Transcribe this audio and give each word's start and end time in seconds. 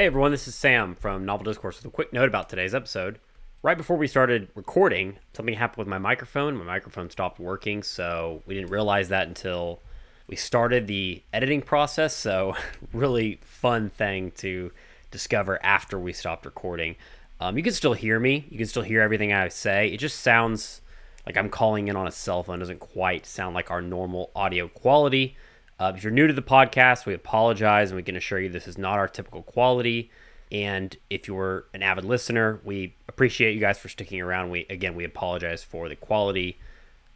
Hey 0.00 0.06
everyone, 0.06 0.30
this 0.30 0.48
is 0.48 0.54
Sam 0.54 0.94
from 0.94 1.26
Novel 1.26 1.44
Discourse 1.44 1.76
with 1.76 1.84
a 1.84 1.94
quick 1.94 2.10
note 2.10 2.26
about 2.26 2.48
today's 2.48 2.74
episode. 2.74 3.18
Right 3.62 3.76
before 3.76 3.98
we 3.98 4.06
started 4.06 4.48
recording, 4.54 5.18
something 5.34 5.54
happened 5.54 5.76
with 5.76 5.88
my 5.88 5.98
microphone. 5.98 6.56
My 6.56 6.64
microphone 6.64 7.10
stopped 7.10 7.38
working, 7.38 7.82
so 7.82 8.42
we 8.46 8.54
didn't 8.54 8.70
realize 8.70 9.10
that 9.10 9.28
until 9.28 9.82
we 10.26 10.36
started 10.36 10.86
the 10.86 11.22
editing 11.34 11.60
process. 11.60 12.16
So, 12.16 12.56
really 12.94 13.40
fun 13.42 13.90
thing 13.90 14.30
to 14.38 14.72
discover 15.10 15.62
after 15.62 15.98
we 15.98 16.14
stopped 16.14 16.46
recording. 16.46 16.96
Um, 17.38 17.58
you 17.58 17.62
can 17.62 17.74
still 17.74 17.92
hear 17.92 18.18
me, 18.18 18.46
you 18.48 18.56
can 18.56 18.68
still 18.68 18.80
hear 18.80 19.02
everything 19.02 19.34
I 19.34 19.48
say. 19.48 19.88
It 19.88 19.98
just 19.98 20.20
sounds 20.20 20.80
like 21.26 21.36
I'm 21.36 21.50
calling 21.50 21.88
in 21.88 21.96
on 21.96 22.06
a 22.06 22.10
cell 22.10 22.42
phone, 22.42 22.56
it 22.56 22.60
doesn't 22.60 22.80
quite 22.80 23.26
sound 23.26 23.54
like 23.54 23.70
our 23.70 23.82
normal 23.82 24.30
audio 24.34 24.66
quality. 24.66 25.36
Uh, 25.80 25.94
if 25.96 26.04
you're 26.04 26.12
new 26.12 26.26
to 26.26 26.34
the 26.34 26.42
podcast, 26.42 27.06
we 27.06 27.14
apologize 27.14 27.90
and 27.90 27.96
we 27.96 28.02
can 28.02 28.14
assure 28.14 28.38
you 28.38 28.50
this 28.50 28.68
is 28.68 28.76
not 28.76 28.98
our 28.98 29.08
typical 29.08 29.42
quality. 29.42 30.10
And 30.52 30.94
if 31.08 31.26
you're 31.26 31.64
an 31.72 31.82
avid 31.82 32.04
listener, 32.04 32.60
we 32.64 32.94
appreciate 33.08 33.54
you 33.54 33.60
guys 33.60 33.78
for 33.78 33.88
sticking 33.88 34.20
around. 34.20 34.50
We 34.50 34.66
again, 34.68 34.94
we 34.94 35.04
apologize 35.04 35.62
for 35.62 35.88
the 35.88 35.96
quality. 35.96 36.58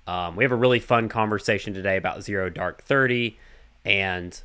Um, 0.06 0.34
we 0.34 0.44
have 0.44 0.52
a 0.52 0.56
really 0.56 0.80
fun 0.80 1.10
conversation 1.10 1.74
today 1.74 1.98
about 1.98 2.22
Zero 2.22 2.48
Dark 2.48 2.82
Thirty 2.84 3.38
and 3.84 4.40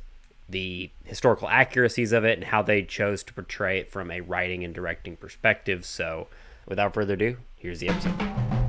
the 0.50 0.90
historical 1.04 1.48
accuracies 1.48 2.12
of 2.12 2.24
it 2.24 2.36
and 2.36 2.44
how 2.44 2.60
they 2.60 2.82
chose 2.82 3.22
to 3.22 3.32
portray 3.32 3.78
it 3.78 3.90
from 3.90 4.10
a 4.10 4.20
writing 4.20 4.64
and 4.64 4.74
directing 4.74 5.16
perspective. 5.16 5.86
So, 5.86 6.26
without 6.66 6.92
further 6.92 7.14
ado, 7.14 7.38
here's 7.56 7.80
the 7.80 7.88
episode. 7.88 8.59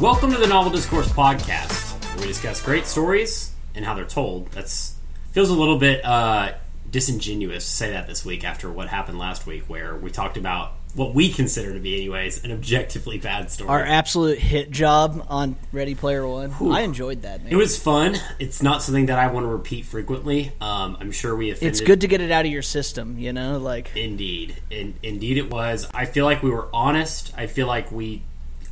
Welcome 0.00 0.32
to 0.32 0.38
the 0.38 0.46
Novel 0.46 0.72
Discourse 0.72 1.10
podcast, 1.12 1.92
where 2.14 2.20
we 2.22 2.26
discuss 2.26 2.62
great 2.62 2.86
stories 2.86 3.52
and 3.74 3.84
how 3.84 3.92
they're 3.92 4.06
told. 4.06 4.50
That's 4.52 4.94
feels 5.32 5.50
a 5.50 5.54
little 5.54 5.76
bit 5.76 6.02
uh, 6.02 6.54
disingenuous 6.90 7.66
to 7.66 7.70
say 7.70 7.90
that 7.90 8.06
this 8.06 8.24
week 8.24 8.42
after 8.42 8.72
what 8.72 8.88
happened 8.88 9.18
last 9.18 9.46
week, 9.46 9.64
where 9.68 9.94
we 9.94 10.10
talked 10.10 10.38
about 10.38 10.72
what 10.94 11.14
we 11.14 11.30
consider 11.30 11.74
to 11.74 11.80
be, 11.80 11.96
anyways, 11.96 12.44
an 12.44 12.50
objectively 12.50 13.18
bad 13.18 13.50
story. 13.50 13.68
Our 13.68 13.84
absolute 13.84 14.38
hit 14.38 14.70
job 14.70 15.26
on 15.28 15.56
Ready 15.70 15.94
Player 15.94 16.26
One. 16.26 16.54
I 16.72 16.80
enjoyed 16.80 17.20
that. 17.22 17.42
Man. 17.42 17.52
it 17.52 17.56
was 17.56 17.78
fun. 17.78 18.16
It's 18.38 18.62
not 18.62 18.82
something 18.82 19.04
that 19.06 19.18
I 19.18 19.26
want 19.26 19.44
to 19.44 19.48
repeat 19.48 19.84
frequently. 19.84 20.50
Um, 20.62 20.96
I'm 20.98 21.12
sure 21.12 21.36
we 21.36 21.50
offended. 21.50 21.72
It's 21.72 21.82
good 21.82 22.00
to 22.00 22.08
get 22.08 22.22
it 22.22 22.30
out 22.30 22.46
of 22.46 22.50
your 22.50 22.62
system, 22.62 23.18
you 23.18 23.34
know. 23.34 23.58
Like 23.58 23.94
Indeed, 23.94 24.56
In, 24.70 24.94
indeed, 25.02 25.36
it 25.36 25.50
was. 25.50 25.86
I 25.92 26.06
feel 26.06 26.24
like 26.24 26.42
we 26.42 26.48
were 26.48 26.70
honest. 26.72 27.34
I 27.36 27.46
feel 27.48 27.66
like 27.66 27.92
we 27.92 28.22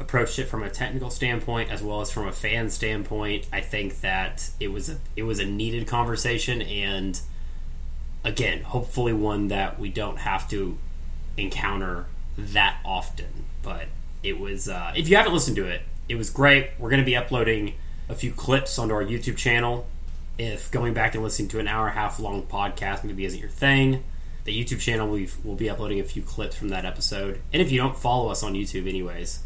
approached 0.01 0.39
it 0.39 0.47
from 0.47 0.63
a 0.63 0.71
technical 0.71 1.11
standpoint 1.11 1.71
as 1.71 1.83
well 1.83 2.01
as 2.01 2.11
from 2.11 2.29
a 2.29 2.33
fan 2.33 2.71
standpoint. 2.71 3.47
I 3.53 3.61
think 3.61 4.01
that 4.01 4.51
it 4.61 4.69
was 4.69 4.89
a 4.89 4.99
it 5.17 5.25
was 5.25 5.39
a 5.39 5.47
needed 5.47 5.87
conversation, 5.87 6.63
and 6.63 7.21
again, 8.25 8.63
hopefully 8.63 9.13
one 9.13 9.49
that 9.49 9.79
we 9.79 9.89
don't 9.89 10.19
have 10.19 10.49
to 10.51 10.79
encounter 11.37 12.07
that 12.37 12.79
often. 12.85 13.45
But 13.63 13.87
it 14.23 14.39
was. 14.39 14.69
Uh, 14.69 14.93
if 14.97 15.09
you 15.09 15.17
haven't 15.17 15.33
listened 15.33 15.57
to 15.57 15.67
it, 15.67 15.83
it 16.09 16.17
was 16.17 16.31
great. 16.31 16.71
We're 16.79 16.91
going 16.91 17.03
to 17.03 17.07
be 17.07 17.17
uploading 17.17 17.75
a 18.09 18.15
few 18.15 18.33
clips 18.33 18.79
onto 18.79 18.95
our 18.95 19.05
YouTube 19.05 19.37
channel. 19.37 19.87
If 20.39 20.71
going 20.71 20.95
back 20.95 21.15
and 21.15 21.25
listening 21.25 21.49
to 21.49 21.59
an 21.59 21.67
hour 21.67 21.89
and 21.89 21.97
a 21.97 22.01
half 22.01 22.21
long 22.21 22.45
podcast 22.45 23.03
maybe 23.03 23.25
isn't 23.25 23.41
your 23.41 23.49
thing, 23.49 24.05
the 24.45 24.65
YouTube 24.65 24.81
channel 24.81 25.09
we 25.09 25.29
will 25.43 25.57
be 25.57 25.69
uploading 25.69 25.99
a 25.99 26.05
few 26.05 26.23
clips 26.23 26.55
from 26.55 26.69
that 26.69 26.85
episode. 26.85 27.41
And 27.53 27.61
if 27.61 27.73
you 27.73 27.79
don't 27.79 27.97
follow 27.97 28.31
us 28.31 28.45
on 28.45 28.55
YouTube, 28.55 28.89
anyways, 28.89 29.41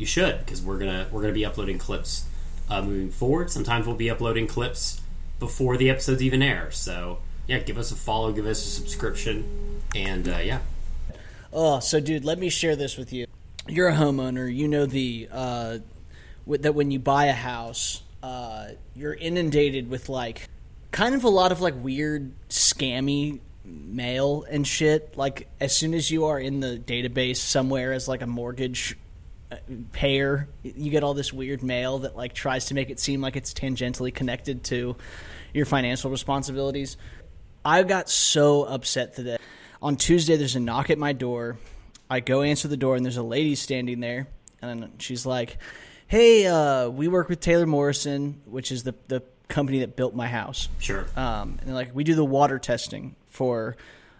you 0.00 0.06
should 0.06 0.38
because 0.40 0.62
we're 0.62 0.78
gonna 0.78 1.06
we're 1.12 1.20
gonna 1.20 1.32
be 1.32 1.44
uploading 1.44 1.78
clips 1.78 2.24
uh, 2.68 2.82
moving 2.82 3.10
forward. 3.10 3.50
Sometimes 3.50 3.86
we'll 3.86 3.96
be 3.96 4.10
uploading 4.10 4.46
clips 4.46 5.00
before 5.38 5.76
the 5.76 5.90
episodes 5.90 6.22
even 6.22 6.42
air. 6.42 6.70
So 6.70 7.18
yeah, 7.46 7.58
give 7.58 7.78
us 7.78 7.92
a 7.92 7.96
follow, 7.96 8.32
give 8.32 8.46
us 8.46 8.64
a 8.64 8.68
subscription, 8.68 9.82
and 9.94 10.28
uh, 10.28 10.38
yeah, 10.38 10.60
Oh, 11.52 11.80
so 11.80 11.98
dude, 11.98 12.24
let 12.24 12.38
me 12.38 12.48
share 12.48 12.76
this 12.76 12.96
with 12.96 13.12
you. 13.12 13.26
You're 13.66 13.88
a 13.88 13.94
homeowner. 13.94 14.52
You 14.52 14.68
know 14.68 14.86
the 14.86 15.28
uh, 15.30 15.78
with, 16.46 16.62
that 16.62 16.74
when 16.74 16.90
you 16.90 16.98
buy 16.98 17.26
a 17.26 17.32
house, 17.32 18.02
uh, 18.22 18.68
you're 18.94 19.14
inundated 19.14 19.90
with 19.90 20.08
like 20.08 20.48
kind 20.92 21.14
of 21.14 21.24
a 21.24 21.28
lot 21.28 21.50
of 21.50 21.60
like 21.60 21.74
weird 21.76 22.32
scammy 22.48 23.40
mail 23.64 24.44
and 24.48 24.66
shit. 24.66 25.16
Like 25.16 25.48
as 25.58 25.76
soon 25.76 25.92
as 25.94 26.10
you 26.10 26.26
are 26.26 26.38
in 26.38 26.60
the 26.60 26.78
database 26.78 27.38
somewhere 27.38 27.92
as 27.92 28.06
like 28.06 28.22
a 28.22 28.26
mortgage 28.26 28.96
payer, 29.92 30.48
you 30.62 30.90
get 30.90 31.02
all 31.02 31.14
this 31.14 31.32
weird 31.32 31.62
mail 31.62 32.00
that 32.00 32.16
like 32.16 32.34
tries 32.34 32.66
to 32.66 32.74
make 32.74 32.90
it 32.90 33.00
seem 33.00 33.20
like 33.20 33.36
it's 33.36 33.52
tangentially 33.52 34.14
connected 34.14 34.64
to 34.64 34.96
your 35.52 35.66
financial 35.66 36.10
responsibilities. 36.10 36.96
I 37.64 37.82
got 37.82 38.08
so 38.08 38.64
upset 38.64 39.14
today. 39.14 39.38
On 39.82 39.96
Tuesday, 39.96 40.36
there's 40.36 40.56
a 40.56 40.60
knock 40.60 40.90
at 40.90 40.98
my 40.98 41.12
door. 41.12 41.58
I 42.08 42.20
go 42.20 42.42
answer 42.42 42.68
the 42.68 42.76
door, 42.76 42.96
and 42.96 43.04
there's 43.04 43.16
a 43.16 43.22
lady 43.22 43.54
standing 43.54 44.00
there, 44.00 44.28
and 44.60 44.90
she's 44.98 45.24
like, 45.24 45.58
"Hey, 46.06 46.46
uh, 46.46 46.88
we 46.88 47.08
work 47.08 47.28
with 47.28 47.40
Taylor 47.40 47.66
Morrison, 47.66 48.40
which 48.46 48.72
is 48.72 48.82
the 48.82 48.94
the 49.08 49.22
company 49.50 49.80
that 49.80 49.96
built 49.96 50.14
my 50.14 50.28
house. 50.28 50.68
sure. 50.78 51.06
Um, 51.16 51.58
and 51.60 51.74
like 51.74 51.94
we 51.94 52.04
do 52.04 52.14
the 52.14 52.24
water 52.24 52.58
testing 52.58 53.16
for 53.26 53.76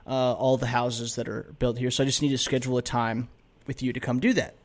uh, 0.07 0.35
all 0.35 0.59
the 0.59 0.67
houses 0.67 1.15
that 1.15 1.29
are 1.29 1.55
built 1.59 1.79
here. 1.79 1.91
So 1.91 2.03
I 2.03 2.07
just 2.07 2.21
need 2.21 2.31
to 2.31 2.39
schedule 2.39 2.77
a 2.77 2.83
time 2.83 3.29
with 3.67 3.83
you 3.83 3.93
to 3.95 4.01
come 4.01 4.21
do 4.21 4.35
that. 4.35 4.57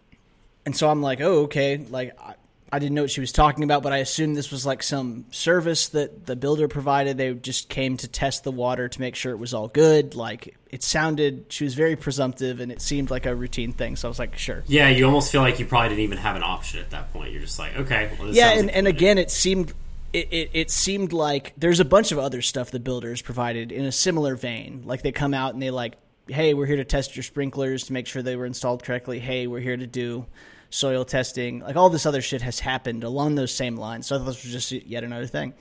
And 0.66 0.76
so 0.76 0.90
I'm 0.90 1.02
like, 1.02 1.22
oh, 1.22 1.44
okay. 1.44 1.78
Like 1.78 2.20
I, 2.20 2.36
I 2.72 2.80
didn't 2.80 2.96
know 2.96 3.04
what 3.04 3.12
she 3.12 3.22
was 3.22 3.32
talking 3.32 3.64
about, 3.64 3.84
but 3.84 3.94
I 3.94 3.98
assumed 3.98 4.36
this 4.36 4.52
was 4.52 4.66
like 4.66 4.84
some 4.84 5.26
service 5.32 5.90
that 5.90 6.26
the 6.26 6.36
builder 6.36 6.68
provided. 6.68 7.18
They 7.18 7.34
just 7.34 7.70
came 7.70 7.96
to 7.98 8.08
test 8.08 8.44
the 8.44 8.52
water 8.52 8.90
to 8.90 9.00
make 9.00 9.16
sure 9.16 9.32
it 9.32 9.38
was 9.38 9.54
all 9.54 9.68
good. 9.68 10.16
Like 10.16 10.58
it 10.70 10.84
sounded, 10.84 11.46
she 11.50 11.64
was 11.64 11.76
very 11.76 11.96
presumptive, 11.96 12.60
and 12.60 12.72
it 12.72 12.82
seemed 12.82 13.12
like 13.12 13.28
a 13.28 13.36
routine 13.36 13.72
thing. 13.72 13.96
So 13.96 14.08
I 14.08 14.10
was 14.10 14.20
like, 14.20 14.38
sure. 14.38 14.64
yeah, 14.68 14.90
you 14.90 15.06
almost 15.06 15.32
feel 15.32 15.42
like 15.42 15.60
you 15.60 15.66
probably 15.66 15.90
didn't 15.90 16.04
even 16.04 16.18
have 16.18 16.36
an 16.36 16.44
option 16.44 16.82
at 16.82 16.90
that 16.90 17.14
point. 17.14 17.32
You're 17.32 17.42
just 17.42 17.60
like, 17.60 17.78
okay, 17.78 18.12
well, 18.18 18.28
this 18.28 18.36
yeah 18.36 18.52
and, 18.52 18.70
and 18.70 18.88
again 18.88 19.18
it 19.18 19.32
seemed 19.32 19.74
it, 20.14 20.28
it, 20.32 20.50
it 20.54 20.72
seemed 20.72 21.14
like 21.14 21.54
there's 21.58 21.80
a 21.80 21.86
bunch 21.86 22.12
of 22.12 22.20
other 22.20 22.42
stuff 22.42 22.72
the 22.72 22.80
builders 22.80 23.22
provided 23.22 23.72
in 23.72 23.86
a 23.86 23.92
similar 23.92 24.36
vein 24.36 24.84
like 24.86 25.02
they 25.02 25.12
come 25.12 25.34
out 25.34 25.54
and 25.54 25.62
they 25.62 25.72
like 25.72 25.96
hey 26.28 26.54
we're 26.54 26.66
here 26.66 26.78
to 26.78 26.86
test 26.86 27.16
your 27.16 27.24
sprinklers 27.24 27.86
to 27.86 27.94
make 27.94 28.08
sure 28.08 28.22
they 28.22 28.36
were 28.36 28.46
installed 28.46 28.84
correctly 28.84 29.20
hey 29.20 29.48
we're 29.48 29.60
here 29.60 29.78
to 29.78 29.88
do 29.88 30.26
soil 30.76 31.06
testing 31.06 31.60
like 31.62 31.78
all 31.78 31.90
this 31.90 32.06
other 32.06 32.22
shit 32.22 32.42
has 32.42 32.60
happened 32.60 33.04
along 33.06 33.36
those 33.36 33.54
same 33.54 33.78
lines. 33.78 34.08
So 34.08 34.16
I 34.16 34.20
thought 34.20 34.26
this 34.26 34.44
was 34.44 34.52
just 34.52 34.72
yet 34.72 35.04
another 35.06 35.26
thing. 35.26 35.54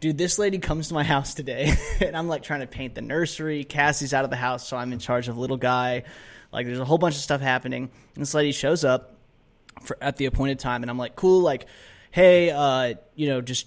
Dude 0.00 0.16
this 0.16 0.38
lady 0.38 0.58
comes 0.58 0.88
to 0.88 0.94
my 0.94 1.04
house 1.14 1.34
today 1.34 1.74
and 2.00 2.16
i'm 2.16 2.28
like 2.28 2.42
trying 2.42 2.60
to 2.60 2.66
paint 2.66 2.94
the 2.94 3.02
nursery. 3.02 3.64
Cassie's 3.64 4.14
out 4.14 4.24
of 4.24 4.30
the 4.30 4.36
house 4.36 4.66
so 4.66 4.76
i'm 4.76 4.92
in 4.92 4.98
charge 4.98 5.28
of 5.28 5.36
little 5.36 5.58
guy. 5.58 6.04
Like 6.50 6.66
there's 6.66 6.78
a 6.78 6.84
whole 6.84 6.98
bunch 6.98 7.14
of 7.14 7.20
stuff 7.20 7.40
happening. 7.40 7.90
And 8.14 8.22
this 8.22 8.32
lady 8.34 8.52
shows 8.52 8.84
up 8.84 9.16
for, 9.82 9.96
at 10.00 10.16
the 10.16 10.24
appointed 10.26 10.58
time 10.58 10.82
and 10.82 10.90
i'm 10.90 10.98
like 10.98 11.14
cool 11.14 11.42
like 11.42 11.66
hey 12.10 12.50
uh 12.50 12.94
you 13.14 13.28
know 13.28 13.42
just 13.42 13.66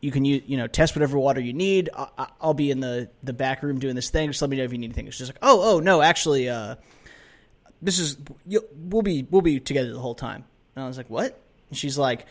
you 0.00 0.12
can 0.12 0.24
use, 0.24 0.42
you 0.46 0.56
know 0.56 0.68
test 0.68 0.94
whatever 0.94 1.18
water 1.18 1.40
you 1.40 1.52
need. 1.52 1.90
I, 1.92 2.06
I- 2.16 2.28
i'll 2.40 2.54
be 2.54 2.70
in 2.70 2.78
the 2.78 3.10
the 3.24 3.32
back 3.32 3.64
room 3.64 3.80
doing 3.80 3.96
this 3.96 4.10
thing. 4.10 4.30
Just 4.30 4.40
let 4.42 4.50
me 4.50 4.56
know 4.58 4.62
if 4.62 4.70
you 4.70 4.78
need 4.78 4.86
anything. 4.86 5.08
It's 5.08 5.18
just 5.18 5.32
like 5.32 5.40
oh 5.42 5.74
oh 5.74 5.80
no 5.80 6.02
actually 6.02 6.48
uh 6.48 6.76
this 7.82 7.98
is 7.98 8.16
we'll 8.76 9.02
be 9.02 9.26
we'll 9.30 9.42
be 9.42 9.60
together 9.60 9.92
the 9.92 10.00
whole 10.00 10.14
time. 10.14 10.44
And 10.74 10.84
i 10.84 10.88
was 10.88 10.96
like 10.96 11.10
what? 11.10 11.40
And 11.68 11.78
she's 11.78 11.98
like 11.98 12.26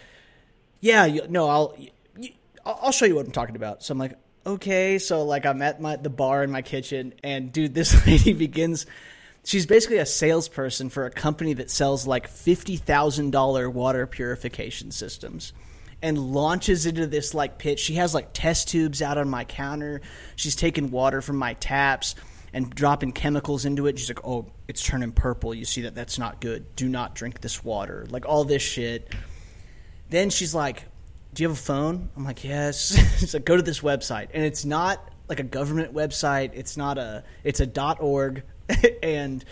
yeah 0.79 1.05
you, 1.05 1.25
no 1.29 1.47
i'll 1.47 1.75
you, 2.17 2.31
I'll 2.65 2.91
show 2.91 3.05
you 3.05 3.15
what 3.15 3.25
i'm 3.25 3.31
talking 3.31 3.55
about. 3.55 3.83
So 3.83 3.93
i'm 3.93 3.97
like 3.97 4.17
okay. 4.45 4.99
So 4.99 5.23
like 5.23 5.45
i'm 5.45 5.61
at 5.61 5.81
my 5.81 5.95
the 5.95 6.09
bar 6.09 6.43
in 6.43 6.51
my 6.51 6.61
kitchen 6.61 7.13
and 7.23 7.51
dude 7.51 7.73
this 7.73 8.05
lady 8.05 8.33
begins 8.33 8.85
she's 9.43 9.65
basically 9.65 9.97
a 9.97 10.05
salesperson 10.05 10.89
for 10.89 11.05
a 11.05 11.11
company 11.11 11.53
that 11.53 11.71
sells 11.71 12.05
like 12.05 12.29
$50000 12.29 13.73
water 13.73 14.07
purification 14.07 14.91
systems 14.91 15.53
and 16.01 16.17
launches 16.17 16.85
into 16.85 17.07
this 17.07 17.33
like 17.33 17.57
pitch 17.57 17.79
she 17.79 17.95
has 17.95 18.13
like 18.13 18.29
test 18.33 18.67
tubes 18.67 19.01
out 19.01 19.17
on 19.17 19.29
my 19.29 19.45
counter. 19.45 20.01
She's 20.35 20.55
taking 20.55 20.91
water 20.91 21.21
from 21.21 21.37
my 21.37 21.53
taps 21.53 22.15
and 22.53 22.69
dropping 22.69 23.11
chemicals 23.11 23.65
into 23.65 23.87
it 23.87 23.99
she's 23.99 24.09
like 24.09 24.25
oh 24.25 24.45
it's 24.67 24.83
turning 24.83 25.11
purple 25.11 25.53
you 25.53 25.65
see 25.65 25.81
that 25.81 25.95
that's 25.95 26.17
not 26.17 26.39
good 26.41 26.75
do 26.75 26.87
not 26.87 27.15
drink 27.15 27.41
this 27.41 27.63
water 27.63 28.05
like 28.09 28.25
all 28.25 28.43
this 28.43 28.61
shit 28.61 29.13
then 30.09 30.29
she's 30.29 30.55
like, 30.55 30.85
"Do 31.33 31.43
you 31.43 31.49
have 31.49 31.57
a 31.57 31.61
phone?" 31.61 32.09
I'm 32.15 32.23
like, 32.23 32.43
"Yes." 32.43 32.97
she's 33.19 33.33
like, 33.33 33.45
"Go 33.45 33.55
to 33.55 33.61
this 33.61 33.81
website," 33.81 34.29
and 34.33 34.43
it's 34.43 34.65
not 34.65 35.11
like 35.27 35.39
a 35.39 35.43
government 35.43 35.93
website. 35.93 36.51
It's 36.53 36.77
not 36.77 36.97
a. 36.97 37.23
It's 37.43 37.59
a 37.59 37.65
dot 37.65 37.97
.org, 38.01 38.43
and 39.03 39.43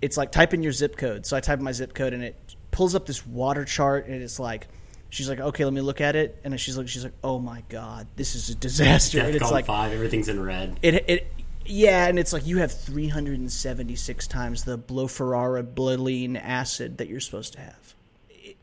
it's 0.00 0.16
like 0.16 0.32
type 0.32 0.54
in 0.54 0.62
your 0.62 0.72
zip 0.72 0.96
code. 0.96 1.26
So 1.26 1.36
I 1.36 1.40
type 1.40 1.58
in 1.58 1.64
my 1.64 1.72
zip 1.72 1.94
code, 1.94 2.12
and 2.12 2.22
it 2.22 2.36
pulls 2.70 2.94
up 2.94 3.06
this 3.06 3.26
water 3.26 3.64
chart, 3.64 4.06
and 4.06 4.22
it's 4.22 4.38
like. 4.38 4.68
She's 5.08 5.28
like, 5.28 5.38
okay, 5.38 5.64
let 5.64 5.72
me 5.72 5.80
look 5.80 6.00
at 6.00 6.16
it, 6.16 6.40
and 6.42 6.60
she's 6.60 6.76
like, 6.76 6.88
she's 6.88 7.04
like, 7.04 7.14
oh 7.22 7.38
my 7.38 7.62
god, 7.68 8.08
this 8.16 8.34
is 8.34 8.50
a 8.50 8.54
disaster. 8.56 9.20
and 9.20 9.36
it's 9.36 9.52
like, 9.52 9.64
five, 9.64 9.92
everything's 9.92 10.28
in 10.28 10.42
red. 10.42 10.80
it, 10.82 10.94
it, 11.08 11.32
yeah, 11.68 12.06
and 12.06 12.18
it's 12.18 12.32
like 12.32 12.46
you 12.46 12.58
have 12.58 12.72
376 12.72 14.26
times 14.26 14.64
the 14.64 14.78
bloferrara 14.78 16.36
acid 16.36 16.98
that 16.98 17.08
you're 17.08 17.20
supposed 17.20 17.54
to 17.54 17.60
have. 17.60 17.94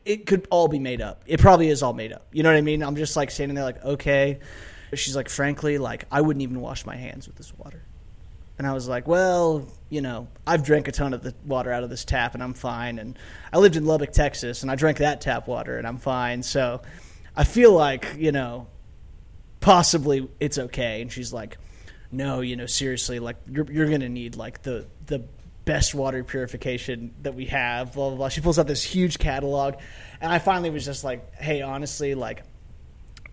It 0.04 0.26
could 0.26 0.46
all 0.50 0.68
be 0.68 0.78
made 0.78 1.00
up. 1.00 1.22
It 1.26 1.40
probably 1.40 1.68
is 1.68 1.82
all 1.82 1.92
made 1.94 2.12
up. 2.12 2.26
You 2.32 2.42
know 2.42 2.50
what 2.50 2.58
I 2.58 2.62
mean? 2.62 2.82
I'm 2.82 2.96
just 2.96 3.16
like 3.16 3.30
standing 3.30 3.54
there, 3.54 3.64
like, 3.64 3.82
okay. 3.84 4.40
She's 4.92 5.16
like, 5.16 5.28
frankly, 5.28 5.78
like 5.78 6.04
I 6.10 6.20
wouldn't 6.20 6.42
even 6.42 6.60
wash 6.60 6.86
my 6.86 6.96
hands 6.96 7.26
with 7.26 7.36
this 7.36 7.52
water. 7.56 7.82
And 8.58 8.66
I 8.66 8.72
was 8.72 8.86
like, 8.88 9.08
well, 9.08 9.66
you 9.90 10.00
know, 10.00 10.28
I've 10.46 10.62
drank 10.62 10.86
a 10.86 10.92
ton 10.92 11.12
of 11.12 11.22
the 11.22 11.34
water 11.44 11.72
out 11.72 11.82
of 11.82 11.90
this 11.90 12.04
tap 12.04 12.34
and 12.34 12.42
I'm 12.42 12.54
fine. 12.54 12.98
And 12.98 13.18
I 13.52 13.58
lived 13.58 13.76
in 13.76 13.84
Lubbock, 13.84 14.12
Texas, 14.12 14.62
and 14.62 14.70
I 14.70 14.76
drank 14.76 14.98
that 14.98 15.20
tap 15.20 15.48
water 15.48 15.76
and 15.76 15.86
I'm 15.86 15.98
fine. 15.98 16.42
So 16.42 16.82
I 17.36 17.44
feel 17.44 17.72
like, 17.72 18.14
you 18.16 18.30
know, 18.30 18.68
possibly 19.60 20.28
it's 20.38 20.58
okay. 20.58 21.02
And 21.02 21.10
she's 21.10 21.32
like, 21.32 21.58
no, 22.14 22.40
you 22.40 22.56
know, 22.56 22.66
seriously, 22.66 23.18
like 23.18 23.36
you're 23.50 23.70
you're 23.70 23.90
gonna 23.90 24.08
need 24.08 24.36
like 24.36 24.62
the 24.62 24.86
the 25.06 25.24
best 25.64 25.94
water 25.94 26.22
purification 26.24 27.14
that 27.22 27.34
we 27.34 27.46
have. 27.46 27.94
Blah 27.94 28.10
blah 28.10 28.16
blah. 28.16 28.28
She 28.28 28.40
pulls 28.40 28.58
out 28.58 28.66
this 28.66 28.82
huge 28.82 29.18
catalog, 29.18 29.74
and 30.20 30.32
I 30.32 30.38
finally 30.38 30.70
was 30.70 30.84
just 30.84 31.04
like, 31.04 31.34
hey, 31.34 31.62
honestly, 31.62 32.14
like. 32.14 32.42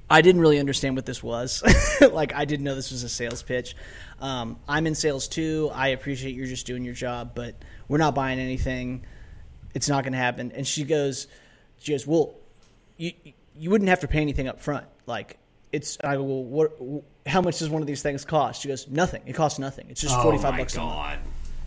I 0.10 0.20
didn't 0.20 0.42
really 0.42 0.60
understand 0.60 0.98
what 0.98 1.06
this 1.06 1.24
was. 1.24 1.64
like, 2.02 2.34
I 2.34 2.44
didn't 2.44 2.66
know 2.66 2.76
this 2.76 2.92
was 2.92 3.04
a 3.04 3.08
sales 3.08 3.44
pitch. 3.44 3.78
Um, 4.20 4.60
I'm 4.68 4.86
in 4.86 4.94
sales 4.94 5.30
too. 5.30 5.72
I 5.74 5.90
appreciate 5.90 6.36
you're 6.36 6.48
just 6.48 6.66
doing 6.66 6.84
your 6.84 6.94
job, 6.94 7.32
but 7.34 7.56
we're 7.88 7.98
not 7.98 8.14
buying 8.14 8.38
anything. 8.38 9.06
It's 9.74 9.88
not 9.88 10.04
going 10.04 10.12
to 10.12 10.20
happen. 10.20 10.52
And 10.52 10.68
she 10.68 10.84
goes, 10.84 11.28
she 11.80 11.94
goes, 11.94 12.06
well, 12.06 12.36
you 12.98 13.14
you 13.56 13.70
wouldn't 13.70 13.90
have 13.90 14.02
to 14.02 14.10
pay 14.10 14.20
anything 14.20 14.50
up 14.50 14.60
front. 14.60 14.86
Like, 15.06 15.38
it's 15.72 15.98
I 16.04 16.16
go, 16.16 16.24
well, 16.24 16.44
what? 16.44 17.04
How 17.26 17.42
much 17.42 17.60
does 17.60 17.70
one 17.70 17.82
of 17.82 17.88
these 17.88 18.02
things 18.02 18.26
cost? 18.26 18.62
She 18.62 18.68
goes, 18.68 18.88
nothing. 18.88 19.22
It 19.26 19.34
costs 19.34 19.60
nothing. 19.60 19.88
It's 19.90 20.02
just 20.02 20.20
forty 20.22 20.38
five 20.38 20.56
oh 20.56 20.58
bucks 20.58 20.76
a 20.76 20.80
month. 20.80 20.94
God. 20.96 21.20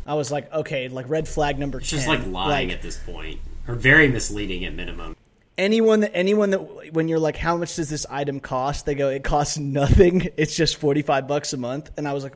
I 0.06 0.14
was 0.14 0.30
like, 0.30 0.52
okay, 0.52 0.88
like 0.88 1.08
red 1.08 1.26
flag 1.26 1.58
number 1.58 1.78
It's 1.78 1.88
ten. 1.90 1.98
just 2.00 2.08
like 2.08 2.26
lying 2.26 2.70
at 2.72 2.82
this 2.82 2.98
point, 2.98 3.40
or 3.68 3.74
very 3.74 4.08
misleading 4.08 4.64
at 4.66 4.74
minimum. 4.74 5.16
anyone 5.56 6.00
that 6.00 6.10
anyone 6.14 6.50
that 6.50 6.92
when 6.92 7.08
you're 7.08 7.18
like, 7.18 7.36
how 7.36 7.56
much 7.56 7.76
does 7.76 7.88
this 7.88 8.04
item 8.10 8.40
cost? 8.40 8.84
They 8.86 8.94
go, 8.94 9.08
it 9.08 9.24
costs 9.24 9.56
nothing. 9.58 10.28
It's 10.36 10.54
just 10.56 10.76
forty 10.76 11.02
five 11.02 11.26
bucks 11.28 11.52
a 11.52 11.56
month. 11.56 11.90
And 11.96 12.06
I 12.06 12.12
was 12.12 12.22
like, 12.24 12.34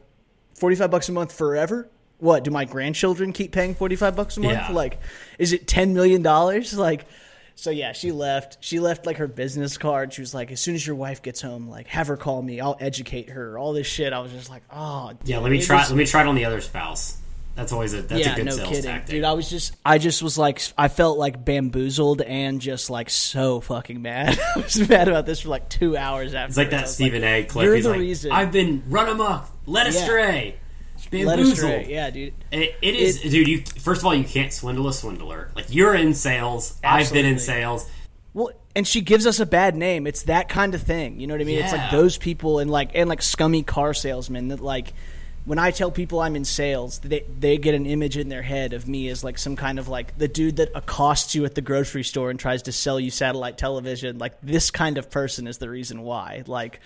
forty 0.54 0.76
five 0.76 0.90
bucks 0.90 1.08
a 1.08 1.12
month 1.12 1.32
forever. 1.32 1.88
What 2.20 2.42
do 2.42 2.50
my 2.50 2.64
grandchildren 2.64 3.32
keep 3.32 3.52
paying 3.52 3.74
forty 3.74 3.96
five 3.96 4.16
bucks 4.16 4.36
a 4.38 4.40
month? 4.40 4.54
Yeah. 4.54 4.72
Like, 4.72 5.00
is 5.38 5.52
it 5.52 5.66
ten 5.68 5.92
million 5.94 6.22
dollars? 6.22 6.76
Like, 6.76 7.04
so 7.60 7.70
yeah, 7.70 7.90
she 7.92 8.12
left. 8.12 8.58
She 8.60 8.78
left 8.78 9.04
like 9.04 9.16
her 9.16 9.26
business 9.26 9.76
card. 9.78 10.12
She 10.12 10.20
was 10.20 10.32
like, 10.32 10.52
as 10.52 10.60
soon 10.60 10.76
as 10.76 10.86
your 10.86 10.94
wife 10.94 11.22
gets 11.22 11.42
home, 11.42 11.68
like 11.68 11.88
have 11.88 12.06
her 12.06 12.16
call 12.16 12.40
me. 12.40 12.60
I'll 12.60 12.76
educate 12.78 13.30
her. 13.30 13.58
All 13.58 13.72
this 13.72 13.86
shit. 13.88 14.12
I 14.12 14.20
was 14.20 14.30
just 14.30 14.48
like, 14.48 14.62
oh 14.70 15.12
Yeah, 15.24 15.38
let 15.38 15.50
me 15.50 15.60
try. 15.60 15.78
was- 15.78 15.90
let 15.90 15.96
me 15.96 16.06
try 16.06 16.20
it 16.22 16.28
on 16.28 16.36
the 16.36 16.44
other 16.44 16.60
spouse. 16.60 17.16
That's 17.56 17.72
always 17.72 17.92
a 17.94 18.02
that's 18.02 18.24
yeah, 18.24 18.34
a 18.34 18.36
good 18.36 18.44
no 18.46 18.52
sales 18.52 18.68
kidding, 18.68 18.84
tactic. 18.84 19.10
dude. 19.16 19.24
I 19.24 19.32
was 19.32 19.50
just, 19.50 19.74
I 19.84 19.98
just 19.98 20.22
was 20.22 20.38
like, 20.38 20.62
I 20.78 20.86
felt 20.86 21.18
like 21.18 21.44
bamboozled 21.44 22.22
and 22.22 22.60
just 22.60 22.88
like 22.90 23.10
so 23.10 23.58
fucking 23.60 24.00
mad. 24.00 24.38
I 24.56 24.60
was 24.60 24.88
mad 24.88 25.08
about 25.08 25.26
this 25.26 25.40
for 25.40 25.48
like 25.48 25.68
two 25.68 25.96
hours 25.96 26.34
after. 26.34 26.50
it's 26.50 26.56
like 26.56 26.70
that 26.70 26.88
Stephen 26.88 27.24
A. 27.24 27.42
clip. 27.42 27.64
You're 27.64 27.74
He's 27.74 27.82
the 27.82 27.90
like, 27.90 27.98
reason. 27.98 28.30
I've 28.30 28.52
been 28.52 28.84
run 28.88 29.08
amok, 29.08 29.50
led 29.66 29.92
Yeah. 29.92 30.00
astray, 30.00 30.56
bamboozled. 31.10 31.52
astray. 31.52 31.86
Yeah, 31.88 32.10
dude. 32.10 32.34
It, 32.50 32.76
it 32.82 32.94
is, 32.94 33.20
dude. 33.20 33.48
You 33.48 33.62
first 33.80 34.00
of 34.00 34.06
all, 34.06 34.14
you 34.14 34.24
can't 34.24 34.52
swindle 34.52 34.88
a 34.88 34.92
swindler. 34.92 35.50
Like 35.54 35.66
you're 35.68 35.94
in 35.94 36.14
sales. 36.14 36.78
I've 36.82 37.12
been 37.12 37.26
in 37.26 37.38
sales. 37.38 37.88
Well, 38.34 38.50
and 38.76 38.86
she 38.86 39.00
gives 39.00 39.26
us 39.26 39.40
a 39.40 39.46
bad 39.46 39.74
name. 39.74 40.06
It's 40.06 40.22
that 40.24 40.48
kind 40.48 40.74
of 40.74 40.82
thing. 40.82 41.18
You 41.20 41.26
know 41.26 41.34
what 41.34 41.40
I 41.40 41.44
mean? 41.44 41.58
It's 41.58 41.72
like 41.72 41.90
those 41.90 42.16
people 42.18 42.58
and 42.58 42.70
like 42.70 42.90
and 42.94 43.08
like 43.08 43.22
scummy 43.22 43.62
car 43.62 43.94
salesmen 43.94 44.48
that 44.48 44.60
like 44.60 44.92
when 45.44 45.58
I 45.58 45.70
tell 45.70 45.90
people 45.90 46.20
I'm 46.20 46.36
in 46.36 46.44
sales, 46.44 46.98
they 46.98 47.24
they 47.38 47.56
get 47.56 47.74
an 47.74 47.86
image 47.86 48.18
in 48.18 48.28
their 48.28 48.42
head 48.42 48.74
of 48.74 48.86
me 48.86 49.08
as 49.08 49.24
like 49.24 49.38
some 49.38 49.56
kind 49.56 49.78
of 49.78 49.88
like 49.88 50.16
the 50.18 50.28
dude 50.28 50.56
that 50.56 50.70
accosts 50.74 51.34
you 51.34 51.46
at 51.46 51.54
the 51.54 51.62
grocery 51.62 52.04
store 52.04 52.30
and 52.30 52.38
tries 52.38 52.62
to 52.64 52.72
sell 52.72 53.00
you 53.00 53.10
satellite 53.10 53.56
television. 53.56 54.18
Like 54.18 54.34
this 54.42 54.70
kind 54.70 54.98
of 54.98 55.10
person 55.10 55.46
is 55.46 55.56
the 55.56 55.70
reason 55.70 56.02
why. 56.02 56.44
Like, 56.46 56.80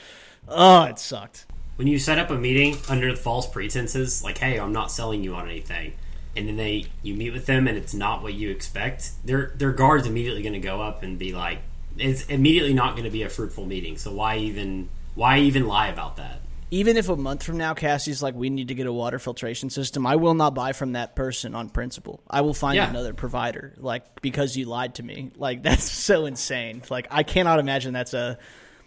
oh, 0.47 0.85
it 0.85 1.01
sucked. 1.01 1.45
When 1.77 1.89
you 1.89 1.99
set 1.99 2.19
up 2.19 2.31
a 2.31 2.35
meeting 2.37 2.77
under 2.89 3.15
false 3.17 3.47
pretenses, 3.47 4.23
like, 4.23 4.39
"Hey, 4.39 4.59
I'm 4.59 4.73
not 4.73 4.91
selling 4.93 5.25
you 5.25 5.35
on 5.35 5.49
anything," 5.49 5.95
and 6.37 6.47
then 6.49 6.57
they 6.57 6.87
you 7.03 7.15
meet 7.15 7.33
with 7.33 7.47
them 7.47 7.67
and 7.67 7.77
it's 7.79 7.95
not 7.95 8.23
what 8.23 8.35
you 8.35 8.51
expect, 8.51 9.11
their 9.25 9.53
their 9.57 9.73
guard's 9.73 10.07
immediately 10.07 10.43
going 10.43 10.53
to 10.55 10.59
go 10.61 10.81
up 10.83 11.03
and 11.03 11.19
be 11.19 11.33
like, 11.33 11.59
"It's 11.99 12.25
immediately 12.27 12.75
not 12.75 12.93
going 12.93 13.05
to 13.05 13.11
be 13.11 13.23
a 13.23 13.29
fruitful 13.29 13.67
meeting." 13.67 13.97
So 13.97 14.13
why 14.13 14.37
even 14.39 14.89
why 15.15 15.39
even 15.41 15.67
lie 15.67 15.89
about 15.89 16.17
that? 16.17 16.41
even 16.75 16.97
if 16.97 17.11
a 17.11 17.17
month 17.17 17.43
from 17.43 17.59
now 17.59 17.75
Cassie's 17.75 18.23
like, 18.23 18.35
we 18.35 18.49
need 18.49 18.69
to 18.69 18.75
get 18.75 18.87
a 18.87 18.93
water 18.95 19.19
filtration 19.19 19.69
system, 19.69 20.07
I 20.07 20.17
will 20.17 20.33
not 20.33 20.55
buy 20.55 20.73
from 20.73 20.93
that 20.93 21.15
person 21.15 21.55
on 21.55 21.69
principle. 21.69 22.23
I 22.31 22.41
will 22.41 22.55
find 22.55 22.77
Yeah. 22.77 22.89
another 22.89 23.13
provider, 23.13 23.75
like 23.77 24.23
because 24.23 24.57
you 24.57 24.65
lied 24.65 24.95
to 24.95 25.03
me. 25.03 25.33
Like 25.37 25.63
that's 25.69 25.85
so 25.85 26.25
insane. 26.25 26.81
Like 26.89 27.09
I 27.11 27.25
cannot 27.25 27.59
imagine 27.59 27.93
that's 27.93 28.15
a 28.15 28.39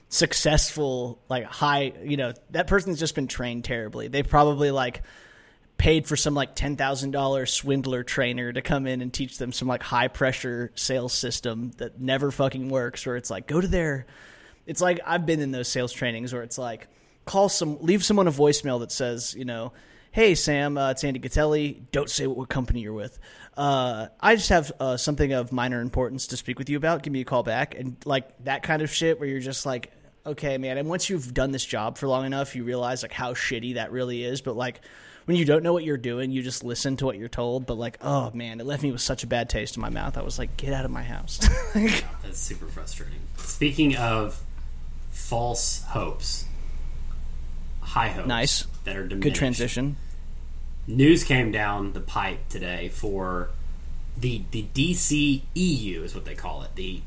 successful, 0.10 1.19
like 1.30 1.46
high. 1.46 1.94
You 2.04 2.18
know, 2.18 2.34
that 2.52 2.68
person's 2.68 3.00
just 3.00 3.16
been 3.16 3.28
trained 3.28 3.66
terribly. 3.66 4.07
They 4.07 4.24
probably 4.24 4.72
like 4.72 5.04
paid 5.78 6.07
for 6.07 6.16
some 6.16 6.34
like 6.34 6.56
ten 6.56 6.75
thousand 6.75 7.12
dollar 7.12 7.46
swindler 7.46 8.04
trainer 8.04 8.52
to 8.52 8.62
come 8.62 8.88
in 8.88 9.02
and 9.02 9.13
teach 9.13 9.38
them 9.38 9.52
some 9.52 9.68
like 9.68 9.84
high 9.84 10.07
pressure 10.07 10.72
sales 10.75 11.13
system 11.13 11.72
that 11.78 12.00
never 12.00 12.31
fucking 12.31 12.69
works. 12.69 13.06
Where 13.06 13.18
it's 13.18 13.30
like 13.30 13.48
go 13.48 13.60
to 13.60 13.68
their 13.68 14.06
it's 14.66 14.81
like 14.81 15.00
I've 15.06 15.25
been 15.25 15.42
in 15.42 15.52
those 15.52 15.68
sales 15.68 15.92
trainings 15.92 16.34
where 16.34 16.44
it's 16.44 16.57
like 16.57 16.88
call 17.25 17.50
some 17.50 17.78
leave 17.81 18.04
someone 18.04 18.28
a 18.28 18.31
voicemail 18.31 18.80
that 18.80 18.92
says, 18.92 19.36
you 19.38 19.46
know, 19.46 19.74
hey 20.12 20.36
Sam, 20.36 20.78
uh, 20.78 20.92
it's 20.92 21.04
Andy 21.04 21.19
Gatelli. 21.19 21.84
Don't 21.92 22.10
say 22.10 22.28
what 22.28 22.50
company 22.50 22.81
you're 22.81 22.94
with. 22.94 23.19
Uh, 23.57 24.07
I 24.19 24.36
just 24.36 24.50
have 24.50 24.72
uh, 24.80 24.98
something 24.98 25.31
of 25.34 25.52
minor 25.52 25.80
importance 25.81 26.28
to 26.28 26.38
speak 26.38 26.60
with 26.60 26.69
you 26.69 26.78
about. 26.78 27.04
Give 27.04 27.13
me 27.13 27.22
a 27.22 27.25
call 27.25 27.44
back, 27.44 27.75
and 27.75 27.96
like 28.06 28.28
that 28.44 28.63
kind 28.63 28.81
of 28.81 28.92
shit 28.94 29.19
where 29.19 29.30
you're 29.30 29.40
just 29.40 29.66
like, 29.66 29.92
okay, 30.25 30.57
man. 30.57 30.78
And 30.78 30.90
once 30.90 31.10
you've 31.10 31.34
done 31.34 31.52
this 31.52 31.63
job 31.66 31.98
for 31.98 32.07
long 32.07 32.25
enough, 32.25 32.56
you 32.56 32.63
realize 32.63 33.02
like 33.02 33.13
how 33.13 33.34
shitty 33.34 33.75
that 33.75 33.92
really 33.92 34.24
is. 34.24 34.42
But 34.42 34.56
like 34.57 34.81
when 35.25 35.38
you 35.38 35.46
don't 35.46 35.63
know 35.63 35.72
what 35.74 35.84
you're 35.86 35.98
doing, 35.98 36.31
you 36.31 36.42
just 36.44 36.63
listen 36.63 36.98
to 36.98 37.06
what 37.06 37.18
you're 37.18 37.30
told. 37.30 37.66
But 37.66 37.75
like, 37.78 37.98
oh 38.02 38.30
man, 38.34 38.60
it 38.60 38.66
left 38.66 38.84
me 38.84 38.92
with 38.92 39.02
such 39.02 39.24
a 39.24 39.28
bad 39.28 39.50
taste 39.50 39.78
in 39.78 39.81
my 39.81 39.90
mouth. 39.90 40.18
I 40.18 40.22
was 40.22 40.38
like, 40.38 40.57
get 40.57 40.74
out 40.74 40.84
of 40.86 40.92
my 40.92 41.04
house. 41.04 41.40
That's 41.74 42.40
super 42.40 42.66
frustrating. 42.68 43.19
Speaking 43.38 43.96
of 43.96 44.42
false 45.12 45.81
hopes, 45.84 46.46
high 47.80 48.10
hopes, 48.10 48.28
Nice. 48.28 48.68
that 48.84 48.98
are 48.98 49.07
diminished. 49.07 49.24
Good 49.24 49.36
transition. 49.36 49.96
News 50.88 51.24
came 51.24 51.52
down 51.52 51.94
the 51.94 52.00
pipe 52.00 52.48
today 52.50 52.90
for 52.90 53.50
the 54.18 54.44
the 54.52 54.66
DC 54.74 55.42
EU 55.54 56.04
is 56.04 56.14
what 56.14 56.26
they 56.26 56.36
call 56.36 56.64
it, 56.64 56.76
the 56.76 57.02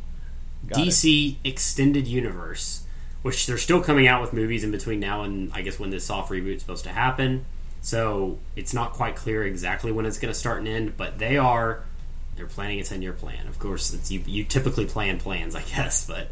Got 0.66 0.80
it. 0.80 0.88
DC 0.88 1.36
Extended 1.44 2.08
Universe, 2.08 2.84
which 3.22 3.46
they're 3.46 3.58
still 3.58 3.82
coming 3.82 4.08
out 4.08 4.20
with 4.20 4.32
movies 4.32 4.64
in 4.64 4.70
between 4.70 5.00
now 5.00 5.22
and 5.22 5.52
I 5.52 5.62
guess 5.62 5.78
when 5.78 5.90
this 5.90 6.04
soft 6.06 6.30
reboot 6.30 6.56
is 6.56 6.62
supposed 6.62 6.84
to 6.84 6.90
happen. 6.90 7.44
So 7.80 8.38
it's 8.56 8.74
not 8.74 8.92
quite 8.92 9.14
clear 9.16 9.44
exactly 9.44 9.92
when 9.92 10.04
it's 10.04 10.18
going 10.18 10.32
to 10.32 10.38
start 10.38 10.58
and 10.58 10.68
end, 10.68 10.96
but 10.96 11.18
they 11.18 11.36
are 11.36 11.84
they're 12.36 12.46
planning 12.46 12.80
a 12.80 12.84
10 12.84 13.02
year 13.02 13.12
plan. 13.12 13.46
Of 13.48 13.58
course, 13.58 13.92
it's, 13.92 14.10
you, 14.10 14.22
you 14.26 14.44
typically 14.44 14.86
plan 14.86 15.18
plans, 15.18 15.54
I 15.54 15.62
guess, 15.62 16.06
but 16.06 16.28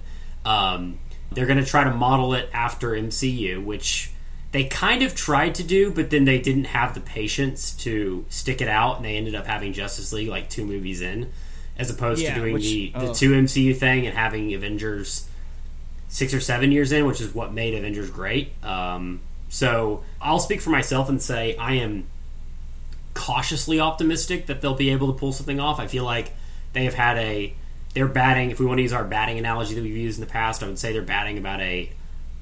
um, 0.48 0.98
they're 1.32 1.46
going 1.46 1.58
to 1.58 1.66
try 1.66 1.84
to 1.84 1.92
model 1.92 2.34
it 2.34 2.48
after 2.52 2.90
MCU, 2.90 3.62
which 3.64 4.10
they 4.56 4.64
kind 4.64 5.02
of 5.02 5.14
tried 5.14 5.54
to 5.56 5.62
do, 5.62 5.90
but 5.90 6.08
then 6.08 6.24
they 6.24 6.40
didn't 6.40 6.64
have 6.64 6.94
the 6.94 7.00
patience 7.02 7.72
to 7.72 8.24
stick 8.30 8.62
it 8.62 8.68
out, 8.68 8.96
and 8.96 9.04
they 9.04 9.18
ended 9.18 9.34
up 9.34 9.46
having 9.46 9.74
Justice 9.74 10.14
League 10.14 10.28
like 10.30 10.48
two 10.48 10.64
movies 10.64 11.02
in, 11.02 11.30
as 11.76 11.90
opposed 11.90 12.22
Yeah, 12.22 12.36
to 12.36 12.40
doing 12.40 12.54
which- 12.54 12.62
the, 12.62 12.90
the 12.92 13.10
oh. 13.10 13.12
two 13.12 13.32
MCU 13.32 13.76
thing 13.76 14.06
and 14.06 14.16
having 14.16 14.54
Avengers 14.54 15.28
six 16.08 16.32
or 16.32 16.40
seven 16.40 16.72
years 16.72 16.90
in, 16.90 17.04
which 17.04 17.20
is 17.20 17.34
what 17.34 17.52
made 17.52 17.74
Avengers 17.74 18.08
great. 18.10 18.52
Um, 18.64 19.20
so 19.50 20.02
I'll 20.22 20.38
speak 20.40 20.62
for 20.62 20.70
myself 20.70 21.10
and 21.10 21.20
say 21.20 21.54
I 21.58 21.74
am 21.74 22.06
cautiously 23.12 23.78
optimistic 23.78 24.46
that 24.46 24.62
they'll 24.62 24.72
be 24.74 24.88
able 24.88 25.12
to 25.12 25.18
pull 25.18 25.34
something 25.34 25.60
off. 25.60 25.78
I 25.78 25.86
feel 25.86 26.04
like 26.04 26.32
they 26.72 26.84
have 26.84 26.94
had 26.94 27.18
a 27.18 27.52
they're 27.92 28.08
batting. 28.08 28.50
If 28.50 28.58
we 28.58 28.64
want 28.64 28.78
to 28.78 28.82
use 28.82 28.94
our 28.94 29.04
batting 29.04 29.36
analogy 29.38 29.74
that 29.74 29.82
we've 29.82 29.94
used 29.94 30.18
in 30.18 30.24
the 30.24 30.32
past, 30.32 30.62
I 30.62 30.66
would 30.66 30.78
say 30.78 30.94
they're 30.94 31.02
batting 31.02 31.36
about 31.36 31.60
a 31.60 31.90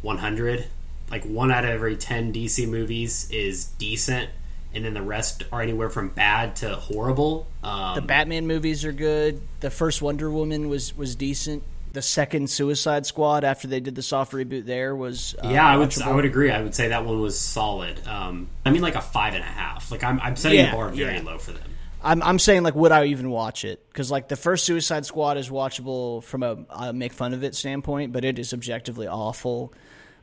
100. 0.02 0.68
Like 1.14 1.24
one 1.26 1.52
out 1.52 1.62
of 1.64 1.70
every 1.70 1.94
10 1.96 2.32
DC 2.32 2.66
movies 2.68 3.28
is 3.30 3.66
decent, 3.66 4.30
and 4.74 4.84
then 4.84 4.94
the 4.94 5.02
rest 5.02 5.44
are 5.52 5.62
anywhere 5.62 5.88
from 5.88 6.08
bad 6.08 6.56
to 6.56 6.74
horrible. 6.74 7.46
Um, 7.62 7.94
The 7.94 8.02
Batman 8.02 8.48
movies 8.48 8.84
are 8.84 8.90
good. 8.90 9.40
The 9.60 9.70
first 9.70 10.02
Wonder 10.02 10.28
Woman 10.28 10.68
was 10.68 10.96
was 10.96 11.14
decent. 11.14 11.62
The 11.92 12.02
second 12.02 12.50
Suicide 12.50 13.06
Squad 13.06 13.44
after 13.44 13.68
they 13.68 13.78
did 13.78 13.94
the 13.94 14.02
soft 14.02 14.32
reboot 14.32 14.64
there 14.66 14.96
was 14.96 15.36
uh, 15.40 15.50
yeah, 15.50 15.64
I 15.64 15.76
would 15.76 15.90
watchable. 15.90 16.02
I 16.02 16.12
would 16.16 16.24
agree. 16.24 16.50
I 16.50 16.60
would 16.60 16.74
say 16.74 16.88
that 16.88 17.04
one 17.06 17.20
was 17.20 17.38
solid. 17.38 18.04
Um, 18.08 18.48
I 18.66 18.70
mean, 18.70 18.82
like 18.82 18.96
a 18.96 19.00
five 19.00 19.34
and 19.34 19.44
a 19.44 19.46
half. 19.46 19.92
Like 19.92 20.02
I'm 20.02 20.18
I'm 20.20 20.34
setting 20.34 20.58
Yeah, 20.58 20.70
the 20.72 20.76
bar 20.76 20.88
very 20.88 21.14
yeah. 21.18 21.22
low 21.22 21.38
for 21.38 21.52
them. 21.52 21.62
I'm 22.02 22.20
I'm 22.24 22.40
saying 22.40 22.64
like 22.64 22.74
would 22.74 22.90
I 22.90 23.04
even 23.04 23.30
watch 23.30 23.64
it? 23.64 23.86
Because 23.88 24.10
like 24.10 24.26
the 24.26 24.34
first 24.36 24.64
Suicide 24.64 25.06
Squad 25.06 25.36
is 25.36 25.48
watchable 25.48 26.24
from 26.24 26.42
a, 26.42 26.56
a 26.70 26.92
make 26.92 27.12
fun 27.12 27.32
of 27.34 27.44
it 27.44 27.54
standpoint, 27.54 28.12
but 28.12 28.24
it 28.24 28.40
is 28.40 28.52
objectively 28.52 29.06
awful. 29.06 29.72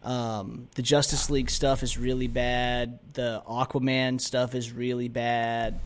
Um, 0.03 0.67
the 0.75 0.81
Justice 0.81 1.29
League 1.29 1.50
stuff 1.50 1.84
is 1.84 1.98
really 1.98 2.27
bad. 2.27 3.00
The 3.13 3.43
Aquaman 3.48 4.20
stuff 4.20 4.55
is 4.55 4.72
really 4.72 5.10
bad. 5.10 5.79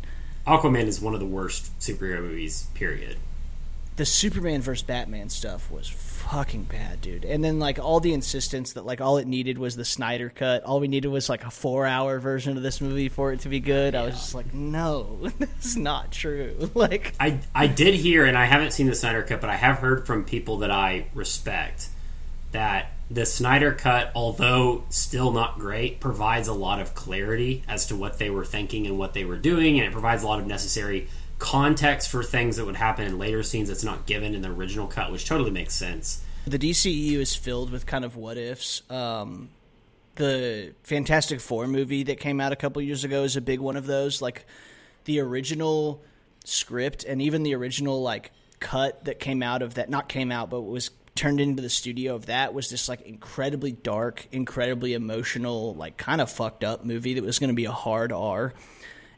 Aquaman 0.47 0.85
is 0.85 1.01
one 1.01 1.13
of 1.13 1.19
the 1.19 1.25
worst 1.25 1.77
superhero 1.79 2.21
movies. 2.21 2.67
Period. 2.75 3.17
the 3.97 4.05
Superman 4.05 4.61
versus 4.61 4.83
Batman 4.83 5.29
stuff 5.29 5.69
was 5.71 5.87
fucking 5.89 6.63
bad, 6.63 7.01
dude. 7.01 7.23
And 7.25 7.43
then 7.43 7.59
like 7.59 7.77
all 7.79 7.99
the 7.99 8.13
insistence 8.13 8.73
that 8.73 8.85
like 8.85 9.01
all 9.01 9.17
it 9.17 9.27
needed 9.27 9.57
was 9.57 9.75
the 9.75 9.85
Snyder 9.85 10.29
cut. 10.29 10.63
All 10.63 10.79
we 10.79 10.87
needed 10.87 11.09
was 11.09 11.29
like 11.29 11.43
a 11.45 11.51
four 11.51 11.85
hour 11.85 12.19
version 12.19 12.55
of 12.57 12.63
this 12.63 12.79
movie 12.81 13.09
for 13.09 13.31
it 13.33 13.41
to 13.41 13.49
be 13.49 13.59
good. 13.59 13.93
Yeah. 13.93 14.01
I 14.01 14.05
was 14.05 14.15
just 14.15 14.35
like, 14.35 14.53
no, 14.53 15.29
that's 15.39 15.75
not 15.75 16.11
true. 16.11 16.69
like 16.75 17.13
I 17.19 17.39
I 17.53 17.67
did 17.67 17.95
hear, 17.95 18.23
and 18.25 18.37
I 18.37 18.45
haven't 18.45 18.71
seen 18.71 18.87
the 18.87 18.95
Snyder 18.95 19.23
cut, 19.23 19.41
but 19.41 19.49
I 19.49 19.55
have 19.55 19.79
heard 19.79 20.05
from 20.07 20.23
people 20.25 20.57
that 20.59 20.71
I 20.71 21.07
respect 21.13 21.89
that 22.51 22.91
the 23.09 23.25
Snyder 23.25 23.71
cut, 23.71 24.11
although 24.15 24.83
still 24.89 25.31
not 25.31 25.59
great, 25.59 25.99
provides 25.99 26.47
a 26.47 26.53
lot 26.53 26.79
of 26.79 26.95
clarity 26.95 27.63
as 27.67 27.85
to 27.87 27.95
what 27.95 28.17
they 28.17 28.29
were 28.29 28.45
thinking 28.45 28.87
and 28.87 28.97
what 28.97 29.13
they 29.13 29.25
were 29.25 29.37
doing, 29.37 29.77
and 29.79 29.87
it 29.87 29.91
provides 29.91 30.23
a 30.23 30.27
lot 30.27 30.39
of 30.39 30.47
necessary 30.47 31.07
context 31.37 32.09
for 32.09 32.23
things 32.23 32.57
that 32.57 32.65
would 32.65 32.75
happen 32.75 33.05
in 33.05 33.19
later 33.19 33.43
scenes 33.43 33.67
that's 33.67 33.83
not 33.83 34.05
given 34.05 34.33
in 34.33 34.41
the 34.41 34.49
original 34.49 34.87
cut, 34.87 35.11
which 35.11 35.25
totally 35.25 35.51
makes 35.51 35.75
sense. 35.75 36.23
The 36.47 36.57
DCEU 36.57 37.17
is 37.17 37.35
filled 37.35 37.71
with 37.71 37.85
kind 37.85 38.05
of 38.05 38.15
what 38.15 38.37
ifs. 38.37 38.81
Um, 38.89 39.49
the 40.15 40.73
Fantastic 40.83 41.41
Four 41.41 41.67
movie 41.67 42.03
that 42.03 42.19
came 42.19 42.39
out 42.39 42.53
a 42.53 42.55
couple 42.55 42.81
years 42.81 43.03
ago 43.03 43.23
is 43.23 43.35
a 43.35 43.41
big 43.41 43.59
one 43.59 43.75
of 43.75 43.85
those. 43.85 44.21
Like 44.21 44.45
the 45.05 45.19
original 45.19 46.03
script 46.43 47.03
and 47.03 47.21
even 47.21 47.43
the 47.43 47.55
original 47.55 48.01
like 48.01 48.31
cut 48.59 49.05
that 49.05 49.19
came 49.19 49.43
out 49.43 49.61
of 49.61 49.73
that 49.75 49.89
not 49.89 50.07
came 50.07 50.31
out 50.31 50.49
but 50.49 50.61
was 50.61 50.91
turned 51.15 51.39
into 51.39 51.61
the 51.61 51.69
studio 51.69 52.15
of 52.15 52.25
that 52.25 52.53
was 52.53 52.69
this 52.69 52.89
like 52.89 53.01
incredibly 53.01 53.71
dark, 53.71 54.27
incredibly 54.31 54.93
emotional, 54.93 55.73
like 55.73 55.97
kind 55.97 56.19
of 56.19 56.29
fucked 56.29 56.63
up 56.63 56.83
movie 56.83 57.13
that 57.13 57.23
was 57.23 57.39
going 57.39 57.49
to 57.49 57.55
be 57.55 57.65
a 57.65 57.71
hard 57.71 58.11
R. 58.11 58.53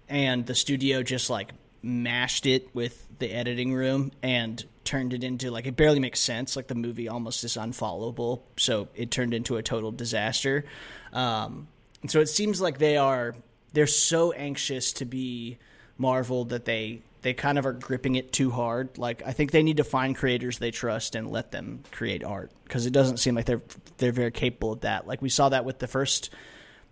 And 0.08 0.46
the 0.46 0.56
studio 0.56 1.02
just 1.04 1.30
like 1.30 1.50
mashed 1.82 2.46
it 2.46 2.74
with 2.74 3.04
the 3.20 3.32
editing 3.32 3.74
room 3.74 4.12
and 4.22 4.64
turned 4.84 5.14
it 5.14 5.24
into 5.24 5.50
like 5.52 5.66
it 5.66 5.76
barely 5.76 6.00
makes 6.00 6.20
sense. 6.20 6.56
Like 6.56 6.68
the 6.68 6.76
movie 6.76 7.10
almost 7.10 7.44
is 7.44 7.58
unfollowable, 7.58 8.42
so 8.58 8.88
it 8.96 9.10
turned 9.10 9.34
into 9.34 9.58
a 9.58 9.64
total 9.64 9.92
disaster. 9.92 10.66
Um, 11.12 11.68
and 12.04 12.12
so 12.12 12.20
it 12.20 12.28
seems 12.30 12.62
like 12.62 12.78
they 12.78 12.98
are 12.98 13.36
they're 13.74 13.88
so 13.88 14.32
anxious 14.32 14.94
to 14.94 15.06
be 15.06 15.58
Marvel 15.98 16.46
that 16.46 16.66
they 16.66 17.02
they 17.22 17.34
kind 17.34 17.58
of 17.58 17.66
are 17.66 17.74
gripping 17.74 18.16
it 18.16 18.32
too 18.32 18.52
hard. 18.52 18.98
Like 18.98 19.24
I 19.26 19.32
think 19.32 19.52
they 19.52 19.64
need 19.64 19.78
to 19.78 19.84
find 19.84 20.16
creators 20.16 20.60
they 20.60 20.72
trust 20.72 21.16
and 21.16 21.32
let 21.32 21.52
them 21.52 21.84
create 21.92 22.24
art 22.24 22.52
because 22.64 22.86
it 22.86 22.92
doesn't 22.92 23.18
seem 23.18 23.36
like 23.36 23.46
they're 23.46 23.62
they're 23.98 24.12
very 24.12 24.32
capable 24.32 24.74
of 24.74 24.82
that. 24.82 25.08
Like 25.08 25.22
we 25.22 25.30
saw 25.30 25.50
that 25.50 25.66
with 25.66 25.80
the 25.80 25.88
first 25.88 26.30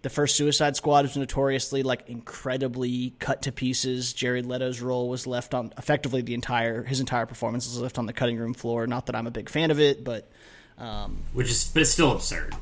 the 0.01 0.09
first 0.09 0.35
Suicide 0.35 0.75
Squad 0.75 1.05
was 1.05 1.17
notoriously 1.17 1.81
like 1.81 2.07
incredibly 2.09 3.13
cut 3.19 3.43
to 3.43 3.51
pieces. 3.51 4.13
Jared 4.13 4.45
Leto's 4.45 4.81
role 4.81 5.09
was 5.09 5.25
left 5.25 5.53
on 5.53 5.73
effectively 5.77 6.21
the 6.21 6.33
entire 6.33 6.83
his 6.83 6.99
entire 6.99 7.25
performance 7.25 7.67
was 7.67 7.79
left 7.79 7.97
on 7.97 8.05
the 8.05 8.13
cutting 8.13 8.37
room 8.37 8.53
floor. 8.53 8.87
Not 8.87 9.07
that 9.07 9.15
I'm 9.15 9.27
a 9.27 9.31
big 9.31 9.49
fan 9.49 9.71
of 9.71 9.79
it, 9.79 10.03
but 10.03 10.29
um, 10.77 11.23
which 11.33 11.49
is 11.49 11.71
but 11.73 11.81
it's 11.81 11.91
still 11.91 12.11
absurd. 12.11 12.55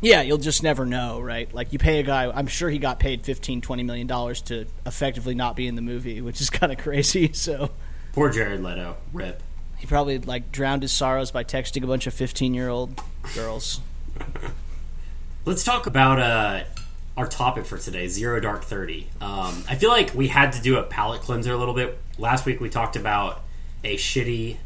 Yeah, 0.00 0.22
you'll 0.22 0.38
just 0.38 0.62
never 0.62 0.86
know, 0.86 1.20
right? 1.20 1.52
Like 1.52 1.72
you 1.72 1.78
pay 1.78 1.98
a 1.98 2.02
guy, 2.04 2.30
I'm 2.30 2.46
sure 2.46 2.70
he 2.70 2.78
got 2.78 3.00
paid 3.00 3.22
15, 3.22 3.60
20 3.60 3.82
million 3.82 4.06
dollars 4.06 4.42
to 4.42 4.66
effectively 4.86 5.34
not 5.34 5.56
be 5.56 5.66
in 5.66 5.74
the 5.74 5.82
movie, 5.82 6.20
which 6.20 6.40
is 6.40 6.50
kind 6.50 6.70
of 6.70 6.78
crazy. 6.78 7.32
So 7.32 7.70
poor 8.12 8.30
Jared 8.30 8.62
Leto, 8.62 8.96
rip. 9.12 9.42
He 9.78 9.86
probably 9.86 10.18
like 10.18 10.52
drowned 10.52 10.82
his 10.82 10.92
sorrows 10.92 11.30
by 11.30 11.44
texting 11.44 11.82
a 11.84 11.86
bunch 11.86 12.06
of 12.06 12.14
15 12.14 12.54
year 12.54 12.68
old 12.68 13.00
girls. 13.34 13.80
Let's 15.44 15.64
talk 15.64 15.86
about 15.86 16.20
uh, 16.20 16.64
our 17.16 17.26
topic 17.26 17.64
for 17.64 17.78
today, 17.78 18.06
Zero 18.06 18.38
Dark 18.38 18.64
Thirty. 18.64 19.08
Um, 19.20 19.64
I 19.68 19.76
feel 19.76 19.88
like 19.88 20.14
we 20.14 20.28
had 20.28 20.52
to 20.52 20.62
do 20.62 20.78
a 20.78 20.82
palate 20.82 21.22
cleanser 21.22 21.52
a 21.52 21.56
little 21.56 21.74
bit. 21.74 21.98
Last 22.18 22.44
week 22.44 22.60
we 22.60 22.68
talked 22.68 22.96
about 22.96 23.40
a 23.82 23.96
shitty 23.96 24.58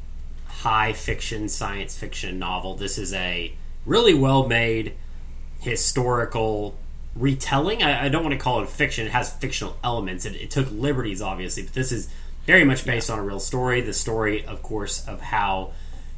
high 0.46 0.92
fiction 0.92 1.48
science 1.48 1.96
fiction 1.96 2.38
novel. 2.38 2.74
This 2.74 2.98
is 2.98 3.12
a 3.12 3.52
really 3.86 4.14
well 4.14 4.46
made 4.46 4.94
historical 5.62 6.76
retelling. 7.14 7.82
I, 7.82 8.06
I, 8.06 8.08
don't 8.08 8.24
want 8.24 8.34
to 8.34 8.38
call 8.38 8.62
it 8.62 8.68
fiction. 8.68 9.06
It 9.06 9.12
has 9.12 9.32
fictional 9.32 9.76
elements. 9.82 10.26
It, 10.26 10.34
it 10.34 10.50
took 10.50 10.70
liberties, 10.70 11.22
obviously, 11.22 11.62
but 11.62 11.72
this 11.72 11.92
is 11.92 12.08
very 12.46 12.64
much 12.64 12.84
based 12.84 13.08
on 13.10 13.18
a 13.18 13.22
real 13.22 13.40
story. 13.40 13.80
The 13.80 13.92
story, 13.92 14.44
of 14.44 14.62
course, 14.62 15.06
of 15.06 15.20
how 15.20 15.72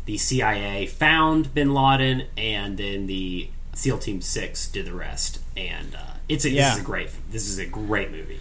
the 0.06 0.16
CIA 0.16 0.86
found 0.86 1.54
Bin 1.54 1.74
Laden, 1.74 2.24
and 2.36 2.78
then 2.78 3.06
the 3.06 3.50
SEAL 3.74 3.98
Team 3.98 4.20
Six 4.22 4.66
did 4.68 4.86
the 4.86 4.94
rest. 4.94 5.40
And 5.56 5.94
uh, 5.94 6.14
it's 6.28 6.44
a, 6.44 6.50
yeah. 6.50 6.70
this 6.70 6.74
is 6.76 6.80
a 6.80 6.84
great 6.84 7.10
this 7.30 7.48
is 7.48 7.58
a 7.58 7.66
great 7.66 8.10
movie. 8.10 8.40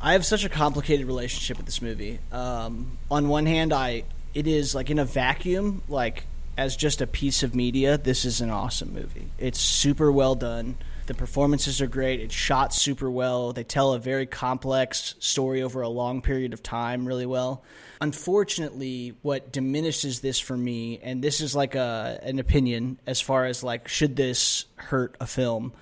I 0.00 0.14
have 0.14 0.26
such 0.26 0.44
a 0.44 0.48
complicated 0.48 1.06
relationship 1.06 1.56
with 1.56 1.66
this 1.66 1.80
movie. 1.80 2.18
Um, 2.32 2.98
on 3.08 3.28
one 3.28 3.46
hand, 3.46 3.72
I 3.72 4.04
it 4.34 4.48
is 4.48 4.74
like 4.74 4.90
in 4.90 4.98
a 4.98 5.04
vacuum, 5.04 5.82
like 5.88 6.24
as 6.56 6.76
just 6.76 7.00
a 7.00 7.06
piece 7.06 7.42
of 7.42 7.54
media, 7.54 7.96
this 7.96 8.24
is 8.24 8.40
an 8.40 8.50
awesome 8.50 8.92
movie. 8.92 9.28
It's 9.38 9.60
super 9.60 10.12
well 10.12 10.34
done. 10.34 10.76
The 11.06 11.14
performances 11.14 11.80
are 11.80 11.86
great. 11.86 12.20
It's 12.20 12.34
shot 12.34 12.72
super 12.72 13.10
well. 13.10 13.52
They 13.52 13.64
tell 13.64 13.92
a 13.92 13.98
very 13.98 14.26
complex 14.26 15.14
story 15.18 15.62
over 15.62 15.82
a 15.82 15.88
long 15.88 16.22
period 16.22 16.52
of 16.52 16.62
time 16.62 17.06
really 17.06 17.26
well. 17.26 17.62
Unfortunately, 18.00 19.14
what 19.22 19.50
diminishes 19.50 20.20
this 20.20 20.38
for 20.38 20.56
me, 20.56 21.00
and 21.02 21.22
this 21.22 21.40
is 21.40 21.56
like 21.56 21.74
a 21.74 22.20
an 22.22 22.38
opinion 22.38 22.98
as 23.06 23.20
far 23.20 23.46
as 23.46 23.64
like 23.64 23.88
should 23.88 24.14
this 24.14 24.66
hurt 24.76 25.16
a 25.20 25.26
film, 25.26 25.72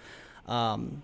um, 0.47 1.03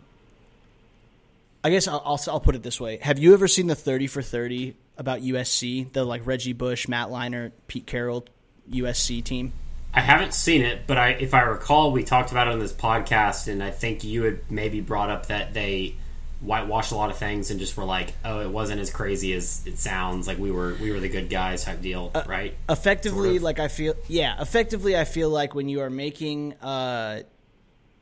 I 1.63 1.71
guess 1.71 1.89
I'll, 1.89 2.03
I'll, 2.05 2.21
I'll 2.29 2.41
put 2.41 2.55
it 2.55 2.63
this 2.63 2.81
way: 2.81 2.99
Have 2.99 3.19
you 3.19 3.35
ever 3.35 3.49
seen 3.49 3.67
the 3.67 3.75
Thirty 3.75 4.07
for 4.07 4.23
Thirty 4.23 4.77
about 4.97 5.21
USC? 5.21 5.93
The 5.93 6.05
like 6.05 6.27
Reggie 6.27 6.53
Bush, 6.53 6.89
Matt 6.89 7.09
Leinart, 7.09 7.53
Pete 7.67 7.87
Carroll 7.87 8.27
USC 8.71 9.23
team. 9.23 9.53
I 9.95 10.01
haven't 10.01 10.35
seen 10.35 10.61
it, 10.61 10.87
but 10.87 10.99
I, 10.99 11.11
if 11.11 11.33
I 11.33 11.41
recall, 11.43 11.91
we 11.91 12.05
talked 12.05 12.31
about 12.31 12.49
it 12.49 12.53
on 12.53 12.59
this 12.59 12.73
podcast, 12.73 13.49
and 13.51 13.63
I 13.63 13.71
think 13.71 14.05
you 14.05 14.25
had 14.25 14.51
maybe 14.51 14.81
brought 14.83 15.09
up 15.09 15.27
that 15.27 15.55
they 15.55 15.97
whitewashed 16.41 16.93
a 16.93 16.95
lot 16.95 17.11
of 17.11 17.17
things 17.17 17.51
and 17.51 17.59
just 17.59 17.77
were 17.77 17.85
like, 17.85 18.13
"Oh, 18.23 18.41
it 18.41 18.51
wasn't 18.51 18.81
as 18.81 18.91
crazy 18.91 19.33
as 19.33 19.67
it 19.67 19.79
sounds. 19.79 20.27
Like 20.27 20.39
we 20.39 20.51
were 20.51 20.77
we 20.81 20.93
were 20.93 21.01
the 21.01 21.09
good 21.09 21.31
guys 21.31 21.65
type 21.65 21.81
deal, 21.81 22.11
uh, 22.15 22.25
right?" 22.27 22.55
Effectively, 22.69 23.29
sort 23.29 23.37
of. 23.37 23.43
like 23.43 23.59
I 23.59 23.69
feel, 23.69 23.95
yeah. 24.07 24.41
Effectively, 24.41 24.97
I 24.97 25.05
feel 25.05 25.31
like 25.31 25.55
when 25.55 25.69
you 25.69 25.81
are 25.81 25.91
making 25.91 26.53
uh, 26.55 27.21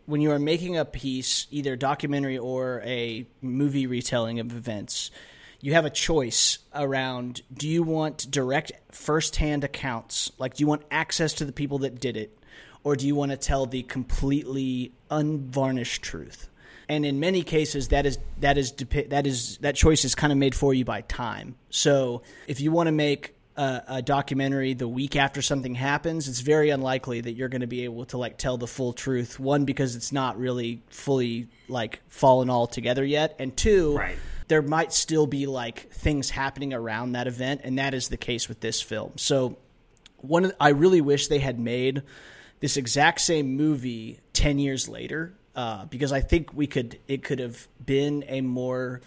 when 0.06 0.20
you 0.20 0.32
are 0.32 0.38
making 0.38 0.76
a 0.76 0.84
piece, 0.84 1.46
either 1.50 1.76
documentary 1.76 2.38
or 2.38 2.82
a 2.84 3.26
movie 3.40 3.86
retelling 3.86 4.40
of 4.40 4.54
events, 4.54 5.10
you 5.64 5.72
have 5.72 5.86
a 5.86 5.90
choice 5.90 6.58
around 6.74 7.40
do 7.50 7.66
you 7.66 7.82
want 7.82 8.30
direct 8.30 8.72
first-hand 8.92 9.64
accounts, 9.64 10.30
like 10.36 10.52
do 10.52 10.62
you 10.62 10.66
want 10.66 10.82
access 10.90 11.32
to 11.32 11.46
the 11.46 11.52
people 11.52 11.78
that 11.78 11.98
did 11.98 12.18
it, 12.18 12.38
or 12.82 12.96
do 12.96 13.06
you 13.06 13.14
want 13.14 13.30
to 13.30 13.38
tell 13.38 13.64
the 13.64 13.82
completely 13.82 14.92
unvarnished 15.10 16.02
truth? 16.02 16.50
And 16.86 17.06
in 17.06 17.18
many 17.18 17.42
cases, 17.42 17.88
that 17.88 18.04
is 18.04 18.18
that 18.40 18.58
is 18.58 18.72
that 19.08 19.26
is 19.26 19.56
that 19.62 19.74
choice 19.74 20.04
is 20.04 20.14
kind 20.14 20.34
of 20.34 20.38
made 20.38 20.54
for 20.54 20.74
you 20.74 20.84
by 20.84 21.00
time. 21.00 21.56
So 21.70 22.20
if 22.46 22.60
you 22.60 22.70
want 22.70 22.88
to 22.88 22.92
make 22.92 23.34
a, 23.56 23.82
a, 23.88 24.02
documentary 24.02 24.74
the 24.74 24.86
week 24.86 25.16
after 25.16 25.40
something 25.40 25.74
happens, 25.74 26.28
it's 26.28 26.40
very 26.40 26.68
unlikely 26.68 27.22
that 27.22 27.32
you're 27.32 27.48
going 27.48 27.62
to 27.62 27.66
be 27.66 27.84
able 27.84 28.04
to 28.06 28.18
like 28.18 28.36
tell 28.36 28.58
the 28.58 28.66
full 28.66 28.92
truth. 28.92 29.40
One, 29.40 29.64
because 29.64 29.96
it's 29.96 30.12
not 30.12 30.38
really 30.38 30.82
fully 30.90 31.48
like 31.68 32.00
fallen 32.08 32.50
all 32.50 32.66
together 32.66 33.02
yet, 33.02 33.34
and 33.38 33.56
two, 33.56 33.96
right. 33.96 34.18
There 34.48 34.62
might 34.62 34.92
still 34.92 35.26
be 35.26 35.46
like 35.46 35.90
things 35.92 36.30
happening 36.30 36.74
around 36.74 37.12
that 37.12 37.26
event, 37.26 37.62
and 37.64 37.78
that 37.78 37.94
is 37.94 38.08
the 38.08 38.16
case 38.16 38.48
with 38.48 38.60
this 38.60 38.80
film. 38.80 39.12
So, 39.16 39.58
one, 40.18 40.52
I 40.60 40.70
really 40.70 41.00
wish 41.00 41.28
they 41.28 41.38
had 41.38 41.58
made 41.58 42.02
this 42.60 42.76
exact 42.76 43.20
same 43.20 43.56
movie 43.56 44.20
ten 44.32 44.58
years 44.58 44.88
later, 44.88 45.34
uh, 45.56 45.86
because 45.86 46.12
I 46.12 46.20
think 46.20 46.52
we 46.54 46.66
could 46.66 46.98
it 47.08 47.22
could 47.22 47.38
have 47.38 47.66
been 47.84 48.24
a 48.28 48.40
more 48.40 49.00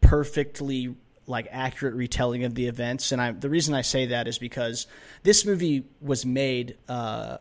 perfectly 0.00 0.94
like 1.26 1.46
accurate 1.50 1.94
retelling 1.94 2.44
of 2.44 2.54
the 2.54 2.66
events. 2.66 3.12
And 3.12 3.20
I, 3.20 3.32
the 3.32 3.50
reason 3.50 3.74
I 3.74 3.82
say 3.82 4.06
that 4.06 4.26
is 4.26 4.38
because 4.38 4.86
this 5.22 5.44
movie 5.44 5.84
was 6.00 6.24
made 6.24 6.78
uh, 6.88 7.36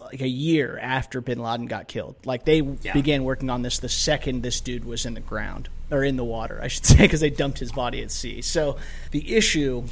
like 0.00 0.22
a 0.22 0.28
year 0.28 0.78
after 0.80 1.20
Bin 1.20 1.38
Laden 1.38 1.66
got 1.66 1.86
killed. 1.86 2.16
Like 2.24 2.46
they 2.46 2.60
yeah. 2.60 2.94
began 2.94 3.24
working 3.24 3.50
on 3.50 3.60
this 3.60 3.78
the 3.80 3.90
second 3.90 4.42
this 4.42 4.62
dude 4.62 4.86
was 4.86 5.04
in 5.04 5.12
the 5.12 5.20
ground 5.20 5.68
or 5.90 6.04
in 6.04 6.16
the 6.16 6.24
water, 6.24 6.60
I 6.62 6.68
should 6.68 6.84
say, 6.86 6.98
because 6.98 7.20
they 7.20 7.30
dumped 7.30 7.58
his 7.58 7.72
body 7.72 8.02
at 8.02 8.10
sea. 8.10 8.42
So 8.42 8.76
the 9.10 9.34
issue 9.34 9.84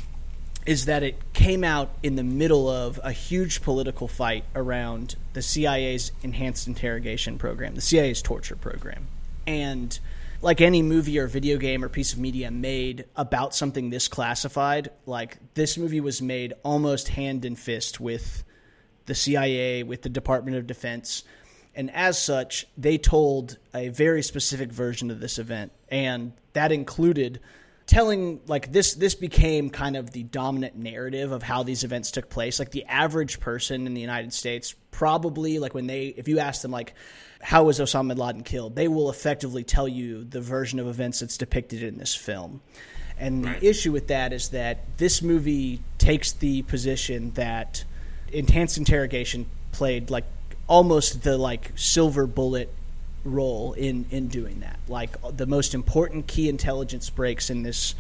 is 0.67 0.85
that 0.85 1.03
it 1.03 1.33
came 1.33 1.65
out 1.65 1.91
in 2.03 2.17
the 2.17 2.23
middle 2.23 2.69
of 2.69 3.01
a 3.03 3.11
huge 3.11 3.63
political 3.63 4.07
fight 4.07 4.45
around 4.55 5.17
the 5.33 5.41
CIA's 5.41 6.13
enhanced 6.23 6.67
interrogation 6.67 7.39
program, 7.39 7.75
the 7.75 7.81
CIA's 7.81 8.21
torture 8.21 8.57
program. 8.57 9.07
And 9.47 9.99
like 10.43 10.61
any 10.61 10.83
movie 10.83 11.19
or 11.19 11.27
video 11.27 11.57
game 11.57 11.83
or 11.83 11.89
piece 11.89 12.13
of 12.13 12.19
media 12.19 12.51
made 12.51 13.07
about 13.17 13.55
something 13.55 13.91
this 13.91 14.09
classified, 14.09 14.91
like 15.07 15.39
this 15.55 15.79
movie 15.79 16.01
was 16.01 16.21
made 16.21 16.53
almost 16.63 17.09
hand 17.09 17.45
in 17.45 17.57
fist 17.57 17.99
with 17.99 18.45
the 19.07 19.15
CIA, 19.15 19.83
with 19.83 20.03
the 20.03 20.09
Department 20.09 20.59
of 20.59 20.67
Defense. 20.67 21.25
And 21.75 21.91
as 21.95 22.21
such, 22.21 22.67
they 22.77 22.99
told 22.99 23.59
a 23.75 23.89
very 23.89 24.23
specific 24.23 24.73
version 24.73 25.11
of 25.11 25.21
this 25.21 25.39
event. 25.39 25.73
And 25.91 26.33
that 26.53 26.73
included 26.73 27.41
telling 27.89 28.39
like 28.47 28.71
this 28.71 28.95
this 28.95 29.15
became 29.15 29.71
kind 29.71 29.97
of 29.97 30.13
the 30.13 30.23
dominant 30.23 30.77
narrative 30.77 31.33
of 31.33 31.43
how 31.43 31.63
these 31.63 31.85
events 31.85 32.11
took 32.11 32.29
place 32.29 32.59
like 32.59 32.71
the 32.71 32.85
average 32.85 33.41
person 33.41 33.87
in 33.87 33.95
the 33.95 34.01
united 34.01 34.31
states 34.31 34.75
probably 34.91 35.59
like 35.59 35.73
when 35.73 35.87
they 35.87 36.09
if 36.09 36.29
you 36.29 36.39
ask 36.39 36.61
them 36.61 36.71
like 36.71 36.93
how 37.41 37.65
was 37.65 37.81
osama 37.81 38.09
bin 38.09 38.19
laden 38.19 38.43
killed 38.43 38.77
they 38.77 38.89
will 38.89 39.09
effectively 39.09 39.65
tell 39.65 39.89
you 39.89 40.23
the 40.23 40.41
version 40.41 40.79
of 40.79 40.87
events 40.87 41.21
that's 41.21 41.39
depicted 41.39 41.83
in 41.83 41.97
this 41.97 42.15
film 42.15 42.61
and 43.19 43.47
right. 43.47 43.59
the 43.59 43.67
issue 43.67 43.91
with 43.91 44.09
that 44.09 44.35
is 44.35 44.51
that 44.51 44.85
this 44.99 45.23
movie 45.23 45.81
takes 45.97 46.33
the 46.33 46.61
position 46.63 47.31
that 47.33 47.85
enhanced 48.33 48.77
interrogation 48.77 49.47
played 49.73 50.11
like 50.11 50.25
almost 50.69 51.23
the 51.23 51.37
like 51.37 51.73
silver 51.75 52.27
bullet 52.27 52.73
role 53.25 53.73
in 53.73 54.07
in 54.11 54.29
doing 54.29 54.61
that. 54.61 54.79
Like 54.87 55.17
the 55.37 55.47
most 55.47 55.75
important 55.75 56.27
key 56.27 56.49
intelligence 56.49 57.11
breaks 57.11 57.51
in 57.51 57.63
this 57.63 57.95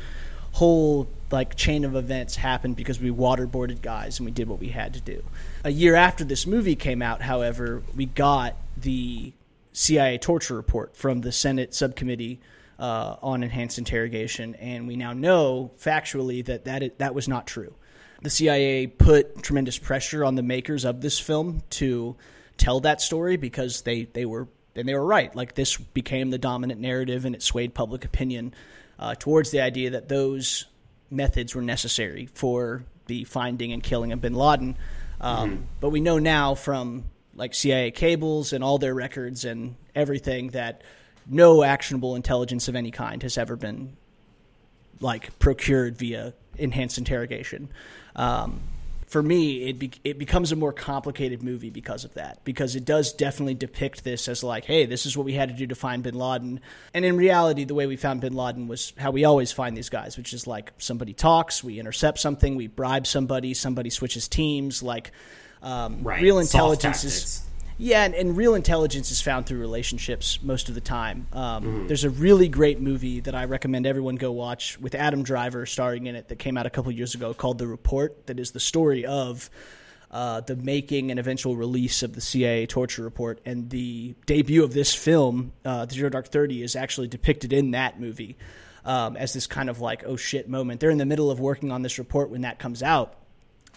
whole 0.52 1.08
like 1.30 1.56
chain 1.56 1.84
of 1.84 1.94
events 1.94 2.36
happened 2.36 2.76
because 2.76 3.00
we 3.00 3.10
waterboarded 3.10 3.82
guys 3.82 4.18
and 4.18 4.26
we 4.26 4.32
did 4.32 4.48
what 4.48 4.58
we 4.58 4.68
had 4.68 4.94
to 4.94 5.00
do. 5.00 5.22
A 5.64 5.70
year 5.70 5.94
after 5.94 6.24
this 6.24 6.46
movie 6.46 6.76
came 6.76 7.02
out, 7.02 7.20
however, 7.20 7.82
we 7.96 8.06
got 8.06 8.56
the 8.76 9.32
CIA 9.72 10.18
torture 10.18 10.54
report 10.54 10.96
from 10.96 11.20
the 11.20 11.32
Senate 11.32 11.74
subcommittee 11.74 12.40
uh, 12.78 13.16
on 13.22 13.42
enhanced 13.42 13.78
interrogation, 13.78 14.54
and 14.56 14.86
we 14.86 14.96
now 14.96 15.12
know 15.12 15.70
factually 15.80 16.44
that 16.44 16.64
that, 16.64 16.82
it, 16.82 16.98
that 16.98 17.14
was 17.14 17.28
not 17.28 17.46
true. 17.46 17.74
The 18.22 18.30
CIA 18.30 18.86
put 18.86 19.42
tremendous 19.42 19.78
pressure 19.78 20.24
on 20.24 20.34
the 20.34 20.42
makers 20.42 20.84
of 20.84 21.00
this 21.00 21.18
film 21.18 21.62
to 21.70 22.16
tell 22.58 22.80
that 22.80 23.00
story 23.00 23.36
because 23.36 23.82
they, 23.82 24.04
they 24.04 24.26
were 24.26 24.48
and 24.78 24.88
they 24.88 24.94
were 24.94 25.04
right. 25.04 25.34
Like 25.34 25.54
this 25.54 25.76
became 25.76 26.30
the 26.30 26.38
dominant 26.38 26.80
narrative, 26.80 27.24
and 27.24 27.34
it 27.34 27.42
swayed 27.42 27.74
public 27.74 28.04
opinion 28.04 28.54
uh, 28.98 29.14
towards 29.18 29.50
the 29.50 29.60
idea 29.60 29.90
that 29.90 30.08
those 30.08 30.66
methods 31.10 31.54
were 31.54 31.62
necessary 31.62 32.26
for 32.26 32.84
the 33.06 33.24
finding 33.24 33.72
and 33.72 33.82
killing 33.82 34.12
of 34.12 34.20
Bin 34.20 34.34
Laden. 34.34 34.76
Um, 35.20 35.50
mm-hmm. 35.50 35.62
But 35.80 35.90
we 35.90 36.00
know 36.00 36.18
now 36.18 36.54
from 36.54 37.04
like 37.34 37.54
CIA 37.54 37.90
cables 37.90 38.52
and 38.52 38.62
all 38.62 38.78
their 38.78 38.94
records 38.94 39.44
and 39.44 39.76
everything 39.94 40.48
that 40.50 40.82
no 41.26 41.62
actionable 41.62 42.16
intelligence 42.16 42.68
of 42.68 42.76
any 42.76 42.90
kind 42.90 43.22
has 43.22 43.38
ever 43.38 43.56
been 43.56 43.96
like 45.00 45.38
procured 45.38 45.96
via 45.96 46.34
enhanced 46.56 46.98
interrogation. 46.98 47.70
Um, 48.16 48.60
for 49.08 49.22
me, 49.22 49.68
it 49.68 49.78
be, 49.78 49.90
it 50.04 50.18
becomes 50.18 50.52
a 50.52 50.56
more 50.56 50.72
complicated 50.72 51.42
movie 51.42 51.70
because 51.70 52.04
of 52.04 52.12
that. 52.14 52.44
Because 52.44 52.76
it 52.76 52.84
does 52.84 53.14
definitely 53.14 53.54
depict 53.54 54.04
this 54.04 54.28
as 54.28 54.44
like, 54.44 54.66
hey, 54.66 54.84
this 54.84 55.06
is 55.06 55.16
what 55.16 55.24
we 55.24 55.32
had 55.32 55.48
to 55.48 55.54
do 55.54 55.66
to 55.66 55.74
find 55.74 56.02
Bin 56.02 56.14
Laden. 56.14 56.60
And 56.92 57.04
in 57.06 57.16
reality, 57.16 57.64
the 57.64 57.74
way 57.74 57.86
we 57.86 57.96
found 57.96 58.20
Bin 58.20 58.34
Laden 58.34 58.68
was 58.68 58.92
how 58.98 59.10
we 59.10 59.24
always 59.24 59.50
find 59.50 59.74
these 59.74 59.88
guys, 59.88 60.18
which 60.18 60.34
is 60.34 60.46
like 60.46 60.72
somebody 60.76 61.14
talks, 61.14 61.64
we 61.64 61.80
intercept 61.80 62.18
something, 62.18 62.54
we 62.54 62.66
bribe 62.66 63.06
somebody, 63.06 63.54
somebody 63.54 63.88
switches 63.88 64.28
teams. 64.28 64.82
Like 64.82 65.10
um, 65.62 66.02
right. 66.02 66.20
real 66.20 66.38
intelligence 66.38 67.02
is 67.04 67.47
yeah, 67.78 68.04
and, 68.04 68.14
and, 68.14 68.36
real 68.36 68.54
intelligence 68.54 69.10
is 69.10 69.20
found 69.20 69.46
through 69.46 69.60
relationships 69.60 70.40
most 70.42 70.68
of 70.68 70.74
the 70.74 70.80
time. 70.80 71.28
Um, 71.32 71.64
mm-hmm. 71.64 71.86
There's 71.86 72.04
a 72.04 72.10
really 72.10 72.48
great 72.48 72.80
movie 72.80 73.20
that 73.20 73.34
I 73.34 73.44
recommend 73.44 73.86
everyone 73.86 74.16
go 74.16 74.32
watch 74.32 74.78
with 74.80 74.96
Adam 74.96 75.22
Driver 75.22 75.64
starring 75.64 76.06
in 76.06 76.16
it 76.16 76.28
that 76.28 76.40
came 76.40 76.56
out 76.58 76.66
a 76.66 76.70
couple 76.70 76.90
years 76.90 77.14
ago 77.14 77.32
called 77.34 77.58
The 77.58 77.68
Report. 77.68 78.26
That 78.26 78.40
is 78.40 78.50
the 78.50 78.60
story 78.60 79.06
of 79.06 79.48
uh, 80.10 80.40
the 80.40 80.56
making 80.56 81.10
and 81.10 81.20
eventual 81.20 81.54
release 81.54 82.02
of 82.02 82.14
the 82.14 82.20
CIA 82.20 82.66
torture 82.66 83.02
report, 83.02 83.40
and 83.44 83.70
the 83.70 84.14
debut 84.26 84.64
of 84.64 84.72
this 84.72 84.94
film, 84.94 85.52
uh, 85.64 85.84
The 85.84 85.94
Zero 85.94 86.10
Dark 86.10 86.28
Thirty, 86.28 86.62
is 86.62 86.74
actually 86.76 87.08
depicted 87.08 87.52
in 87.52 87.72
that 87.72 88.00
movie 88.00 88.36
um, 88.84 89.16
as 89.16 89.34
this 89.34 89.46
kind 89.46 89.68
of 89.68 89.80
like 89.80 90.02
oh 90.06 90.16
shit 90.16 90.48
moment. 90.48 90.80
They're 90.80 90.90
in 90.90 90.98
the 90.98 91.06
middle 91.06 91.30
of 91.30 91.40
working 91.40 91.70
on 91.70 91.82
this 91.82 91.98
report 91.98 92.30
when 92.30 92.40
that 92.40 92.58
comes 92.58 92.82
out, 92.82 93.14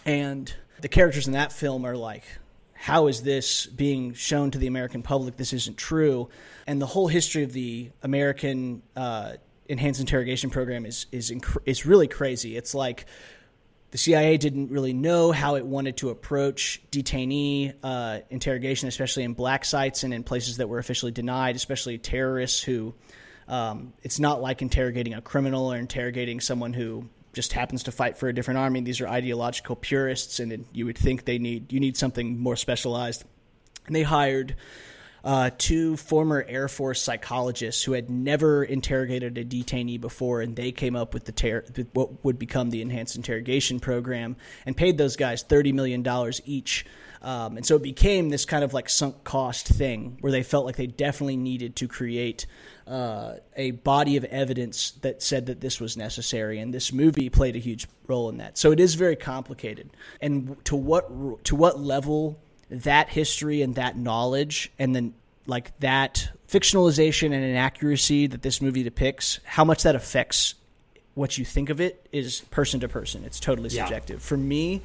and 0.04 0.52
the 0.80 0.88
characters 0.88 1.26
in 1.26 1.34
that 1.34 1.52
film 1.52 1.84
are 1.84 1.96
like 1.96 2.24
how 2.82 3.06
is 3.06 3.22
this 3.22 3.64
being 3.66 4.12
shown 4.12 4.50
to 4.50 4.58
the 4.58 4.66
American 4.66 5.04
public? 5.04 5.36
This 5.36 5.52
isn't 5.52 5.78
true. 5.78 6.30
And 6.66 6.82
the 6.82 6.86
whole 6.86 7.06
history 7.06 7.44
of 7.44 7.52
the 7.52 7.92
American 8.02 8.82
uh, 8.96 9.34
enhanced 9.68 10.00
interrogation 10.00 10.50
program 10.50 10.84
is 10.84 11.06
is 11.12 11.30
inc- 11.30 11.62
is 11.64 11.86
really 11.86 12.08
crazy. 12.08 12.56
It's 12.56 12.74
like 12.74 13.06
the 13.92 13.98
CIA 13.98 14.36
didn't 14.36 14.72
really 14.72 14.94
know 14.94 15.30
how 15.30 15.54
it 15.54 15.64
wanted 15.64 15.98
to 15.98 16.10
approach 16.10 16.82
detainee 16.90 17.72
uh, 17.84 18.18
interrogation, 18.30 18.88
especially 18.88 19.22
in 19.22 19.34
black 19.34 19.64
sites 19.64 20.02
and 20.02 20.12
in 20.12 20.24
places 20.24 20.56
that 20.56 20.68
were 20.68 20.80
officially 20.80 21.12
denied, 21.12 21.54
especially 21.54 21.98
terrorists 21.98 22.60
who. 22.60 22.94
Um, 23.46 23.92
it's 24.02 24.18
not 24.18 24.42
like 24.42 24.60
interrogating 24.60 25.14
a 25.14 25.20
criminal 25.20 25.72
or 25.72 25.76
interrogating 25.76 26.40
someone 26.40 26.72
who 26.72 27.08
just 27.32 27.52
happens 27.52 27.84
to 27.84 27.92
fight 27.92 28.18
for 28.18 28.28
a 28.28 28.34
different 28.34 28.58
army. 28.58 28.80
These 28.80 29.00
are 29.00 29.08
ideological 29.08 29.76
purists, 29.76 30.40
and 30.40 30.66
you 30.72 30.86
would 30.86 30.98
think 30.98 31.24
they 31.24 31.38
need 31.38 31.72
you 31.72 31.80
need 31.80 31.96
something 31.96 32.38
more 32.38 32.56
specialized. 32.56 33.24
And 33.86 33.96
they 33.96 34.02
hired 34.02 34.56
uh, 35.24 35.50
two 35.56 35.96
former 35.96 36.44
Air 36.48 36.68
Force 36.68 37.00
psychologists 37.00 37.82
who 37.84 37.92
had 37.92 38.10
never 38.10 38.64
interrogated 38.64 39.38
a 39.38 39.44
detainee 39.44 40.00
before, 40.00 40.40
and 40.40 40.56
they 40.56 40.72
came 40.72 40.96
up 40.96 41.14
with 41.14 41.24
the 41.24 41.32
ter- 41.32 41.64
what 41.92 42.24
would 42.24 42.38
become 42.38 42.70
the 42.70 42.82
enhanced 42.82 43.16
interrogation 43.16 43.80
program, 43.80 44.36
and 44.66 44.76
paid 44.76 44.98
those 44.98 45.16
guys 45.16 45.42
thirty 45.42 45.72
million 45.72 46.02
dollars 46.02 46.40
each. 46.44 46.84
Um, 47.22 47.56
and 47.56 47.64
so 47.64 47.76
it 47.76 47.82
became 47.82 48.30
this 48.30 48.44
kind 48.44 48.64
of 48.64 48.74
like 48.74 48.88
sunk 48.88 49.22
cost 49.22 49.68
thing 49.68 50.18
where 50.20 50.32
they 50.32 50.42
felt 50.42 50.66
like 50.66 50.76
they 50.76 50.88
definitely 50.88 51.36
needed 51.36 51.76
to 51.76 51.88
create 51.88 52.46
uh, 52.86 53.34
a 53.56 53.70
body 53.70 54.16
of 54.16 54.24
evidence 54.24 54.90
that 55.02 55.22
said 55.22 55.46
that 55.46 55.60
this 55.60 55.80
was 55.80 55.96
necessary, 55.96 56.58
and 56.58 56.74
this 56.74 56.92
movie 56.92 57.30
played 57.30 57.54
a 57.54 57.60
huge 57.60 57.86
role 58.08 58.28
in 58.28 58.38
that. 58.38 58.58
So 58.58 58.72
it 58.72 58.80
is 58.80 58.96
very 58.96 59.14
complicated, 59.14 59.90
and 60.20 60.62
to 60.64 60.74
what 60.74 61.44
to 61.44 61.54
what 61.54 61.78
level 61.78 62.40
that 62.70 63.08
history 63.08 63.62
and 63.62 63.76
that 63.76 63.96
knowledge, 63.96 64.72
and 64.78 64.94
then 64.94 65.14
like 65.46 65.78
that 65.78 66.28
fictionalization 66.48 67.26
and 67.26 67.44
inaccuracy 67.44 68.26
that 68.26 68.42
this 68.42 68.60
movie 68.60 68.82
depicts, 68.82 69.38
how 69.44 69.64
much 69.64 69.84
that 69.84 69.94
affects 69.94 70.54
what 71.14 71.38
you 71.38 71.44
think 71.44 71.70
of 71.70 71.80
it 71.80 72.06
is 72.10 72.40
person 72.50 72.80
to 72.80 72.88
person. 72.88 73.24
It's 73.24 73.38
totally 73.38 73.68
subjective. 73.68 74.16
Yeah. 74.16 74.26
For 74.26 74.36
me, 74.36 74.82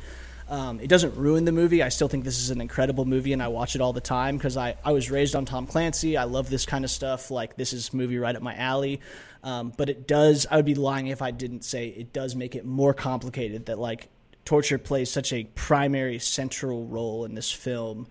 um, 0.49 0.79
it 0.79 0.88
doesn't 0.88 1.15
ruin 1.15 1.45
the 1.45 1.51
movie. 1.51 1.83
I 1.83 1.89
still 1.89 2.07
think 2.07 2.23
this 2.23 2.39
is 2.39 2.51
an 2.51 2.62
incredible 2.62 3.05
movie, 3.05 3.33
and 3.33 3.43
I 3.43 3.49
watch 3.49 3.75
it 3.75 3.81
all 3.81 3.93
the 3.93 4.01
time 4.01 4.38
because 4.38 4.55
I, 4.55 4.75
I 4.83 4.93
was 4.93 5.12
raised 5.12 5.36
on 5.36 5.45
Tom 5.45 5.67
Clancy. 5.67 6.15
I 6.15 6.23
love 6.23 6.49
this 6.49 6.65
kind 6.65 6.86
of 6.86 6.91
stuff. 6.91 7.29
Like 7.29 7.57
this 7.57 7.73
is 7.73 7.93
movie 7.93 8.17
right 8.17 8.36
up 8.36 8.41
my 8.41 8.55
alley. 8.55 9.01
Um, 9.43 9.73
but 9.75 9.89
it 9.89 10.07
does. 10.07 10.47
I 10.49 10.55
would 10.55 10.65
be 10.65 10.75
lying 10.75 11.07
if 11.07 11.21
I 11.21 11.31
didn't 11.31 11.63
say 11.63 11.88
it 11.88 12.13
does 12.13 12.36
make 12.36 12.55
it 12.55 12.65
more 12.65 12.93
complicated. 12.93 13.65
That 13.65 13.77
like 13.77 14.10
torture 14.45 14.77
plays 14.77 15.12
such 15.12 15.33
a 15.33 15.43
primary 15.55 16.19
central 16.19 16.86
role 16.86 17.25
in 17.25 17.36
this 17.36 17.51
film 17.51 18.07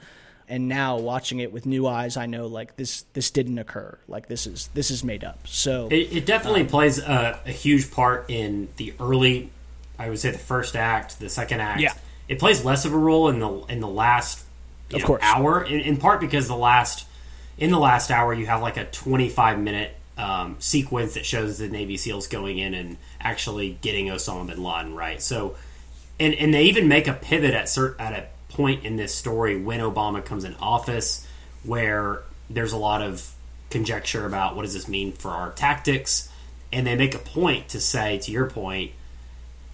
and 0.48 0.68
now 0.68 0.98
watching 0.98 1.40
it 1.40 1.50
with 1.50 1.66
new 1.66 1.86
eyes 1.86 2.16
i 2.16 2.26
know 2.26 2.46
like 2.46 2.76
this 2.76 3.02
this 3.14 3.30
didn't 3.30 3.58
occur 3.58 3.98
like 4.06 4.28
this 4.28 4.46
is 4.46 4.68
this 4.74 4.90
is 4.90 5.02
made 5.02 5.24
up 5.24 5.40
so 5.48 5.88
it, 5.90 6.12
it 6.12 6.26
definitely 6.26 6.60
um, 6.60 6.66
plays 6.68 6.98
a, 6.98 7.40
a, 7.46 7.50
huge 7.50 7.90
part 7.90 8.26
in 8.28 8.68
the 8.76 8.92
early 9.00 9.50
i 9.98 10.08
would 10.08 10.18
say 10.18 10.30
the 10.30 10.38
first 10.38 10.76
act 10.76 11.18
the 11.18 11.28
second 11.28 11.60
act 11.60 11.80
yeah 11.80 11.94
it 12.28 12.38
plays 12.38 12.64
less 12.64 12.84
of 12.84 12.92
a 12.92 12.98
role 12.98 13.28
in 13.28 13.38
the 13.38 13.50
in 13.68 13.80
the 13.80 13.88
last 13.88 14.44
of 14.92 15.00
know, 15.00 15.06
course. 15.06 15.22
hour. 15.22 15.62
In, 15.62 15.80
in, 15.80 15.96
part 15.96 16.20
because 16.20 16.48
the 16.48 16.56
last 16.56 17.06
in 17.58 17.70
the 17.70 17.78
last 17.78 18.10
hour 18.10 18.32
you 18.32 18.46
have 18.46 18.62
like 18.62 18.76
a 18.76 18.84
25 18.84 19.58
minute 19.58 19.94
um, 20.18 20.56
sequence 20.58 21.14
that 21.14 21.26
shows 21.26 21.58
the 21.58 21.68
Navy 21.68 21.96
SEALs 21.96 22.26
going 22.26 22.58
in 22.58 22.74
and 22.74 22.96
actually 23.20 23.78
getting 23.80 24.06
Osama 24.06 24.46
bin 24.46 24.62
Laden 24.62 24.94
right. 24.94 25.20
So, 25.20 25.56
and 26.18 26.34
and 26.34 26.52
they 26.52 26.64
even 26.64 26.88
make 26.88 27.06
a 27.06 27.12
pivot 27.12 27.54
at 27.54 27.66
cert, 27.66 27.96
at 27.98 28.12
a 28.12 28.26
point 28.52 28.84
in 28.84 28.96
this 28.96 29.14
story 29.14 29.60
when 29.60 29.80
Obama 29.80 30.24
comes 30.24 30.44
in 30.44 30.54
office, 30.56 31.26
where 31.64 32.22
there's 32.48 32.72
a 32.72 32.78
lot 32.78 33.02
of 33.02 33.32
conjecture 33.70 34.24
about 34.24 34.56
what 34.56 34.62
does 34.62 34.74
this 34.74 34.88
mean 34.88 35.12
for 35.12 35.30
our 35.30 35.52
tactics, 35.52 36.30
and 36.72 36.86
they 36.86 36.96
make 36.96 37.14
a 37.14 37.18
point 37.18 37.68
to 37.68 37.80
say, 37.80 38.18
to 38.18 38.30
your 38.30 38.48
point, 38.48 38.92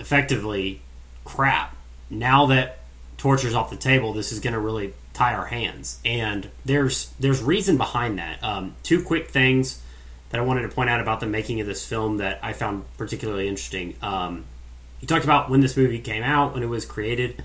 effectively, 0.01 0.81
crap 1.25 1.77
now 2.13 2.47
that 2.47 2.79
torture's 3.17 3.55
off 3.55 3.71
the 3.71 3.77
table, 3.77 4.13
this 4.13 4.33
is 4.33 4.41
going 4.41 4.53
to 4.55 4.61
really 4.61 4.95
tie 5.15 5.35
our 5.35 5.47
hands. 5.47 6.01
And 6.05 6.49
there's 6.65 7.13
there's 7.19 7.43
reason 7.43 7.77
behind 7.77 8.19
that. 8.19 8.43
Um, 8.43 8.75
two 8.83 9.03
quick 9.03 9.31
things 9.31 9.83
that 10.31 10.41
I 10.41 10.45
wanted 10.45 10.63
to 10.63 10.69
point 10.69 10.91
out 10.91 11.01
about 11.01 11.21
the 11.21 11.27
making 11.27 11.61
of 11.61 11.67
this 11.67 11.87
film 11.87 12.19
that 12.19 12.39
I 12.43 12.53
found 12.53 12.85
particularly 12.97 13.49
interesting. 13.49 13.95
Um, 14.03 14.45
you 15.01 15.09
talked 15.09 15.25
about 15.25 15.51
when 15.51 15.61
this 15.61 15.77
movie 15.77 15.99
came 15.99 16.23
out, 16.23 16.55
when 16.55 16.63
it 16.63 16.69
was 16.69 16.85
created. 16.85 17.43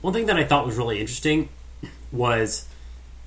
One 0.00 0.12
thing 0.12 0.26
that 0.26 0.36
I 0.36 0.44
thought 0.44 0.66
was 0.66 0.76
really 0.76 1.00
interesting 1.00 1.48
was 2.10 2.66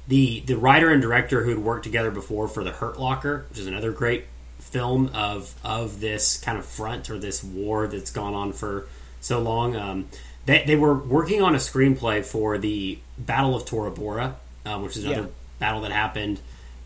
the 0.08 0.42
the 0.42 0.58
writer 0.58 0.90
and 0.92 1.02
director 1.02 1.44
who 1.44 1.50
had 1.50 1.60
worked 1.60 1.84
together 1.84 2.12
before 2.12 2.48
for 2.48 2.64
The 2.64 2.72
Hurt 2.72 3.00
Locker, 3.00 3.46
which 3.50 3.60
is 3.60 3.68
another 3.68 3.92
great 3.92 4.26
film 4.60 5.10
of 5.14 5.54
of 5.64 6.00
this 6.00 6.40
kind 6.40 6.58
of 6.58 6.66
front 6.66 7.10
or 7.10 7.18
this 7.18 7.44
war 7.44 7.88
that's 7.88 8.12
gone 8.12 8.34
on 8.34 8.54
for 8.54 8.88
so 9.20 9.40
long. 9.40 9.76
Um, 9.76 10.08
they, 10.48 10.64
they 10.66 10.76
were 10.76 10.96
working 10.96 11.44
on 11.44 11.54
a 11.54 11.60
screenplay 11.60 12.26
for 12.26 12.58
the 12.58 12.98
Battle 13.20 13.56
of 13.56 13.66
Tora 13.66 13.92
Bora, 13.92 14.38
uh, 14.66 14.80
which 14.80 14.98
is 14.98 15.04
another 15.04 15.22
yeah. 15.22 15.28
battle 15.60 15.82
that 15.82 15.92
happened 15.92 16.42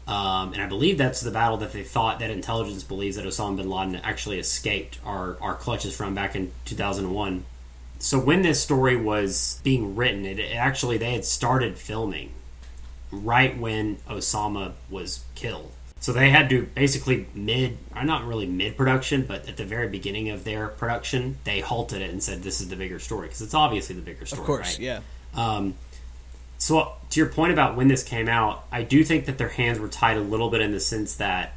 Um, 0.07 0.51
and 0.53 0.61
I 0.61 0.67
believe 0.67 0.97
that's 0.97 1.21
the 1.21 1.31
battle 1.31 1.57
that 1.57 1.71
they 1.71 1.83
thought 1.83 2.19
that 2.19 2.31
intelligence 2.31 2.83
believes 2.83 3.15
that 3.15 3.25
Osama 3.25 3.57
bin 3.57 3.69
Laden 3.69 3.95
actually 3.97 4.39
escaped 4.39 4.99
our, 5.05 5.37
our 5.39 5.55
clutches 5.55 5.95
from 5.95 6.15
back 6.15 6.35
in 6.35 6.51
2001. 6.65 7.45
So 7.99 8.19
when 8.19 8.41
this 8.41 8.61
story 8.61 8.97
was 8.97 9.61
being 9.63 9.95
written, 9.95 10.25
it, 10.25 10.39
it 10.39 10.55
actually 10.55 10.97
they 10.97 11.13
had 11.13 11.23
started 11.23 11.77
filming 11.77 12.31
right 13.11 13.57
when 13.57 13.97
Osama 14.09 14.73
was 14.89 15.23
killed. 15.35 15.71
So 16.01 16.11
they 16.11 16.31
had 16.31 16.49
to 16.49 16.63
basically 16.63 17.27
mid, 17.35 17.77
or 17.95 18.03
not 18.03 18.25
really 18.25 18.47
mid 18.47 18.75
production, 18.75 19.23
but 19.27 19.47
at 19.47 19.57
the 19.57 19.63
very 19.63 19.87
beginning 19.87 20.29
of 20.29 20.43
their 20.43 20.67
production, 20.67 21.37
they 21.43 21.59
halted 21.59 22.01
it 22.01 22.09
and 22.09 22.21
said, 22.21 22.41
"This 22.41 22.59
is 22.59 22.69
the 22.69 22.75
bigger 22.75 22.99
story," 22.99 23.27
because 23.27 23.41
it's 23.41 23.53
obviously 23.53 23.95
the 23.95 24.01
bigger 24.01 24.25
story. 24.25 24.41
Of 24.41 24.45
course, 24.47 24.79
right? 24.79 24.79
yeah. 24.79 24.99
Um, 25.35 25.75
so 26.57 26.93
to 27.11 27.19
your 27.19 27.29
point 27.29 27.53
about 27.53 27.75
when 27.75 27.87
this 27.87 28.03
came 28.03 28.27
out, 28.27 28.65
I 28.71 28.81
do 28.81 29.03
think 29.03 29.25
that 29.27 29.37
their 29.37 29.49
hands 29.49 29.77
were 29.77 29.87
tied 29.87 30.17
a 30.17 30.21
little 30.21 30.49
bit 30.49 30.61
in 30.61 30.71
the 30.71 30.79
sense 30.79 31.15
that 31.15 31.53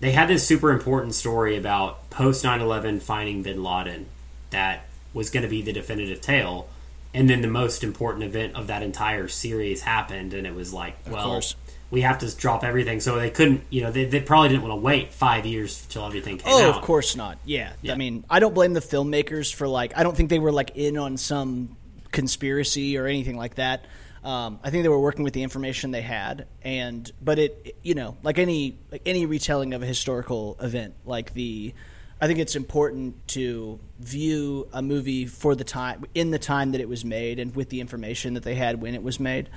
they 0.00 0.12
had 0.12 0.28
this 0.28 0.46
super 0.46 0.70
important 0.70 1.14
story 1.14 1.56
about 1.56 2.08
post 2.08 2.44
9/11 2.44 3.00
finding 3.00 3.42
Bin 3.42 3.62
Laden 3.62 4.06
that 4.48 4.86
was 5.12 5.28
going 5.28 5.42
to 5.42 5.48
be 5.48 5.60
the 5.60 5.74
definitive 5.74 6.22
tale, 6.22 6.70
and 7.12 7.28
then 7.28 7.42
the 7.42 7.48
most 7.48 7.84
important 7.84 8.24
event 8.24 8.54
of 8.54 8.66
that 8.68 8.82
entire 8.82 9.28
series 9.28 9.82
happened, 9.82 10.32
and 10.32 10.46
it 10.46 10.54
was 10.54 10.72
like, 10.72 10.96
well, 11.06 11.24
course. 11.24 11.54
We 11.90 12.02
have 12.02 12.18
to 12.18 12.36
drop 12.36 12.64
everything. 12.64 13.00
So 13.00 13.18
they 13.18 13.30
couldn't, 13.30 13.62
you 13.70 13.82
know, 13.82 13.90
they, 13.90 14.04
they 14.04 14.20
probably 14.20 14.50
didn't 14.50 14.62
want 14.62 14.72
to 14.72 14.76
wait 14.84 15.12
five 15.12 15.46
years 15.46 15.86
till 15.88 16.04
everything 16.04 16.38
came 16.38 16.52
Oh, 16.52 16.68
out. 16.70 16.76
of 16.76 16.82
course 16.82 17.16
not. 17.16 17.38
Yeah. 17.44 17.72
Yeah. 17.82 17.94
I 17.94 17.96
mean, 17.96 18.24
I 18.28 18.40
don't 18.40 18.54
blame 18.54 18.72
the 18.74 18.80
filmmakers 18.80 19.54
for 19.54 19.66
like. 19.68 19.96
I 19.96 20.02
don't 20.02 20.16
think 20.16 20.28
they 20.30 20.38
were 20.38 20.52
like 20.52 20.72
in 20.76 20.98
on 20.98 21.16
some 21.16 21.76
conspiracy 22.12 22.98
or 22.98 23.06
anything 23.06 23.36
like 23.36 23.54
that. 23.56 23.86
Um, 24.24 24.58
I 24.64 24.70
think 24.70 24.82
they 24.82 24.88
were 24.88 25.00
working 25.00 25.24
with 25.24 25.32
the 25.32 25.42
information 25.44 25.92
they 25.92 26.02
had, 26.02 26.46
and 26.62 27.10
but 27.22 27.38
it, 27.38 27.76
you 27.82 27.94
know, 27.94 28.16
like 28.24 28.38
any 28.38 28.76
like 28.90 29.02
any 29.06 29.26
retelling 29.26 29.74
of 29.74 29.82
a 29.82 29.86
historical 29.86 30.56
event, 30.60 30.94
like 31.06 31.32
the, 31.34 31.72
I 32.20 32.26
think 32.26 32.40
it's 32.40 32.56
important 32.56 33.28
to 33.28 33.78
view 34.00 34.68
a 34.72 34.82
movie 34.82 35.26
for 35.26 35.54
the 35.54 35.62
time 35.64 36.04
in 36.14 36.32
the 36.32 36.38
time 36.38 36.72
that 36.72 36.80
it 36.80 36.88
was 36.88 37.04
made 37.04 37.38
and 37.38 37.54
with 37.54 37.68
the 37.70 37.80
information 37.80 38.34
that 38.34 38.42
they 38.42 38.56
had 38.56 38.82
when 38.82 38.94
it 38.96 39.02
was 39.04 39.20
made. 39.20 39.48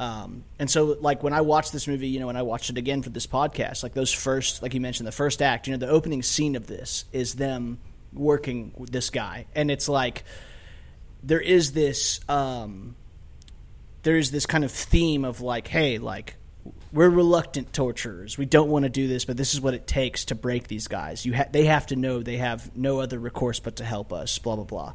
Um, 0.00 0.44
and 0.58 0.70
so, 0.70 0.96
like 0.98 1.22
when 1.22 1.34
I 1.34 1.42
watched 1.42 1.74
this 1.74 1.86
movie, 1.86 2.08
you 2.08 2.20
know, 2.20 2.30
and 2.30 2.38
I 2.38 2.40
watched 2.40 2.70
it 2.70 2.78
again 2.78 3.02
for 3.02 3.10
this 3.10 3.26
podcast, 3.26 3.82
like 3.82 3.92
those 3.92 4.10
first, 4.10 4.62
like 4.62 4.72
you 4.72 4.80
mentioned, 4.80 5.06
the 5.06 5.12
first 5.12 5.42
act, 5.42 5.66
you 5.66 5.74
know, 5.74 5.76
the 5.76 5.90
opening 5.92 6.22
scene 6.22 6.56
of 6.56 6.66
this 6.66 7.04
is 7.12 7.34
them 7.34 7.78
working 8.14 8.72
with 8.78 8.90
this 8.90 9.10
guy, 9.10 9.44
and 9.54 9.70
it's 9.70 9.90
like 9.90 10.24
there 11.22 11.40
is 11.40 11.72
this, 11.72 12.18
um, 12.30 12.96
there 14.02 14.16
is 14.16 14.30
this 14.30 14.46
kind 14.46 14.64
of 14.64 14.72
theme 14.72 15.26
of 15.26 15.42
like, 15.42 15.68
hey, 15.68 15.98
like 15.98 16.36
we're 16.94 17.10
reluctant 17.10 17.74
torturers. 17.74 18.38
We 18.38 18.46
don't 18.46 18.70
want 18.70 18.84
to 18.84 18.88
do 18.88 19.06
this, 19.06 19.26
but 19.26 19.36
this 19.36 19.52
is 19.52 19.60
what 19.60 19.74
it 19.74 19.86
takes 19.86 20.24
to 20.26 20.34
break 20.34 20.66
these 20.66 20.88
guys. 20.88 21.26
You 21.26 21.34
ha- 21.34 21.48
they 21.52 21.66
have 21.66 21.88
to 21.88 21.96
know 21.96 22.22
they 22.22 22.38
have 22.38 22.74
no 22.74 23.00
other 23.00 23.18
recourse 23.18 23.60
but 23.60 23.76
to 23.76 23.84
help 23.84 24.14
us. 24.14 24.38
Blah 24.38 24.56
blah 24.56 24.64
blah. 24.64 24.94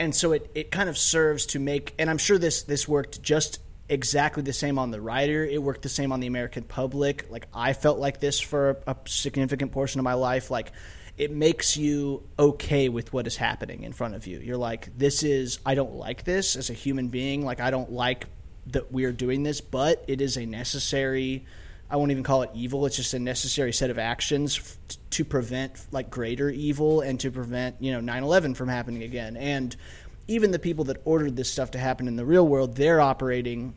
And 0.00 0.12
so 0.12 0.32
it, 0.32 0.50
it 0.56 0.70
kind 0.72 0.88
of 0.88 0.98
serves 0.98 1.46
to 1.46 1.60
make, 1.60 1.94
and 2.00 2.10
I'm 2.10 2.18
sure 2.18 2.36
this 2.36 2.64
this 2.64 2.88
worked 2.88 3.22
just 3.22 3.60
exactly 3.90 4.42
the 4.42 4.52
same 4.52 4.78
on 4.78 4.90
the 4.90 5.00
writer. 5.00 5.44
It 5.44 5.62
worked 5.62 5.82
the 5.82 5.88
same 5.88 6.12
on 6.12 6.20
the 6.20 6.28
American 6.28 6.62
public. 6.62 7.26
Like 7.28 7.48
I 7.52 7.72
felt 7.74 7.98
like 7.98 8.20
this 8.20 8.40
for 8.40 8.82
a, 8.86 8.92
a 8.92 8.96
significant 9.06 9.72
portion 9.72 9.98
of 9.98 10.04
my 10.04 10.14
life. 10.14 10.50
Like 10.50 10.72
it 11.18 11.30
makes 11.30 11.76
you 11.76 12.22
okay 12.38 12.88
with 12.88 13.12
what 13.12 13.26
is 13.26 13.36
happening 13.36 13.82
in 13.82 13.92
front 13.92 14.14
of 14.14 14.26
you. 14.26 14.38
You're 14.38 14.56
like, 14.56 14.96
this 14.96 15.22
is 15.22 15.58
I 15.66 15.74
don't 15.74 15.94
like 15.94 16.24
this 16.24 16.56
as 16.56 16.70
a 16.70 16.72
human 16.72 17.08
being. 17.08 17.44
Like 17.44 17.60
I 17.60 17.70
don't 17.70 17.92
like 17.92 18.26
that 18.68 18.92
we're 18.92 19.12
doing 19.12 19.42
this, 19.42 19.60
but 19.60 20.04
it 20.08 20.20
is 20.20 20.36
a 20.38 20.46
necessary. 20.46 21.44
I 21.90 21.96
won't 21.96 22.12
even 22.12 22.22
call 22.22 22.42
it 22.42 22.50
evil. 22.54 22.86
It's 22.86 22.94
just 22.94 23.14
a 23.14 23.18
necessary 23.18 23.72
set 23.72 23.90
of 23.90 23.98
actions 23.98 24.58
f- 24.58 24.96
to 25.10 25.24
prevent 25.24 25.72
like 25.90 26.08
greater 26.08 26.48
evil 26.48 27.00
and 27.00 27.18
to 27.18 27.32
prevent 27.32 27.76
you 27.80 27.92
know 27.92 28.00
9/11 28.00 28.56
from 28.56 28.68
happening 28.68 29.02
again. 29.02 29.36
And 29.36 29.74
even 30.30 30.52
the 30.52 30.58
people 30.60 30.84
that 30.84 30.98
ordered 31.04 31.34
this 31.34 31.50
stuff 31.50 31.72
to 31.72 31.78
happen 31.78 32.06
in 32.06 32.14
the 32.14 32.24
real 32.24 32.46
world, 32.46 32.76
they're 32.76 33.00
operating 33.00 33.74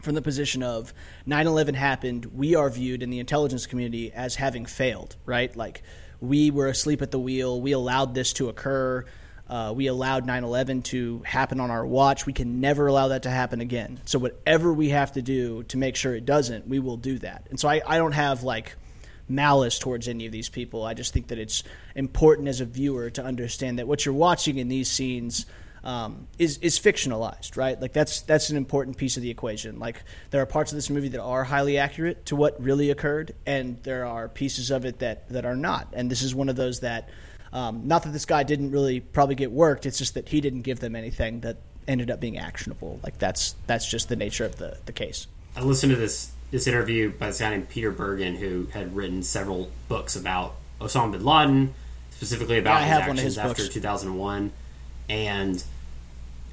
from 0.00 0.16
the 0.16 0.22
position 0.22 0.62
of 0.62 0.92
9/11 1.26 1.74
happened. 1.74 2.26
We 2.26 2.56
are 2.56 2.68
viewed 2.68 3.04
in 3.04 3.10
the 3.10 3.20
intelligence 3.20 3.66
community 3.66 4.12
as 4.12 4.34
having 4.34 4.66
failed, 4.66 5.14
right? 5.24 5.54
Like 5.56 5.82
we 6.20 6.50
were 6.50 6.66
asleep 6.66 7.02
at 7.02 7.12
the 7.12 7.20
wheel. 7.20 7.60
We 7.60 7.70
allowed 7.70 8.14
this 8.14 8.32
to 8.34 8.48
occur. 8.48 9.04
Uh, 9.48 9.72
we 9.76 9.86
allowed 9.86 10.26
9 10.26 10.42
11 10.42 10.82
to 10.82 11.22
happen 11.24 11.60
on 11.60 11.70
our 11.70 11.86
watch. 11.86 12.26
We 12.26 12.32
can 12.32 12.60
never 12.60 12.88
allow 12.88 13.08
that 13.08 13.22
to 13.24 13.30
happen 13.30 13.60
again. 13.60 14.00
So, 14.04 14.18
whatever 14.18 14.72
we 14.72 14.88
have 14.88 15.12
to 15.12 15.22
do 15.22 15.62
to 15.64 15.76
make 15.76 15.94
sure 15.94 16.16
it 16.16 16.24
doesn't, 16.24 16.66
we 16.66 16.80
will 16.80 16.96
do 16.96 17.18
that. 17.20 17.46
And 17.50 17.60
so, 17.60 17.68
I, 17.68 17.80
I 17.86 17.98
don't 17.98 18.12
have 18.12 18.42
like 18.42 18.74
malice 19.28 19.78
towards 19.78 20.08
any 20.08 20.26
of 20.26 20.32
these 20.32 20.48
people. 20.48 20.84
I 20.84 20.94
just 20.94 21.12
think 21.12 21.28
that 21.28 21.38
it's 21.38 21.62
important 21.94 22.48
as 22.48 22.60
a 22.60 22.64
viewer 22.64 23.10
to 23.10 23.22
understand 23.22 23.78
that 23.78 23.86
what 23.86 24.04
you're 24.04 24.14
watching 24.14 24.58
in 24.58 24.68
these 24.68 24.90
scenes. 24.90 25.46
Um, 25.84 26.28
is 26.38 26.58
is 26.58 26.78
fictionalized, 26.78 27.56
right? 27.56 27.80
Like 27.80 27.92
that's 27.92 28.22
that's 28.22 28.50
an 28.50 28.56
important 28.56 28.96
piece 28.96 29.16
of 29.16 29.22
the 29.22 29.30
equation. 29.30 29.80
Like 29.80 30.04
there 30.30 30.40
are 30.40 30.46
parts 30.46 30.70
of 30.70 30.76
this 30.76 30.88
movie 30.90 31.08
that 31.08 31.20
are 31.20 31.42
highly 31.42 31.78
accurate 31.78 32.26
to 32.26 32.36
what 32.36 32.62
really 32.62 32.90
occurred, 32.90 33.34
and 33.46 33.82
there 33.82 34.06
are 34.06 34.28
pieces 34.28 34.70
of 34.70 34.84
it 34.84 35.00
that 35.00 35.28
that 35.30 35.44
are 35.44 35.56
not. 35.56 35.88
And 35.92 36.08
this 36.08 36.22
is 36.22 36.36
one 36.36 36.48
of 36.48 36.54
those 36.54 36.80
that 36.80 37.08
um, 37.52 37.86
not 37.86 38.04
that 38.04 38.12
this 38.12 38.24
guy 38.24 38.44
didn't 38.44 38.70
really 38.70 39.00
probably 39.00 39.34
get 39.34 39.50
worked. 39.50 39.84
It's 39.84 39.98
just 39.98 40.14
that 40.14 40.28
he 40.28 40.40
didn't 40.40 40.62
give 40.62 40.80
them 40.80 40.94
anything 40.96 41.40
that 41.40 41.56
ended 41.86 42.10
up 42.10 42.20
being 42.20 42.38
actionable. 42.38 43.00
Like 43.02 43.18
that's 43.18 43.56
that's 43.66 43.88
just 43.88 44.08
the 44.08 44.16
nature 44.16 44.44
of 44.44 44.56
the 44.56 44.78
the 44.86 44.92
case. 44.92 45.26
I 45.56 45.62
listened 45.62 45.90
to 45.90 45.96
this 45.96 46.30
this 46.50 46.66
interview 46.66 47.10
by 47.10 47.28
this 47.28 47.40
guy 47.40 47.50
named 47.50 47.68
Peter 47.68 47.90
Bergen, 47.90 48.36
who 48.36 48.66
had 48.72 48.94
written 48.94 49.22
several 49.22 49.70
books 49.88 50.16
about 50.16 50.54
Osama 50.80 51.12
bin 51.12 51.24
Laden, 51.24 51.74
specifically 52.10 52.58
about 52.58 52.76
I 52.76 52.84
his 52.84 52.88
have 52.88 53.00
one 53.00 53.10
of 53.10 53.24
actions 53.24 53.34
his 53.34 53.38
after 53.38 53.66
2001, 53.68 54.52
and 55.08 55.64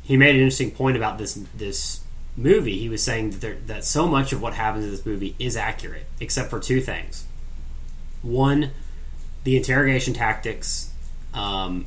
he 0.10 0.17
made 0.17 0.34
an 0.34 0.41
interesting 0.41 0.72
point 0.72 0.98
about 0.98 1.19
this 1.19 1.36
this 1.56 2.02
movie. 2.36 2.80
He 2.80 2.89
was 2.89 3.04
saying 3.04 3.30
that 3.30 3.41
there, 3.41 3.58
that 3.67 3.86
so 3.86 4.08
much 4.08 4.34
of 4.34 4.41
what 4.41 4.56
happens 4.56 4.84
in 4.84 4.89
this 4.89 5.06
movie 5.06 5.36
is 5.38 5.56
accurate, 5.56 6.08
except 6.19 6.50
for 6.50 6.60
two 6.60 6.82
things. 6.82 7.26
One, 8.24 8.72
the 9.43 9.56
interrogation 9.56 10.15
tactics, 10.15 10.91
um, 11.36 11.86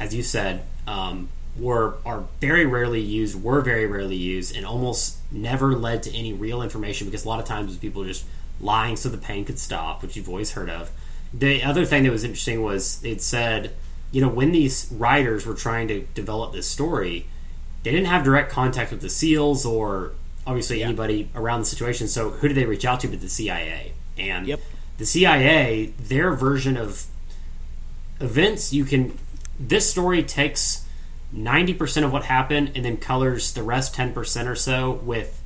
as 0.00 0.12
you 0.12 0.24
said, 0.24 0.64
um, 0.88 1.28
were 1.56 1.98
are 2.04 2.24
very 2.40 2.66
rarely 2.66 3.00
used, 3.00 3.40
were 3.40 3.60
very 3.60 3.86
rarely 3.86 4.16
used, 4.16 4.56
and 4.56 4.66
almost 4.66 5.18
never 5.30 5.76
led 5.76 6.02
to 6.02 6.12
any 6.12 6.32
real 6.32 6.62
information 6.62 7.06
because 7.06 7.24
a 7.24 7.28
lot 7.28 7.38
of 7.38 7.46
times 7.46 7.76
people 7.76 8.02
just 8.02 8.24
lying 8.60 8.96
so 8.96 9.08
the 9.08 9.16
pain 9.16 9.44
could 9.44 9.60
stop, 9.60 10.02
which 10.02 10.16
you've 10.16 10.28
always 10.28 10.50
heard 10.50 10.70
of. 10.70 10.90
The 11.32 11.62
other 11.62 11.84
thing 11.84 12.02
that 12.02 12.10
was 12.10 12.24
interesting 12.24 12.64
was 12.64 13.00
it 13.04 13.22
said, 13.22 13.76
you 14.10 14.20
know, 14.20 14.28
when 14.28 14.50
these 14.50 14.88
writers 14.90 15.46
were 15.46 15.54
trying 15.54 15.86
to 15.86 16.00
develop 16.14 16.52
this 16.52 16.66
story, 16.66 17.26
they 17.82 17.90
didn't 17.90 18.06
have 18.06 18.24
direct 18.24 18.50
contact 18.52 18.90
with 18.90 19.00
the 19.00 19.08
SEALs 19.08 19.64
or 19.64 20.12
obviously 20.46 20.82
anybody 20.82 21.28
around 21.34 21.60
the 21.60 21.66
situation. 21.66 22.08
So 22.08 22.30
who 22.30 22.48
did 22.48 22.56
they 22.56 22.66
reach 22.66 22.84
out 22.84 23.00
to 23.00 23.08
but 23.08 23.20
the 23.20 23.28
CIA? 23.28 23.92
And 24.18 24.46
Yep. 24.46 24.60
the 24.98 25.06
CIA, 25.06 25.92
their 25.98 26.34
version 26.34 26.76
of 26.76 27.06
events, 28.20 28.72
you 28.72 28.84
can. 28.84 29.18
This 29.58 29.90
story 29.90 30.22
takes 30.22 30.86
ninety 31.32 31.74
percent 31.74 32.04
of 32.04 32.12
what 32.12 32.24
happened 32.24 32.72
and 32.74 32.84
then 32.84 32.96
colors 32.96 33.52
the 33.52 33.62
rest 33.62 33.94
ten 33.94 34.12
percent 34.12 34.48
or 34.48 34.56
so 34.56 34.92
with 34.92 35.36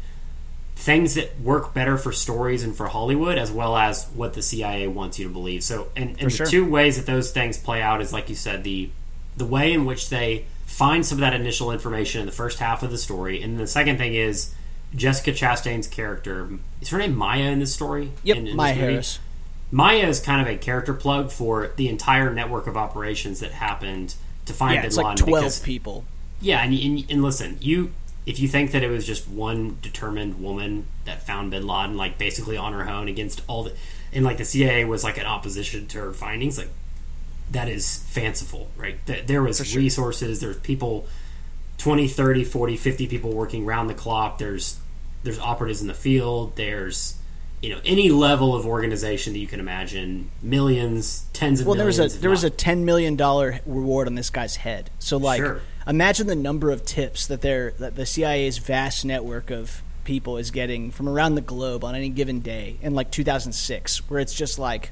things 0.77 1.15
that 1.15 1.41
work 1.41 1.73
better 1.73 1.97
for 1.97 2.11
stories 2.13 2.63
and 2.65 2.77
for 2.77 2.89
Hollywood, 2.89 3.39
as 3.39 3.51
well 3.53 3.77
as 3.77 4.07
what 4.15 4.35
the 4.35 4.43
CIA 4.43 4.89
wants 4.89 5.19
you 5.19 5.29
to 5.29 5.33
believe. 5.33 5.63
So, 5.63 5.89
and, 5.95 6.21
and 6.21 6.33
sure. 6.33 6.47
the 6.47 6.51
two 6.51 6.69
ways 6.69 6.97
that 6.97 7.07
those 7.07 7.31
things 7.31 7.57
play 7.59 7.81
out 7.81 8.03
is, 8.03 8.13
like 8.13 8.29
you 8.29 8.35
said, 8.35 8.65
the 8.65 8.91
the 9.37 9.45
way 9.47 9.73
in 9.73 9.85
which 9.85 10.11
they 10.11 10.47
find 10.67 11.05
some 11.07 11.19
of 11.19 11.21
that 11.21 11.35
initial 11.35 11.71
information 11.71 12.21
in 12.21 12.27
the 12.27 12.33
first 12.33 12.59
half 12.59 12.83
of 12.83 12.91
the 12.91 12.99
story, 12.99 13.43
and 13.43 13.59
the 13.59 13.67
second 13.67 13.99
thing 13.99 14.15
is 14.15 14.55
Jessica 14.95 15.33
Chastain's 15.33 15.87
character. 15.87 16.49
Is 16.81 16.89
her 16.91 16.99
name 16.99 17.17
Maya 17.17 17.45
in 17.51 17.59
this 17.59 17.75
story? 17.75 18.13
Yep, 18.23 18.37
In- 18.37 18.47
in 18.49 18.57
Maya 18.57 18.75
this 18.75 18.81
movie? 18.81 18.93
Harris. 18.93 19.19
Maya 19.71 20.07
is 20.07 20.21
kind 20.21 20.41
of 20.41 20.47
a 20.53 20.57
character 20.57 20.95
plug 20.95 21.33
for 21.33 21.73
the 21.77 21.89
entire 21.89 22.33
network 22.33 22.67
of 22.67 22.77
operations 22.77 23.41
that 23.41 23.51
happened 23.53 24.15
to 24.47 24.53
find 24.53 24.75
Yeah, 24.75 24.81
Bin 24.83 24.87
it's 24.89 24.97
Laden. 24.97 25.09
like 25.11 25.17
twelve 25.17 25.43
because- 25.45 25.61
people. 25.61 26.05
yeah, 26.41 26.63
and, 26.63 26.73
and 26.75 27.05
and 27.11 27.23
listen, 27.23 27.57
you 27.61 27.93
if 28.27 28.39
you 28.41 28.49
think 28.49 28.71
that 28.73 28.83
it 28.83 28.89
was 28.89 29.07
just 29.07 29.29
one 29.29 29.77
determined 29.83 30.41
woman 30.43 30.87
that 31.05 31.27
found 31.27 31.51
Bin 31.51 31.67
Laden, 31.67 31.97
like 31.97 32.17
basically 32.19 32.57
on 32.57 32.73
her 32.73 32.89
own 32.89 33.07
against 33.09 33.43
all 33.49 33.65
the, 33.65 33.73
and 34.13 34.25
like 34.25 34.39
the 34.39 34.45
CIA 34.47 34.85
was 34.87 35.03
like 35.05 35.19
an 35.19 35.27
opposition 35.27 35.87
to 35.89 35.99
her 35.99 36.13
findings, 36.13 36.57
like 36.57 36.71
that 37.51 37.69
is 37.69 37.99
fanciful, 38.09 38.71
right? 38.77 39.05
Th- 39.07 39.27
There 39.27 39.43
was 39.43 39.75
resources, 39.77 40.41
there's 40.41 40.59
people, 40.59 41.07
20, 41.79 42.09
30, 42.09 42.45
40, 42.45 42.77
50 42.77 43.07
people 43.07 43.33
working 43.33 43.65
round 43.67 43.91
the 43.91 43.95
clock. 43.95 44.39
There's 44.39 44.79
there's 45.23 45.39
operatives 45.39 45.81
in 45.81 45.89
the 45.89 45.95
field. 45.95 46.57
There's 46.57 47.17
you 47.63 47.71
know 47.71 47.81
any 47.85 48.11
level 48.11 48.55
of 48.55 48.67
organization 48.67 49.33
that 49.33 49.39
you 49.39 49.47
can 49.47 49.59
imagine, 49.61 50.31
millions, 50.43 51.25
tens 51.33 51.61
of 51.61 51.67
Well, 51.67 51.77
there 51.77 51.87
was 51.87 51.99
a 51.99 52.09
there 52.09 52.31
was 52.31 52.45
a 52.45 52.51
ten 52.51 52.85
million 52.85 53.17
dollar 53.17 53.61
reward 53.67 54.07
on 54.07 54.15
this 54.15 54.31
guy's 54.31 54.57
head. 54.57 54.91
So 54.99 55.17
like, 55.17 55.41
Sure. 55.41 55.61
imagine 55.87 56.27
the 56.27 56.35
number 56.37 56.71
of 56.71 56.85
tips 56.85 57.27
that 57.27 57.41
they're 57.41 57.73
that 57.79 57.97
the 57.97 58.05
CIA's 58.07 58.59
vast 58.59 59.05
network 59.05 59.51
of 59.51 59.83
people 60.05 60.37
is 60.37 60.51
getting 60.51 60.91
from 60.91 61.09
around 61.09 61.35
the 61.35 61.41
globe 61.41 61.83
on 61.85 61.95
any 61.95 62.11
given 62.11 62.41
day 62.41 62.77
in 62.83 62.95
like 62.95 63.11
2006, 63.11 64.11
where 64.11 64.21
it's 64.21 64.35
just 64.35 64.59
like 64.59 64.91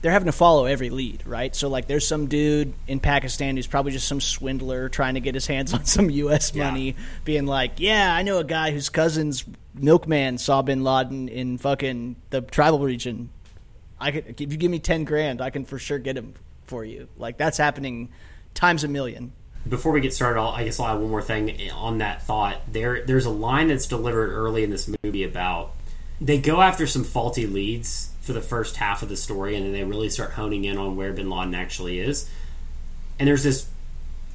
they're 0.00 0.12
having 0.12 0.26
to 0.26 0.32
follow 0.32 0.64
every 0.64 0.90
lead, 0.90 1.22
right? 1.26 1.54
So 1.54 1.68
like 1.68 1.86
there's 1.86 2.06
some 2.06 2.26
dude 2.26 2.72
in 2.86 3.00
Pakistan 3.00 3.56
who's 3.56 3.66
probably 3.66 3.92
just 3.92 4.08
some 4.08 4.20
swindler 4.20 4.88
trying 4.88 5.14
to 5.14 5.20
get 5.20 5.34
his 5.34 5.46
hands 5.46 5.74
on 5.74 5.84
some 5.84 6.10
US 6.10 6.54
money 6.54 6.90
yeah. 6.90 7.04
being 7.24 7.46
like, 7.46 7.72
"Yeah, 7.78 8.14
I 8.14 8.22
know 8.22 8.38
a 8.38 8.44
guy 8.44 8.70
whose 8.70 8.88
cousin's 8.88 9.44
milkman 9.74 10.38
saw 10.38 10.62
bin 10.62 10.82
Laden 10.82 11.28
in 11.28 11.58
fucking 11.58 12.16
the 12.30 12.40
tribal 12.40 12.80
region. 12.80 13.30
I 14.00 14.12
could 14.12 14.40
if 14.40 14.52
you 14.52 14.58
give 14.58 14.70
me 14.70 14.78
10 14.78 15.04
grand, 15.04 15.40
I 15.40 15.50
can 15.50 15.64
for 15.64 15.78
sure 15.78 15.98
get 15.98 16.16
him 16.16 16.34
for 16.66 16.84
you." 16.84 17.08
Like 17.16 17.36
that's 17.36 17.58
happening 17.58 18.08
times 18.54 18.84
a 18.84 18.88
million. 18.88 19.32
Before 19.68 19.92
we 19.92 20.00
get 20.00 20.14
started, 20.14 20.40
I'll, 20.40 20.48
I 20.48 20.64
guess 20.64 20.80
I'll 20.80 20.86
add 20.86 21.00
one 21.00 21.10
more 21.10 21.20
thing 21.20 21.70
on 21.72 21.98
that 21.98 22.22
thought. 22.22 22.60
There 22.72 23.04
there's 23.04 23.26
a 23.26 23.30
line 23.30 23.68
that's 23.68 23.86
delivered 23.86 24.30
early 24.30 24.64
in 24.64 24.70
this 24.70 24.90
movie 25.02 25.24
about 25.24 25.74
they 26.20 26.38
go 26.38 26.60
after 26.60 26.86
some 26.86 27.04
faulty 27.04 27.46
leads 27.46 28.10
for 28.30 28.34
the 28.34 28.40
first 28.40 28.76
half 28.76 29.02
of 29.02 29.08
the 29.08 29.16
story, 29.16 29.56
and 29.56 29.66
then 29.66 29.72
they 29.72 29.82
really 29.82 30.08
start 30.08 30.30
honing 30.30 30.64
in 30.64 30.78
on 30.78 30.96
where 30.96 31.12
Bin 31.12 31.28
Laden 31.28 31.52
actually 31.52 31.98
is. 31.98 32.30
And 33.18 33.26
there's 33.26 33.42
this, 33.42 33.68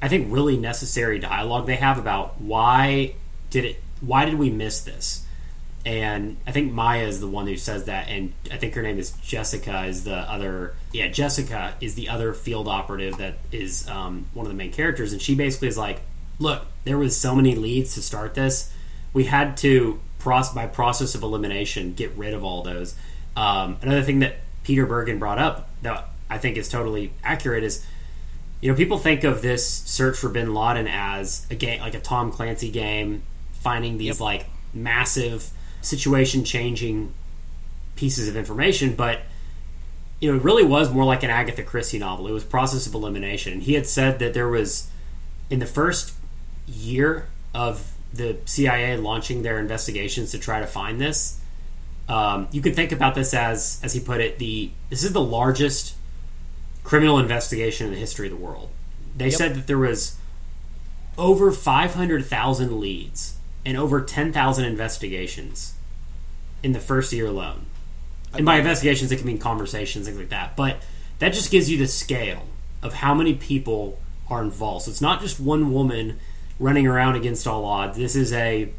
I 0.02 0.08
think, 0.08 0.30
really 0.30 0.58
necessary 0.58 1.18
dialogue 1.18 1.66
they 1.66 1.76
have 1.76 1.98
about 1.98 2.38
why 2.38 3.14
did 3.48 3.64
it, 3.64 3.82
why 4.02 4.26
did 4.26 4.34
we 4.34 4.50
miss 4.50 4.82
this? 4.82 5.24
And 5.86 6.36
I 6.46 6.52
think 6.52 6.72
Maya 6.72 7.06
is 7.06 7.20
the 7.20 7.26
one 7.26 7.46
who 7.46 7.56
says 7.56 7.86
that, 7.86 8.08
and 8.08 8.34
I 8.52 8.58
think 8.58 8.74
her 8.74 8.82
name 8.82 8.98
is 8.98 9.12
Jessica. 9.12 9.86
Is 9.86 10.04
the 10.04 10.16
other, 10.16 10.74
yeah, 10.92 11.08
Jessica 11.08 11.74
is 11.80 11.94
the 11.94 12.10
other 12.10 12.34
field 12.34 12.68
operative 12.68 13.16
that 13.16 13.38
is 13.50 13.88
um, 13.88 14.26
one 14.34 14.44
of 14.44 14.52
the 14.52 14.58
main 14.58 14.72
characters, 14.72 15.12
and 15.12 15.22
she 15.22 15.34
basically 15.34 15.68
is 15.68 15.78
like, 15.78 16.02
look, 16.38 16.66
there 16.84 16.98
was 16.98 17.18
so 17.18 17.34
many 17.34 17.54
leads 17.54 17.94
to 17.94 18.02
start 18.02 18.34
this, 18.34 18.70
we 19.14 19.24
had 19.24 19.56
to 19.58 20.00
by 20.54 20.66
process 20.66 21.14
of 21.14 21.22
elimination 21.22 21.94
get 21.94 22.10
rid 22.16 22.34
of 22.34 22.42
all 22.42 22.62
those 22.62 22.96
um, 23.36 23.78
another 23.82 24.02
thing 24.02 24.20
that 24.20 24.36
Peter 24.64 24.86
Bergen 24.86 25.18
brought 25.18 25.38
up 25.38 25.68
that 25.82 26.08
I 26.28 26.38
think 26.38 26.56
is 26.56 26.68
totally 26.68 27.12
accurate 27.22 27.62
is, 27.62 27.84
you 28.60 28.70
know, 28.70 28.76
people 28.76 28.98
think 28.98 29.24
of 29.24 29.42
this 29.42 29.68
search 29.68 30.16
for 30.18 30.28
Bin 30.28 30.54
Laden 30.54 30.88
as 30.88 31.46
a 31.50 31.54
game, 31.54 31.80
like 31.80 31.94
a 31.94 32.00
Tom 32.00 32.32
Clancy 32.32 32.70
game, 32.70 33.22
finding 33.52 33.98
these 33.98 34.06
yep. 34.16 34.20
like 34.20 34.46
massive 34.72 35.50
situation 35.82 36.44
changing 36.44 37.12
pieces 37.94 38.28
of 38.28 38.36
information, 38.36 38.94
but 38.94 39.22
you 40.20 40.30
know, 40.30 40.38
it 40.38 40.44
really 40.44 40.64
was 40.64 40.90
more 40.90 41.04
like 41.04 41.22
an 41.22 41.30
Agatha 41.30 41.62
Christie 41.62 41.98
novel. 41.98 42.26
It 42.26 42.32
was 42.32 42.44
process 42.44 42.86
of 42.86 42.94
elimination. 42.94 43.52
And 43.54 43.62
he 43.62 43.74
had 43.74 43.86
said 43.86 44.18
that 44.20 44.32
there 44.32 44.48
was 44.48 44.88
in 45.50 45.58
the 45.58 45.66
first 45.66 46.14
year 46.66 47.26
of 47.54 47.92
the 48.12 48.38
CIA 48.46 48.96
launching 48.96 49.42
their 49.42 49.58
investigations 49.58 50.30
to 50.30 50.38
try 50.38 50.60
to 50.60 50.66
find 50.66 51.00
this, 51.00 51.40
um, 52.08 52.48
you 52.52 52.60
can 52.60 52.74
think 52.74 52.92
about 52.92 53.14
this 53.14 53.34
as, 53.34 53.80
as 53.82 53.92
he 53.92 54.00
put 54.00 54.20
it, 54.20 54.38
the 54.38 54.70
this 54.90 55.02
is 55.02 55.12
the 55.12 55.20
largest 55.20 55.94
criminal 56.84 57.18
investigation 57.18 57.86
in 57.86 57.92
the 57.92 57.98
history 57.98 58.28
of 58.28 58.38
the 58.38 58.42
world. 58.42 58.70
They 59.16 59.26
yep. 59.26 59.34
said 59.34 59.54
that 59.54 59.66
there 59.66 59.78
was 59.78 60.16
over 61.18 61.50
500,000 61.50 62.80
leads 62.80 63.38
and 63.64 63.76
over 63.76 64.00
10,000 64.00 64.64
investigations 64.64 65.74
in 66.62 66.72
the 66.72 66.80
first 66.80 67.12
year 67.12 67.26
alone. 67.26 67.66
And 68.34 68.44
by 68.44 68.58
investigations, 68.58 69.10
it 69.10 69.16
can 69.16 69.26
mean 69.26 69.38
conversations, 69.38 70.06
things 70.06 70.18
like 70.18 70.28
that. 70.28 70.56
But 70.56 70.82
that 71.18 71.32
just 71.32 71.50
gives 71.50 71.70
you 71.70 71.78
the 71.78 71.86
scale 71.86 72.42
of 72.82 72.94
how 72.94 73.14
many 73.14 73.34
people 73.34 73.98
are 74.28 74.42
involved. 74.42 74.84
So 74.84 74.90
it's 74.90 75.00
not 75.00 75.20
just 75.20 75.40
one 75.40 75.72
woman 75.72 76.18
running 76.58 76.86
around 76.86 77.16
against 77.16 77.46
all 77.46 77.64
odds. 77.64 77.96
This 77.96 78.14
is 78.14 78.32
a 78.32 78.70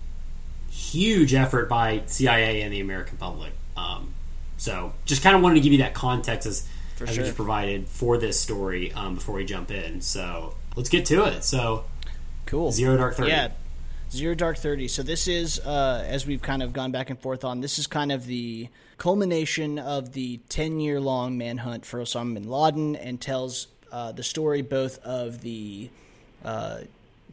huge 0.77 1.33
effort 1.33 1.67
by 1.67 2.03
CIA 2.05 2.61
and 2.61 2.71
the 2.71 2.79
American 2.79 3.17
public. 3.17 3.51
Um, 3.75 4.13
so 4.57 4.93
just 5.05 5.23
kind 5.23 5.35
of 5.35 5.41
wanted 5.41 5.55
to 5.55 5.61
give 5.61 5.71
you 5.71 5.79
that 5.79 5.95
context 5.95 6.47
as, 6.47 6.67
for 6.95 7.05
as 7.05 7.15
sure. 7.15 7.23
just 7.23 7.35
provided 7.35 7.87
for 7.87 8.17
this 8.17 8.39
story 8.39 8.93
um, 8.93 9.15
before 9.15 9.35
we 9.35 9.43
jump 9.43 9.71
in. 9.71 10.01
So 10.01 10.55
let's 10.75 10.89
get 10.89 11.05
to 11.07 11.25
it. 11.25 11.43
So 11.43 11.85
cool. 12.45 12.71
Zero 12.71 12.95
Dark 12.95 13.15
Thirty. 13.15 13.31
Yeah. 13.31 13.49
Zero 14.11 14.35
Dark 14.35 14.57
Thirty. 14.57 14.87
So 14.87 15.01
this 15.01 15.27
is, 15.27 15.59
uh, 15.59 16.05
as 16.07 16.27
we've 16.27 16.41
kind 16.41 16.61
of 16.61 16.73
gone 16.73 16.91
back 16.91 17.09
and 17.09 17.19
forth 17.19 17.43
on, 17.43 17.59
this 17.59 17.79
is 17.79 17.87
kind 17.87 18.11
of 18.11 18.25
the 18.25 18.69
culmination 18.97 19.79
of 19.79 20.13
the 20.13 20.39
ten-year-long 20.49 21.37
manhunt 21.37 21.85
for 21.85 21.99
Osama 21.99 22.35
bin 22.35 22.49
Laden, 22.49 22.95
and 22.95 23.19
tells 23.19 23.67
uh, 23.91 24.11
the 24.11 24.23
story 24.23 24.61
both 24.61 24.99
of 24.99 25.41
the 25.41 25.89
uh, 26.45 26.81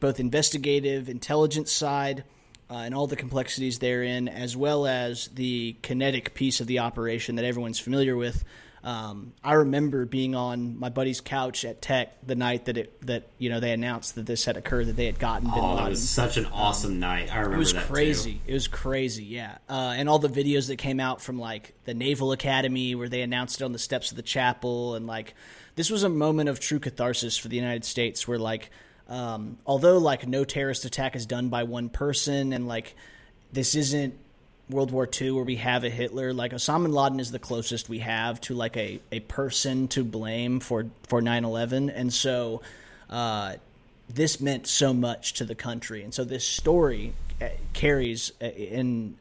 both 0.01 0.19
investigative 0.19 1.09
intelligence 1.09 1.71
side 1.71 2.25
uh, 2.71 2.75
and 2.75 2.95
all 2.95 3.07
the 3.07 3.17
complexities 3.17 3.79
therein, 3.79 4.29
as 4.29 4.57
well 4.57 4.87
as 4.87 5.29
the 5.29 5.77
kinetic 5.83 6.35
piece 6.35 6.61
of 6.61 6.67
the 6.67 6.81
operation 6.81 7.37
that 7.37 7.45
everyone's 7.45 7.79
familiar 7.79 8.17
with. 8.17 8.45
Um, 8.85 9.33
I 9.43 9.55
remember 9.55 10.05
being 10.05 10.35
on 10.35 10.79
my 10.79 10.91
buddy's 10.91 11.23
couch 11.23 11.65
at 11.65 11.81
Tech 11.81 12.19
the 12.27 12.35
night 12.35 12.67
that 12.67 12.77
it 12.77 13.07
that 13.07 13.29
you 13.39 13.49
know 13.49 13.59
they 13.59 13.73
announced 13.73 14.15
that 14.17 14.27
this 14.27 14.45
had 14.45 14.59
occurred, 14.59 14.89
that 14.89 14.97
they 14.97 15.07
had 15.07 15.19
gotten. 15.19 15.49
Bin 15.49 15.59
oh, 15.59 15.77
that 15.77 15.89
was 15.89 16.07
such 16.07 16.37
an 16.37 16.45
awesome 16.47 16.93
um, 16.93 17.01
night! 17.01 17.33
I 17.33 17.39
remember. 17.39 17.57
It 17.57 17.59
was 17.61 17.73
crazy. 17.73 18.35
Too. 18.35 18.41
It 18.47 18.53
was 18.53 18.69
crazy, 18.69 19.25
yeah. 19.25 19.57
Uh, 19.71 19.95
and 19.97 20.07
all 20.07 20.19
the 20.19 20.29
videos 20.29 20.69
that 20.69 20.77
came 20.77 21.01
out 21.01 21.23
from 21.23 21.39
like 21.39 21.73
the 21.87 21.95
Naval 21.95 22.33
Academy, 22.33 22.95
where 22.95 23.09
they 23.09 23.23
announced 23.23 23.63
it 23.63 23.65
on 23.65 23.73
the 23.73 23.79
steps 23.79 24.11
of 24.11 24.19
the 24.19 24.23
chapel, 24.23 24.97
and 24.97 25.07
like 25.07 25.35
this 25.77 25.89
was 25.89 26.03
a 26.03 26.11
moment 26.11 26.51
of 26.51 26.61
true 26.61 26.79
catharsis 26.79 27.39
for 27.39 27.49
the 27.49 27.57
United 27.57 27.87
States, 27.87 28.29
where 28.29 28.39
like 28.39 28.71
um, 29.09 29.59
although 29.67 29.99
like 29.99 30.27
no 30.27 30.45
terrorist 30.45 30.85
attack 30.85 31.17
is 31.17 31.27
done 31.27 31.49
by 31.49 31.65
one 31.65 31.89
person, 31.89 32.53
and 32.53 32.67
like 32.67 32.95
this 33.53 33.75
isn't 33.75 34.15
World 34.71 34.91
War 34.91 35.09
II 35.21 35.33
where 35.33 35.45
we 35.45 35.57
have 35.57 35.85
a 35.85 35.91
Hitler. 35.91 36.33
Like 36.33 36.53
Osama 36.53 36.85
bin 36.85 36.93
Laden 36.93 37.21
is 37.21 37.31
the 37.31 37.39
closest 37.39 37.89
we 37.89 37.99
have 37.99 38.41
to 38.43 38.55
like 38.55 38.77
a, 38.77 39.01
a 39.13 39.21
person 39.21 39.89
to 39.89 40.05
blame 40.05 40.61
for 40.61 40.87
for 41.07 41.21
9/11, 41.21 41.93
and 41.95 42.13
so 42.13 42.63
uh, 43.11 43.55
this 44.09 44.41
meant 44.41 44.67
so 44.67 44.95
much 44.95 45.35
to 45.35 45.45
the 45.45 45.55
country, 45.55 46.03
and 46.03 46.15
so 46.15 46.25
this 46.25 46.47
story 46.47 47.13
uh, 47.43 47.49
carries 47.75 48.33
an 48.41 49.17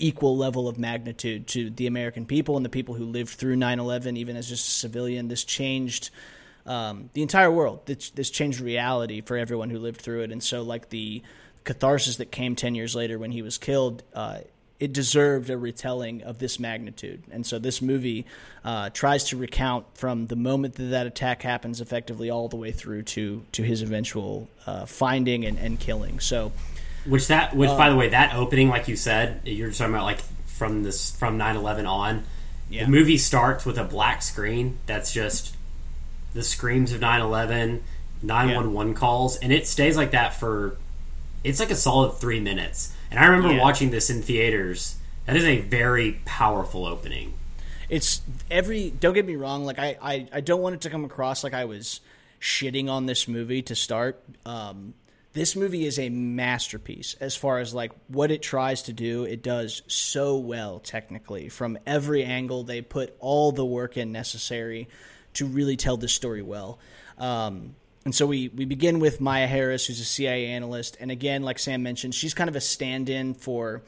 equal 0.00 0.36
level 0.36 0.68
of 0.68 0.78
magnitude 0.78 1.48
to 1.48 1.70
the 1.70 1.88
American 1.88 2.24
people 2.24 2.56
and 2.56 2.64
the 2.64 2.70
people 2.70 2.94
who 2.94 3.04
lived 3.04 3.30
through 3.30 3.56
9/11, 3.56 4.16
even 4.16 4.36
as 4.36 4.48
just 4.48 4.68
a 4.68 4.70
civilian. 4.70 5.26
This 5.26 5.42
changed 5.42 6.10
um, 6.68 7.10
the 7.14 7.22
entire 7.22 7.50
world. 7.50 7.86
This, 7.86 8.10
this 8.10 8.30
changed 8.30 8.60
reality 8.60 9.20
for 9.20 9.36
everyone 9.36 9.70
who 9.70 9.78
lived 9.78 10.00
through 10.00 10.22
it, 10.22 10.32
and 10.32 10.42
so 10.42 10.62
like 10.62 10.90
the 10.90 11.22
catharsis 11.64 12.16
that 12.16 12.30
came 12.30 12.54
ten 12.54 12.74
years 12.74 12.94
later 12.94 13.18
when 13.18 13.32
he 13.32 13.42
was 13.42 13.58
killed. 13.58 14.02
Uh, 14.14 14.38
it 14.80 14.92
deserved 14.92 15.50
a 15.50 15.58
retelling 15.58 16.22
of 16.22 16.38
this 16.38 16.60
magnitude. 16.60 17.22
And 17.30 17.44
so 17.44 17.58
this 17.58 17.82
movie 17.82 18.26
uh, 18.64 18.90
tries 18.90 19.24
to 19.24 19.36
recount 19.36 19.86
from 19.94 20.26
the 20.26 20.36
moment 20.36 20.76
that 20.76 20.84
that 20.84 21.06
attack 21.06 21.42
happens 21.42 21.80
effectively 21.80 22.30
all 22.30 22.48
the 22.48 22.56
way 22.56 22.70
through 22.70 23.02
to, 23.02 23.44
to 23.52 23.62
his 23.62 23.82
eventual 23.82 24.48
uh, 24.66 24.86
finding 24.86 25.44
and, 25.44 25.58
and 25.58 25.80
killing. 25.80 26.20
So, 26.20 26.52
which 27.06 27.26
that, 27.28 27.56
which 27.56 27.70
uh, 27.70 27.76
by 27.76 27.90
the 27.90 27.96
way, 27.96 28.10
that 28.10 28.34
opening, 28.34 28.68
like 28.68 28.86
you 28.86 28.96
said, 28.96 29.40
you're 29.44 29.72
talking 29.72 29.94
about 29.94 30.04
like 30.04 30.20
from 30.46 30.84
this, 30.84 31.10
from 31.16 31.38
9-11 31.38 31.88
on, 31.88 32.24
yeah. 32.70 32.84
the 32.84 32.90
movie 32.90 33.18
starts 33.18 33.66
with 33.66 33.78
a 33.78 33.84
black 33.84 34.22
screen 34.22 34.78
that's 34.86 35.12
just 35.12 35.56
the 36.38 36.44
screams 36.44 36.92
of 36.92 37.00
9-11 37.00 37.80
911 38.22 38.92
yeah. 38.92 38.98
calls 38.98 39.36
and 39.38 39.52
it 39.52 39.66
stays 39.66 39.96
like 39.96 40.12
that 40.12 40.34
for 40.34 40.76
it's 41.42 41.60
like 41.60 41.70
a 41.70 41.76
solid 41.76 42.14
three 42.14 42.40
minutes. 42.40 42.94
And 43.10 43.18
i 43.18 43.26
remember 43.26 43.54
yeah. 43.54 43.60
watching 43.60 43.90
this 43.90 44.08
in 44.08 44.22
theaters. 44.22 44.96
That 45.26 45.36
is 45.36 45.44
a 45.44 45.60
very 45.60 46.20
powerful 46.24 46.86
opening. 46.86 47.34
It's 47.88 48.22
every 48.50 48.90
don't 48.90 49.14
get 49.14 49.26
me 49.26 49.36
wrong 49.36 49.64
like 49.64 49.78
i 49.78 49.96
i, 50.00 50.28
I 50.32 50.40
don't 50.40 50.62
want 50.62 50.76
it 50.76 50.80
to 50.82 50.90
come 50.90 51.04
across 51.04 51.42
like 51.42 51.54
i 51.54 51.64
was 51.64 52.00
shitting 52.40 52.88
on 52.88 53.06
this 53.06 53.26
movie 53.26 53.62
to 53.62 53.74
start. 53.74 54.22
Um, 54.46 54.94
this 55.32 55.56
movie 55.56 55.86
is 55.86 55.98
a 55.98 56.08
masterpiece 56.08 57.14
as 57.20 57.36
far 57.36 57.58
as 57.58 57.74
like 57.74 57.92
what 58.08 58.30
it 58.30 58.42
tries 58.42 58.82
to 58.84 58.92
do. 58.92 59.24
It 59.24 59.42
does 59.42 59.82
so 59.86 60.36
well 60.36 60.78
technically 60.78 61.48
from 61.48 61.78
every 61.86 62.24
angle. 62.24 62.64
They 62.64 62.80
put 62.80 63.16
all 63.18 63.52
the 63.52 63.64
work 63.64 63.96
in 63.96 64.12
necessary 64.12 64.88
to 65.34 65.46
really 65.46 65.76
tell 65.76 65.96
this 65.96 66.12
story 66.12 66.42
well. 66.42 66.78
Um, 67.18 67.74
and 68.04 68.14
so 68.14 68.26
we, 68.26 68.48
we 68.48 68.64
begin 68.64 69.00
with 69.00 69.20
Maya 69.20 69.46
Harris, 69.46 69.86
who's 69.86 70.00
a 70.00 70.04
CIA 70.04 70.46
analyst. 70.46 70.96
And 71.00 71.10
again, 71.10 71.42
like 71.42 71.58
Sam 71.58 71.82
mentioned, 71.82 72.14
she's 72.14 72.34
kind 72.34 72.48
of 72.48 72.56
a 72.56 72.60
stand 72.60 73.08
in 73.08 73.34
for, 73.34 73.82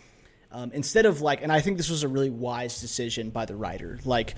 um, 0.53 0.73
instead 0.73 1.07
of 1.07 1.21
like, 1.23 1.43
and 1.43 1.51
I 1.51 1.61
think 1.61 1.77
this 1.77 1.89
was 1.89 2.03
a 2.03 2.09
really 2.09 2.31
wise 2.31 2.81
decision 2.81 3.31
by 3.31 3.47
the 3.47 3.57
writer. 3.57 3.99
Like, 4.05 4.35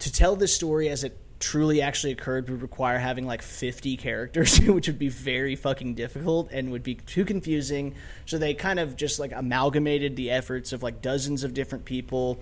to 0.00 0.12
tell 0.12 0.36
this 0.36 0.54
story 0.54 0.88
as 0.88 1.04
it 1.04 1.16
truly 1.38 1.82
actually 1.82 2.12
occurred 2.12 2.48
would 2.48 2.62
require 2.62 2.98
having 2.98 3.26
like 3.26 3.42
50 3.42 3.96
characters, 3.96 4.58
which 4.66 4.86
would 4.86 4.98
be 4.98 5.08
very 5.08 5.56
fucking 5.56 5.94
difficult 5.94 6.50
and 6.52 6.72
would 6.72 6.82
be 6.82 6.94
too 6.94 7.24
confusing. 7.24 7.94
So 8.26 8.38
they 8.38 8.54
kind 8.54 8.78
of 8.78 8.96
just 8.96 9.18
like 9.18 9.32
amalgamated 9.32 10.16
the 10.16 10.30
efforts 10.30 10.72
of 10.72 10.82
like 10.82 11.02
dozens 11.02 11.44
of 11.44 11.52
different 11.52 11.84
people. 11.84 12.40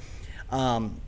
Um, 0.51 1.01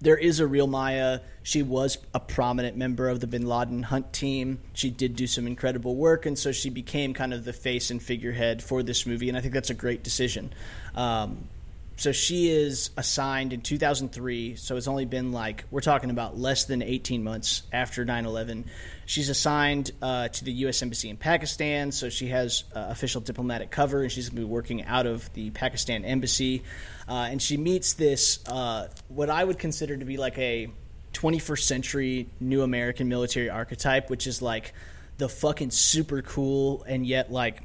there 0.00 0.16
is 0.16 0.40
a 0.40 0.46
real 0.46 0.66
Maya. 0.66 1.20
She 1.42 1.62
was 1.62 1.98
a 2.12 2.20
prominent 2.20 2.76
member 2.76 3.08
of 3.08 3.20
the 3.20 3.26
Bin 3.26 3.46
Laden 3.46 3.82
hunt 3.82 4.12
team. 4.12 4.60
She 4.72 4.90
did 4.90 5.16
do 5.16 5.26
some 5.26 5.46
incredible 5.46 5.96
work, 5.96 6.26
and 6.26 6.38
so 6.38 6.52
she 6.52 6.70
became 6.70 7.14
kind 7.14 7.34
of 7.34 7.44
the 7.44 7.52
face 7.52 7.90
and 7.90 8.02
figurehead 8.02 8.62
for 8.62 8.82
this 8.82 9.06
movie. 9.06 9.28
And 9.28 9.36
I 9.36 9.40
think 9.40 9.54
that's 9.54 9.70
a 9.70 9.74
great 9.74 10.02
decision. 10.02 10.52
Um, 10.94 11.48
so 11.96 12.12
she 12.12 12.50
is 12.50 12.90
assigned 12.96 13.52
in 13.52 13.60
2003 13.60 14.56
so 14.56 14.76
it's 14.76 14.88
only 14.88 15.04
been 15.04 15.32
like 15.32 15.64
we're 15.70 15.80
talking 15.80 16.10
about 16.10 16.36
less 16.38 16.64
than 16.64 16.82
18 16.82 17.22
months 17.22 17.62
after 17.72 18.04
9-11 18.04 18.64
she's 19.06 19.28
assigned 19.28 19.90
uh, 20.02 20.28
to 20.28 20.44
the 20.44 20.52
u.s 20.52 20.82
embassy 20.82 21.08
in 21.08 21.16
pakistan 21.16 21.92
so 21.92 22.08
she 22.08 22.28
has 22.28 22.64
uh, 22.74 22.86
official 22.90 23.20
diplomatic 23.20 23.70
cover 23.70 24.02
and 24.02 24.10
she's 24.10 24.28
going 24.28 24.36
to 24.36 24.46
be 24.46 24.52
working 24.52 24.84
out 24.84 25.06
of 25.06 25.32
the 25.34 25.50
pakistan 25.50 26.04
embassy. 26.04 26.62
Uh, 27.08 27.28
and 27.30 27.40
she 27.40 27.56
meets 27.56 27.94
this 27.94 28.40
uh, 28.48 28.88
what 29.08 29.30
i 29.30 29.42
would 29.42 29.58
consider 29.58 29.96
to 29.96 30.04
be 30.04 30.16
like 30.16 30.38
a 30.38 30.68
21st 31.12 31.62
century 31.62 32.28
new 32.40 32.62
american 32.62 33.08
military 33.08 33.50
archetype 33.50 34.10
which 34.10 34.26
is 34.26 34.42
like 34.42 34.72
the 35.18 35.28
fucking 35.28 35.70
super 35.70 36.22
cool 36.22 36.82
and 36.88 37.06
yet 37.06 37.30
like 37.30 37.62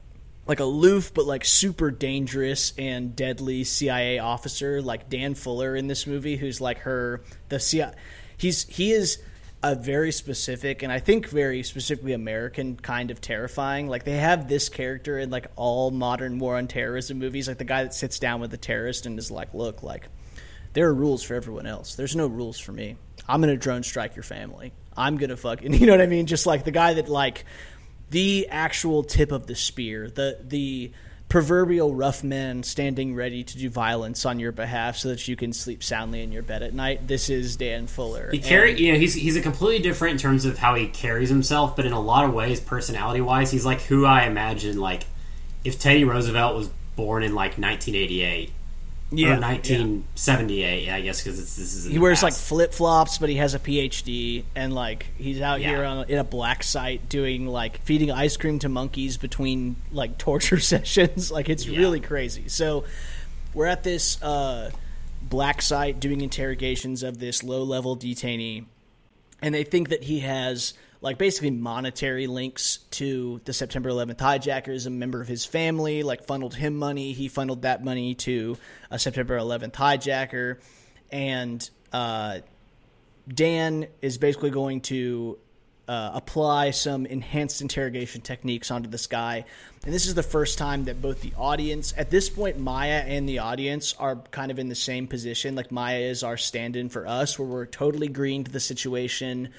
like 0.50 0.60
aloof 0.60 1.14
but 1.14 1.26
like 1.26 1.46
super 1.46 1.92
dangerous 1.92 2.74
and 2.78 3.16
deadly 3.16 3.64
CIA 3.64 4.18
officer 4.18 4.82
like 4.82 5.08
Dan 5.08 5.36
Fuller 5.36 5.76
in 5.76 5.88
this 5.88 6.08
movie 6.08 6.36
who's 6.36 6.60
like 6.60 6.80
her 6.80 7.22
the 7.50 7.60
CIA 7.60 7.94
he's 8.36 8.66
he 8.66 8.92
is 8.92 9.22
a 9.62 9.76
very 9.76 10.12
specific 10.12 10.84
and 10.84 10.92
I 10.92 11.00
think 11.00 11.28
very 11.28 11.64
specifically 11.64 12.14
American 12.14 12.78
kind 12.78 13.12
of 13.12 13.22
terrifying. 13.22 13.88
Like 13.88 14.06
they 14.06 14.18
have 14.18 14.48
this 14.48 14.70
character 14.70 15.20
in 15.20 15.30
like 15.30 15.48
all 15.56 15.92
modern 15.92 16.40
war 16.40 16.58
on 16.58 16.68
terrorism 16.68 17.20
movies, 17.20 17.48
like 17.48 17.58
the 17.58 17.66
guy 17.66 17.84
that 17.84 17.94
sits 17.94 18.20
down 18.20 18.40
with 18.40 18.52
the 18.52 18.58
terrorist 18.58 19.06
and 19.06 19.20
is 19.20 19.30
like, 19.30 19.54
"Look, 19.54 19.84
like 19.84 20.08
there 20.74 20.88
are 20.88 20.94
rules 20.94 21.24
for 21.24 21.36
everyone 21.36 21.66
else. 21.66 21.96
There's 21.96 22.16
no 22.16 22.28
rules 22.28 22.58
for 22.58 22.72
me. 22.72 22.96
I'm 23.28 23.42
gonna 23.42 23.58
drone 23.58 23.84
strike 23.84 24.16
your 24.16 24.24
family. 24.24 24.72
I'm 24.96 25.18
gonna 25.18 25.38
fucking 25.38 25.74
you 25.80 25.86
know 25.86 25.94
what 25.94 26.02
I 26.02 26.08
mean? 26.08 26.26
Just 26.26 26.46
like 26.46 26.64
the 26.64 26.72
guy 26.72 26.94
that 26.94 27.10
like 27.10 27.46
the 28.10 28.48
actual 28.50 29.04
tip 29.04 29.32
of 29.32 29.48
the 29.48 29.56
spear, 29.56 30.10
the 30.10 30.38
the 30.42 30.92
proverbial 31.30 31.94
rough 31.94 32.24
men 32.24 32.64
standing 32.64 33.14
ready 33.14 33.44
to 33.44 33.58
do 33.58 33.70
violence 33.70 34.26
on 34.26 34.40
your 34.40 34.52
behalf 34.52 34.98
so 34.98 35.10
that 35.10 35.28
you 35.28 35.36
can 35.36 35.54
sleep 35.54 35.84
soundly 35.84 36.24
in 36.24 36.32
your 36.32 36.42
bed 36.42 36.64
at 36.64 36.74
night. 36.74 37.08
This 37.08 37.30
is 37.30 37.56
Dan 37.56 37.86
Fuller. 37.86 38.32
He 38.32 38.40
carry, 38.40 38.72
and, 38.72 38.80
you 38.80 38.92
know, 38.92 38.98
he's 38.98 39.14
he's 39.14 39.36
a 39.36 39.42
completely 39.42 39.82
different 39.84 40.14
in 40.14 40.18
terms 40.18 40.46
of 40.46 40.58
how 40.58 40.76
he 40.76 40.88
carries 40.88 41.30
himself, 41.30 41.76
but 41.76 41.86
in 41.86 41.94
a 41.94 42.02
lot 42.02 42.26
of 42.26 42.34
ways, 42.34 42.60
personality 42.60 43.22
wise, 43.22 43.52
he's 43.52 43.66
like 43.66 43.82
who 43.82 44.06
I 44.06 44.24
imagine 44.24 44.80
like 44.80 45.06
if 45.64 45.80
Teddy 45.80 46.04
Roosevelt 46.04 46.56
was 46.56 46.70
born 46.96 47.24
in 47.24 47.34
like 47.34 47.58
1988 47.58 48.52
yeah, 49.12 49.38
or 49.38 49.42
1978, 49.42 50.86
yeah. 50.86 50.96
I 50.96 51.02
guess 51.02 51.24
because 51.24 51.40
this 51.40 51.58
is 51.58 51.86
he 51.86 51.98
wears 51.98 52.18
past. 52.18 52.24
like 52.24 52.34
flip 52.34 52.74
flops, 52.74 53.18
but 53.18 53.30
he 53.30 53.38
has 53.38 53.56
a 53.56 53.60
PhD, 53.60 54.44
and 54.56 54.74
like 54.74 55.08
he's 55.18 55.42
out 55.42 55.62
yeah. 55.62 55.70
here 55.70 55.84
on, 55.84 56.10
in 56.10 56.20
a 56.20 56.24
black 56.24 56.62
site 56.62 57.10
doing 57.10 57.48
like 57.48 57.82
feeding 57.82 58.12
ice 58.12 58.38
cream 58.38 58.60
to 58.60 58.70
monkeys 58.70 59.18
between 59.18 59.78
like 59.92 60.18
torture 60.20 60.60
sessions. 60.60 61.32
like 61.32 61.50
it's 61.50 61.66
yeah. 61.66 61.80
really 61.80 62.00
crazy. 62.00 62.50
So 62.50 62.84
we're 63.56 63.66
at 63.66 63.84
this 63.84 64.22
uh, 64.22 64.70
black 65.24 65.64
site 65.64 66.00
doing 66.00 66.22
interrogations 66.22 67.02
of 67.02 67.18
this 67.18 67.44
low 67.44 67.64
level 67.64 67.98
detainee, 67.98 68.66
and 69.42 69.56
they 69.56 69.64
think 69.64 69.90
that 69.90 70.04
he 70.04 70.20
has 70.20 70.76
like 71.02 71.18
basically 71.18 71.52
monetary 71.52 72.28
links 72.28 72.78
to 72.92 73.40
the 73.46 73.54
September 73.54 73.90
11th 73.90 74.20
hijackers. 74.20 74.86
A 74.86 74.90
member 74.90 75.22
of 75.22 75.28
his 75.28 75.46
family 75.46 76.04
like 76.04 76.26
funneled 76.26 76.54
him 76.54 76.76
money. 76.76 77.14
He 77.14 77.28
funneled 77.28 77.62
that 77.62 77.84
money 77.84 78.16
to 78.16 78.58
a 78.92 79.00
September 79.00 79.38
11th 79.38 79.74
hijacker, 79.74 80.58
and 81.12 81.68
uh, 81.94 82.40
Dan 83.28 83.88
is 84.02 84.18
basically 84.18 84.50
going 84.50 84.82
to 84.82 85.38
uh, 85.88 86.12
apply 86.14 86.70
some 86.70 87.08
enhanced 87.08 87.62
interrogation 87.62 88.22
techniques 88.22 88.70
onto 88.70 88.88
this 88.90 89.08
guy. 89.08 89.46
And 89.86 89.94
this 89.94 90.06
is 90.06 90.14
the 90.14 90.22
first 90.22 90.60
time 90.60 90.86
that 90.86 91.02
both 91.02 91.22
the 91.22 91.34
audience, 91.36 91.96
at 91.98 92.12
this 92.12 92.30
point, 92.30 92.60
Maya 92.60 93.04
and 93.08 93.28
the 93.28 93.40
audience 93.40 93.96
are 93.98 94.18
kind 94.18 94.52
of 94.52 94.60
in 94.60 94.70
the 94.70 94.76
same 94.76 95.08
position. 95.08 95.56
Like 95.56 95.72
Maya 95.72 96.00
is 96.00 96.24
our 96.24 96.38
stand 96.38 96.76
in 96.76 96.90
for 96.90 97.08
us, 97.08 97.40
where 97.40 97.48
we're 97.48 97.66
totally 97.66 98.08
green 98.08 98.44
to 98.44 98.52
the 98.52 98.60
situation. 98.60 99.50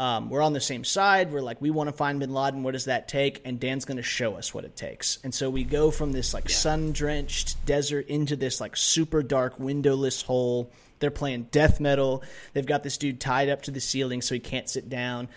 Um, 0.00 0.30
we're 0.30 0.40
on 0.40 0.54
the 0.54 0.62
same 0.62 0.82
side. 0.82 1.30
We're 1.30 1.42
like, 1.42 1.60
we 1.60 1.70
want 1.70 1.90
to 1.90 1.92
find 1.92 2.20
Bin 2.20 2.32
Laden. 2.32 2.62
What 2.62 2.72
does 2.72 2.86
that 2.86 3.06
take? 3.06 3.42
And 3.44 3.60
Dan's 3.60 3.84
going 3.84 3.98
to 3.98 4.02
show 4.02 4.34
us 4.36 4.54
what 4.54 4.64
it 4.64 4.74
takes. 4.74 5.18
And 5.24 5.34
so 5.34 5.50
we 5.50 5.62
go 5.62 5.90
from 5.90 6.12
this 6.12 6.32
like 6.32 6.48
yeah. 6.48 6.54
sun 6.56 6.92
drenched 6.92 7.62
desert 7.66 8.08
into 8.08 8.34
this 8.34 8.62
like 8.62 8.78
super 8.78 9.22
dark 9.22 9.60
windowless 9.60 10.22
hole. 10.22 10.72
They're 11.00 11.10
playing 11.10 11.48
death 11.50 11.80
metal. 11.80 12.24
They've 12.54 12.64
got 12.64 12.82
this 12.82 12.96
dude 12.96 13.20
tied 13.20 13.50
up 13.50 13.60
to 13.62 13.70
the 13.70 13.80
ceiling 13.80 14.22
so 14.22 14.34
he 14.34 14.40
can't 14.40 14.70
sit 14.70 14.88
down. 14.88 15.28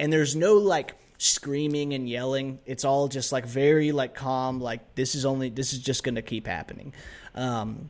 And 0.00 0.12
there's 0.12 0.34
no 0.34 0.54
like 0.54 0.96
screaming 1.18 1.94
and 1.94 2.08
yelling. 2.08 2.58
It's 2.66 2.84
all 2.84 3.06
just 3.06 3.30
like 3.30 3.46
very 3.46 3.92
like 3.92 4.16
calm. 4.16 4.60
Like 4.60 4.96
this 4.96 5.14
is 5.14 5.26
only 5.26 5.48
this 5.48 5.72
is 5.72 5.78
just 5.78 6.02
going 6.02 6.16
to 6.16 6.22
keep 6.22 6.48
happening. 6.48 6.92
Um, 7.36 7.88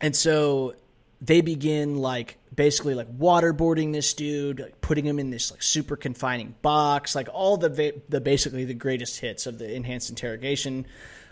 and 0.00 0.16
so 0.16 0.74
they 1.20 1.40
begin 1.40 1.96
like 1.96 2.38
basically 2.54 2.94
like 2.94 3.10
waterboarding 3.18 3.92
this 3.92 4.14
dude, 4.14 4.60
like 4.60 4.80
putting 4.80 5.04
him 5.04 5.18
in 5.18 5.30
this 5.30 5.50
like 5.50 5.62
super 5.62 5.96
confining 5.96 6.54
box, 6.62 7.14
like 7.14 7.28
all 7.32 7.56
the 7.56 7.68
va- 7.68 8.00
the 8.08 8.20
basically 8.20 8.64
the 8.64 8.74
greatest 8.74 9.20
hits 9.20 9.46
of 9.46 9.58
the 9.58 9.74
enhanced 9.74 10.10
interrogation 10.10 10.86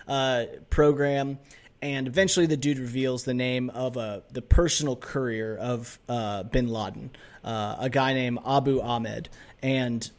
uh, 0.09 0.45
program. 0.71 1.39
And 1.83 2.07
eventually, 2.07 2.47
the 2.47 2.57
dude 2.57 2.79
reveals 2.79 3.25
the 3.25 3.35
name 3.35 3.69
of 3.71 3.99
uh, 3.99 4.21
the 4.31 4.41
personal 4.41 4.97
courier 4.97 5.57
of 5.59 5.99
uh, 6.09 6.45
Bin 6.45 6.69
Laden, 6.69 7.11
uh, 7.45 7.77
a 7.79 7.91
guy 7.91 8.15
named 8.15 8.39
Abu 8.47 8.81
Ahmed. 8.81 9.29
And 9.63 10.11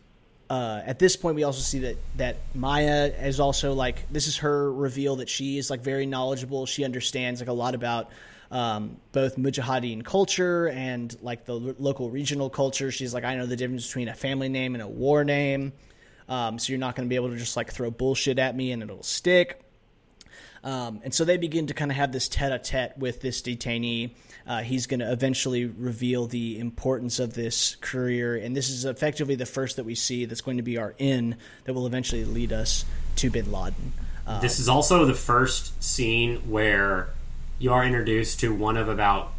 uh, 0.47 0.81
at 0.85 0.99
this 0.99 1.15
point, 1.15 1.35
we 1.35 1.43
also 1.43 1.61
see 1.61 1.79
that 1.79 1.97
that 2.17 2.37
Maya 2.53 3.11
is 3.19 3.39
also 3.39 3.73
like 3.73 4.07
this 4.11 4.27
is 4.27 4.37
her 4.37 4.71
reveal 4.71 5.15
that 5.17 5.29
she 5.29 5.57
is 5.57 5.71
like 5.71 5.81
very 5.81 6.05
knowledgeable. 6.05 6.67
She 6.67 6.85
understands 6.85 7.41
like 7.41 7.49
a 7.49 7.53
lot 7.53 7.73
about 7.73 8.11
um, 8.51 8.97
both 9.11 9.37
Mujahideen 9.37 10.03
culture 10.03 10.67
and 10.69 11.15
like 11.21 11.45
the 11.45 11.53
local 11.53 12.09
regional 12.09 12.49
culture. 12.49 12.91
She's 12.91 13.13
like, 13.13 13.23
I 13.23 13.35
know 13.35 13.45
the 13.45 13.55
difference 13.55 13.87
between 13.87 14.07
a 14.07 14.13
family 14.13 14.49
name 14.49 14.75
and 14.75 14.81
a 14.81 14.87
war 14.87 15.23
name. 15.23 15.73
Um, 16.27 16.57
so 16.57 16.71
you're 16.71 16.79
not 16.79 16.95
going 16.95 17.07
to 17.07 17.09
be 17.09 17.15
able 17.15 17.29
to 17.29 17.37
just 17.37 17.55
like 17.55 17.71
throw 17.71 17.91
bullshit 17.91 18.39
at 18.39 18.55
me 18.55 18.71
and 18.71 18.81
it'll 18.81 19.03
stick. 19.03 19.61
Um, 20.63 21.01
and 21.03 21.13
so 21.13 21.25
they 21.25 21.37
begin 21.37 21.67
to 21.67 21.75
kind 21.75 21.91
of 21.91 21.97
have 21.97 22.11
this 22.11 22.27
tete-a-tete 22.27 22.97
with 22.97 23.21
this 23.21 23.43
detainee. 23.43 24.15
Uh, 24.47 24.61
he's 24.61 24.87
going 24.87 24.99
to 24.99 25.11
eventually 25.11 25.65
reveal 25.65 26.25
the 26.25 26.59
importance 26.59 27.19
of 27.19 27.35
this 27.35 27.75
career, 27.81 28.35
and 28.35 28.55
this 28.55 28.69
is 28.69 28.83
effectively 28.83 29.35
the 29.35 29.45
first 29.45 29.75
that 29.75 29.83
we 29.85 29.93
see 29.93 30.25
that's 30.25 30.41
going 30.41 30.57
to 30.57 30.63
be 30.63 30.77
our 30.79 30.95
in 30.97 31.35
that 31.65 31.73
will 31.73 31.85
eventually 31.85 32.25
lead 32.25 32.51
us 32.51 32.83
to 33.17 33.29
Bin 33.29 33.51
Laden. 33.51 33.93
Uh, 34.25 34.39
this 34.39 34.59
is 34.59 34.67
also 34.67 35.05
the 35.05 35.13
first 35.13 35.83
scene 35.83 36.37
where 36.49 37.09
you 37.59 37.71
are 37.71 37.83
introduced 37.83 38.39
to 38.41 38.53
one 38.53 38.77
of 38.77 38.89
about 38.89 39.31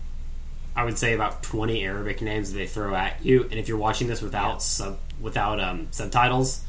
I 0.74 0.85
would 0.85 0.98
say 0.98 1.14
about 1.14 1.42
20 1.42 1.83
Arabic 1.85 2.20
names 2.20 2.52
that 2.52 2.59
they 2.59 2.66
throw 2.66 2.94
at 2.94 3.24
you. 3.24 3.44
And 3.44 3.55
if 3.55 3.66
you're 3.66 3.79
watching 3.79 4.09
this 4.09 4.20
without 4.20 4.52
yeah. 4.52 4.59
sub 4.59 4.98
without 5.20 5.59
um, 5.59 5.88
subtitles, 5.90 6.62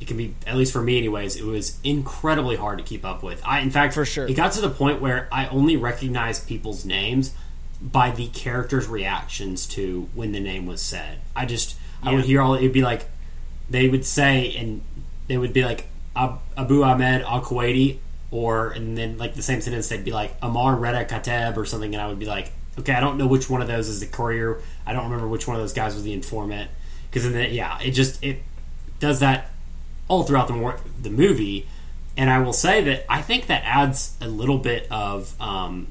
it 0.00 0.06
can 0.06 0.16
be 0.16 0.34
at 0.46 0.56
least 0.56 0.72
for 0.72 0.80
me, 0.80 0.96
anyways. 0.96 1.36
It 1.36 1.44
was 1.44 1.78
incredibly 1.82 2.54
hard 2.54 2.78
to 2.78 2.84
keep 2.84 3.04
up 3.04 3.24
with. 3.24 3.42
I, 3.44 3.60
in 3.60 3.70
fact, 3.70 3.94
for 3.94 4.04
sure, 4.04 4.28
it 4.28 4.34
got 4.34 4.52
to 4.52 4.60
the 4.60 4.70
point 4.70 5.00
where 5.00 5.28
I 5.32 5.48
only 5.48 5.76
recognized 5.76 6.46
people's 6.46 6.84
names 6.84 7.34
by 7.82 8.12
the 8.12 8.28
characters' 8.28 8.86
reactions 8.86 9.66
to 9.68 10.08
when 10.14 10.30
the 10.30 10.40
name 10.40 10.66
was 10.66 10.80
said. 10.80 11.20
I 11.34 11.44
just 11.46 11.76
yeah. 12.04 12.10
I 12.10 12.14
would 12.14 12.24
hear 12.24 12.40
all 12.40 12.54
it'd 12.54 12.72
be 12.72 12.82
like 12.82 13.08
they 13.68 13.88
would 13.88 14.04
say 14.04 14.54
and 14.56 14.82
they 15.26 15.36
would 15.36 15.52
be 15.52 15.64
like 15.64 15.88
Abu 16.14 16.82
Ahmed 16.84 17.22
Al 17.22 17.42
Kuwaiti 17.42 17.98
or 18.30 18.70
and 18.70 18.96
then 18.96 19.18
like 19.18 19.34
the 19.34 19.42
same 19.42 19.60
sentence 19.60 19.88
they'd 19.88 20.04
be 20.04 20.12
like 20.12 20.34
Amar 20.42 20.76
Reda 20.76 21.04
Kateb 21.06 21.56
or 21.56 21.64
something, 21.64 21.94
and 21.94 22.02
I 22.02 22.08
would 22.08 22.18
be 22.18 22.26
like, 22.26 22.52
okay, 22.78 22.92
I 22.92 23.00
don't 23.00 23.18
know 23.18 23.26
which 23.26 23.48
one 23.48 23.62
of 23.62 23.68
those 23.68 23.88
is 23.88 24.00
the 24.00 24.06
courier. 24.06 24.60
I 24.86 24.92
don't 24.92 25.04
remember 25.04 25.28
which 25.28 25.46
one 25.46 25.56
of 25.56 25.62
those 25.62 25.72
guys 25.72 25.94
was 25.94 26.04
the 26.04 26.12
informant 26.12 26.70
because 27.10 27.30
then 27.30 27.52
yeah, 27.52 27.80
it 27.80 27.92
just 27.92 28.22
it 28.22 28.42
does 29.00 29.20
that 29.20 29.50
all 30.08 30.24
throughout 30.24 30.48
the 30.48 30.54
more 30.54 30.80
the 31.00 31.10
movie. 31.10 31.66
And 32.16 32.28
I 32.28 32.40
will 32.40 32.52
say 32.52 32.82
that 32.82 33.06
I 33.08 33.22
think 33.22 33.46
that 33.46 33.62
adds 33.64 34.16
a 34.20 34.26
little 34.26 34.58
bit 34.58 34.88
of, 34.90 35.40
um, 35.40 35.86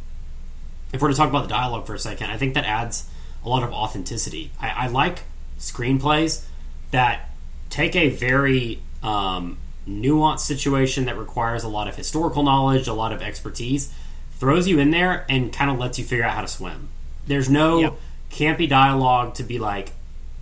if 0.92 1.02
we're 1.02 1.08
to 1.08 1.16
talk 1.16 1.30
about 1.30 1.44
the 1.44 1.50
dialogue 1.50 1.88
for 1.88 1.94
a 1.94 2.00
second, 2.00 2.30
I 2.30 2.38
think 2.38 2.54
that 2.56 2.66
adds 2.66 3.10
a 3.46 3.50
lot 3.50 3.64
of 3.64 3.72
authenticity. 3.72 4.52
I, 4.60 4.70
I 4.70 4.88
like 4.88 5.20
screenplays 5.58 6.44
that 6.92 7.30
take 7.70 7.96
a 7.96 8.10
very 8.10 8.82
um, 9.02 9.58
nuanced 9.88 10.42
situation 10.42 11.06
that 11.06 11.18
requires 11.18 11.64
a 11.64 11.68
lot 11.68 11.88
of 11.88 11.96
historical 11.96 12.44
knowledge, 12.44 12.88
a 12.88 12.94
lot 12.94 13.12
of 13.12 13.22
expertise, 13.22 13.94
throws 14.32 14.68
you 14.68 14.80
in 14.80 14.92
there 14.92 15.26
and 15.30 15.52
kind 15.52 15.72
of 15.72 15.78
lets 15.78 15.98
you 15.98 16.06
figure 16.06 16.26
out 16.26 16.34
how 16.34 16.42
to 16.42 16.48
swim. 16.48 16.90
There's 17.26 17.50
no 17.50 17.80
yep. 17.80 17.94
campy 18.30 18.70
dialogue 18.70 19.36
to 19.36 19.44
be 19.44 19.60
like, 19.60 19.92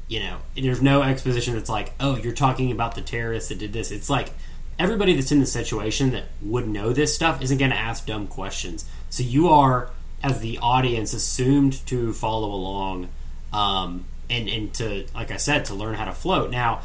you 0.07 0.19
know, 0.19 0.37
there's 0.55 0.81
no 0.81 1.01
exposition 1.01 1.55
that's 1.55 1.69
like, 1.69 1.93
oh, 1.99 2.15
you're 2.17 2.33
talking 2.33 2.71
about 2.71 2.95
the 2.95 3.01
terrorists 3.01 3.49
that 3.49 3.59
did 3.59 3.73
this. 3.73 3.91
It's 3.91 4.09
like 4.09 4.31
everybody 4.77 5.13
that's 5.15 5.31
in 5.31 5.39
the 5.39 5.45
situation 5.45 6.11
that 6.11 6.25
would 6.41 6.67
know 6.67 6.93
this 6.93 7.15
stuff 7.15 7.41
isn't 7.41 7.57
going 7.57 7.71
to 7.71 7.77
ask 7.77 8.05
dumb 8.05 8.27
questions. 8.27 8.85
So 9.09 9.23
you 9.23 9.49
are, 9.49 9.89
as 10.21 10.41
the 10.41 10.59
audience, 10.59 11.13
assumed 11.13 11.85
to 11.87 12.13
follow 12.13 12.51
along 12.51 13.09
um, 13.53 14.05
and 14.29 14.49
and 14.49 14.73
to 14.75 15.05
like 15.13 15.31
I 15.31 15.37
said 15.37 15.65
to 15.65 15.73
learn 15.73 15.95
how 15.95 16.05
to 16.05 16.11
float. 16.11 16.51
Now, 16.51 16.81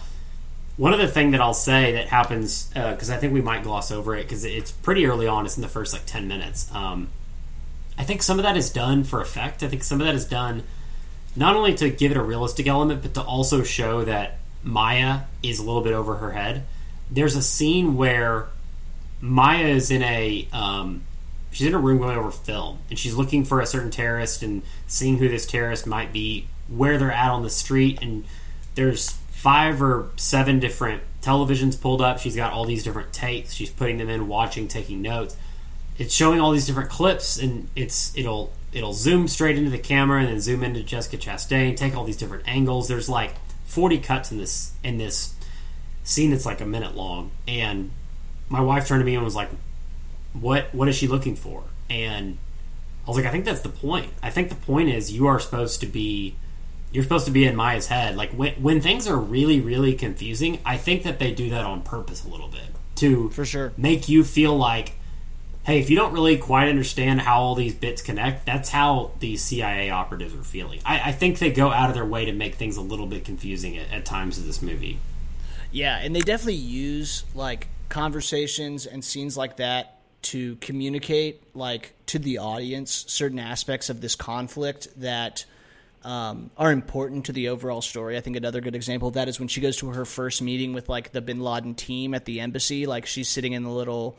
one 0.81 0.95
other 0.95 1.07
thing 1.07 1.33
that 1.33 1.43
I'll 1.43 1.53
say 1.53 1.93
that 1.93 2.09
happens 2.09 2.69
because 2.69 3.11
uh, 3.11 3.15
I 3.15 3.19
think 3.19 3.35
we 3.35 3.43
might 3.43 3.65
gloss 3.65 3.93
over 3.93 4.17
it 4.17 4.23
because 4.23 4.47
it's 4.47 4.73
pretty 4.73 5.05
early 5.05 5.27
on. 5.27 5.45
It's 5.45 5.57
in 5.57 5.61
the 5.61 5.69
first 5.69 5.93
like 5.93 6.07
ten 6.07 6.27
minutes. 6.27 6.75
Um, 6.75 7.11
I 7.99 8.05
think 8.05 8.23
some 8.23 8.39
of 8.39 8.45
that 8.45 8.57
is 8.57 8.71
done 8.71 9.05
for 9.05 9.21
effect. 9.21 9.63
I 9.63 9.69
think 9.69 9.85
some 9.85 10.01
of 10.01 10.07
that 10.07 10.15
is 10.15 10.25
done 10.25 10.63
not 11.37 11.55
only 11.55 11.75
to 11.75 11.91
give 11.91 12.13
it 12.13 12.17
a 12.17 12.23
realistic 12.23 12.67
element, 12.67 13.03
but 13.03 13.13
to 13.13 13.21
also 13.21 13.63
show 13.63 14.05
that 14.07 14.39
Maya 14.63 15.25
is 15.43 15.59
a 15.59 15.65
little 15.65 15.83
bit 15.83 15.93
over 15.93 16.17
her 16.17 16.33
head. 16.33 16.65
There's 17.11 17.37
a 17.37 17.43
scene 17.43 17.99
where 17.99 18.47
Maya 19.21 19.67
is 19.67 19.91
in 19.91 20.03
a 20.03 20.49
um, 20.51 21.03
she's 21.51 21.67
in 21.67 21.75
a 21.75 21.79
room 21.79 21.99
going 21.99 22.17
over 22.17 22.31
film, 22.31 22.79
and 22.89 22.99
she's 22.99 23.15
looking 23.15 23.45
for 23.45 23.61
a 23.61 23.67
certain 23.67 23.91
terrorist 23.91 24.43
and 24.43 24.63
seeing 24.87 25.19
who 25.19 25.29
this 25.29 25.45
terrorist 25.45 25.87
might 25.87 26.11
be, 26.11 26.49
where 26.69 26.97
they're 26.97 27.13
at 27.13 27.31
on 27.31 27.43
the 27.43 27.51
street, 27.51 27.99
and 28.01 28.25
there's 28.77 29.19
five 29.41 29.81
or 29.81 30.11
seven 30.17 30.61
different 30.61 31.03
televisions 31.23 31.81
pulled 31.81 32.03
up. 32.03 32.19
She's 32.19 32.37
got 32.37 32.53
all 32.53 32.67
these 32.67 32.85
different 32.85 33.15
tapes. 33.15 33.55
She's 33.55 33.71
putting 33.71 33.97
them 33.97 34.11
in, 34.11 34.29
watching, 34.29 34.69
taking 34.69 35.01
notes. 35.01 35.35
It's 35.97 36.13
showing 36.13 36.41
all 36.41 36.53
these 36.53 36.67
different 36.67 36.91
clips, 36.91 37.39
and 37.39 37.69
it's 37.75 38.15
it'll 38.15 38.53
it'll 38.71 38.93
zoom 38.93 39.29
straight 39.29 39.57
into 39.57 39.71
the 39.71 39.79
camera 39.79 40.21
and 40.21 40.29
then 40.29 40.41
zoom 40.41 40.63
into 40.63 40.83
Jessica 40.83 41.17
Chastain, 41.17 41.75
take 41.75 41.97
all 41.97 42.05
these 42.05 42.19
different 42.19 42.47
angles. 42.47 42.89
There's 42.89 43.09
like 43.09 43.35
40 43.65 43.99
cuts 43.99 44.31
in 44.31 44.37
this 44.37 44.73
in 44.85 44.99
this 44.99 45.35
scene 46.05 46.31
that's 46.33 46.45
like 46.45 46.61
a 46.61 46.67
minute 46.67 46.95
long, 46.95 47.31
and 47.49 47.93
my 48.51 48.61
wife 48.61 48.87
turned 48.87 49.01
to 49.01 49.07
me 49.07 49.15
and 49.15 49.25
was 49.25 49.35
like, 49.35 49.49
"What? 50.35 50.75
What 50.75 50.87
is 50.87 50.97
she 50.97 51.07
looking 51.07 51.35
for?" 51.35 51.65
And 51.89 52.37
I 53.07 53.09
was 53.09 53.17
like, 53.17 53.27
"I 53.27 53.31
think 53.31 53.47
that's 53.47 53.63
the 53.63 53.71
point. 53.71 54.13
I 54.23 54.29
think 54.29 54.51
the 54.51 54.55
point 54.55 54.91
is 54.91 55.11
you 55.11 55.27
are 55.27 55.41
supposed 55.41 55.81
to 55.81 55.87
be." 55.87 56.37
You're 56.93 57.05
supposed 57.05 57.27
to 57.27 57.31
be 57.31 57.45
in 57.45 57.55
Maya's 57.57 57.87
head. 57.87 58.17
Like 58.17 58.33
when 58.33 58.55
when 58.55 58.81
things 58.81 59.07
are 59.07 59.17
really 59.17 59.61
really 59.61 59.95
confusing, 59.95 60.59
I 60.65 60.77
think 60.77 61.03
that 61.05 61.19
they 61.19 61.33
do 61.33 61.51
that 61.51 61.65
on 61.65 61.83
purpose 61.83 62.25
a 62.25 62.29
little 62.29 62.49
bit 62.49 62.63
to 62.97 63.31
For 63.31 63.45
sure. 63.45 63.73
make 63.77 64.09
you 64.09 64.25
feel 64.25 64.57
like 64.57 64.95
hey, 65.65 65.79
if 65.79 65.91
you 65.91 65.97
don't 65.97 66.13
really 66.13 66.37
quite 66.39 66.69
understand 66.69 67.21
how 67.21 67.41
all 67.41 67.55
these 67.55 67.75
bits 67.75 68.03
connect, 68.03 68.47
that's 68.47 68.71
how 68.71 69.13
the 69.21 69.37
CIA 69.37 69.91
operatives 69.91 70.35
are 70.35 70.43
feeling. 70.43 70.81
I, 70.85 71.11
I 71.11 71.13
think 71.13 71.39
they 71.39 71.53
go 71.53 71.71
out 71.71 71.91
of 71.91 71.95
their 71.95 72.05
way 72.05 72.25
to 72.25 72.33
make 72.33 72.55
things 72.55 72.77
a 72.77 72.81
little 72.81 73.07
bit 73.07 73.25
confusing 73.25 73.77
at, 73.77 73.91
at 73.93 74.05
times 74.05 74.39
in 74.39 74.47
this 74.47 74.63
movie. 74.63 74.99
Yeah, 75.71 75.99
and 75.99 76.17
they 76.17 76.21
definitely 76.21 76.55
use 76.55 77.25
like 77.35 77.69
conversations 77.89 78.87
and 78.87 79.05
scenes 79.05 79.37
like 79.37 79.59
that 79.59 79.99
to 80.23 80.57
communicate 80.57 81.43
like 81.55 81.95
to 82.07 82.19
the 82.19 82.39
audience 82.39 83.05
certain 83.09 83.39
aspects 83.39 83.89
of 83.91 84.01
this 84.01 84.15
conflict 84.15 84.89
that 85.01 85.45
um, 86.03 86.51
are 86.57 86.73
important 86.73 87.27
to 87.27 87.33
the 87.33 87.49
overall 87.51 87.83
story. 87.83 88.17
I 88.17 88.21
think 88.21 88.37
another 88.37 88.61
good 88.61 88.75
example 88.75 89.09
of 89.09 89.15
that 89.15 89.29
is 89.29 89.39
when 89.39 89.49
she 89.49 89.61
goes 89.61 89.77
to 89.79 89.89
her 89.91 90.05
first 90.05 90.41
meeting 90.41 90.73
with 90.73 90.89
like 90.89 91.13
the 91.13 91.21
Bin 91.21 91.41
Laden 91.41 91.75
team 91.75 92.15
at 92.15 92.25
the 92.25 92.41
embassy. 92.41 92.87
Like 92.87 93.07
she's 93.07 93.29
sitting 93.29 93.53
in 93.53 93.63
the 93.65 93.71
little 93.71 94.17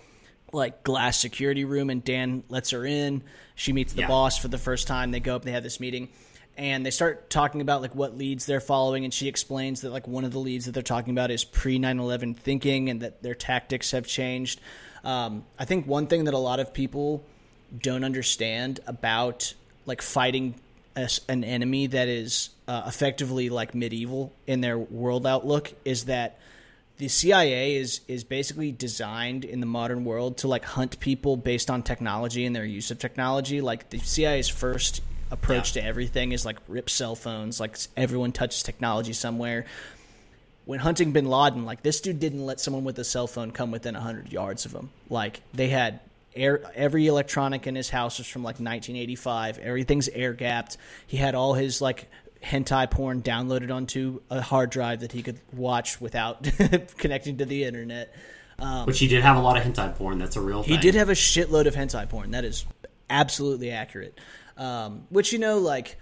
like 0.54 0.84
glass 0.84 1.18
security 1.20 1.66
room, 1.66 1.90
and 1.90 2.04
Dan 2.04 2.44
lets 2.50 2.72
her 2.72 2.86
in. 2.86 3.24
She 3.56 3.74
meets 3.74 3.94
the 3.94 4.02
Yeah. 4.02 4.08
boss 4.10 4.38
for 4.38 4.48
the 4.48 4.58
first 4.58 4.88
time. 4.88 5.12
They 5.12 5.20
go 5.20 5.36
up, 5.36 5.44
they 5.44 5.52
have 5.54 5.64
this 5.64 5.80
meeting, 5.80 6.10
and 6.58 6.86
they 6.86 6.92
start 6.92 7.30
talking 7.30 7.62
about 7.62 7.82
like 7.82 7.96
what 7.96 8.18
leads 8.18 8.46
they're 8.46 8.60
following. 8.60 9.04
And 9.06 9.14
she 9.14 9.28
explains 9.28 9.82
that 9.82 9.92
like 9.92 10.08
one 10.08 10.24
of 10.26 10.32
the 10.34 10.40
leads 10.40 10.66
that 10.66 10.74
they're 10.74 10.84
talking 10.84 11.14
about 11.14 11.32
is 11.32 11.44
pre 11.44 11.80
9/11 11.80 12.36
thinking, 12.38 12.90
and 12.90 13.02
that 13.02 13.24
their 13.24 13.36
tactics 13.36 13.92
have 13.92 14.06
changed. 14.06 14.60
Um, 15.04 15.46
I 15.58 15.66
think 15.66 15.88
one 15.88 16.06
thing 16.08 16.26
that 16.26 16.34
a 16.36 16.38
lot 16.40 16.60
of 16.60 16.74
people 16.74 17.24
don't 17.82 18.04
understand 18.04 18.82
about 18.86 19.54
like 19.86 20.02
fighting 20.02 20.56
as 20.96 21.22
an 21.30 21.44
enemy 21.44 21.88
that 21.88 22.08
is 22.08 22.50
uh, 22.68 22.84
effectively 22.86 23.50
like 23.50 23.74
medieval 23.76 24.34
in 24.48 24.62
their 24.62 24.78
world 24.78 25.26
outlook 25.26 25.74
is 25.86 26.06
that 26.06 26.38
the 26.98 27.08
CIA 27.08 27.76
is 27.78 28.02
is 28.08 28.24
basically 28.24 28.72
designed 28.72 29.44
in 29.44 29.60
the 29.60 29.66
modern 29.66 30.06
world 30.06 30.38
to 30.40 30.48
like 30.48 30.64
hunt 30.64 31.00
people 31.00 31.36
based 31.36 31.72
on 31.72 31.82
technology 31.82 32.46
and 32.46 32.56
their 32.56 32.66
use 32.66 32.92
of 32.92 33.00
technology. 33.00 33.60
Like 33.62 33.90
the 33.90 33.98
CIA's 33.98 34.50
first 34.50 35.02
approach 35.32 35.76
Yeah. 35.76 35.82
to 35.82 35.88
everything 35.88 36.32
is 36.32 36.46
like 36.46 36.58
rip 36.68 36.90
cell 36.90 37.16
phones. 37.16 37.60
Like 37.60 37.78
everyone 37.98 38.32
touches 38.34 38.62
technology 38.62 39.14
somewhere. 39.14 39.66
When 40.66 40.78
hunting 40.80 41.12
Bin 41.12 41.26
Laden, 41.26 41.66
like 41.66 41.82
this 41.82 42.02
dude 42.02 42.20
didn't 42.20 42.46
let 42.46 42.60
someone 42.60 42.84
with 42.84 43.00
a 43.00 43.04
cell 43.04 43.26
phone 43.26 43.50
come 43.52 43.72
within 43.72 43.96
hundred 43.96 44.32
yards 44.32 44.66
of 44.66 44.74
him. 44.74 44.92
Like 45.10 45.42
they 45.54 45.70
had 45.70 46.02
air, 46.36 46.62
every 46.76 47.08
electronic 47.08 47.68
in 47.68 47.76
his 47.76 47.90
house 47.90 48.18
was 48.18 48.28
from 48.28 48.44
like 48.44 48.56
1985. 48.56 49.60
Everything's 49.60 50.10
air 50.10 50.34
gapped. 50.34 50.78
He 51.08 51.18
had 51.18 51.36
all 51.36 51.54
his 51.54 51.82
like 51.82 52.10
hentai 52.44 52.90
porn 52.90 53.22
downloaded 53.22 53.74
onto 53.74 54.22
a 54.30 54.42
hard 54.42 54.70
drive 54.70 55.02
that 55.02 55.12
he 55.12 55.22
could 55.22 55.40
watch 55.54 56.02
without 56.02 56.44
connecting 56.98 57.38
to 57.38 57.46
the 57.46 57.64
internet. 57.64 58.14
Which 58.86 59.00
he 59.00 59.08
did 59.08 59.24
have 59.24 59.38
a 59.38 59.42
lot 59.42 59.58
of 59.58 59.64
hentai 59.64 59.96
porn. 59.96 60.20
That's 60.20 60.36
a 60.36 60.42
real 60.42 60.64
thing. 60.64 60.74
He 60.74 60.80
did 60.80 60.96
have 60.96 61.10
a 61.10 61.14
shitload 61.14 61.66
of 61.66 61.76
hentai 61.76 62.08
porn. 62.08 62.32
That 62.32 62.46
is 62.46 62.66
absolutely 63.10 63.72
accurate. 63.72 64.20
Um, 64.58 65.06
which 65.10 65.34
you 65.34 65.40
know, 65.40 65.58
like 65.58 65.98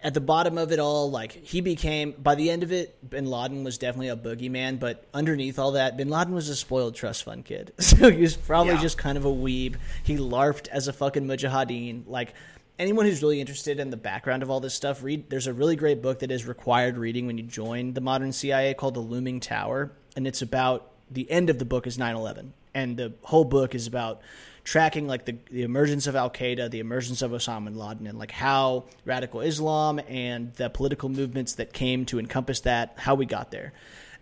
at 0.00 0.14
the 0.14 0.20
bottom 0.20 0.58
of 0.58 0.70
it 0.70 0.78
all, 0.78 1.10
like 1.10 1.32
he 1.32 1.60
became 1.60 2.12
by 2.12 2.34
the 2.36 2.50
end 2.50 2.62
of 2.62 2.70
it, 2.72 3.08
Bin 3.08 3.26
Laden 3.26 3.64
was 3.64 3.78
definitely 3.78 4.08
a 4.08 4.16
boogeyman. 4.16 4.78
But 4.78 5.04
underneath 5.12 5.58
all 5.58 5.72
that, 5.72 5.96
Bin 5.96 6.08
Laden 6.08 6.34
was 6.34 6.48
a 6.48 6.56
spoiled 6.56 6.94
trust 6.94 7.24
fund 7.24 7.44
kid, 7.44 7.72
so 7.78 8.10
he 8.10 8.22
was 8.22 8.36
probably 8.36 8.74
Yeah. 8.74 8.80
just 8.82 8.98
kind 8.98 9.18
of 9.18 9.24
a 9.24 9.30
weeb. 9.30 9.76
He 10.04 10.16
larped 10.16 10.68
as 10.68 10.86
a 10.88 10.92
fucking 10.92 11.24
mujahideen. 11.26 12.04
Like 12.06 12.34
anyone 12.78 13.06
who's 13.06 13.22
really 13.22 13.40
interested 13.40 13.80
in 13.80 13.90
the 13.90 13.96
background 13.96 14.42
of 14.44 14.50
all 14.50 14.60
this 14.60 14.74
stuff, 14.74 15.02
read. 15.02 15.28
There's 15.30 15.48
a 15.48 15.52
really 15.52 15.74
great 15.74 16.00
book 16.00 16.20
that 16.20 16.30
is 16.30 16.46
required 16.46 16.96
reading 16.96 17.26
when 17.26 17.36
you 17.36 17.44
join 17.44 17.94
the 17.94 18.00
modern 18.00 18.32
CIA 18.32 18.74
called 18.74 18.94
The 18.94 19.00
Looming 19.00 19.40
Tower, 19.40 19.90
and 20.14 20.26
it's 20.28 20.42
about 20.42 20.92
the 21.10 21.28
end 21.30 21.50
of 21.50 21.58
the 21.58 21.64
book 21.64 21.86
is 21.88 21.98
9/11, 21.98 22.52
and 22.74 22.96
the 22.96 23.14
whole 23.22 23.44
book 23.44 23.74
is 23.74 23.86
about 23.88 24.20
tracking 24.68 25.06
like 25.06 25.24
the, 25.24 25.34
the 25.50 25.62
emergence 25.62 26.06
of 26.06 26.14
Al 26.14 26.28
Qaeda, 26.28 26.70
the 26.70 26.80
emergence 26.80 27.22
of 27.22 27.30
Osama 27.30 27.64
bin 27.64 27.78
Laden, 27.78 28.06
and 28.06 28.18
like 28.18 28.30
how 28.30 28.84
radical 29.06 29.40
Islam 29.40 29.98
and 30.08 30.52
the 30.56 30.68
political 30.68 31.08
movements 31.08 31.54
that 31.54 31.72
came 31.72 32.04
to 32.04 32.18
encompass 32.18 32.60
that, 32.60 32.92
how 32.98 33.14
we 33.14 33.24
got 33.24 33.50
there. 33.50 33.72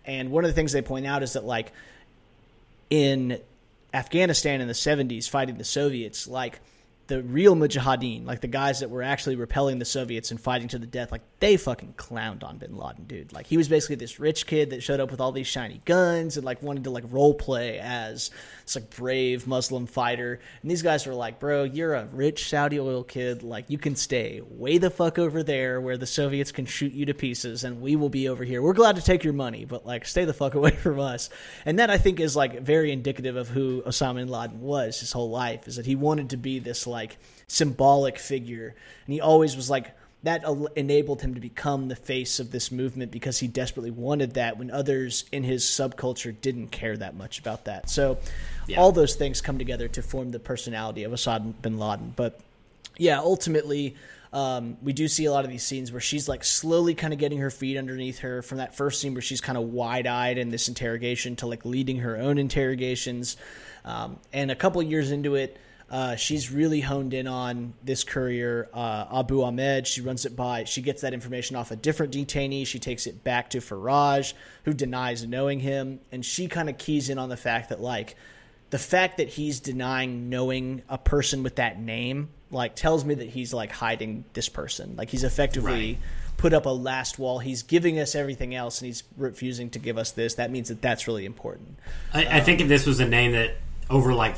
And 0.05 0.31
one 0.31 0.45
of 0.45 0.49
the 0.49 0.53
things 0.53 0.71
they 0.71 0.81
point 0.81 1.05
out 1.05 1.21
is 1.21 1.33
that 1.33 1.43
like 1.43 1.73
in 2.89 3.41
Afghanistan 3.93 4.61
in 4.61 4.69
the 4.69 4.73
70s 4.73 5.29
fighting 5.29 5.57
the 5.57 5.65
Soviets, 5.65 6.29
like 6.29 6.61
the 7.07 7.21
real 7.21 7.53
mujahideen, 7.53 8.25
like 8.25 8.39
the 8.39 8.47
guys 8.47 8.79
that 8.79 8.89
were 8.89 9.03
actually 9.03 9.35
repelling 9.35 9.79
the 9.79 9.85
Soviets 9.85 10.31
and 10.31 10.39
fighting 10.39 10.69
to 10.69 10.79
the 10.79 10.87
death, 10.87 11.11
like 11.11 11.23
they 11.39 11.55
fucking 11.55 11.93
clowned 11.97 12.43
on 12.43 12.57
bin 12.57 12.75
Laden, 12.75 13.05
dude. 13.05 13.31
Like 13.31 13.45
he 13.45 13.57
was 13.57 13.69
basically 13.69 13.97
this 13.97 14.19
rich 14.19 14.47
kid 14.47 14.71
that 14.71 14.81
showed 14.81 14.99
up 14.99 15.11
with 15.11 15.21
all 15.21 15.31
these 15.31 15.45
shiny 15.45 15.81
guns 15.85 16.35
and 16.35 16.43
like 16.43 16.63
wanted 16.63 16.85
to 16.85 16.89
like 16.89 17.03
role 17.11 17.35
play 17.35 17.77
as 17.77 18.31
this 18.65 18.75
like 18.75 18.89
brave 18.89 19.45
Muslim 19.45 19.85
fighter. 19.85 20.39
And 20.61 20.71
these 20.71 20.81
guys 20.81 21.05
were 21.05 21.13
like, 21.13 21.39
bro, 21.39 21.63
you're 21.63 21.93
a 21.93 22.05
rich 22.05 22.49
Saudi 22.49 22.79
oil 22.79 23.03
kid. 23.03 23.43
Like 23.43 23.69
you 23.69 23.77
can 23.77 23.95
stay 23.95 24.41
way 24.49 24.79
the 24.79 24.89
fuck 24.89 25.19
over 25.19 25.43
there 25.43 25.79
where 25.79 25.97
the 25.97 26.07
Soviets 26.07 26.51
can 26.51 26.65
shoot 26.65 26.93
you 26.93 27.05
to 27.05 27.13
pieces 27.13 27.63
and 27.63 27.81
we 27.81 27.95
will 27.95 28.09
be 28.09 28.29
over 28.29 28.43
here. 28.43 28.61
We're 28.63 28.73
glad 28.73 28.95
to 28.95 29.03
take 29.03 29.23
your 29.23 29.33
money, 29.33 29.65
but 29.65 29.85
like 29.85 30.05
stay 30.05 30.25
the 30.25 30.33
fuck 30.33 30.55
away 30.55 30.71
from 30.71 30.99
us. 30.99 31.29
And 31.65 31.77
that 31.77 31.91
I 31.91 31.99
think 31.99 32.19
is 32.19 32.35
like 32.35 32.61
very 32.61 32.91
indicative 32.91 33.35
of 33.35 33.47
who 33.47 33.83
Osama 33.83 34.15
bin 34.15 34.27
Laden 34.27 34.61
was 34.61 34.99
his 34.99 35.11
whole 35.11 35.29
life 35.29 35.67
is 35.67 35.75
that 35.75 35.85
he 35.85 35.95
wanted 35.95 36.31
to 36.31 36.37
be 36.37 36.57
this 36.57 36.87
like 36.87 37.17
symbolic 37.47 38.17
figure 38.17 38.75
and 39.05 39.13
he 39.13 39.21
always 39.21 39.55
was 39.55 39.69
like 39.69 39.93
that 40.23 40.43
enabled 40.75 41.21
him 41.21 41.35
to 41.35 41.39
become 41.39 41.87
the 41.87 41.95
face 41.95 42.39
of 42.39 42.51
this 42.51 42.71
movement 42.71 43.11
because 43.11 43.37
he 43.39 43.47
desperately 43.47 43.91
wanted 43.91 44.33
that 44.33 44.57
when 44.57 44.71
others 44.71 45.25
in 45.31 45.43
his 45.43 45.63
subculture 45.63 46.35
didn't 46.41 46.69
care 46.69 46.97
that 46.97 47.15
much 47.15 47.39
about 47.39 47.65
that. 47.65 47.89
So 47.89 48.17
Yeah. 48.67 48.79
all 48.81 48.91
those 48.91 49.15
things 49.15 49.41
come 49.41 49.57
together 49.57 49.87
to 49.89 50.01
form 50.01 50.31
the 50.31 50.39
personality 50.39 51.03
of 51.03 51.11
Osama 51.11 51.53
bin 51.61 51.77
Laden. 51.77 52.13
But 52.15 52.39
yeah, 52.97 53.19
ultimately, 53.19 53.95
um, 54.33 54.77
we 54.81 54.91
do 54.91 55.07
see 55.07 55.25
a 55.25 55.31
lot 55.31 55.45
of 55.45 55.51
these 55.51 55.63
scenes 55.63 55.91
where 55.91 56.01
she's 56.01 56.27
like 56.27 56.43
slowly 56.43 56.95
kind 56.95 57.13
of 57.13 57.19
getting 57.19 57.37
her 57.37 57.51
feet 57.51 57.77
underneath 57.77 58.19
her 58.19 58.41
from 58.41 58.57
that 58.57 58.75
first 58.75 58.99
scene 58.99 59.13
where 59.13 59.21
she's 59.21 59.39
kind 59.39 59.57
of 59.57 59.65
wide 59.65 60.07
eyed 60.07 60.37
in 60.39 60.49
this 60.49 60.67
interrogation 60.67 61.35
to 61.37 61.47
like 61.47 61.63
leading 61.63 61.97
her 61.99 62.17
own 62.17 62.37
interrogations. 62.39 63.37
Um, 63.85 64.19
and 64.33 64.51
a 64.51 64.55
couple 64.55 64.81
years 64.83 65.11
into 65.11 65.35
it, 65.35 65.57
uh, 65.89 66.15
she's 66.15 66.51
really 66.51 66.81
honed 66.81 67.13
in 67.13 67.27
on 67.27 67.73
this 67.83 68.03
courier, 68.03 68.67
uh, 68.73 69.05
Abu 69.19 69.41
Ahmed. 69.41 69.87
She 69.87 70.01
runs 70.01 70.25
it 70.25 70.35
by, 70.35 70.65
she 70.65 70.81
gets 70.81 71.01
that 71.01 71.13
information 71.13 71.55
off 71.55 71.71
a 71.71 71.75
different 71.75 72.13
detainee. 72.13 72.67
She 72.67 72.79
takes 72.79 73.07
it 73.07 73.23
back 73.23 73.51
to 73.51 73.59
Faraj, 73.59 74.33
who 74.65 74.73
denies 74.73 75.25
knowing 75.25 75.59
him. 75.59 75.99
And 76.11 76.25
she 76.25 76.47
kind 76.47 76.69
of 76.69 76.77
keys 76.77 77.09
in 77.09 77.17
on 77.17 77.29
the 77.29 77.37
fact 77.37 77.69
that, 77.69 77.79
like, 77.79 78.15
the 78.69 78.77
fact 78.79 79.17
that 79.17 79.29
he's 79.29 79.61
denying 79.61 80.29
knowing 80.29 80.81
a 80.89 80.97
person 80.97 81.41
with 81.41 81.55
that 81.55 81.79
name 81.79 82.29
like 82.51 82.75
tells 82.75 83.03
me 83.05 83.13
that 83.15 83.27
he's 83.29 83.53
like 83.53 83.71
hiding 83.71 84.23
this 84.33 84.47
person 84.49 84.95
like 84.97 85.09
he's 85.09 85.23
effectively 85.25 85.71
Right. 85.71 85.97
put 86.37 86.53
up 86.53 86.65
a 86.65 86.69
last 86.69 87.17
wall 87.19 87.39
he's 87.39 87.63
giving 87.63 87.97
us 87.99 88.13
everything 88.15 88.55
else 88.55 88.79
and 88.81 88.87
he's 88.87 89.03
refusing 89.17 89.69
to 89.71 89.79
give 89.79 89.97
us 89.97 90.11
this 90.11 90.35
that 90.35 90.49
means 90.51 90.67
that 90.69 90.81
that's 90.81 91.07
really 91.07 91.25
important 91.25 91.77
I, 92.13 92.37
I 92.37 92.39
think 92.41 92.59
if 92.61 92.67
this 92.69 92.85
was 92.85 92.99
a 93.01 93.07
name 93.07 93.33
that 93.33 93.55
over 93.89 94.13
like 94.13 94.35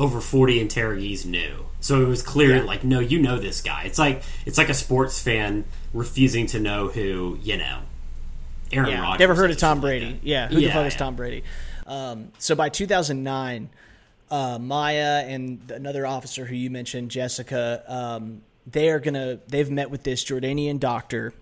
over 0.00 0.20
40 0.20 0.66
interrogees 0.66 1.26
knew. 1.26 1.66
So 1.80 2.00
it 2.02 2.06
was 2.08 2.22
clear, 2.22 2.56
Yeah. 2.56 2.62
like, 2.62 2.82
no, 2.84 3.00
you 3.00 3.20
know 3.20 3.38
this 3.38 3.60
guy. 3.60 3.84
It's 3.84 3.98
like 3.98 4.22
it's 4.46 4.58
like 4.58 4.68
a 4.70 4.74
sports 4.74 5.20
fan 5.20 5.64
refusing 5.92 6.46
to 6.48 6.58
know 6.58 6.88
who 6.88 7.38
you 7.42 7.56
know. 7.58 7.80
Aaron 8.72 8.90
Yeah, 8.90 9.00
Rodgers. 9.02 9.20
never 9.20 9.34
heard 9.34 9.50
of 9.50 9.58
Tom 9.58 9.80
Brady. 9.80 10.06
like 10.06 10.20
yeah, 10.22 10.48
who 10.48 10.56
the 10.56 10.62
Yeah, 10.62 10.72
fuck 10.74 10.86
is. 10.86 10.96
Tom 10.96 11.16
Brady? 11.16 11.42
Um, 11.86 12.32
so 12.38 12.54
by 12.54 12.68
2009, 12.68 13.68
uh, 14.30 14.58
Maya 14.60 15.24
and 15.26 15.70
another 15.70 16.06
officer 16.06 16.44
who 16.46 16.54
you 16.54 16.70
mentioned, 16.70 17.10
Jessica, 17.10 17.82
um, 17.88 18.42
they 18.66 18.88
are 18.90 19.00
gonna. 19.00 19.38
They've 19.48 19.70
met 19.70 19.90
with 19.90 20.02
this 20.04 20.24
Jordanian 20.24 20.78
doctor 20.78 21.32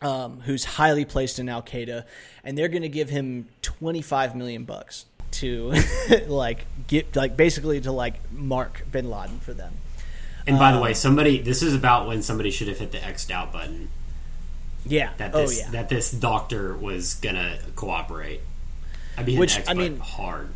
um, 0.00 0.40
who's 0.40 0.64
highly 0.64 1.04
placed 1.04 1.38
in 1.38 1.48
Al 1.48 1.62
Qaeda, 1.62 2.04
and 2.44 2.56
they're 2.56 2.68
gonna 2.68 2.88
give 2.88 3.08
him 3.10 3.48
25 3.62 4.36
million 4.36 4.64
bucks 4.64 5.06
to 5.40 5.72
like 6.26 6.66
get 6.86 7.14
like 7.16 7.36
basically 7.36 7.80
to 7.80 7.92
like 7.92 8.14
mark 8.32 8.84
Bin 8.90 9.10
Laden 9.10 9.38
for 9.40 9.54
them. 9.54 9.72
And 10.46 10.58
by 10.58 10.72
the 10.72 10.78
Um, 10.78 10.82
way, 10.84 10.94
somebody 10.94 11.38
this 11.40 11.62
is 11.62 11.74
about 11.74 12.06
when 12.06 12.22
somebody 12.22 12.50
should 12.50 12.68
have 12.68 12.78
hit 12.78 12.92
the 12.92 13.02
X'd 13.04 13.30
out 13.32 13.52
button. 13.52 13.88
Yeah. 14.86 15.10
That 15.16 15.34
oh 15.34 15.42
this 15.42 15.58
yeah. 15.60 15.70
that 15.70 15.88
this 15.88 16.10
doctor 16.10 16.76
was 16.76 17.14
gonna 17.14 17.58
cooperate. 17.76 18.40
Be 19.16 19.22
hitting 19.22 19.38
Which, 19.38 19.56
X 19.58 19.68
I 19.68 19.74
mean- 19.74 19.98
hard. 20.00 20.48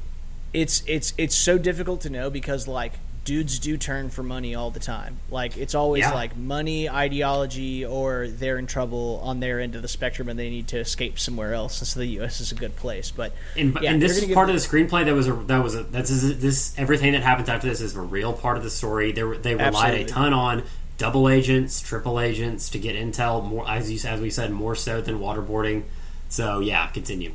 it's 0.53 0.83
it's 0.87 1.14
it's 1.16 1.35
so 1.35 1.57
difficult 1.59 2.01
to 2.03 2.11
know 2.11 2.29
because 2.29 2.66
like 2.68 2.93
dudes 3.29 3.59
do 3.59 3.76
turn 3.76 4.09
for 4.09 4.22
money 4.22 4.55
all 4.55 4.70
the 4.70 4.81
time. 4.81 5.18
Like 5.31 5.59
it's 5.59 5.74
always 5.74 6.01
Yeah. 6.01 6.14
like 6.14 6.35
money, 6.35 6.89
ideology, 6.89 7.85
or 7.85 8.26
they're 8.26 8.57
in 8.57 8.66
trouble 8.66 9.20
on 9.22 9.39
their 9.41 9.61
end 9.61 9.74
of 9.74 9.83
the 9.83 9.89
spectrum 9.89 10.31
and 10.31 10.39
they 10.39 10.49
need 10.49 10.66
to 10.68 10.79
escape 10.79 11.18
somewhere 11.18 11.53
else. 11.53 11.79
And 11.81 11.87
so 11.87 12.01
the 12.01 12.07
U.S. 12.20 12.41
is 12.41 12.53
a 12.53 12.55
good 12.55 12.74
place. 12.76 13.11
But 13.11 13.35
And, 13.55 13.76
yeah, 13.83 13.93
and 13.93 14.01
this 14.01 14.16
is 14.16 14.33
part 14.33 14.49
of 14.49 14.55
the 14.57 14.66
screenplay 14.66 15.05
that 15.05 15.14
was 15.14 15.29
a 15.29 15.35
that 15.35 15.62
was 15.62 15.74
a 15.74 15.83
that's 15.83 16.09
this 16.09 16.72
everything 16.79 17.12
that 17.12 17.22
happens 17.22 17.51
after 17.51 17.68
this 17.68 17.83
is 17.83 17.95
a 17.95 18.01
real 18.01 18.33
part 18.33 18.57
of 18.57 18.62
the 18.62 18.70
story. 18.70 19.12
They 19.12 19.20
they 19.37 19.55
relied 19.55 19.74
Absolutely. 19.74 20.03
a 20.05 20.07
ton 20.09 20.33
on 20.33 20.62
double 20.97 21.29
agents, 21.29 21.83
triple 21.83 22.18
agents 22.18 22.70
to 22.70 22.79
get 22.79 22.97
intel 22.97 23.45
more 23.45 23.68
as 23.68 23.91
you 23.93 24.09
as 24.09 24.22
we 24.22 24.31
said 24.31 24.51
more 24.53 24.74
so 24.74 25.03
than 25.03 25.18
waterboarding. 25.20 25.83
So 26.31 26.61
yeah, 26.61 26.87
continue. 26.89 27.33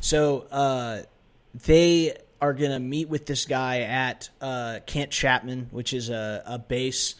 So 0.00 0.40
uh, 0.52 0.98
they 1.64 2.14
are 2.44 2.52
going 2.52 2.72
to 2.72 2.78
meet 2.78 3.08
with 3.08 3.24
this 3.24 3.46
guy 3.46 3.80
at 3.80 4.28
uh, 4.40 4.80
Camp 4.86 5.10
Chapman, 5.10 5.68
which 5.70 5.94
is 5.94 6.10
a, 6.10 6.42
a 6.44 6.58
base 6.58 7.14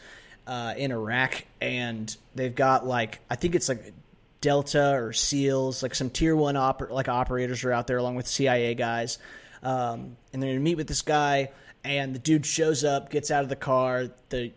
uh, 0.46 0.74
in 0.76 0.92
Iraq, 0.92 1.44
and 1.60 2.14
they've 2.34 2.54
got 2.54 2.86
like 2.86 3.20
I 3.30 3.36
think 3.36 3.54
it's 3.54 3.68
like 3.68 3.94
Delta 4.42 4.92
or 4.92 5.14
SEALs, 5.14 5.82
like 5.82 5.94
some 5.94 6.10
tier 6.10 6.36
one 6.36 6.56
oper- 6.56 6.90
like 6.90 7.08
operators 7.08 7.64
are 7.64 7.72
out 7.72 7.86
there 7.86 7.96
along 7.96 8.16
with 8.16 8.26
CIA 8.26 8.74
guys, 8.74 9.18
um, 9.62 10.16
and 10.32 10.42
they're 10.42 10.50
going 10.50 10.58
to 10.58 10.62
meet 10.62 10.76
with 10.76 10.88
this 10.88 11.02
guy. 11.02 11.50
And 11.82 12.14
the 12.14 12.18
dude 12.18 12.46
shows 12.46 12.82
up, 12.84 13.10
gets 13.10 13.30
out 13.30 13.42
of 13.42 13.48
the 13.48 13.56
car. 13.56 14.08
The 14.30 14.52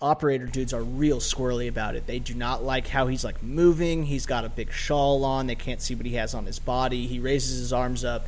operator 0.00 0.46
dudes 0.46 0.72
are 0.72 0.82
real 0.82 1.18
squirrely 1.18 1.68
about 1.68 1.96
it. 1.96 2.06
They 2.06 2.18
do 2.18 2.34
not 2.34 2.62
like 2.62 2.86
how 2.86 3.06
he's 3.06 3.24
like 3.24 3.42
moving. 3.42 4.04
He's 4.04 4.26
got 4.26 4.44
a 4.44 4.48
big 4.48 4.72
shawl 4.72 5.24
on. 5.24 5.46
They 5.46 5.54
can't 5.54 5.80
see 5.80 5.94
what 5.94 6.06
he 6.06 6.14
has 6.14 6.34
on 6.34 6.46
his 6.46 6.58
body. 6.58 7.06
He 7.06 7.18
raises 7.18 7.58
his 7.58 7.72
arms 7.72 8.04
up, 8.04 8.26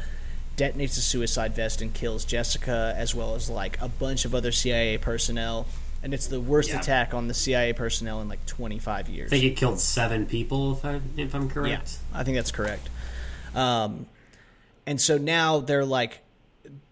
detonates 0.61 0.99
a 0.99 1.01
suicide 1.01 1.55
vest, 1.55 1.81
and 1.83 1.93
kills 1.95 2.25
Jessica 2.25 2.95
as 2.97 3.15
well 3.15 3.35
as 3.35 3.49
like 3.49 3.81
a 3.81 3.89
bunch 3.89 4.25
of 4.25 4.35
other 4.35 4.53
CIA 4.53 4.99
personnel. 4.99 5.67
And 6.03 6.15
it's 6.15 6.29
the 6.29 6.41
worst 6.41 6.71
Yeah. 6.71 6.81
attack 6.81 7.13
on 7.15 7.29
the 7.29 7.35
CIA 7.35 7.73
personnel 7.73 8.21
in 8.23 8.29
like 8.29 8.45
25 8.47 9.09
years. 9.09 9.29
I 9.29 9.31
think 9.39 9.45
it 9.45 9.57
killed 9.57 9.81
seven 9.81 10.27
people 10.27 10.73
if 10.73 10.85
I 10.85 11.01
if 11.17 11.35
I'm 11.35 11.43
Yeah, 11.45 11.49
correct. 11.49 11.99
I 12.15 12.25
think 12.25 12.37
that's 12.37 12.53
correct. 12.53 12.89
Um, 13.55 14.07
and 14.87 15.01
so 15.01 15.19
now 15.19 15.61
they're 15.61 15.85
like 15.85 16.21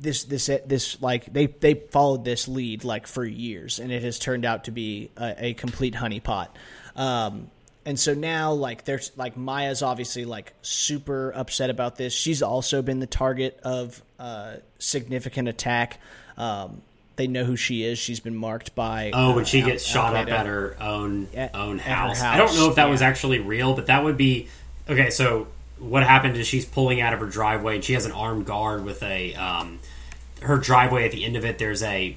this 0.00 0.24
this 0.24 0.46
this 0.66 1.00
like 1.00 1.32
they 1.32 1.46
they 1.46 1.74
followed 1.74 2.24
this 2.24 2.48
lead 2.48 2.84
like 2.84 3.06
for 3.06 3.24
years, 3.24 3.78
and 3.78 3.90
it 3.92 4.02
has 4.02 4.18
turned 4.18 4.44
out 4.44 4.64
to 4.64 4.70
be 4.72 5.10
a, 5.16 5.46
a 5.50 5.54
complete 5.54 5.94
honeypot. 5.94 6.48
Um, 6.96 7.50
and 7.88 7.98
so 7.98 8.12
now 8.12 8.52
like 8.52 8.84
there's 8.84 9.10
like 9.16 9.36
Maya's 9.36 9.82
obviously 9.82 10.24
like 10.26 10.52
super 10.62 11.32
upset 11.34 11.70
about 11.70 11.96
this. 11.96 12.12
She's 12.12 12.42
also 12.42 12.82
been 12.82 13.00
the 13.00 13.06
target 13.06 13.58
of 13.64 14.00
uh, 14.18 14.56
significant 14.78 15.48
attack. 15.48 15.98
Um, 16.36 16.82
they 17.16 17.26
know 17.26 17.44
who 17.44 17.56
she 17.56 17.82
is. 17.82 17.98
She's 17.98 18.20
been 18.20 18.36
marked 18.36 18.74
by. 18.74 19.10
Oh, 19.14 19.30
uh, 19.30 19.34
when 19.36 19.44
she 19.46 19.62
Al- 19.62 19.66
gets 19.68 19.84
shot 19.84 20.14
up 20.14 20.28
Al-Qaeda. 20.28 20.38
at 20.38 20.46
her 20.46 20.76
own 20.80 21.28
At- 21.34 21.54
own 21.56 21.78
her 21.78 21.90
house. 21.92 22.22
I 22.22 22.36
don't 22.36 22.54
know 22.54 22.68
if 22.68 22.76
that 22.76 22.90
was 22.90 23.00
actually 23.02 23.38
real, 23.40 23.74
but 23.74 23.86
that 23.86 24.04
would 24.04 24.16
be 24.18 24.48
okay. 24.88 25.08
So 25.10 25.48
what 25.78 26.02
happened 26.04 26.36
is 26.36 26.46
she's 26.46 26.66
pulling 26.66 27.00
out 27.00 27.14
of 27.14 27.20
her 27.20 27.26
driveway, 27.26 27.76
and 27.76 27.82
she 27.84 27.94
has 27.94 28.04
an 28.04 28.12
armed 28.12 28.44
guard 28.44 28.84
with 28.84 29.02
a 29.02 29.34
um, 29.34 29.78
her 30.42 30.58
driveway 30.58 31.06
at 31.06 31.10
the 31.12 31.24
end 31.24 31.36
of 31.36 31.44
it. 31.46 31.58
There's 31.58 31.82
a 31.82 32.14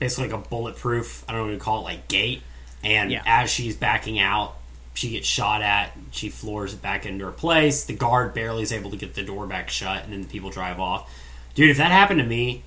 basically 0.00 0.28
like 0.30 0.44
a 0.44 0.48
bulletproof. 0.48 1.24
I 1.28 1.32
don't 1.32 1.42
know 1.42 1.46
what 1.52 1.58
to 1.58 1.64
call 1.64 1.80
it, 1.80 1.84
like 1.84 2.08
gate. 2.08 2.42
And 2.84 3.10
Yeah. 3.10 3.22
as 3.24 3.48
she's 3.48 3.76
backing 3.76 4.18
out, 4.18 4.56
she 4.98 5.10
gets 5.10 5.28
shot 5.28 5.62
at. 5.62 5.92
She 6.10 6.28
floors 6.28 6.74
it 6.74 6.82
back 6.82 7.06
into 7.06 7.24
her 7.24 7.30
place. 7.30 7.84
The 7.84 7.92
guard 7.92 8.34
barely 8.34 8.64
is 8.64 8.72
able 8.72 8.90
to 8.90 8.96
get 8.96 9.14
the 9.14 9.22
door 9.22 9.46
back 9.46 9.70
shut, 9.70 10.02
and 10.02 10.12
then 10.12 10.22
the 10.22 10.26
people 10.28 10.50
drive 10.50 10.80
off. 10.80 11.08
Dude, 11.54 11.70
if 11.70 11.76
that 11.76 11.92
happened 11.92 12.18
to 12.18 12.26
me, 12.26 12.64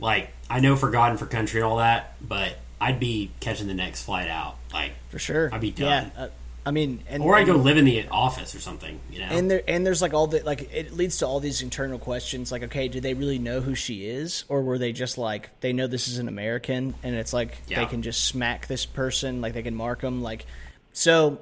like 0.00 0.30
I 0.50 0.58
know 0.58 0.74
for 0.74 0.90
God 0.90 1.10
and 1.10 1.18
for 1.20 1.26
country 1.26 1.60
and 1.60 1.70
all 1.70 1.76
that, 1.76 2.16
but 2.20 2.58
I'd 2.80 2.98
be 2.98 3.30
catching 3.38 3.68
the 3.68 3.74
next 3.74 4.02
flight 4.02 4.28
out. 4.28 4.56
Like, 4.72 4.90
for 5.10 5.20
sure. 5.20 5.50
I'd 5.52 5.60
be 5.60 5.70
done. 5.70 6.10
Yeah, 6.16 6.24
uh, 6.24 6.28
I 6.66 6.72
mean, 6.72 7.04
and 7.08 7.22
or 7.22 7.36
I 7.36 7.44
go 7.44 7.54
live 7.54 7.76
in 7.76 7.84
the 7.84 8.08
office 8.08 8.56
or 8.56 8.60
something. 8.60 8.98
You 9.12 9.20
know, 9.20 9.26
and 9.26 9.48
there 9.48 9.62
and 9.68 9.86
there's 9.86 10.02
like 10.02 10.14
all 10.14 10.26
the 10.26 10.40
like 10.42 10.74
it 10.74 10.92
leads 10.92 11.18
to 11.18 11.28
all 11.28 11.38
these 11.38 11.62
internal 11.62 12.00
questions 12.00 12.50
like 12.50 12.64
okay 12.64 12.88
do 12.88 13.00
they 13.00 13.14
really 13.14 13.38
know 13.38 13.60
who 13.60 13.76
she 13.76 14.04
is 14.08 14.42
or 14.48 14.62
were 14.62 14.78
they 14.78 14.90
just 14.92 15.16
like 15.16 15.48
they 15.60 15.72
know 15.72 15.86
this 15.86 16.08
is 16.08 16.18
an 16.18 16.26
american 16.28 16.94
and 17.04 17.14
it's 17.14 17.32
like 17.32 17.56
Yeah. 17.68 17.80
they 17.80 17.86
can 17.86 18.02
just 18.02 18.24
smack 18.26 18.66
this 18.66 18.84
person 18.84 19.40
like 19.40 19.54
they 19.54 19.62
can 19.62 19.76
mark 19.76 20.00
them 20.02 20.22
like 20.22 20.44
so 20.92 21.38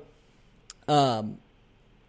um 0.88 1.38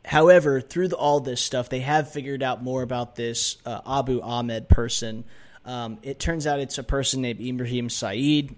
however 0.05 0.61
through 0.61 0.87
the, 0.87 0.95
all 0.95 1.19
this 1.19 1.41
stuff 1.41 1.69
they 1.69 1.79
have 1.79 2.11
figured 2.11 2.43
out 2.43 2.63
more 2.63 2.81
about 2.81 3.15
this 3.15 3.57
uh, 3.65 3.81
abu 3.85 4.21
ahmed 4.21 4.69
person. 4.69 5.23
Um, 5.65 5.97
it 6.01 6.17
turns 6.17 6.47
out 6.47 6.59
it's 6.59 6.77
a 6.77 6.83
person 6.83 7.21
named 7.21 7.41
ibrahim 7.41 7.89
saeed. 7.89 8.55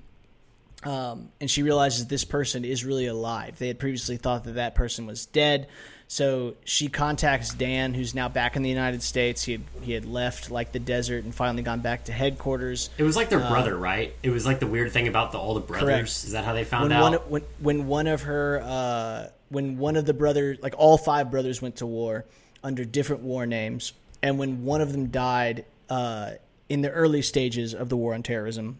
Um, 0.84 1.30
and 1.42 1.52
she 1.52 1.62
realizes 1.62 2.08
this 2.08 2.24
person 2.24 2.64
is 2.64 2.86
really 2.86 3.08
alive. 3.08 3.58
They 3.58 3.68
had 3.68 3.80
previously 3.80 4.16
thought 4.16 4.46
that 4.46 4.54
that 4.54 4.76
person 4.76 5.06
was 5.06 5.26
dead, 5.26 5.68
so 6.12 6.56
she 6.66 6.88
contacts 6.88 7.54
Dan, 7.54 7.94
who's 7.94 8.16
now 8.16 8.28
back 8.28 8.56
in 8.56 8.64
the 8.64 8.70
United 8.70 9.04
States. 9.04 9.44
He 9.44 9.52
had 9.52 9.62
he 9.84 9.92
had 9.92 10.06
left 10.06 10.50
like 10.50 10.72
the 10.72 10.80
desert 10.80 11.24
and 11.24 11.34
finally 11.34 11.62
gone 11.62 11.82
back 11.82 12.06
to 12.06 12.12
headquarters. 12.12 12.90
it 12.98 13.04
was 13.04 13.16
like 13.16 13.30
their 13.30 13.40
brother, 13.40 13.78
right? 13.78 14.16
It 14.24 14.32
was 14.32 14.44
like 14.44 14.60
the 14.60 14.66
weird 14.66 14.92
thing 14.92 15.08
about 15.08 15.32
the 15.32 15.38
all 15.38 15.54
the 15.54 15.60
brothers. 15.60 15.84
Uh, 15.84 15.92
Correct. 15.92 16.08
Is 16.10 16.32
that 16.32 16.44
how 16.46 16.54
they 16.54 16.64
found 16.64 16.90
When 16.90 16.92
out? 16.94 17.04
one 17.04 17.14
when 17.30 17.42
when 17.60 17.88
one 17.88 18.08
of 18.08 18.24
her 18.24 18.60
uh, 18.64 19.28
when 19.50 19.78
one 19.78 19.96
of 19.96 20.06
the 20.06 20.16
brothers 20.16 20.58
like 20.64 20.74
all 20.80 20.98
five 20.98 21.30
brothers 21.30 21.62
went 21.62 21.76
to 21.78 21.86
war 21.86 22.26
under 22.64 22.84
different 22.84 23.22
war 23.22 23.46
names, 23.46 23.94
and 24.24 24.40
when 24.40 24.64
one 24.64 24.82
of 24.82 24.92
them 24.92 25.10
died 25.12 25.64
uh, 25.92 26.32
in 26.70 26.82
the 26.82 26.90
early 26.90 27.22
stages 27.22 27.76
of 27.76 27.88
the 27.88 27.96
war 27.96 28.16
on 28.16 28.24
terrorism, 28.24 28.80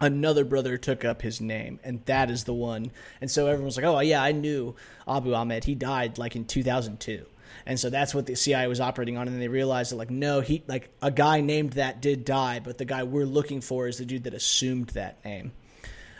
another 0.00 0.44
brother 0.44 0.76
took 0.76 1.04
up 1.04 1.22
his 1.22 1.40
name, 1.40 1.80
and 1.84 2.04
that 2.06 2.30
is 2.30 2.44
the 2.44 2.54
one. 2.54 2.90
And 3.20 3.30
so 3.30 3.46
everyone's 3.46 3.76
like, 3.76 3.86
"Oh 3.86 4.00
yeah, 4.00 4.22
I 4.22 4.32
knew 4.32 4.74
Abu 5.06 5.34
Ahmed. 5.34 5.64
He 5.64 5.74
died 5.74 6.18
like 6.18 6.36
in 6.36 6.44
2002." 6.44 7.26
And 7.66 7.80
so 7.80 7.88
that's 7.88 8.14
what 8.14 8.26
the 8.26 8.34
CIA 8.34 8.66
was 8.66 8.80
operating 8.80 9.16
on, 9.16 9.26
and 9.26 9.34
then 9.34 9.40
they 9.40 9.48
realized 9.48 9.92
that 9.92 9.96
like, 9.96 10.10
no, 10.10 10.40
he 10.40 10.62
like 10.66 10.90
a 11.00 11.10
guy 11.10 11.40
named 11.40 11.74
that 11.74 12.02
did 12.02 12.24
die, 12.24 12.60
but 12.62 12.78
the 12.78 12.84
guy 12.84 13.04
we're 13.04 13.24
looking 13.24 13.60
for 13.60 13.88
is 13.88 13.98
the 13.98 14.04
dude 14.04 14.24
that 14.24 14.34
assumed 14.34 14.88
that 14.90 15.24
name. 15.24 15.52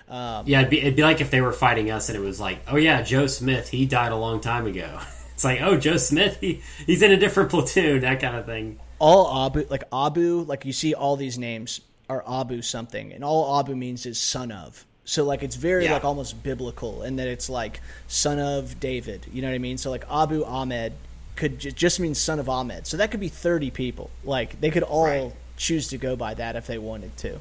Um, 0.09 0.45
yeah, 0.47 0.61
it'd 0.61 0.71
be, 0.71 0.81
it'd 0.81 0.97
be 0.97 1.03
like 1.03 1.21
if 1.21 1.31
they 1.31 1.41
were 1.41 1.53
fighting 1.53 1.91
us 1.91 2.09
and 2.09 2.17
it 2.17 2.21
was 2.21 2.39
like, 2.39 2.61
oh 2.69 2.77
yeah, 2.77 3.03
Joe 3.03 3.27
Smith, 3.27 3.69
he 3.69 3.87
died 3.87 4.13
a 4.13 4.17
long 4.17 4.41
time 4.41 4.67
ago. 4.67 5.01
It's 5.35 5.43
like, 5.43 5.61
oh, 5.63 5.77
Joe 5.77 5.97
Smith, 5.97 6.39
he, 6.41 6.63
he's 6.87 7.03
in 7.03 7.11
a 7.11 7.17
different 7.17 7.51
platoon, 7.51 8.03
that 8.03 8.21
kind 8.21 8.37
of 8.37 8.47
thing. 8.47 8.79
all 9.01 9.47
Abu, 9.47 9.67
like 9.69 9.83
Abu, 9.93 10.43
like 10.43 10.65
you 10.65 10.73
see 10.73 10.95
all 10.95 11.17
these 11.17 11.39
names 11.39 11.81
are 12.09 12.23
Abu 12.29 12.63
something, 12.63 13.13
and 13.13 13.25
all 13.25 13.59
Abu 13.61 13.75
means 13.75 14.07
is 14.07 14.21
son 14.21 14.53
of. 14.53 14.85
So 15.07 15.25
like 15.25 15.43
it's 15.43 15.57
very 15.57 15.85
Yeah. 15.85 15.95
like 15.95 16.05
almost 16.05 16.43
biblical, 16.43 17.03
in 17.03 17.17
that 17.17 17.29
it's 17.29 17.49
like 17.51 17.81
son 18.09 18.39
of 18.39 18.81
David. 18.81 19.27
You 19.33 19.43
know 19.43 19.49
what 19.49 19.55
I 19.55 19.59
mean? 19.59 19.79
So 19.79 19.91
like 19.91 20.05
Abu 20.11 20.45
Ahmed 20.45 20.93
could 21.37 21.59
j- 21.59 21.71
just 21.73 22.01
mean 22.01 22.15
son 22.15 22.39
of 22.39 22.49
Ahmed. 22.49 22.87
So 22.87 22.97
that 22.99 23.11
could 23.11 23.21
be 23.21 23.29
thirty 23.29 23.71
people. 23.71 24.11
Like 24.25 24.61
they 24.61 24.71
could 24.71 24.83
all 24.83 25.05
Right. 25.05 25.33
choose 25.57 25.89
to 25.89 25.99
go 25.99 26.17
by 26.17 26.35
that 26.35 26.57
if 26.57 26.67
they 26.67 26.79
wanted 26.79 27.17
to. 27.19 27.41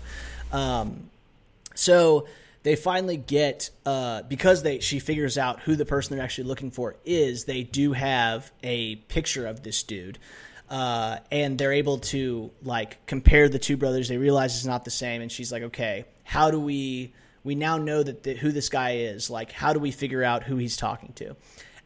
Um, 0.51 1.09
so 1.75 2.27
they 2.63 2.75
finally 2.75 3.17
get 3.17 3.69
uh, 3.85 4.21
because 4.23 4.63
they 4.63 4.79
she 4.79 4.99
figures 4.99 5.37
out 5.37 5.61
who 5.61 5.75
the 5.75 5.85
person 5.85 6.15
they're 6.15 6.23
actually 6.23 6.45
looking 6.45 6.71
for 6.71 6.95
is. 7.05 7.45
They 7.45 7.63
do 7.63 7.93
have 7.93 8.51
a 8.63 8.95
picture 8.95 9.45
of 9.47 9.63
this 9.63 9.83
dude, 9.83 10.17
uh, 10.69 11.17
and 11.31 11.57
they're 11.57 11.73
able 11.73 11.99
to 11.99 12.51
like 12.63 13.05
compare 13.05 13.49
the 13.49 13.59
two 13.59 13.77
brothers. 13.77 14.07
They 14.07 14.17
realize 14.17 14.55
it's 14.55 14.65
not 14.65 14.85
the 14.85 14.91
same, 14.91 15.21
and 15.21 15.31
she's 15.31 15.51
like, 15.51 15.63
"Okay, 15.63 16.05
how 16.23 16.51
do 16.51 16.59
we? 16.59 17.13
We 17.43 17.55
now 17.55 17.77
know 17.77 18.01
that 18.01 18.23
the, 18.23 18.33
who 18.35 18.51
this 18.51 18.69
guy 18.69 18.97
is. 18.97 19.29
Like, 19.29 19.51
how 19.51 19.73
do 19.73 19.79
we 19.79 19.91
figure 19.91 20.23
out 20.23 20.43
who 20.43 20.57
he's 20.57 20.77
talking 20.77 21.13
to?" 21.15 21.35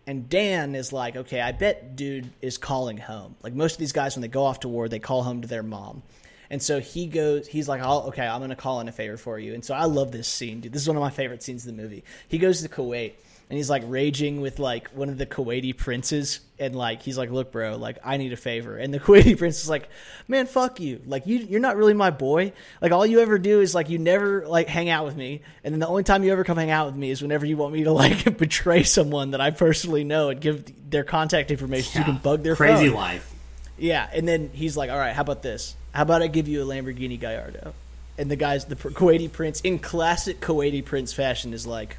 And 0.06 0.30
Dan 0.30 0.76
is 0.76 0.94
like, 0.94 1.16
"Okay, 1.16 1.42
I 1.42 1.52
bet 1.52 1.96
dude 1.96 2.30
is 2.42 2.58
calling 2.58 2.98
home. 2.98 3.36
Like 3.44 3.54
most 3.54 3.74
of 3.74 3.80
these 3.80 3.94
guys, 3.94 4.16
when 4.16 4.22
they 4.22 4.28
go 4.28 4.46
off 4.46 4.62
to 4.62 4.68
war, 4.68 4.88
they 4.88 5.00
call 5.00 5.24
home 5.24 5.42
to 5.42 5.48
their 5.48 5.64
mom." 5.64 6.04
And 6.50 6.64
so 6.64 6.80
he 6.80 7.08
goes, 7.08 7.46
he's 7.46 7.68
like, 7.68 7.82
okay, 7.84 8.26
I'm 8.26 8.40
going 8.40 8.52
to 8.52 8.56
call 8.56 8.80
in 8.80 8.88
a 8.88 8.92
favor 8.94 9.18
for 9.18 9.38
you. 9.38 9.54
And 9.54 9.66
so 9.66 9.74
I 9.74 9.84
love 9.84 10.12
this 10.14 10.30
scene, 10.30 10.62
dude. 10.62 10.72
This 10.72 10.82
is 10.82 10.88
one 10.88 10.96
of 10.96 11.02
my 11.02 11.10
favorite 11.10 11.44
scenes 11.44 11.68
in 11.68 11.76
the 11.76 11.82
movie. 11.82 12.06
He 12.30 12.38
goes 12.38 12.62
to 12.62 12.70
Kuwait 12.70 13.16
and 13.50 13.56
he's 13.56 13.70
like 13.70 13.84
raging 13.86 14.42
with 14.42 14.60
like 14.60 14.90
one 14.90 15.08
of 15.08 15.18
the 15.18 15.26
Kuwaiti 15.26 15.76
princes. 15.76 16.42
And 16.60 16.76
like, 16.76 17.02
he's 17.02 17.18
like, 17.18 17.32
look, 17.32 17.52
bro, 17.52 17.78
like, 17.78 17.98
I 18.04 18.18
need 18.18 18.34
a 18.34 18.38
favor. 18.38 18.76
And 18.76 18.94
the 18.94 19.00
Kuwaiti 19.02 19.38
prince 19.38 19.64
is 19.64 19.70
like, 19.70 19.88
man, 20.28 20.48
fuck 20.48 20.82
you. 20.82 21.02
Like, 21.06 21.28
you, 21.28 21.38
you're 21.38 21.62
not 21.62 21.78
really 21.78 21.94
my 21.94 22.10
boy. 22.10 22.52
Like, 22.82 22.92
all 22.92 23.06
you 23.06 23.22
ever 23.22 23.38
do 23.38 23.62
is 23.62 23.74
like, 23.74 23.90
you 23.90 24.00
never 24.00 24.46
like 24.46 24.68
hang 24.68 24.90
out 24.90 25.06
with 25.06 25.16
me. 25.16 25.42
And 25.64 25.74
then 25.74 25.80
the 25.80 25.88
only 25.88 26.04
time 26.04 26.24
you 26.24 26.32
ever 26.34 26.44
come 26.44 26.58
hang 26.58 26.72
out 26.72 26.88
with 26.88 26.96
me 26.96 27.10
is 27.10 27.22
whenever 27.22 27.46
you 27.46 27.56
want 27.56 27.74
me 27.74 27.86
to 27.86 27.92
like 27.94 28.38
betray 28.38 28.84
someone 28.84 29.32
that 29.32 29.40
I 29.40 29.52
personally 29.52 30.04
know 30.04 30.30
and 30.30 30.42
give 30.42 30.90
their 30.90 31.06
contact 31.06 31.50
information 31.50 31.94
so 31.94 32.00
you 32.00 32.06
can 32.06 32.18
bug 32.18 32.44
their 32.44 32.56
crazy 32.56 32.88
phone. 32.88 32.96
life. 32.96 33.34
Yeah, 33.78 34.10
and 34.12 34.28
then 34.28 34.50
he's 34.54 34.76
like, 34.76 34.90
"All 34.90 34.98
right, 34.98 35.14
how 35.14 35.22
about 35.22 35.44
this? 35.44 35.76
How 35.94 36.02
about 36.02 36.24
I 36.24 36.28
give 36.28 36.48
you 36.48 36.64
a 36.64 36.66
Lamborghini 36.66 37.20
Gallardo?" 37.20 37.74
And 38.18 38.32
the 38.32 38.36
guys, 38.36 38.66
the 38.66 38.76
Kuwaiti 38.76 39.32
prince, 39.32 39.62
in 39.62 39.78
classic 39.78 40.40
Kuwaiti 40.40 40.84
prince 40.84 41.14
fashion, 41.14 41.54
is 41.54 41.68
like, 41.68 41.98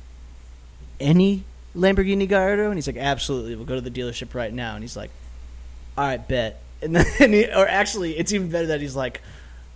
"Any 1.01 1.45
Lamborghini 1.77 2.29
Gallardo?" 2.29 2.67
And 2.67 2.75
he's 2.75 2.87
like, 2.87 2.97
"Absolutely. 2.97 3.55
We'll 3.57 3.65
go 3.67 3.75
to 3.75 3.81
the 3.81 3.91
dealership 3.91 4.35
right 4.35 4.53
now." 4.53 4.75
And 4.75 4.83
he's 4.85 4.97
like, 4.97 5.11
"All 5.97 6.05
right, 6.05 6.27
bet." 6.27 6.61
And 6.83 6.95
then, 6.97 7.07
he, 7.33 7.47
or 7.47 7.67
actually, 7.67 8.17
it's 8.19 8.33
even 8.33 8.51
better 8.51 8.69
that 8.69 8.81
he's 8.81 8.97
like, 8.97 9.21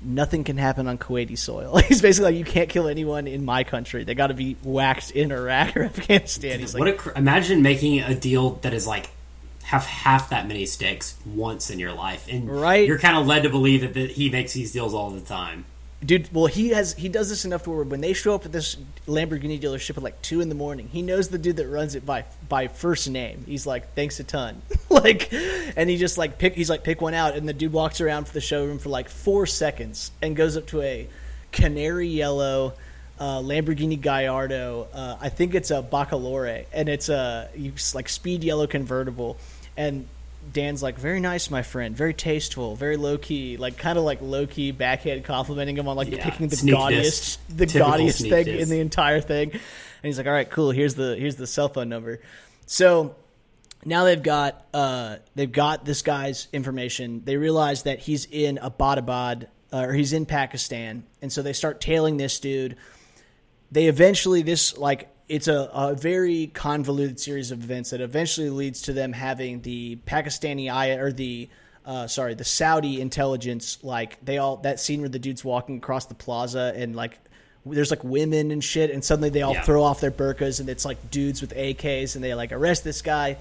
"Nothing 0.01 0.45
can 0.45 0.57
happen 0.57 0.87
on 0.89 0.99
Kuwaiti 0.99 1.39
soil." 1.39 1.77
he's 1.89 2.01
basically 2.03 2.33
like, 2.33 2.39
"You 2.39 2.45
can't 2.45 2.69
kill 2.69 2.89
anyone 2.89 3.27
in 3.27 3.45
my 3.45 3.65
country. 3.65 4.05
They 4.05 4.15
got 4.15 4.29
to 4.29 4.35
be 4.35 4.57
waxed 4.63 5.11
in 5.13 5.33
Iraq 5.33 5.77
or 5.77 5.83
Afghanistan." 5.85 6.61
He's 6.61 6.75
like, 6.75 6.95
a 6.95 6.97
cr- 6.97 7.11
imagine 7.17 7.63
making 7.63 8.01
a 8.01 8.15
deal 8.15 8.51
that 8.63 8.73
is 8.75 8.87
like 8.87 9.11
have 9.65 9.85
half 9.87 10.31
that 10.31 10.47
many 10.49 10.67
stakes 10.67 11.17
once 11.25 11.71
in 11.71 11.79
your 11.79 11.93
life, 11.93 12.27
and 12.29 12.51
Right. 12.51 12.87
you're 12.87 12.99
kind 12.99 13.17
of 13.17 13.27
led 13.27 13.45
to 13.45 13.49
believe 13.49 13.81
that, 13.83 13.95
that 13.95 14.11
he 14.11 14.29
makes 14.29 14.53
these 14.53 14.73
deals 14.73 14.93
all 14.93 15.11
the 15.11 15.21
time. 15.21 15.65
Dude, 16.05 16.29
well, 16.33 16.47
he 16.47 16.71
has 16.71 16.95
he 16.95 17.09
does 17.09 17.29
this 17.29 17.45
enough 17.45 17.63
to 17.65 17.71
where 17.71 17.85
when 17.85 18.01
they 18.01 18.13
show 18.13 18.35
up 18.35 18.45
at 18.45 18.51
this 18.51 18.77
Lamborghini 19.07 19.61
dealership 19.61 19.97
at 19.97 20.03
like 20.03 20.21
two 20.21 20.41
in 20.41 20.49
the 20.49 20.55
morning, 20.55 20.89
he 20.89 21.01
knows 21.01 21.29
the 21.29 21.39
dude 21.39 21.57
that 21.57 21.69
runs 21.69 21.95
it 21.95 22.05
by 22.05 22.25
by 22.49 22.67
first 22.67 23.09
name. 23.09 23.45
He's 23.47 23.67
like, 23.67 23.95
"Thanks 23.95 24.19
a 24.19 24.25
ton," 24.25 24.63
like, 24.91 25.33
and 25.33 25.89
he 25.89 25.97
just 25.97 26.19
like 26.19 26.39
pick 26.39 26.55
he's 26.55 26.69
like 26.69 26.83
pick 26.83 27.01
one 27.01 27.15
out, 27.15 27.37
and 27.37 27.49
the 27.49 27.53
dude 27.53 27.73
walks 27.73 28.01
around 28.01 28.27
for 28.27 28.33
the 28.33 28.41
showroom 28.41 28.79
for 28.81 28.89
like 28.89 29.09
four 29.09 29.47
seconds 29.47 30.11
and 30.21 30.35
goes 30.35 30.57
up 30.57 30.67
to 30.69 30.83
a 30.83 31.09
canary 31.53 32.09
yellow 32.09 32.75
uh, 33.21 33.39
Lamborghini 33.39 34.01
Gallardo. 34.01 34.89
Uh, 34.93 35.17
I 35.21 35.29
think 35.29 35.55
it's 35.55 35.71
a 35.71 35.83
Bacalore, 35.83 36.67
and 36.73 36.89
it's 36.89 37.09
a 37.09 37.49
like 37.95 38.09
speed 38.09 38.43
yellow 38.43 38.67
convertible, 38.67 39.37
and 39.77 40.09
Dan's 40.51 40.83
like, 40.83 40.99
very 40.99 41.21
nice, 41.21 41.51
my 41.51 41.63
friend, 41.63 41.97
very 41.97 42.15
tasteful, 42.15 42.77
very 42.77 42.97
low 42.97 43.19
key, 43.19 43.57
like 43.57 43.77
kind 43.77 43.99
of 43.99 44.05
like 44.05 44.21
low 44.21 44.47
key 44.47 44.71
backhand 44.73 45.25
complimenting 45.25 45.77
him 45.77 45.89
on 45.89 45.97
like 45.97 46.11
Yeah, 46.11 46.25
picking 46.25 46.49
the 46.49 46.71
gaudiest, 46.71 47.39
the 47.49 47.67
Typical 47.67 47.91
gaudiest 47.91 48.21
thing 48.21 48.49
in 48.49 48.69
the 48.69 48.81
entire 48.81 49.21
thing. 49.21 49.51
And 49.53 49.61
he's 50.03 50.19
like, 50.19 50.27
all 50.27 50.33
right, 50.33 50.49
cool. 50.51 50.71
Here's 50.71 50.95
the 50.95 51.17
here's 51.17 51.37
the 51.37 51.47
cell 51.47 51.69
phone 51.69 51.89
number. 51.89 52.21
So 52.67 53.15
now 53.85 54.05
they've 54.05 54.23
got 54.23 54.67
uh, 54.75 55.17
they've 55.35 55.51
got 55.51 55.85
this 55.85 56.03
guy's 56.03 56.49
information. 56.53 57.23
They 57.25 57.37
realize 57.37 57.85
that 57.85 58.01
he's 58.01 58.27
in 58.27 58.59
Abbottabad 58.63 59.47
uh, 59.73 59.87
or 59.87 59.93
he's 59.93 60.13
in 60.13 60.27
Pakistan, 60.27 61.05
and 61.21 61.33
so 61.33 61.43
they 61.43 61.53
start 61.53 61.81
tailing 61.81 62.17
this 62.17 62.41
dude. 62.41 62.77
They 63.71 63.87
eventually 63.87 64.43
this 64.43 64.77
like 64.77 65.09
it's 65.33 65.49
a, 65.49 65.71
a 65.73 65.95
very 65.95 66.49
convoluted 66.49 67.19
series 67.19 67.51
of 67.53 67.63
events 67.65 67.91
that 67.91 68.01
eventually 68.03 68.51
leads 68.51 68.83
to 68.83 68.93
them 68.93 69.13
having 69.15 69.63
the 69.63 69.97
Pakistani 70.07 70.69
or 70.99 71.11
the 71.11 71.49
uh, 71.87 72.07
sorry 72.07 72.35
the 72.35 72.45
Saudi 72.45 73.01
intelligence 73.01 73.79
like 73.83 74.23
they 74.25 74.39
all 74.39 74.59
that 74.59 74.79
scene 74.79 75.01
where 75.01 75.09
the 75.09 75.19
dude's 75.19 75.43
walking 75.43 75.79
across 75.79 76.05
the 76.07 76.15
plaza 76.15 76.73
and 76.77 76.95
like 76.95 77.19
there's 77.65 77.91
like 77.91 78.05
women 78.05 78.51
and 78.51 78.63
shit 78.63 78.91
and 78.91 79.03
suddenly 79.05 79.31
they 79.31 79.43
all 79.43 79.55
Yeah. 79.55 79.63
throw 79.63 79.83
off 79.83 80.01
their 80.01 80.11
burqas 80.11 80.61
and 80.61 80.69
it's 80.69 80.85
like 80.85 81.11
dudes 81.11 81.41
with 81.41 81.55
AKs 81.55 82.15
and 82.15 82.23
they 82.23 82.35
like 82.35 82.53
arrest 82.53 82.85
this 82.85 83.01
guy 83.03 83.37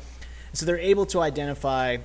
so 0.54 0.66
they're 0.66 0.78
able 0.80 1.06
to 1.08 1.20
identify 1.20 1.98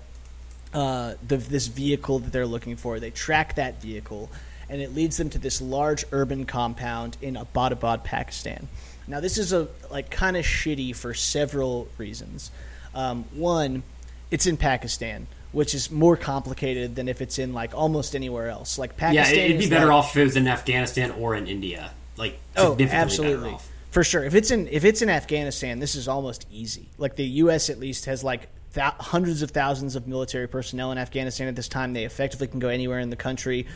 uh, 0.75 1.15
the, 1.27 1.37
this 1.37 1.69
vehicle 1.69 2.19
that 2.19 2.33
they're 2.33 2.47
looking 2.47 2.77
for. 2.77 3.01
They 3.01 3.11
track 3.11 3.55
that 3.55 3.81
vehicle, 3.81 4.31
and 4.69 4.81
it 4.81 4.95
leads 4.95 5.17
them 5.17 5.31
to 5.31 5.39
this 5.39 5.61
large 5.63 6.05
urban 6.13 6.45
compound 6.45 7.17
in 7.23 7.35
Abbottabad, 7.35 8.05
Pakistan. 8.05 8.69
Now, 9.09 9.21
this 9.21 9.39
is 9.39 9.53
a 9.53 9.69
like 9.91 10.11
kind 10.11 10.37
of 10.37 10.45
shitty 10.45 10.95
for 10.97 11.15
several 11.15 11.89
reasons. 11.99 12.51
Um, 12.95 13.25
one, 13.35 13.83
it's 14.31 14.47
in 14.47 14.57
Pakistan, 14.57 15.27
which 15.53 15.75
is 15.75 15.91
more 15.91 16.17
complicated 16.17 16.97
than 16.97 17.09
if 17.09 17.21
it's 17.21 17.39
in 17.39 17.53
like 17.53 17.75
almost 17.75 18.15
anywhere 18.17 18.49
else. 18.49 18.79
Like 18.79 18.97
Pakistan, 18.97 19.35
Yeah, 19.37 19.43
it'd 19.45 19.59
be 19.59 19.69
better 19.71 19.87
like- 19.87 19.95
off 19.95 20.11
if 20.11 20.17
it 20.17 20.25
was 20.25 20.37
in 20.37 20.49
Afghanistan 20.49 21.11
or 21.13 21.35
in 21.37 21.47
India. 21.47 21.91
Like 22.17 22.39
Oh, 22.57 22.77
absolutely. 22.81 23.45
better 23.45 23.55
off. 23.57 23.71
For 23.91 24.03
sure. 24.05 24.25
If 24.25 24.35
it's 24.35 24.51
in 24.51 24.69
if 24.69 24.85
it's 24.85 25.03
in 25.03 25.09
Afghanistan, 25.09 25.79
this 25.79 25.95
is 25.95 26.09
almost 26.09 26.47
easy. 26.51 26.89
Like 26.99 27.17
the 27.17 27.25
U.S. 27.45 27.71
at 27.71 27.79
least 27.79 28.07
has 28.07 28.23
like 28.25 28.49
thou- 28.73 28.95
hundreds 28.99 29.41
of 29.43 29.51
thousands 29.53 29.97
of 29.97 30.07
military 30.07 30.49
personnel 30.49 30.93
in 30.93 30.99
Afghanistan 30.99 31.49
at 31.49 31.57
this 31.57 31.69
time. 31.69 31.93
They 31.95 32.05
effectively 32.05 32.47
can 32.49 32.59
go 32.61 32.69
anywhere 32.69 32.99
in 33.01 33.09
the 33.11 33.17
country. 33.17 33.67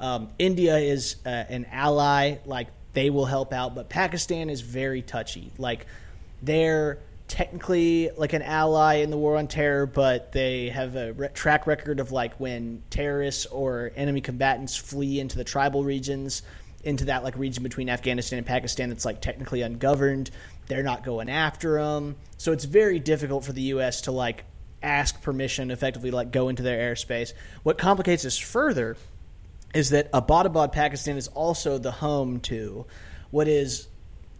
Um, 0.00 0.28
India 0.38 0.76
is 0.76 1.16
uh, 1.24 1.28
an 1.28 1.66
ally. 1.72 2.36
Like 2.44 2.68
they 2.94 3.10
will 3.10 3.26
help 3.26 3.52
out, 3.52 3.74
but 3.74 3.88
Pakistan 3.88 4.48
is 4.48 4.60
very 4.60 5.02
touchy. 5.02 5.52
Like 5.58 5.86
they're 6.42 6.98
technically 7.28 8.10
like 8.16 8.32
an 8.32 8.42
ally 8.42 8.96
in 8.96 9.10
the 9.10 9.16
war 9.16 9.36
on 9.36 9.48
terror, 9.48 9.86
but 9.86 10.32
they 10.32 10.68
have 10.68 10.94
a 10.96 11.12
re- 11.12 11.28
track 11.34 11.66
record 11.66 12.00
of 12.00 12.12
like 12.12 12.38
when 12.38 12.82
terrorists 12.90 13.46
or 13.46 13.92
enemy 13.96 14.20
combatants 14.20 14.76
flee 14.76 15.20
into 15.20 15.36
the 15.36 15.44
tribal 15.44 15.84
regions, 15.84 16.42
into 16.84 17.06
that 17.06 17.24
like 17.24 17.36
region 17.36 17.62
between 17.62 17.88
Afghanistan 17.88 18.38
and 18.38 18.46
Pakistan 18.46 18.88
that's 18.88 19.04
like 19.04 19.20
technically 19.20 19.62
ungoverned. 19.62 20.30
They're 20.66 20.82
not 20.82 21.04
going 21.04 21.28
after 21.28 21.82
them, 21.82 22.16
so 22.38 22.52
it's 22.52 22.64
very 22.64 22.98
difficult 22.98 23.44
for 23.44 23.52
the 23.52 23.62
U.S. 23.62 24.02
to 24.02 24.12
like 24.12 24.44
ask 24.82 25.20
permission, 25.22 25.70
effectively 25.70 26.10
like 26.10 26.30
go 26.30 26.48
into 26.48 26.62
their 26.62 26.94
airspace. 26.94 27.32
What 27.62 27.78
complicates 27.78 28.22
this 28.22 28.38
further 28.38 28.96
is 29.74 29.90
that 29.90 30.10
Abbottabad, 30.12 30.72
Pakistan, 30.72 31.16
is 31.16 31.28
also 31.28 31.78
the 31.78 31.90
home 31.92 32.40
to 32.40 32.86
what 33.30 33.48
is 33.48 33.88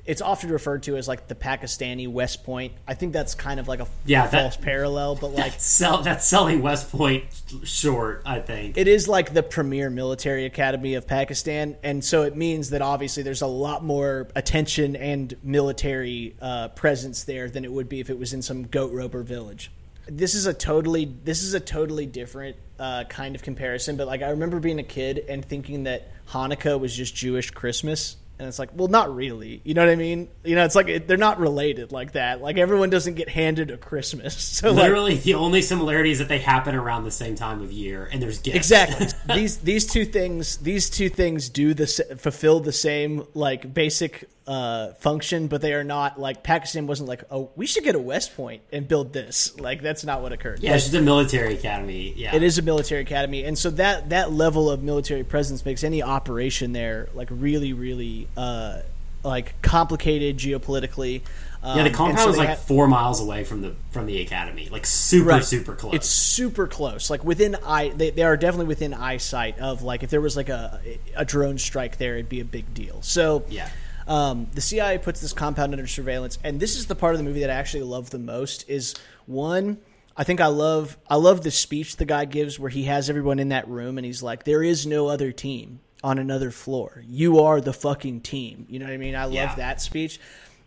it's 0.07 0.20
often 0.20 0.51
referred 0.51 0.82
to 0.82 0.99
as 0.99 1.09
like 1.09 1.28
the 1.28 1.35
Pakistani 1.35 2.07
West 2.07 2.45
Point. 2.45 2.74
I 2.87 2.93
think 2.93 3.14
that's 3.14 3.35
kind 3.35 3.59
of 3.59 3.68
like 3.68 3.80
a 3.80 3.87
Yeah, 4.05 4.26
that- 4.26 4.43
false 4.43 4.57
parallel, 4.59 5.14
but 5.14 5.28
like 5.32 5.55
Sell, 5.59 6.03
that's 6.03 6.26
selling 6.28 6.61
West 6.61 6.93
Point 6.93 7.24
short, 7.64 8.20
I 8.26 8.41
think. 8.41 8.76
it 8.76 8.87
is 8.87 9.09
like 9.09 9.32
the 9.32 9.43
premier 9.43 9.89
military 9.89 10.45
academy 10.45 10.93
of 10.95 11.07
Pakistan, 11.07 11.76
and 11.82 12.05
so 12.05 12.22
it 12.24 12.37
means 12.37 12.68
that 12.70 12.82
obviously 12.82 13.22
there's 13.22 13.41
a 13.41 13.47
lot 13.47 13.82
more 13.82 14.28
attention 14.37 14.95
and 14.95 15.35
military 15.43 16.37
uh, 16.39 16.68
presence 16.68 17.24
there 17.24 17.49
than 17.49 17.64
it 17.64 17.72
would 17.72 17.89
be 17.89 18.01
if 18.01 18.11
it 18.11 18.18
was 18.18 18.35
in 18.35 18.43
some 18.43 18.64
goat 18.64 18.93
roper 18.93 19.22
village. 19.22 19.70
This 20.07 20.34
is 20.34 20.46
a 20.46 20.55
totally 20.55 21.05
this 21.24 21.42
is 21.42 21.55
a 21.55 21.61
totally 21.61 22.07
different 22.07 22.57
uh, 22.78 23.05
kind 23.05 23.34
of 23.34 23.42
comparison, 23.42 23.96
but 23.96 24.07
like 24.07 24.22
I 24.22 24.30
remember 24.30 24.61
being 24.61 24.78
a 24.78 24.84
kid 24.84 25.24
and 25.28 25.44
thinking 25.44 25.84
that 25.84 26.09
Hanukkah 26.28 26.78
was 26.78 26.94
just 26.94 27.14
Jewish 27.14 27.50
Christmas. 27.50 28.16
And 28.36 28.48
it's 28.48 28.59
like, 28.59 28.70
well, 28.74 28.88
not 28.88 29.14
really. 29.14 29.61
You 29.62 29.74
know 29.74 29.82
what 29.82 29.92
I 29.92 29.94
mean? 29.94 30.28
You 30.42 30.57
know, 30.57 30.64
it's 30.64 30.74
like 30.74 30.88
it, 30.88 31.07
they're 31.07 31.16
not 31.16 31.38
related 31.38 31.92
like 31.92 32.12
that. 32.12 32.42
Like 32.42 32.59
everyone 32.59 32.90
doesn't 32.90 33.14
get 33.14 33.28
handed 33.28 33.70
a 33.70 33.76
Christmas. 33.76 34.34
So 34.55 34.70
like, 34.70 34.82
Literally, 34.82 35.14
the 35.14 35.34
only 35.34 35.62
similarity 35.62 36.11
is 36.11 36.18
that 36.18 36.28
they 36.28 36.40
happen 36.40 36.74
around 36.74 37.05
the 37.05 37.12
same 37.12 37.36
time 37.36 37.62
of 37.62 37.70
year, 37.70 38.09
and 38.11 38.20
there's 38.20 38.40
gifts. 38.40 38.57
Exactly. 38.57 39.07
these 39.34 39.59
these 39.59 39.86
two 39.86 40.05
things 40.05 40.57
these 40.59 40.90
two 40.90 41.09
things 41.09 41.48
do 41.48 41.74
the 41.74 41.86
fulfill 42.18 42.59
the 42.59 42.72
same 42.72 43.24
like 43.34 43.72
basic 43.72 44.28
uh, 44.47 44.92
function, 44.95 45.47
but 45.47 45.61
they 45.62 45.72
are 45.72 45.84
not 45.84 46.20
like 46.20 46.42
Pakistan 46.42 46.86
wasn't 46.86 47.09
like 47.09 47.24
oh 47.30 47.51
we 47.57 47.66
should 47.66 47.82
get 47.84 47.95
a 47.95 47.99
West 47.99 48.36
Point 48.36 48.62
and 48.72 48.86
build 48.86 49.12
this 49.12 49.59
like 49.59 49.80
that's 49.82 50.05
not 50.05 50.20
what 50.22 50.32
occurred. 50.32 50.61
yeah, 50.61 50.74
it's 50.74 50.84
just 50.84 50.95
a 50.97 51.01
military 51.01 51.55
academy. 51.55 52.12
Yeah, 52.16 52.34
It 52.36 52.42
is 52.42 52.59
a 52.59 52.62
military 52.62 53.01
academy, 53.03 53.45
and 53.45 53.57
so 53.57 53.70
that 53.70 54.11
that 54.11 54.32
level 54.32 54.70
of 54.70 54.82
military 54.82 55.24
presence 55.24 55.64
makes 55.64 55.82
any 55.82 56.03
operation 56.03 56.72
there 56.72 57.09
like 57.14 57.28
really 57.30 57.72
really 57.72 58.28
uh, 58.36 58.80
like 59.22 59.61
complicated 59.62 60.36
geopolitically. 60.36 61.22
Um, 61.62 61.78
Yeah, 61.78 61.84
the 61.84 61.90
compound 61.95 62.18
so 62.20 62.28
is 62.28 62.36
like 62.36 62.59
four 62.59 62.86
miles 62.86 63.22
away 63.22 63.45
from 63.45 63.62
the 63.62 63.74
from 63.92 64.05
the 64.05 64.20
academy, 64.20 64.68
like 64.70 64.84
super 64.84 65.30
Right. 65.30 65.42
super 65.45 65.74
close. 65.74 65.95
It's 65.95 66.09
super 66.09 66.66
close. 66.66 67.09
Like 67.09 67.24
within 67.24 67.57
eye, 67.64 67.92
they, 67.97 68.11
they 68.11 68.22
are 68.22 68.36
definitely 68.36 68.66
within 68.66 68.92
eyesight 68.92 69.59
of 69.61 69.82
like 69.82 70.03
if 70.03 70.11
there 70.11 70.20
was 70.20 70.36
like 70.36 70.51
a 70.51 70.78
a 71.16 71.24
drone 71.24 71.57
strike 71.57 71.97
there, 71.97 72.16
it'd 72.16 72.28
be 72.28 72.40
a 72.40 72.45
big 72.45 72.74
deal. 72.74 73.01
So 73.01 73.45
yeah, 73.49 73.70
um, 74.07 74.46
the 74.55 74.61
CIA 74.61 74.98
puts 74.98 75.20
this 75.20 75.32
compound 75.32 75.72
under 75.72 75.86
surveillance, 75.86 76.38
and 76.44 76.61
this 76.61 76.76
is 76.76 76.86
the 76.86 76.94
part 76.94 77.14
of 77.14 77.18
the 77.18 77.24
movie 77.24 77.40
that 77.40 77.50
I 77.50 77.55
actually 77.55 77.84
love 77.84 78.11
the 78.11 78.18
most. 78.18 78.68
Is 78.68 78.94
one, 79.26 79.78
I 80.16 80.24
think 80.24 80.40
I 80.40 80.48
love 80.48 80.96
I 81.09 81.16
love 81.16 81.42
the 81.42 81.50
speech 81.50 81.96
the 81.96 82.05
guy 82.05 82.24
gives 82.24 82.59
where 82.59 82.70
he 82.70 82.84
has 82.84 83.09
everyone 83.09 83.38
in 83.38 83.48
that 83.50 83.68
room, 83.68 83.96
and 83.98 84.05
he's 84.05 84.22
like, 84.22 84.44
"There 84.44 84.62
is 84.62 84.86
no 84.86 85.07
other 85.09 85.32
team 85.32 85.80
on 86.02 86.18
another 86.18 86.50
floor. 86.50 87.02
You 87.09 87.40
are 87.40 87.61
the 87.61 87.72
fucking 87.72 88.20
team." 88.20 88.66
You 88.68 88.78
know 88.78 88.86
what 88.86 88.92
I 88.94 88.98
mean? 88.98 89.16
I 89.16 89.24
love 89.24 89.32
Yeah. 89.34 89.55
that 89.57 89.80
speech, 89.80 90.20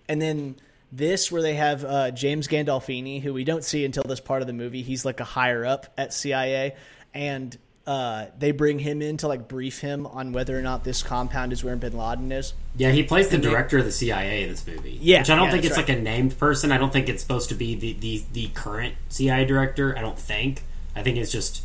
and 0.09 0.21
then. 0.21 0.55
This 0.89 1.29
where 1.29 1.41
they 1.41 1.55
have 1.55 1.83
uh, 1.83 2.11
James 2.11 2.47
Gandolfini, 2.47 3.21
who 3.21 3.33
we 3.33 3.43
don't 3.43 3.65
see 3.65 3.83
until 3.83 4.03
this 4.03 4.21
part 4.21 4.39
of 4.41 4.47
the 4.47 4.53
movie. 4.53 4.83
He's 4.83 5.03
like 5.03 5.19
a 5.19 5.25
higher 5.25 5.65
up 5.65 5.87
at 5.97 6.13
CIA, 6.13 6.77
and 7.13 7.57
uh, 7.87 8.25
they 8.37 8.51
bring 8.51 8.77
him 8.79 9.01
in 9.01 9.15
to 9.17 9.27
like 9.29 9.47
brief 9.47 9.79
him 9.79 10.05
on 10.05 10.33
whether 10.33 10.57
or 10.59 10.61
not 10.61 10.83
this 10.83 11.01
compound 11.01 11.53
is 11.53 11.63
where 11.63 11.75
Bin 11.77 11.97
Laden 11.97 12.31
is. 12.33 12.53
Yeah, 12.75 12.91
he 12.91 13.01
plays 13.01 13.29
the 13.29 13.37
director 13.37 13.77
of 13.77 13.85
the 13.85 13.91
CIA 13.93 14.43
in 14.43 14.49
this 14.49 14.67
movie. 14.67 14.99
Yeah, 15.01 15.19
which 15.19 15.29
I 15.29 15.35
don't 15.37 15.45
yeah, 15.45 15.51
think 15.51 15.63
it's 15.65 15.75
that's 15.77 15.89
like 15.89 15.97
a 15.97 16.01
named 16.01 16.37
person. 16.37 16.73
I 16.73 16.77
don't 16.77 16.91
think 16.91 17.07
it's 17.07 17.23
supposed 17.23 17.47
to 17.49 17.55
be 17.55 17.75
the, 17.75 17.93
the 17.93 18.23
the 18.33 18.47
current 18.49 18.95
CIA 19.09 19.45
director. 19.45 19.97
I 19.97 20.01
don't 20.01 20.19
think. 20.19 20.63
I 20.95 21.01
think 21.01 21.17
it's 21.17 21.31
just 21.31 21.63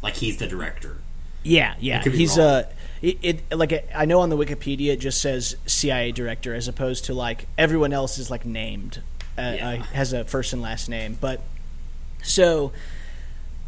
like 0.00 0.14
he's 0.14 0.36
the 0.36 0.46
director. 0.46 0.98
Yeah, 1.42 1.74
yeah. 1.80 2.02
He's 2.02 2.38
wrong. 2.38 2.46
uh 2.46 2.62
it, 3.02 3.18
it 3.50 3.54
like 3.56 3.90
I 3.94 4.04
know 4.06 4.20
on 4.20 4.30
the 4.30 4.36
Wikipedia 4.36 4.92
it 4.92 5.00
just 5.00 5.20
says 5.20 5.56
CIA 5.66 6.12
director 6.12 6.54
as 6.54 6.68
opposed 6.68 7.06
to 7.06 7.14
like 7.14 7.46
everyone 7.58 7.92
else 7.92 8.16
is 8.16 8.30
like 8.30 8.46
named 8.46 9.02
uh, 9.36 9.52
Yeah. 9.56 9.68
uh, 9.70 9.76
has 9.92 10.12
a 10.12 10.24
first 10.24 10.52
and 10.52 10.62
last 10.62 10.88
name. 10.88 11.18
But 11.20 11.40
so 12.22 12.72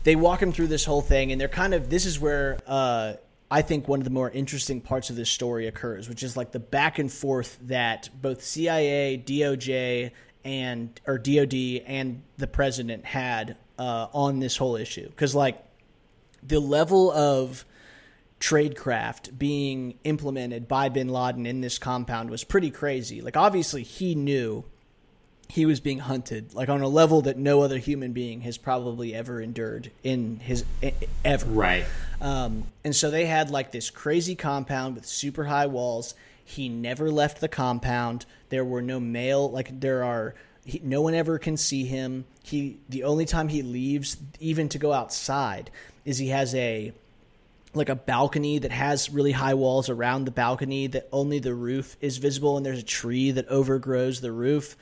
they 0.06 0.14
walk 0.14 0.40
him 0.40 0.52
through 0.52 0.68
this 0.68 0.84
whole 0.84 1.02
thing, 1.02 1.32
and 1.32 1.40
they're 1.40 1.48
kind 1.48 1.74
of 1.74 1.90
this 1.90 2.06
is 2.06 2.20
where 2.20 2.58
uh, 2.68 3.14
I 3.50 3.62
think 3.62 3.88
one 3.88 3.98
of 3.98 4.04
the 4.04 4.10
more 4.10 4.30
interesting 4.30 4.80
parts 4.80 5.10
of 5.10 5.16
this 5.16 5.28
story 5.28 5.66
occurs, 5.66 6.08
which 6.08 6.22
is 6.22 6.36
like 6.36 6.52
the 6.52 6.60
back 6.60 7.00
and 7.00 7.12
forth 7.12 7.58
that 7.62 8.08
both 8.22 8.40
CIA, 8.40 9.20
DOJ, 9.26 10.12
and 10.44 11.00
or 11.08 11.18
DOD 11.18 11.54
and 11.86 12.22
the 12.36 12.46
president 12.46 13.04
had 13.04 13.56
uh, 13.80 14.06
on 14.12 14.38
this 14.38 14.56
whole 14.56 14.76
issue, 14.76 15.08
because 15.08 15.34
like 15.34 15.60
the 16.40 16.60
level 16.60 17.10
of 17.10 17.64
tradecraft 18.38 19.36
being 19.36 19.98
implemented 20.04 20.68
by 20.68 20.88
bin 20.88 21.08
Laden 21.08 21.46
in 21.46 21.62
this 21.62 21.80
compound 21.80 22.30
was 22.30 22.44
pretty 22.44 22.70
crazy. 22.70 23.22
Like 23.22 23.36
obviously 23.36 23.82
he 23.82 24.14
knew 24.14 24.64
he 25.48 25.66
was 25.66 25.80
being 25.80 25.98
hunted 25.98 26.54
like 26.54 26.68
on 26.68 26.82
a 26.82 26.88
level 26.88 27.22
that 27.22 27.36
no 27.36 27.62
other 27.62 27.78
human 27.78 28.12
being 28.12 28.40
has 28.42 28.58
probably 28.58 29.14
ever 29.14 29.40
endured 29.40 29.90
in 30.02 30.40
his 30.40 30.64
ever. 31.24 31.46
Right. 31.46 31.84
Um, 32.20 32.64
and 32.84 32.94
so 32.94 33.10
they 33.10 33.26
had 33.26 33.50
like 33.50 33.70
this 33.70 33.90
crazy 33.90 34.34
compound 34.34 34.96
with 34.96 35.06
super 35.06 35.44
high 35.44 35.66
walls. 35.66 36.14
He 36.44 36.68
never 36.68 37.10
left 37.10 37.40
the 37.40 37.48
compound. 37.48 38.26
There 38.48 38.64
were 38.64 38.82
no 38.82 39.00
mail. 39.00 39.50
Like 39.50 39.80
there 39.80 40.04
are, 40.04 40.34
he, 40.64 40.80
no 40.82 41.02
one 41.02 41.14
ever 41.14 41.38
can 41.38 41.56
see 41.56 41.84
him. 41.84 42.24
He 42.42 42.78
the 42.88 43.04
only 43.04 43.24
time 43.24 43.48
he 43.48 43.62
leaves, 43.62 44.16
even 44.40 44.68
to 44.70 44.78
go 44.78 44.92
outside, 44.92 45.70
is 46.04 46.18
he 46.18 46.28
has 46.28 46.54
a 46.54 46.92
like 47.74 47.88
a 47.88 47.94
balcony 47.94 48.58
that 48.58 48.72
has 48.72 49.10
really 49.10 49.32
high 49.32 49.54
walls 49.54 49.90
around 49.90 50.24
the 50.24 50.30
balcony 50.30 50.86
that 50.88 51.08
only 51.12 51.38
the 51.38 51.54
roof 51.54 51.96
is 52.00 52.16
visible, 52.16 52.56
and 52.56 52.64
there's 52.64 52.78
a 52.78 52.84
tree 52.84 53.32
that 53.32 53.48
overgrows 53.48 54.20
the 54.20 54.32
roof. 54.32 54.76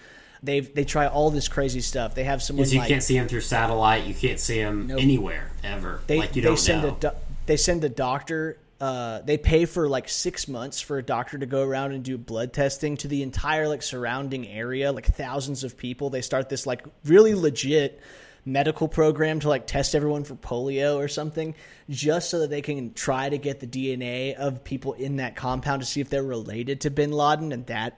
They 0.45 0.61
they 0.61 0.85
try 0.85 1.07
all 1.07 1.31
this 1.31 1.49
crazy 1.49 1.81
stuff. 1.81 2.15
They 2.15 2.25
have 2.25 2.43
someone 2.43 2.63
Because 2.63 2.75
you 2.75 2.81
like 2.81 2.89
can't 2.89 3.03
see 3.03 3.19
them 3.19 3.29
through 3.29 3.41
satellite. 3.41 4.05
You 4.05 4.15
can't 4.15 4.39
see 4.39 4.59
them 4.63 4.87
Nope. 4.89 5.01
anywhere 5.01 5.51
ever. 5.63 6.01
they 6.07 6.19
like 6.19 6.37
you 6.37 6.43
they 6.43 6.49
don't 6.49 6.59
send 6.59 6.83
know. 6.83 6.89
a 6.91 7.01
do- 7.01 7.17
they 7.47 7.57
send 7.57 7.83
a 7.85 7.89
doctor. 7.89 8.59
Uh, 8.81 9.21
they 9.23 9.39
pay 9.39 9.65
for 9.65 9.89
like 9.89 10.09
six 10.09 10.47
months 10.49 10.81
for 10.81 10.99
a 10.99 11.03
doctor 11.03 11.39
to 11.39 11.47
go 11.47 11.63
around 11.63 11.93
and 11.93 12.05
do 12.05 12.19
blood 12.19 12.53
testing 12.53 12.97
to 12.99 13.09
the 13.09 13.23
entire 13.23 13.67
like 13.69 13.83
surrounding 13.83 14.47
area, 14.47 14.93
like 14.93 15.07
thousands 15.07 15.65
of 15.65 15.77
people. 15.79 16.11
They 16.11 16.21
start 16.21 16.49
this 16.51 16.67
like 16.67 16.85
really 17.05 17.35
legit 17.35 18.01
medical 18.45 18.89
program 18.89 19.41
to 19.41 19.49
like 19.49 19.67
test 19.67 19.95
everyone 19.95 20.25
for 20.25 20.35
polio 20.35 20.97
or 20.97 21.09
something, 21.09 21.55
just 21.89 22.29
so 22.29 22.41
that 22.41 22.51
they 22.51 22.61
can 22.61 22.93
try 22.93 23.27
to 23.31 23.39
get 23.39 23.61
the 23.61 23.67
DNA 23.67 24.35
of 24.35 24.63
people 24.65 24.93
in 24.93 25.17
that 25.17 25.35
compound 25.37 25.81
to 25.81 25.87
see 25.87 26.03
if 26.03 26.11
they're 26.11 26.23
related 26.23 26.83
to 26.83 26.91
Bin 26.91 27.13
Laden, 27.13 27.53
and 27.53 27.65
that 27.67 27.97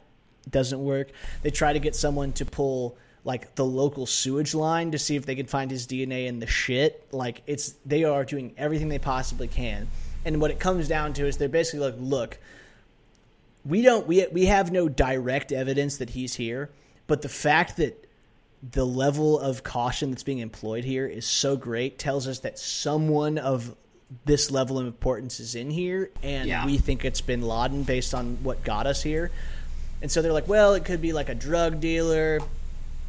doesn't 0.51 0.83
work. 0.83 1.11
They 1.43 1.51
try 1.51 1.73
to 1.73 1.79
get 1.79 1.95
someone 1.97 2.33
to 2.35 2.45
pull 2.45 2.97
like 3.25 3.57
the 3.57 3.65
local 3.65 4.07
sewage 4.07 4.55
line 4.55 4.93
to 4.93 4.99
see 4.99 5.17
if 5.17 5.27
they 5.27 5.35
can 5.35 5.47
find 5.47 5.71
his 5.71 5.87
DNA 5.87 6.27
in 6.27 6.39
the 6.39 6.47
shit. 6.47 7.07
Like 7.13 7.43
it's 7.47 7.75
they 7.85 8.05
are 8.05 8.25
doing 8.25 8.55
everything 8.57 8.89
they 8.89 8.99
possibly 9.01 9.49
can. 9.49 9.89
And 10.25 10.41
what 10.41 10.51
it 10.51 10.59
comes 10.61 10.89
down 10.89 11.13
to 11.15 11.27
is 11.27 11.37
they're 11.37 11.49
basically 11.49 11.87
like, 11.87 11.97
look, 11.99 12.39
we 13.65 13.83
don't 13.83 14.07
we 14.07 14.27
we 14.33 14.47
have 14.47 14.71
no 14.71 14.89
direct 14.89 15.51
evidence 15.53 15.97
that 15.99 16.11
he's 16.11 16.35
here, 16.35 16.71
but 17.07 17.23
the 17.23 17.29
fact 17.29 17.77
that 17.79 18.07
the 18.73 18.87
level 18.87 19.39
of 19.39 19.63
caution 19.63 20.11
that's 20.11 20.23
being 20.23 20.39
employed 20.39 20.85
here 20.85 21.07
is 21.07 21.27
so 21.27 21.57
great 21.57 21.99
tells 21.99 22.27
us 22.27 22.41
that 22.41 22.59
someone 22.59 23.39
of 23.39 23.77
this 24.25 24.51
level 24.51 24.79
of 24.79 24.87
importance 24.87 25.41
is 25.41 25.55
in 25.57 25.69
here 25.69 26.11
and 26.23 26.49
Yeah. 26.49 26.65
we 26.65 26.79
think 26.79 27.05
it's 27.05 27.21
bin 27.21 27.43
Laden 27.43 27.83
based 27.83 28.15
on 28.15 28.39
what 28.43 28.63
got 28.63 28.87
us 28.87 29.03
here. 29.03 29.31
And 30.03 30.11
so 30.11 30.23
they're 30.23 30.33
like, 30.33 30.49
well, 30.49 30.75
it 30.75 30.85
could 30.85 31.01
be 31.01 31.13
like 31.13 31.29
a 31.29 31.35
drug 31.35 31.81
dealer. 31.81 32.41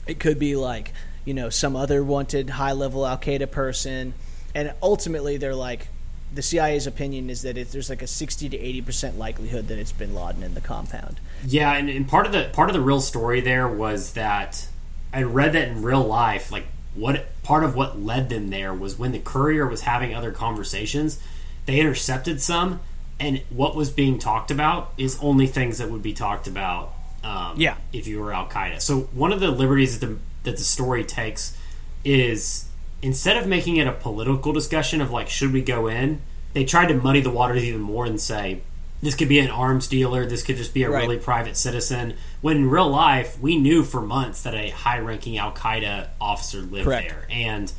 It 0.05 0.19
could 0.19 0.39
be 0.39 0.55
like, 0.55 0.93
you 1.25 1.33
know, 1.33 1.49
some 1.49 1.75
other 1.75 2.03
wanted 2.03 2.49
high 2.49 2.71
level 2.71 3.05
Al 3.05 3.17
Qaeda 3.17 3.51
person. 3.51 4.13
And 4.55 4.73
ultimately, 4.81 5.37
they're 5.37 5.55
like, 5.55 5.87
the 6.33 6.41
CIA's 6.41 6.87
opinion 6.87 7.29
is 7.29 7.43
that 7.43 7.57
it, 7.57 7.71
there's 7.71 7.89
like 7.89 8.01
a 8.01 8.07
60 8.07 8.49
to 8.49 8.57
80% 8.57 9.17
likelihood 9.17 9.67
that 9.69 9.77
it's 9.77 9.91
bin 9.91 10.13
Laden 10.13 10.43
in 10.43 10.53
the 10.53 10.61
compound. 10.61 11.19
Yeah, 11.45 11.73
and, 11.73 11.89
and 11.89 12.07
part 12.07 12.25
of 12.25 12.31
the 12.31 12.49
part 12.53 12.69
of 12.69 12.73
the 12.73 12.81
real 12.81 13.01
story 13.01 13.41
there 13.41 13.67
was 13.67 14.13
that 14.13 14.67
I 15.13 15.23
read 15.23 15.53
that 15.53 15.69
in 15.69 15.83
real 15.83 16.03
life. 16.03 16.51
Like 16.51 16.65
what 16.95 17.27
part 17.43 17.63
of 17.63 17.75
what 17.75 17.99
led 17.99 18.29
them 18.29 18.49
there 18.49 18.73
was 18.73 18.97
when 18.97 19.11
the 19.11 19.19
courier 19.19 19.67
was 19.67 19.81
having 19.81 20.13
other 20.13 20.31
conversations, 20.31 21.19
they 21.65 21.79
intercepted 21.79 22.41
some, 22.41 22.81
and 23.19 23.41
what 23.49 23.75
was 23.75 23.89
being 23.89 24.19
talked 24.19 24.51
about 24.51 24.93
is 24.97 25.17
only 25.21 25.47
things 25.47 25.77
that 25.79 25.89
would 25.89 26.03
be 26.03 26.13
talked 26.13 26.47
about. 26.47 26.93
Um, 27.23 27.53
Yeah. 27.57 27.75
if 27.91 28.07
you 28.07 28.19
were 28.21 28.31
Al 28.31 28.47
Qaeda. 28.47 28.79
So 28.81 29.01
one 29.11 29.33
of 29.33 29.39
the 29.39 29.49
liberties 29.51 29.99
that 29.99 30.05
the, 30.05 30.17
that 30.43 30.57
the 30.57 30.63
story 30.63 31.03
takes 31.03 31.57
is 32.05 32.65
instead 33.01 33.35
of 33.37 33.47
making 33.47 33.75
it 33.77 33.87
a 33.87 33.91
political 33.91 34.53
discussion 34.53 35.01
of 35.01 35.11
like 35.11 35.27
should 35.29 35.51
we 35.51 35.61
go 35.61 35.87
in, 35.87 36.21
they 36.53 36.63
tried 36.63 36.87
to 36.87 36.93
muddy 36.93 37.19
the 37.21 37.29
waters 37.29 37.63
even 37.63 37.81
more 37.81 38.05
and 38.05 38.21
say 38.21 38.61
this 39.01 39.13
could 39.13 39.27
be 39.29 39.39
an 39.39 39.49
arms 39.49 39.87
dealer, 39.87 40.25
this 40.25 40.41
could 40.43 40.57
just 40.57 40.73
be 40.73 40.83
a 40.83 40.89
Right. 40.89 41.01
really 41.01 41.17
private 41.17 41.57
citizen. 41.57 42.13
When 42.41 42.57
in 42.57 42.69
real 42.69 42.87
life, 42.89 43.37
we 43.39 43.57
knew 43.57 43.83
for 43.83 44.01
months 44.01 44.41
that 44.43 44.55
a 44.55 44.69
high-ranking 44.69 45.37
Al 45.37 45.51
Qaeda 45.51 46.07
officer 46.21 46.59
lived 46.61 46.85
Correct. 46.85 47.09
there, 47.09 47.27
and 47.29 47.71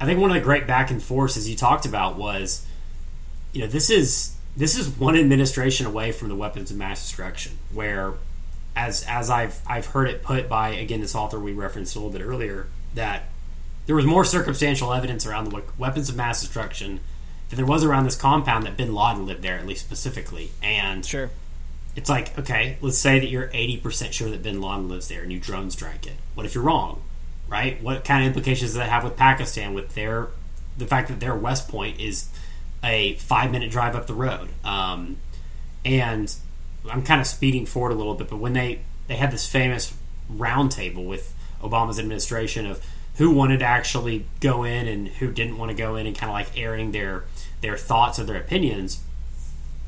I 0.00 0.04
think 0.06 0.20
one 0.20 0.30
of 0.30 0.34
the 0.34 0.40
great 0.42 0.66
back 0.66 0.90
and 0.90 1.02
forths, 1.02 1.36
as 1.36 1.48
you 1.50 1.56
talked 1.56 1.84
about, 1.86 2.16
was 2.16 2.64
you 3.56 3.62
know 3.62 3.68
this 3.68 3.88
is 3.88 4.36
this 4.54 4.76
is 4.76 4.86
one 4.86 5.16
administration 5.16 5.86
away 5.86 6.12
from 6.12 6.28
the 6.28 6.34
weapons 6.36 6.70
of 6.70 6.76
mass 6.76 7.00
destruction 7.00 7.56
where 7.72 8.12
as 8.76 9.02
as 9.08 9.30
I've 9.30 9.62
I've 9.66 9.86
heard 9.86 10.08
it 10.10 10.22
put 10.22 10.46
by 10.46 10.68
again 10.74 11.00
this 11.00 11.14
author 11.14 11.40
we 11.40 11.54
referenced 11.54 11.96
a 11.96 11.98
little 11.98 12.12
bit 12.12 12.22
earlier 12.22 12.66
that 12.94 13.24
there 13.86 13.96
was 13.96 14.04
more 14.04 14.26
circumstantial 14.26 14.92
evidence 14.92 15.24
around 15.24 15.50
the 15.50 15.62
weapons 15.78 16.10
of 16.10 16.16
mass 16.16 16.42
destruction 16.42 17.00
than 17.48 17.56
there 17.56 17.64
was 17.64 17.82
around 17.82 18.04
this 18.04 18.16
compound 18.16 18.66
that 18.66 18.76
Bin 18.76 18.94
Laden 18.94 19.24
lived 19.24 19.40
there 19.40 19.56
at 19.56 19.66
least 19.66 19.86
specifically. 19.86 20.50
And 20.62 21.06
Sure. 21.06 21.30
it's 21.94 22.10
like 22.10 22.38
okay 22.38 22.76
let's 22.82 22.98
say 22.98 23.18
that 23.18 23.28
you're 23.28 23.48
80% 23.48 24.12
sure 24.12 24.28
that 24.28 24.42
Bin 24.42 24.60
Laden 24.60 24.86
lives 24.86 25.08
there 25.08 25.22
and 25.22 25.32
you 25.32 25.40
drone 25.40 25.70
strike 25.70 26.06
it. 26.06 26.16
What 26.34 26.44
if 26.44 26.54
you're 26.54 26.64
wrong 26.64 27.00
right? 27.48 27.82
What 27.82 28.04
kind 28.04 28.22
of 28.22 28.26
implications 28.26 28.72
does 28.72 28.78
that 28.78 28.90
have 28.90 29.02
with 29.02 29.16
Pakistan 29.16 29.72
with 29.72 29.94
their 29.94 30.28
the 30.76 30.86
fact 30.86 31.08
that 31.08 31.20
their 31.20 31.34
West 31.34 31.68
Point 31.68 31.98
is 31.98 32.28
a 32.84 33.14
five 33.14 33.50
minute 33.50 33.70
drive 33.70 33.96
up 33.96 34.06
the 34.06 34.14
road 34.14 34.48
um, 34.64 35.16
and 35.84 36.34
I'm 36.90 37.02
kind 37.02 37.20
of 37.20 37.26
speeding 37.26 37.66
forward 37.66 37.92
a 37.92 37.94
little 37.94 38.14
bit, 38.14 38.28
but 38.28 38.38
when 38.38 38.52
they 38.52 38.80
they 39.06 39.16
had 39.16 39.30
this 39.30 39.48
famous 39.48 39.94
roundtable 40.32 41.06
with 41.06 41.34
Obama's 41.62 41.98
administration 41.98 42.66
of 42.66 42.84
who 43.16 43.30
wanted 43.30 43.60
to 43.60 43.64
actually 43.64 44.26
go 44.40 44.64
in 44.64 44.88
and 44.88 45.08
who 45.08 45.32
didn't 45.32 45.56
want 45.56 45.70
to 45.70 45.76
go 45.76 45.96
in, 45.96 46.06
and 46.06 46.16
kind 46.16 46.30
of 46.30 46.34
like 46.34 46.58
airing 46.58 46.92
their 46.92 47.24
their 47.60 47.76
thoughts 47.76 48.18
or 48.18 48.24
their 48.24 48.36
opinions. 48.36 49.02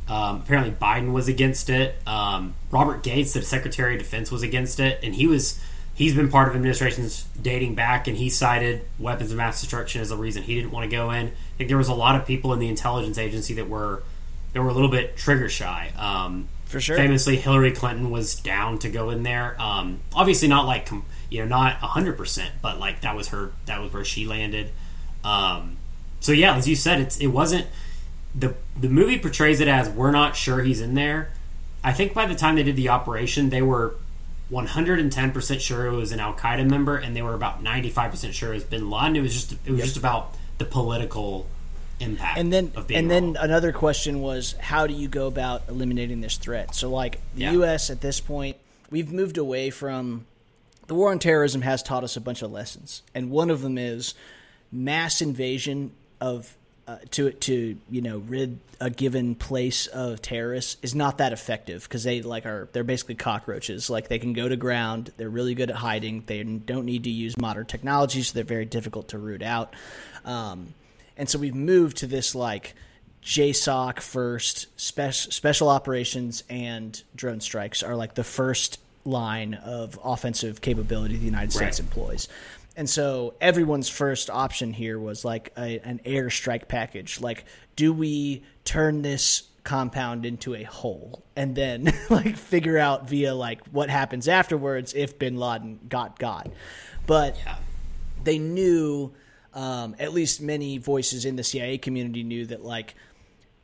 Um, 0.08 0.42
apparently, 0.42 0.72
Biden 0.74 1.12
was 1.12 1.28
against 1.28 1.68
it. 1.68 1.96
Um, 2.06 2.54
Robert 2.70 3.02
Gates, 3.02 3.34
the 3.34 3.42
Secretary 3.42 3.94
of 3.94 3.98
Defense, 3.98 4.30
was 4.30 4.42
against 4.42 4.80
it, 4.80 5.00
and 5.02 5.14
he 5.14 5.26
was 5.26 5.60
he's 5.98 6.14
been 6.14 6.30
part 6.30 6.48
of 6.48 6.54
administrations 6.54 7.26
dating 7.42 7.74
back, 7.74 8.06
and 8.06 8.16
he 8.16 8.30
cited 8.30 8.82
weapons 9.00 9.32
of 9.32 9.36
mass 9.36 9.60
destruction 9.60 10.00
as 10.00 10.10
the 10.10 10.16
reason 10.16 10.44
he 10.44 10.54
didn't 10.54 10.70
want 10.70 10.88
to 10.88 10.96
go 10.96 11.10
in. 11.10 11.26
I 11.26 11.32
think 11.58 11.68
there 11.68 11.76
was 11.76 11.88
a 11.88 11.94
lot 11.94 12.14
of 12.14 12.24
people 12.24 12.52
in 12.52 12.60
the 12.60 12.68
intelligence 12.68 13.18
agency 13.18 13.54
that 13.54 13.68
were 13.68 14.04
that 14.52 14.62
were 14.62 14.68
a 14.68 14.72
little 14.72 14.88
bit 14.88 15.16
trigger 15.16 15.48
shy. 15.48 15.90
Um, 15.98 16.48
For 16.66 16.80
sure. 16.80 16.96
Famously, 16.96 17.36
Hillary 17.36 17.72
Clinton 17.72 18.10
was 18.10 18.36
down 18.36 18.78
to 18.78 18.88
go 18.88 19.10
in 19.10 19.24
there. 19.24 19.60
Um, 19.60 19.98
obviously, 20.14 20.46
not 20.46 20.66
like 20.66 20.88
you 21.30 21.40
know, 21.40 21.46
not 21.46 21.74
hundred 21.74 22.16
percent, 22.16 22.52
but 22.62 22.78
like 22.78 23.00
that 23.00 23.16
was 23.16 23.28
her. 23.28 23.50
That 23.66 23.82
was 23.82 23.92
where 23.92 24.04
she 24.04 24.24
landed. 24.24 24.70
Um, 25.24 25.78
so 26.20 26.30
yeah, 26.30 26.54
as 26.54 26.68
you 26.68 26.76
said, 26.76 27.00
it's 27.00 27.18
it 27.18 27.26
wasn't 27.26 27.66
the 28.36 28.54
the 28.80 28.88
movie 28.88 29.18
portrays 29.18 29.60
it 29.60 29.66
as 29.66 29.90
we're 29.90 30.12
not 30.12 30.36
sure 30.36 30.62
he's 30.62 30.80
in 30.80 30.94
there. 30.94 31.32
I 31.82 31.92
think 31.92 32.14
by 32.14 32.26
the 32.26 32.36
time 32.36 32.54
they 32.54 32.62
did 32.62 32.76
the 32.76 32.88
operation, 32.88 33.50
they 33.50 33.62
were 33.62 33.96
110% 34.50 35.60
sure 35.60 35.86
it 35.86 35.92
was 35.96 36.12
an 36.12 36.20
Al 36.20 36.34
Qaeda 36.34 36.68
member, 36.68 36.96
and 36.96 37.14
they 37.14 37.22
were 37.22 37.34
about 37.34 37.62
95% 37.62 38.32
sure 38.32 38.50
it 38.52 38.54
was 38.54 38.64
Bin 38.64 38.90
Laden. 38.90 39.16
It 39.16 39.20
was 39.20 39.32
just 39.34 39.52
it 39.66 39.70
was 39.70 39.80
just 39.82 39.96
about 39.96 40.34
the 40.58 40.64
political 40.64 41.46
impact. 42.00 42.38
and 42.38 42.52
then 42.52 42.72
of 42.76 42.86
being 42.86 42.98
and 43.00 43.10
then 43.10 43.36
another 43.40 43.72
question 43.72 44.20
was 44.20 44.52
how 44.60 44.86
do 44.86 44.94
you 44.94 45.08
go 45.08 45.26
about 45.26 45.62
eliminating 45.68 46.20
this 46.20 46.36
threat 46.36 46.72
so 46.72 46.88
like 46.88 47.20
the 47.34 47.42
Yeah. 47.42 47.52
us 47.54 47.90
at 47.90 48.00
this 48.00 48.20
point 48.20 48.56
we've 48.88 49.10
moved 49.12 49.36
away 49.36 49.70
from 49.70 50.24
the 50.86 50.94
war 50.94 51.10
on 51.10 51.18
terrorism 51.18 51.62
has 51.62 51.82
taught 51.82 52.04
us 52.04 52.16
a 52.16 52.20
bunch 52.20 52.40
of 52.42 52.52
lessons 52.52 53.02
and 53.16 53.30
one 53.30 53.50
of 53.50 53.62
them 53.62 53.76
is 53.78 54.14
mass 54.70 55.20
invasion 55.20 55.90
of 56.20 56.54
uh, 56.88 56.96
to 57.10 57.30
to 57.32 57.76
you 57.90 58.00
know 58.00 58.18
rid 58.18 58.58
a 58.80 58.88
given 58.88 59.34
place 59.34 59.86
of 59.88 60.22
terrorists 60.22 60.78
is 60.80 60.94
not 60.94 61.18
that 61.18 61.34
effective 61.34 61.82
because 61.82 62.02
they 62.02 62.22
like 62.22 62.46
are 62.46 62.66
they're 62.72 62.82
basically 62.82 63.14
cockroaches. 63.14 63.90
Like 63.90 64.08
they 64.08 64.18
can 64.18 64.32
go 64.32 64.48
to 64.48 64.56
ground. 64.56 65.12
They're 65.18 65.28
really 65.28 65.54
good 65.54 65.68
at 65.68 65.76
hiding. 65.76 66.24
They 66.24 66.42
don't 66.42 66.86
need 66.86 67.04
to 67.04 67.10
use 67.10 67.36
modern 67.36 67.66
technology, 67.66 68.22
so 68.22 68.32
they're 68.32 68.42
very 68.42 68.64
difficult 68.64 69.08
to 69.08 69.18
root 69.18 69.42
out. 69.42 69.74
Um, 70.24 70.72
and 71.18 71.28
so 71.28 71.38
we've 71.38 71.54
moved 71.54 71.98
to 71.98 72.06
this 72.06 72.34
like 72.34 72.74
JSOC 73.22 74.00
first, 74.00 74.68
spe- 74.80 75.12
special 75.12 75.68
operations 75.68 76.42
and 76.48 77.02
drone 77.14 77.40
strikes 77.40 77.82
are 77.82 77.96
like 77.96 78.14
the 78.14 78.24
first 78.24 78.80
line 79.04 79.54
of 79.54 79.98
offensive 80.02 80.60
capability 80.62 81.16
the 81.16 81.24
United 81.24 81.52
States 81.52 81.80
right. 81.80 81.86
employs. 81.86 82.28
And 82.78 82.88
so 82.88 83.34
everyone's 83.40 83.88
first 83.88 84.30
option 84.30 84.72
here 84.72 85.00
was 85.00 85.24
like 85.24 85.52
a, 85.58 85.80
an 85.80 86.00
airstrike 86.06 86.68
package. 86.68 87.20
Like, 87.20 87.44
do 87.74 87.92
we 87.92 88.44
turn 88.62 89.02
this 89.02 89.42
compound 89.64 90.24
into 90.24 90.54
a 90.54 90.62
hole 90.62 91.24
and 91.34 91.56
then 91.56 91.92
like 92.08 92.36
figure 92.36 92.78
out 92.78 93.08
via 93.08 93.34
like 93.34 93.66
what 93.72 93.90
happens 93.90 94.28
afterwards 94.28 94.94
if 94.94 95.18
bin 95.18 95.36
Laden 95.38 95.80
got 95.88 96.20
got? 96.20 96.52
But 97.04 97.36
yeah. 97.44 97.56
they 98.22 98.38
knew, 98.38 99.12
um, 99.54 99.96
at 99.98 100.12
least 100.12 100.40
many 100.40 100.78
voices 100.78 101.24
in 101.24 101.34
the 101.34 101.42
CIA 101.42 101.78
community 101.78 102.22
knew 102.22 102.46
that 102.46 102.64
like 102.64 102.94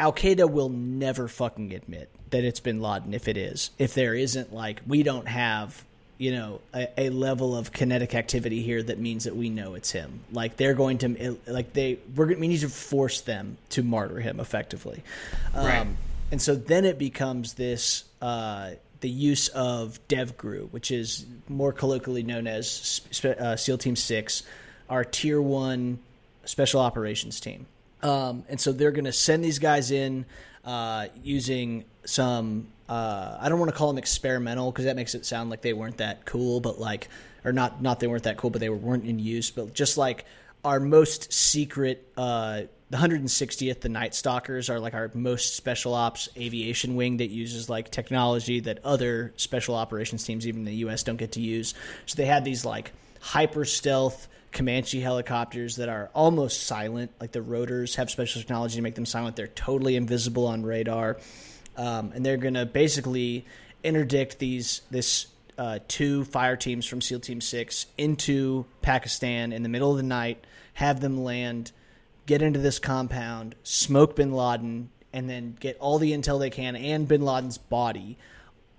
Al 0.00 0.12
Qaeda 0.12 0.50
will 0.50 0.70
never 0.70 1.28
fucking 1.28 1.72
admit 1.72 2.10
that 2.30 2.42
it's 2.42 2.58
bin 2.58 2.80
Laden 2.80 3.14
if 3.14 3.28
it 3.28 3.36
is. 3.36 3.70
If 3.78 3.94
there 3.94 4.16
isn't 4.16 4.52
like 4.52 4.82
we 4.88 5.04
don't 5.04 5.28
have 5.28 5.84
you 6.24 6.32
know 6.32 6.60
a, 6.72 6.88
a, 7.06 7.08
level 7.10 7.54
of 7.54 7.70
kinetic 7.70 8.14
activity 8.14 8.62
here 8.62 8.82
that 8.82 8.98
means 8.98 9.24
that 9.24 9.36
we 9.36 9.50
know 9.50 9.74
it's 9.74 9.90
him 9.90 10.20
like 10.32 10.56
they're 10.56 10.72
going 10.74 10.96
to 10.96 11.38
like 11.46 11.74
they 11.74 11.98
we're 12.16 12.28
we 12.28 12.48
need 12.48 12.60
to 12.60 12.68
force 12.70 13.20
them 13.20 13.58
to 13.68 13.82
martyr 13.82 14.20
him 14.20 14.40
effectively 14.40 15.02
right. 15.54 15.80
um, 15.80 15.96
and 16.32 16.40
so 16.40 16.54
then 16.54 16.86
it 16.86 16.98
becomes 16.98 17.54
this 17.54 18.04
uh, 18.22 18.70
the 19.04 19.10
use 19.10 19.48
of 19.48 20.00
DevGRU, 20.08 20.70
which 20.70 20.90
is 20.90 21.26
more 21.46 21.74
colloquially 21.74 22.22
known 22.22 22.46
as 22.46 23.02
uh, 23.22 23.54
SEAL 23.54 23.76
Team 23.76 23.96
Six, 23.96 24.44
our 24.88 25.04
Tier 25.04 25.42
One 25.42 25.98
Special 26.46 26.80
Operations 26.80 27.38
team. 27.38 27.66
Um, 28.02 28.44
and 28.48 28.58
so 28.58 28.72
they're 28.72 28.92
going 28.92 29.04
to 29.04 29.12
send 29.12 29.44
these 29.44 29.58
guys 29.58 29.90
in 29.90 30.24
uh, 30.64 31.08
using 31.22 31.84
some 32.06 32.68
uh, 32.88 33.38
I 33.40 33.48
don't 33.48 33.58
want 33.58 33.70
to 33.70 33.76
call 33.76 33.88
them 33.88 33.98
experimental 33.98 34.70
because 34.70 34.84
that 34.84 34.96
makes 34.96 35.14
it 35.14 35.24
sound 35.24 35.50
like 35.50 35.62
they 35.62 35.72
weren't 35.72 35.98
that 35.98 36.24
cool, 36.24 36.60
but 36.60 36.78
like, 36.78 37.08
or 37.44 37.52
not, 37.52 37.82
not 37.82 38.00
they 38.00 38.06
weren't 38.06 38.24
that 38.24 38.36
cool, 38.36 38.50
but 38.50 38.60
they 38.60 38.68
were, 38.68 38.76
weren't 38.76 39.04
in 39.04 39.18
use, 39.18 39.50
but 39.50 39.72
just 39.74 39.96
like 39.96 40.24
our 40.64 40.80
most 40.80 41.32
secret, 41.32 42.06
uh, 42.16 42.62
the 42.90 42.96
160th, 42.98 43.80
the 43.80 43.88
Night 43.88 44.14
Stalkers 44.14 44.70
are 44.70 44.78
like 44.78 44.94
our 44.94 45.10
most 45.14 45.56
special 45.56 45.94
ops 45.94 46.28
aviation 46.36 46.94
wing 46.94 47.16
that 47.18 47.30
uses 47.30 47.68
like 47.68 47.90
technology 47.90 48.60
that 48.60 48.78
other 48.84 49.32
special 49.36 49.74
operations 49.74 50.24
teams, 50.24 50.46
even 50.46 50.60
in 50.60 50.66
the 50.66 50.76
U.S., 50.76 51.02
don't 51.02 51.16
get 51.16 51.32
to 51.32 51.40
use. 51.40 51.74
So 52.06 52.16
they 52.16 52.26
had 52.26 52.44
these 52.44 52.64
like 52.64 52.92
hyper 53.20 53.64
stealth 53.64 54.28
Comanche 54.52 55.00
helicopters 55.00 55.76
that 55.76 55.88
are 55.88 56.10
almost 56.14 56.62
silent. 56.62 57.10
Like 57.20 57.32
the 57.32 57.42
rotors 57.42 57.96
have 57.96 58.10
special 58.10 58.40
technology 58.40 58.76
to 58.76 58.82
make 58.82 58.94
them 58.94 59.06
silent. 59.06 59.34
They're 59.34 59.48
totally 59.48 59.96
invisible 59.96 60.46
on 60.46 60.64
radar 60.64 61.18
um, 61.76 62.12
and 62.14 62.24
they're 62.24 62.36
going 62.36 62.54
to 62.54 62.66
basically 62.66 63.44
interdict 63.82 64.38
these 64.38 64.82
this 64.90 65.26
uh, 65.58 65.78
two 65.86 66.24
fire 66.24 66.56
teams 66.56 66.86
from 66.86 67.00
SEAL 67.00 67.20
Team 67.20 67.40
Six 67.40 67.86
into 67.96 68.64
Pakistan 68.82 69.52
in 69.52 69.62
the 69.62 69.68
middle 69.68 69.90
of 69.90 69.96
the 69.96 70.02
night, 70.02 70.44
have 70.74 71.00
them 71.00 71.22
land, 71.22 71.70
get 72.26 72.42
into 72.42 72.58
this 72.58 72.78
compound, 72.78 73.54
smoke 73.62 74.16
Bin 74.16 74.32
Laden, 74.32 74.90
and 75.12 75.30
then 75.30 75.56
get 75.60 75.76
all 75.78 75.98
the 75.98 76.12
intel 76.12 76.40
they 76.40 76.50
can 76.50 76.74
and 76.74 77.06
Bin 77.06 77.22
Laden's 77.22 77.58
body 77.58 78.18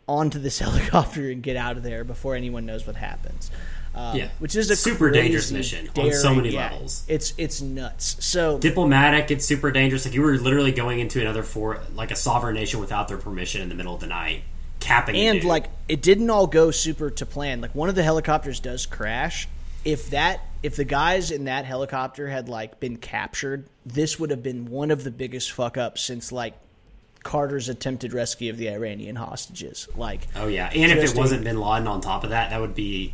onto 0.07 0.39
this 0.39 0.59
helicopter 0.65 1.29
and 1.31 1.41
get 1.41 1.55
out 1.55 1.77
of 1.77 1.83
there 1.83 2.03
before 2.03 2.35
anyone 2.35 2.65
knows 2.65 2.85
what 2.85 2.95
happens. 2.95 3.51
Um, 3.95 4.17
yeah, 4.17 4.27
which 4.39 4.57
is 4.57 4.69
a 4.69 4.75
super 4.75 5.09
dangerous 5.09 5.51
mission 5.51 5.89
daring, 5.93 6.11
on 6.11 6.17
so 6.17 6.35
many 6.35 6.49
yeah, 6.49 6.69
levels. 6.69 7.05
It's 7.07 7.33
it's 7.37 7.61
nuts. 7.61 8.17
So 8.19 8.59
diplomatic, 8.59 9.31
it's 9.31 9.45
super 9.45 9.71
dangerous. 9.71 10.05
Like 10.05 10.13
you 10.13 10.21
were 10.21 10.37
literally 10.37 10.73
going 10.73 10.99
into 10.99 11.21
another 11.21 11.43
for 11.43 11.81
like 11.95 12.11
a 12.11 12.15
sovereign 12.15 12.55
nation 12.55 12.81
without 12.81 13.07
their 13.07 13.17
permission 13.17 13.61
in 13.61 13.69
the 13.69 13.75
middle 13.75 13.95
of 13.95 14.01
the 14.01 14.07
night, 14.07 14.43
capping. 14.81 15.15
And 15.15 15.45
like 15.45 15.69
it 15.87 16.01
didn't 16.01 16.29
all 16.29 16.45
go 16.45 16.71
super 16.71 17.09
to 17.09 17.25
plan. 17.25 17.61
Like 17.61 17.73
one 17.73 17.87
of 17.87 17.95
the 17.95 18.03
helicopters 18.03 18.59
does 18.59 18.85
crash. 18.85 19.47
If 19.85 20.09
that 20.09 20.41
if 20.61 20.75
the 20.75 20.83
guys 20.83 21.31
in 21.31 21.45
that 21.45 21.63
helicopter 21.63 22.27
had 22.27 22.49
like 22.49 22.81
been 22.81 22.97
captured, 22.97 23.69
this 23.85 24.19
would 24.19 24.29
have 24.29 24.43
been 24.43 24.65
one 24.65 24.91
of 24.91 25.05
the 25.05 25.11
biggest 25.11 25.53
fuck 25.53 25.77
ups 25.77 26.01
since 26.01 26.33
like 26.33 26.55
Carter's 27.23 27.69
attempted 27.69 28.11
rescue 28.11 28.51
of 28.51 28.57
the 28.57 28.69
Iranian 28.69 29.15
hostages. 29.15 29.87
Like, 29.95 30.27
oh 30.35 30.47
yeah, 30.47 30.69
and 30.73 30.91
if 30.91 31.11
it 31.11 31.17
wasn't 31.17 31.45
Bin 31.45 31.61
Laden 31.61 31.87
on 31.87 32.01
top 32.01 32.25
of 32.25 32.31
that, 32.31 32.49
that 32.49 32.59
would 32.59 32.75
be 32.75 33.13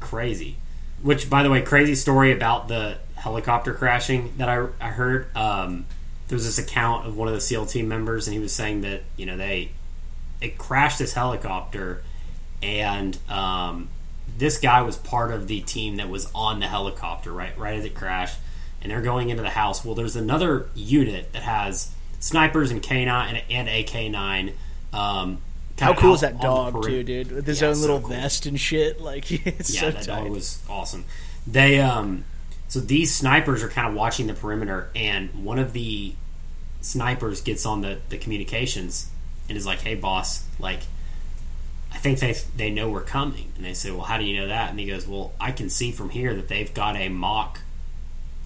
crazy. 0.00 0.56
Which, 1.02 1.28
by 1.28 1.42
the 1.42 1.50
way, 1.50 1.62
crazy 1.62 1.94
story 1.94 2.32
about 2.32 2.68
the 2.68 2.98
helicopter 3.16 3.74
crashing 3.74 4.34
that 4.38 4.48
I, 4.48 4.66
I 4.80 4.88
heard. 4.88 5.34
Um, 5.36 5.86
there 6.28 6.36
was 6.36 6.44
this 6.44 6.58
account 6.58 7.06
of 7.06 7.16
one 7.16 7.28
of 7.28 7.34
the 7.34 7.40
SEAL 7.40 7.66
team 7.66 7.88
members, 7.88 8.26
and 8.26 8.34
he 8.34 8.40
was 8.40 8.52
saying 8.52 8.82
that 8.82 9.02
you 9.16 9.26
know 9.26 9.36
they 9.36 9.72
it 10.40 10.58
crashed 10.58 10.98
this 10.98 11.14
helicopter, 11.14 12.02
and 12.62 13.16
um, 13.28 13.88
this 14.38 14.58
guy 14.58 14.82
was 14.82 14.96
part 14.96 15.32
of 15.32 15.48
the 15.48 15.60
team 15.60 15.96
that 15.96 16.08
was 16.08 16.30
on 16.34 16.60
the 16.60 16.66
helicopter 16.66 17.32
right 17.32 17.56
right 17.58 17.76
as 17.76 17.84
it 17.84 17.94
crashed, 17.94 18.38
and 18.80 18.90
they're 18.90 19.02
going 19.02 19.30
into 19.30 19.42
the 19.42 19.50
house. 19.50 19.84
Well, 19.84 19.94
there's 19.94 20.16
another 20.16 20.68
unit 20.74 21.32
that 21.32 21.42
has 21.42 21.92
snipers 22.18 22.70
and 22.70 22.82
K9 22.82 23.08
and, 23.08 23.42
and 23.50 23.68
AK9. 23.68 24.52
Um, 24.92 25.38
how 25.78 25.94
cool 25.94 26.14
is 26.14 26.22
that 26.22 26.40
dog 26.40 26.82
too, 26.84 27.02
dude? 27.02 27.30
With 27.30 27.46
his 27.46 27.60
yeah, 27.60 27.68
own 27.68 27.80
little 27.80 28.00
cool. 28.00 28.10
vest 28.10 28.46
and 28.46 28.58
shit. 28.58 29.00
Like 29.06 29.30
it's 29.30 29.74
yeah, 29.74 29.80
so 29.80 29.90
that 29.90 30.04
tight. 30.04 30.22
dog 30.24 30.30
was 30.30 30.60
awesome. 30.68 31.04
They 31.46 31.80
um, 31.80 32.24
so 32.66 32.80
these 32.80 33.14
snipers 33.14 33.62
are 33.62 33.68
kind 33.68 33.86
of 33.86 33.94
watching 33.94 34.26
the 34.26 34.34
perimeter, 34.34 34.90
and 34.96 35.44
one 35.44 35.58
of 35.58 35.72
the 35.72 36.14
snipers 36.80 37.40
gets 37.40 37.66
on 37.66 37.82
the 37.82 37.98
the 38.08 38.18
communications 38.18 39.10
and 39.48 39.56
is 39.56 39.66
like, 39.66 39.80
"Hey, 39.80 39.94
boss, 39.94 40.44
like." 40.58 40.80
I 41.92 41.98
think 41.98 42.18
they 42.18 42.34
they 42.56 42.70
know 42.70 42.90
we're 42.90 43.02
coming, 43.02 43.52
and 43.56 43.64
they 43.64 43.72
say, 43.72 43.90
"Well, 43.90 44.02
how 44.02 44.18
do 44.18 44.24
you 44.24 44.38
know 44.40 44.48
that?" 44.48 44.70
And 44.70 44.78
he 44.78 44.86
goes, 44.86 45.06
"Well, 45.06 45.32
I 45.40 45.52
can 45.52 45.70
see 45.70 45.92
from 45.92 46.10
here 46.10 46.34
that 46.34 46.48
they've 46.48 46.72
got 46.72 46.96
a 46.96 47.08
mock 47.08 47.60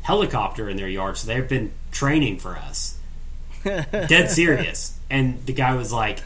helicopter 0.03 0.69
in 0.69 0.77
their 0.77 0.89
yard, 0.89 1.17
so 1.17 1.27
they've 1.27 1.49
been 1.49 1.73
training 1.91 2.39
for 2.39 2.57
us." 2.57 2.99
Dead 3.65 4.31
serious. 4.31 4.97
And 5.09 5.45
the 5.47 5.53
guy 5.53 5.75
was 5.75 5.93
like, 5.93 6.21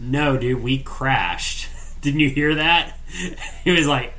no, 0.00 0.36
dude, 0.36 0.62
we 0.62 0.78
crashed. 0.78 1.68
Didn't 2.00 2.20
you 2.20 2.30
hear 2.30 2.54
that? 2.56 2.98
he 3.64 3.70
was 3.70 3.86
like, 3.86 4.14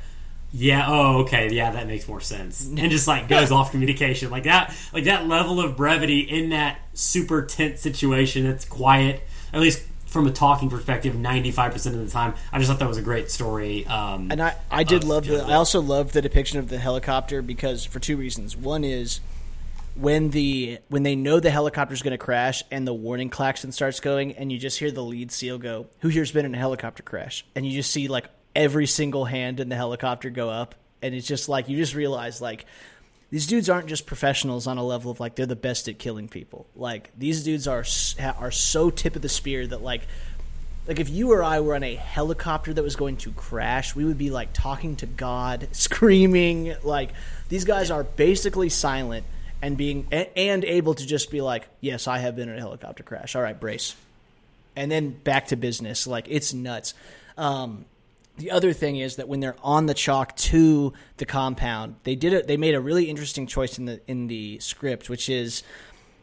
yeah, 0.52 0.84
oh, 0.86 1.22
okay, 1.22 1.48
yeah, 1.50 1.70
that 1.70 1.86
makes 1.86 2.06
more 2.06 2.20
sense. 2.20 2.66
And 2.66 2.78
just 2.90 3.08
like 3.08 3.26
goes 3.26 3.50
off 3.50 3.70
communication. 3.70 4.30
Like 4.30 4.44
that 4.44 4.74
like 4.92 5.04
that 5.04 5.26
level 5.26 5.60
of 5.60 5.76
brevity 5.76 6.20
in 6.20 6.50
that 6.50 6.78
super 6.92 7.42
tense 7.42 7.80
situation 7.80 8.44
that's 8.44 8.66
quiet, 8.66 9.22
at 9.52 9.60
least 9.60 9.82
from 10.06 10.26
a 10.26 10.30
talking 10.30 10.68
perspective, 10.68 11.16
ninety 11.16 11.50
five 11.50 11.72
percent 11.72 11.96
of 11.96 12.04
the 12.04 12.10
time. 12.10 12.34
I 12.52 12.58
just 12.58 12.70
thought 12.70 12.80
that 12.80 12.88
was 12.88 12.98
a 12.98 13.02
great 13.02 13.30
story. 13.30 13.86
Um, 13.86 14.30
and 14.30 14.42
I, 14.42 14.54
I 14.70 14.84
did 14.84 15.04
love 15.04 15.24
the 15.24 15.42
I 15.42 15.54
also 15.54 15.80
loved 15.80 16.12
the 16.12 16.20
depiction 16.20 16.58
of 16.58 16.68
the 16.68 16.78
helicopter 16.78 17.40
because 17.40 17.86
for 17.86 17.98
two 17.98 18.18
reasons. 18.18 18.54
One 18.54 18.84
is 18.84 19.20
when 19.94 20.30
the 20.30 20.78
when 20.88 21.02
they 21.02 21.16
know 21.16 21.40
the 21.40 21.50
helicopter 21.50 21.94
is 21.94 22.02
going 22.02 22.12
to 22.12 22.18
crash 22.18 22.62
and 22.70 22.86
the 22.86 22.94
warning 22.94 23.28
klaxon 23.28 23.72
starts 23.72 24.00
going 24.00 24.32
and 24.36 24.50
you 24.50 24.58
just 24.58 24.78
hear 24.78 24.90
the 24.90 25.02
lead 25.02 25.30
seal 25.30 25.58
go 25.58 25.86
who 26.00 26.08
here's 26.08 26.32
been 26.32 26.46
in 26.46 26.54
a 26.54 26.58
helicopter 26.58 27.02
crash? 27.02 27.44
And 27.54 27.66
you 27.66 27.72
just 27.72 27.90
see 27.90 28.08
like 28.08 28.26
every 28.54 28.86
single 28.86 29.24
hand 29.24 29.60
in 29.60 29.68
the 29.68 29.76
helicopter 29.76 30.30
go 30.30 30.48
up. 30.48 30.74
And 31.02 31.14
it's 31.14 31.26
just 31.26 31.48
like 31.48 31.68
you 31.68 31.76
just 31.76 31.94
realize 31.94 32.40
like 32.40 32.64
these 33.30 33.46
dudes 33.46 33.68
aren't 33.68 33.88
just 33.88 34.06
professionals 34.06 34.66
on 34.66 34.78
a 34.78 34.84
level 34.84 35.10
of 35.10 35.20
like 35.20 35.34
they're 35.34 35.46
the 35.46 35.56
best 35.56 35.88
at 35.88 35.98
killing 35.98 36.28
people. 36.28 36.66
Like 36.74 37.10
these 37.18 37.44
dudes 37.44 37.66
are 37.66 37.84
are 38.38 38.50
so 38.50 38.90
tip 38.90 39.16
of 39.16 39.22
the 39.22 39.28
spear 39.28 39.66
that 39.66 39.82
like 39.82 40.02
like 40.86 41.00
if 41.00 41.10
you 41.10 41.32
or 41.32 41.42
I 41.42 41.60
were 41.60 41.74
on 41.74 41.82
a 41.82 41.94
helicopter 41.94 42.72
that 42.74 42.82
was 42.82 42.96
going 42.96 43.18
to 43.18 43.32
crash, 43.32 43.94
we 43.94 44.04
would 44.04 44.18
be 44.18 44.30
like 44.30 44.52
talking 44.52 44.96
to 44.96 45.06
God, 45.06 45.68
screaming. 45.72 46.74
Like 46.82 47.10
these 47.48 47.64
guys 47.64 47.90
are 47.90 48.04
basically 48.04 48.68
silent 48.68 49.26
and 49.62 49.76
being 49.76 50.06
and 50.12 50.64
able 50.64 50.94
to 50.94 51.06
just 51.06 51.30
be 51.30 51.40
like, 51.40 51.68
yes, 51.80 52.08
I 52.08 52.18
have 52.18 52.34
been 52.36 52.48
in 52.48 52.56
a 52.56 52.60
helicopter 52.60 53.04
crash. 53.04 53.36
All 53.36 53.42
right, 53.42 53.58
brace, 53.58 53.94
and 54.74 54.90
then 54.90 55.10
back 55.10 55.46
to 55.48 55.56
business. 55.56 56.06
Like 56.06 56.26
it's 56.28 56.52
nuts. 56.52 56.94
Um, 57.38 57.86
the 58.38 58.50
other 58.50 58.72
thing 58.72 58.96
is 58.96 59.16
that 59.16 59.28
when 59.28 59.40
they're 59.40 59.56
on 59.62 59.86
the 59.86 59.94
chalk 59.94 60.36
to 60.36 60.92
the 61.18 61.26
compound, 61.26 61.96
they 62.02 62.16
did 62.16 62.32
it. 62.32 62.48
They 62.48 62.56
made 62.56 62.74
a 62.74 62.80
really 62.80 63.08
interesting 63.08 63.46
choice 63.46 63.78
in 63.78 63.86
the 63.86 64.00
in 64.06 64.26
the 64.26 64.58
script, 64.58 65.08
which 65.08 65.28
is 65.28 65.62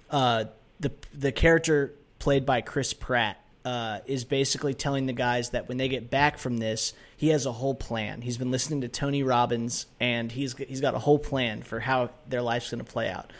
uh, 0.09 0.45
the 0.79 0.91
the 1.13 1.31
character 1.31 1.93
played 2.19 2.45
by 2.45 2.59
Chris 2.61 2.93
Pratt 2.93 3.41
uh, 3.69 3.99
is 4.07 4.23
basically 4.25 4.73
telling 4.73 5.05
the 5.05 5.13
guys 5.13 5.51
that 5.51 5.67
when 5.67 5.77
they 5.77 5.87
get 5.89 6.09
back 6.09 6.39
from 6.39 6.57
this, 6.57 6.93
he 7.17 7.27
has 7.27 7.45
a 7.45 7.51
whole 7.51 7.75
plan. 7.75 8.19
He's 8.19 8.39
been 8.39 8.49
listening 8.49 8.81
to 8.81 8.87
Tony 8.87 9.21
Robbins, 9.21 9.85
and 9.99 10.31
he's 10.31 10.57
he's 10.57 10.81
got 10.81 10.95
a 10.95 10.99
whole 10.99 11.19
plan 11.19 11.61
for 11.61 11.79
how 11.79 12.09
their 12.27 12.41
life's 12.41 12.71
going 12.71 12.83
to 12.83 12.91
play 12.91 13.09
out. 13.09 13.31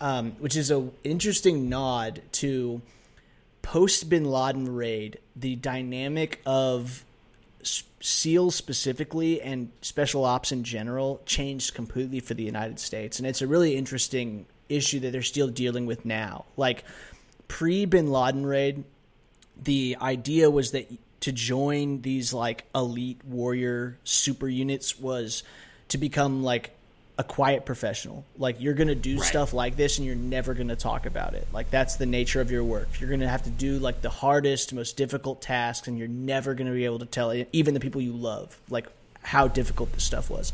um, 0.00 0.32
which 0.38 0.56
is 0.56 0.70
a 0.70 0.88
interesting 1.04 1.68
nod 1.68 2.22
to 2.32 2.80
post 3.62 4.08
Bin 4.08 4.24
Laden 4.24 4.74
raid. 4.74 5.18
The 5.36 5.56
dynamic 5.56 6.40
of 6.46 7.04
SEALs 8.00 8.54
specifically 8.54 9.40
and 9.40 9.70
special 9.82 10.24
ops 10.24 10.52
in 10.52 10.64
general 10.64 11.20
changed 11.26 11.74
completely 11.74 12.20
for 12.20 12.34
the 12.34 12.44
United 12.44 12.78
States, 12.78 13.18
and 13.18 13.26
it's 13.26 13.42
a 13.42 13.46
really 13.46 13.76
interesting 13.76 14.46
issue 14.68 15.00
that 15.00 15.12
they're 15.12 15.22
still 15.22 15.48
dealing 15.48 15.86
with 15.86 16.04
now. 16.04 16.44
Like 16.56 16.84
pre 17.48 17.86
Bin 17.86 18.10
Laden 18.10 18.44
raid, 18.44 18.84
the 19.62 19.96
idea 20.00 20.50
was 20.50 20.72
that 20.72 20.90
to 21.20 21.32
join 21.32 22.00
these 22.00 22.32
like 22.32 22.64
elite 22.74 23.20
warrior 23.24 23.98
super 24.04 24.48
units 24.48 24.98
was 24.98 25.42
to 25.88 25.98
become 25.98 26.42
like 26.42 26.70
a 27.18 27.24
quiet 27.24 27.66
professional. 27.66 28.24
Like 28.38 28.60
you're 28.60 28.74
going 28.74 28.88
to 28.88 28.94
do 28.94 29.16
right. 29.16 29.26
stuff 29.26 29.52
like 29.52 29.76
this 29.76 29.98
and 29.98 30.06
you're 30.06 30.14
never 30.16 30.54
going 30.54 30.68
to 30.68 30.76
talk 30.76 31.04
about 31.04 31.34
it. 31.34 31.48
Like 31.52 31.70
that's 31.70 31.96
the 31.96 32.06
nature 32.06 32.40
of 32.40 32.52
your 32.52 32.62
work. 32.62 33.00
You're 33.00 33.08
going 33.08 33.20
to 33.20 33.28
have 33.28 33.42
to 33.42 33.50
do 33.50 33.80
like 33.80 34.00
the 34.00 34.10
hardest, 34.10 34.72
most 34.72 34.96
difficult 34.96 35.42
tasks 35.42 35.88
and 35.88 35.98
you're 35.98 36.06
never 36.06 36.54
going 36.54 36.68
to 36.68 36.72
be 36.72 36.84
able 36.84 37.00
to 37.00 37.06
tell 37.06 37.34
even 37.52 37.74
the 37.74 37.80
people 37.80 38.00
you 38.00 38.12
love 38.12 38.56
like 38.70 38.86
how 39.22 39.48
difficult 39.48 39.92
this 39.92 40.04
stuff 40.04 40.30
was. 40.30 40.52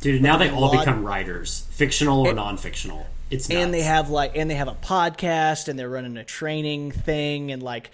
Dude, 0.00 0.22
now 0.22 0.38
they 0.38 0.48
all 0.48 0.62
lot, 0.62 0.78
become 0.78 1.04
writers, 1.04 1.66
fictional 1.70 2.20
or 2.20 2.28
and, 2.28 2.36
non-fictional. 2.36 3.06
It's 3.30 3.48
nuts. 3.48 3.62
and 3.62 3.74
they 3.74 3.82
have 3.82 4.08
like 4.08 4.36
and 4.36 4.48
they 4.48 4.54
have 4.54 4.68
a 4.68 4.74
podcast 4.74 5.68
and 5.68 5.78
they're 5.78 5.88
running 5.88 6.16
a 6.16 6.24
training 6.24 6.92
thing 6.92 7.52
and 7.52 7.62
like 7.62 7.90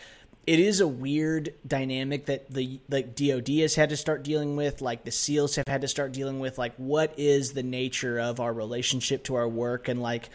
it 0.47 0.61
is 0.61 0.81
a 0.81 0.89
weird 0.89 1.55
dynamic 1.67 2.27
that 2.27 2.51
the 2.51 2.81
like 2.89 3.15
DoD 3.15 3.49
has 3.61 3.75
had 3.75 3.91
to 3.91 3.97
start 3.97 4.23
dealing 4.23 4.57
with, 4.57 4.83
like 4.83 5.05
the 5.05 5.11
SEALs 5.11 5.57
have 5.57 5.69
had 5.69 5.81
to 5.81 5.89
start 5.89 6.13
dealing 6.13 6.39
with. 6.39 6.59
Like, 6.59 6.75
what 6.77 7.15
is 7.17 7.53
the 7.53 7.63
nature 7.63 8.19
of 8.19 8.41
our 8.41 8.53
relationship 8.53 9.25
to 9.25 9.37
our 9.37 9.49
work? 9.49 9.89
And 9.89 10.03
like, 10.03 10.29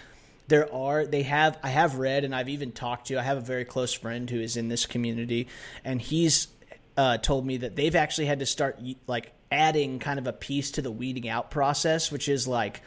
there 0.48 0.74
are 0.74 1.06
they 1.06 1.24
have 1.24 1.60
I 1.62 1.70
have 1.70 1.96
read 1.96 2.24
and 2.24 2.34
I've 2.34 2.50
even 2.50 2.72
talked 2.72 3.08
to. 3.08 3.20
I 3.20 3.24
have 3.24 3.38
a 3.38 3.42
very 3.42 3.66
close 3.66 3.94
friend 3.94 4.30
who 4.30 4.40
is 4.40 4.58
in 4.58 4.68
this 4.68 4.86
community, 4.86 5.48
and 5.86 6.02
he's 6.02 6.48
uh, 6.98 7.18
told 7.18 7.46
me 7.46 7.58
that 7.58 7.76
they've 7.76 7.96
actually 7.96 8.26
had 8.26 8.40
to 8.40 8.46
start 8.46 8.80
like 9.06 9.32
adding 9.52 10.00
kind 10.00 10.20
of 10.20 10.28
a 10.28 10.34
piece 10.34 10.72
to 10.72 10.82
the 10.82 10.92
weeding 10.92 11.30
out 11.30 11.52
process, 11.52 12.12
which 12.12 12.28
is 12.28 12.48
like 12.48 12.82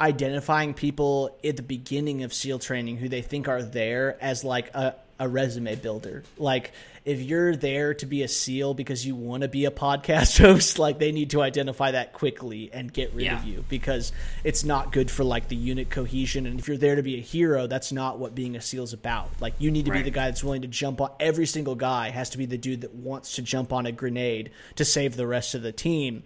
identifying 0.00 0.74
people 0.74 1.38
at 1.44 1.56
the 1.56 1.62
beginning 1.62 2.24
of 2.24 2.34
SEAL 2.34 2.58
training 2.58 2.96
who 2.96 3.08
they 3.08 3.22
think 3.22 3.48
are 3.48 3.62
there 3.62 4.16
as 4.20 4.44
like 4.44 4.74
a 4.74 4.94
a 5.20 5.28
resume 5.28 5.76
builder. 5.76 6.24
Like 6.38 6.72
if 7.04 7.20
you're 7.20 7.54
there 7.54 7.94
to 7.94 8.06
be 8.06 8.22
a 8.22 8.28
SEAL 8.28 8.74
because 8.74 9.06
you 9.06 9.14
want 9.14 9.42
to 9.42 9.48
be 9.48 9.66
a 9.66 9.70
podcast 9.70 10.38
host, 10.44 10.78
like 10.78 10.98
they 10.98 11.12
need 11.12 11.30
to 11.30 11.42
identify 11.42 11.92
that 11.92 12.14
quickly 12.14 12.70
and 12.72 12.92
get 12.92 13.12
rid 13.12 13.26
yeah. 13.26 13.38
of 13.38 13.44
you 13.44 13.64
because 13.68 14.12
it's 14.42 14.64
not 14.64 14.92
good 14.92 15.10
for 15.10 15.22
like 15.22 15.48
the 15.48 15.56
unit 15.56 15.90
cohesion. 15.90 16.46
And 16.46 16.58
if 16.58 16.66
you're 16.66 16.78
there 16.78 16.96
to 16.96 17.02
be 17.02 17.18
a 17.18 17.20
hero, 17.20 17.66
that's 17.66 17.92
not 17.92 18.18
what 18.18 18.34
being 18.34 18.56
a 18.56 18.62
SEAL's 18.62 18.94
about. 18.94 19.30
Like 19.40 19.54
you 19.58 19.70
need 19.70 19.84
to 19.84 19.92
right. 19.92 19.98
be 19.98 20.04
the 20.04 20.10
guy 20.10 20.26
that's 20.26 20.42
willing 20.42 20.62
to 20.62 20.68
jump 20.68 21.02
on 21.02 21.10
every 21.20 21.46
single 21.46 21.74
guy 21.74 22.08
has 22.08 22.30
to 22.30 22.38
be 22.38 22.46
the 22.46 22.58
dude 22.58 22.80
that 22.80 22.94
wants 22.94 23.36
to 23.36 23.42
jump 23.42 23.74
on 23.74 23.84
a 23.84 23.92
grenade 23.92 24.50
to 24.76 24.86
save 24.86 25.16
the 25.16 25.26
rest 25.26 25.54
of 25.54 25.60
the 25.62 25.72
team. 25.72 26.22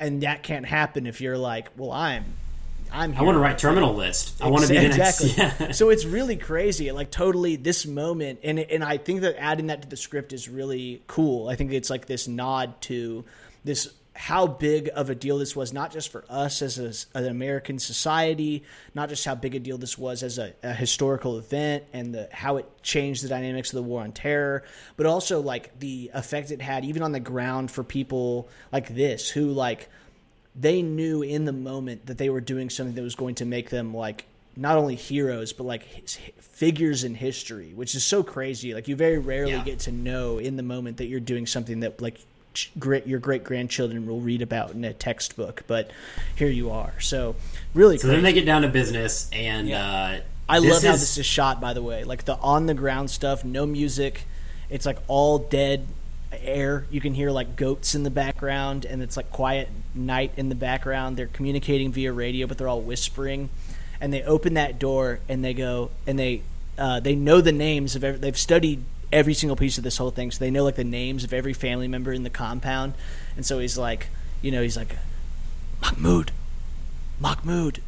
And 0.00 0.24
that 0.24 0.42
can't 0.42 0.66
happen 0.66 1.06
if 1.06 1.20
you're 1.20 1.38
like, 1.38 1.68
well, 1.76 1.92
I'm 1.92 2.24
I'm. 2.92 3.16
I 3.16 3.22
want 3.22 3.36
to 3.36 3.40
write 3.40 3.58
terminal 3.58 3.94
list. 3.94 4.42
I 4.42 4.48
want 4.48 4.66
to 4.66 4.72
be 4.72 4.78
the 4.78 4.86
exactly. 4.86 5.34
next. 5.36 5.60
Yeah. 5.60 5.72
so 5.72 5.88
it's 5.88 6.04
really 6.04 6.36
crazy. 6.36 6.92
Like 6.92 7.10
totally 7.10 7.56
this 7.56 7.86
moment, 7.86 8.40
and 8.42 8.58
and 8.58 8.84
I 8.84 8.98
think 8.98 9.22
that 9.22 9.36
adding 9.38 9.68
that 9.68 9.82
to 9.82 9.88
the 9.88 9.96
script 9.96 10.32
is 10.32 10.48
really 10.48 11.02
cool. 11.06 11.48
I 11.48 11.56
think 11.56 11.72
it's 11.72 11.90
like 11.90 12.06
this 12.06 12.28
nod 12.28 12.80
to 12.82 13.24
this 13.64 13.88
how 14.14 14.46
big 14.46 14.90
of 14.94 15.08
a 15.08 15.14
deal 15.14 15.38
this 15.38 15.56
was, 15.56 15.72
not 15.72 15.90
just 15.90 16.10
for 16.10 16.24
us 16.28 16.60
as 16.60 16.78
a, 16.78 17.18
an 17.18 17.26
American 17.26 17.78
society, 17.78 18.62
not 18.94 19.08
just 19.08 19.24
how 19.24 19.34
big 19.34 19.54
a 19.54 19.58
deal 19.58 19.78
this 19.78 19.96
was 19.96 20.22
as 20.22 20.38
a, 20.38 20.52
a, 20.62 20.74
historical 20.74 21.38
event 21.38 21.84
and 21.92 22.14
the, 22.14 22.28
how 22.30 22.58
it 22.58 22.82
changed 22.82 23.24
the 23.24 23.28
dynamics 23.28 23.70
of 23.72 23.76
the 23.76 23.82
war 23.82 24.02
on 24.02 24.12
terror, 24.12 24.64
but 24.96 25.06
also 25.06 25.40
like 25.40 25.78
the 25.78 26.10
effect 26.12 26.50
it 26.50 26.60
had 26.60 26.84
even 26.84 27.02
on 27.02 27.12
the 27.12 27.20
ground 27.20 27.70
for 27.70 27.82
people 27.82 28.48
like 28.70 28.94
this 28.94 29.30
who 29.30 29.46
like 29.50 29.88
they 30.54 30.82
knew 30.82 31.22
in 31.22 31.44
the 31.44 31.52
moment 31.52 32.06
that 32.06 32.18
they 32.18 32.30
were 32.30 32.40
doing 32.40 32.68
something 32.68 32.94
that 32.94 33.02
was 33.02 33.14
going 33.14 33.34
to 33.36 33.44
make 33.44 33.70
them 33.70 33.94
like 33.94 34.26
not 34.56 34.76
only 34.76 34.94
heroes 34.94 35.52
but 35.52 35.64
like 35.64 36.08
figures 36.08 37.04
in 37.04 37.14
history 37.14 37.72
which 37.74 37.94
is 37.94 38.04
so 38.04 38.22
crazy 38.22 38.74
like 38.74 38.86
you 38.86 38.94
very 38.94 39.18
rarely 39.18 39.52
yeah. 39.52 39.64
get 39.64 39.78
to 39.78 39.92
know 39.92 40.38
in 40.38 40.56
the 40.56 40.62
moment 40.62 40.98
that 40.98 41.06
you're 41.06 41.20
doing 41.20 41.46
something 41.46 41.80
that 41.80 42.00
like 42.02 42.20
great 42.78 43.06
your 43.06 43.18
great 43.18 43.44
grandchildren 43.44 44.06
will 44.06 44.20
read 44.20 44.42
about 44.42 44.72
in 44.72 44.84
a 44.84 44.92
textbook 44.92 45.62
but 45.66 45.90
here 46.36 46.48
you 46.48 46.70
are 46.70 46.92
so 47.00 47.34
really 47.72 47.96
so 47.96 48.02
crazy. 48.02 48.14
then 48.14 48.24
they 48.24 48.32
get 48.34 48.44
down 48.44 48.60
to 48.60 48.68
business 48.68 49.30
and 49.32 49.68
yeah. 49.68 49.86
uh, 49.86 50.20
i 50.50 50.58
love 50.58 50.66
is... 50.66 50.82
how 50.82 50.92
this 50.92 51.16
is 51.16 51.24
shot 51.24 51.62
by 51.62 51.72
the 51.72 51.82
way 51.82 52.04
like 52.04 52.26
the 52.26 52.36
on 52.36 52.66
the 52.66 52.74
ground 52.74 53.10
stuff 53.10 53.42
no 53.42 53.64
music 53.64 54.26
it's 54.68 54.84
like 54.84 54.98
all 55.08 55.38
dead 55.38 55.86
air. 56.40 56.86
You 56.90 57.00
can 57.00 57.14
hear 57.14 57.30
like 57.30 57.56
goats 57.56 57.94
in 57.94 58.02
the 58.02 58.10
background, 58.10 58.84
and 58.84 59.02
it's 59.02 59.16
like 59.16 59.30
quiet 59.30 59.68
night 59.94 60.32
in 60.36 60.48
the 60.48 60.54
background. 60.54 61.16
They're 61.16 61.26
communicating 61.26 61.92
via 61.92 62.12
radio, 62.12 62.46
but 62.46 62.58
they're 62.58 62.68
all 62.68 62.80
whispering. 62.80 63.50
And 64.00 64.12
they 64.12 64.22
open 64.22 64.54
that 64.54 64.78
door, 64.78 65.20
and 65.28 65.44
they 65.44 65.54
go, 65.54 65.90
and 66.06 66.18
they 66.18 66.42
uh, 66.78 67.00
they 67.00 67.14
know 67.14 67.40
the 67.40 67.52
names 67.52 67.94
of 67.94 68.04
every. 68.04 68.18
They've 68.18 68.38
studied 68.38 68.82
every 69.12 69.34
single 69.34 69.56
piece 69.56 69.78
of 69.78 69.84
this 69.84 69.98
whole 69.98 70.10
thing, 70.10 70.30
so 70.30 70.38
they 70.38 70.50
know 70.50 70.64
like 70.64 70.76
the 70.76 70.84
names 70.84 71.24
of 71.24 71.32
every 71.32 71.52
family 71.52 71.88
member 71.88 72.12
in 72.12 72.22
the 72.22 72.30
compound. 72.30 72.94
And 73.36 73.44
so 73.44 73.58
he's 73.58 73.76
like, 73.76 74.08
you 74.40 74.50
know, 74.50 74.62
he's 74.62 74.76
like, 74.76 74.96
Mahmoud, 75.82 76.32
Mahmoud, 77.20 77.80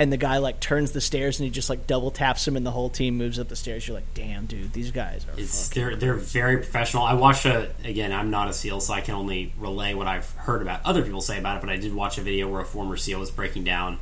and 0.00 0.12
the 0.12 0.16
guy 0.16 0.38
like 0.38 0.60
turns 0.60 0.92
the 0.92 1.00
stairs 1.00 1.40
and 1.40 1.44
he 1.44 1.50
just 1.50 1.68
like 1.68 1.86
double 1.86 2.10
taps 2.10 2.46
him 2.46 2.56
and 2.56 2.64
the 2.64 2.70
whole 2.70 2.88
team 2.88 3.18
moves 3.18 3.38
up 3.38 3.48
the 3.48 3.56
stairs. 3.56 3.86
You're 3.86 3.96
like, 3.96 4.14
damn, 4.14 4.46
dude, 4.46 4.72
these 4.72 4.92
guys 4.92 5.26
are. 5.26 5.38
It's, 5.38 5.68
they're 5.70 5.96
they're 5.96 6.14
very 6.14 6.58
professional. 6.58 7.02
I 7.02 7.14
watched 7.14 7.46
a 7.46 7.70
again. 7.84 8.12
I'm 8.12 8.30
not 8.30 8.48
a 8.48 8.52
SEAL, 8.52 8.80
so 8.80 8.94
I 8.94 9.00
can 9.00 9.14
only 9.14 9.52
relay 9.58 9.94
what 9.94 10.06
I've 10.06 10.30
heard 10.32 10.62
about 10.62 10.84
other 10.84 11.02
people 11.02 11.20
say 11.20 11.38
about 11.38 11.56
it. 11.56 11.60
But 11.60 11.70
I 11.70 11.76
did 11.76 11.94
watch 11.94 12.18
a 12.18 12.20
video 12.20 12.48
where 12.48 12.60
a 12.60 12.64
former 12.64 12.96
SEAL 12.96 13.18
was 13.18 13.30
breaking 13.30 13.64
down 13.64 13.98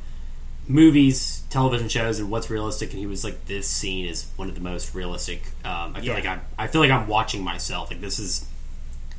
movies, 0.67 1.43
television 1.49 1.89
shows, 1.89 2.19
and 2.19 2.29
what's 2.29 2.49
realistic. 2.49 2.91
And 2.91 2.99
he 2.99 3.07
was 3.07 3.23
like, 3.23 3.45
"This 3.45 3.67
scene 3.67 4.05
is 4.05 4.27
one 4.35 4.49
of 4.49 4.55
the 4.55 4.61
most 4.61 4.93
realistic." 4.93 5.41
Um, 5.65 5.95
I 5.95 6.01
feel 6.01 6.05
yeah. 6.05 6.13
like 6.13 6.25
I 6.25 6.39
I 6.59 6.67
feel 6.67 6.81
like 6.81 6.91
I'm 6.91 7.07
watching 7.07 7.43
myself. 7.43 7.89
Like 7.89 8.01
this 8.01 8.19
is 8.19 8.45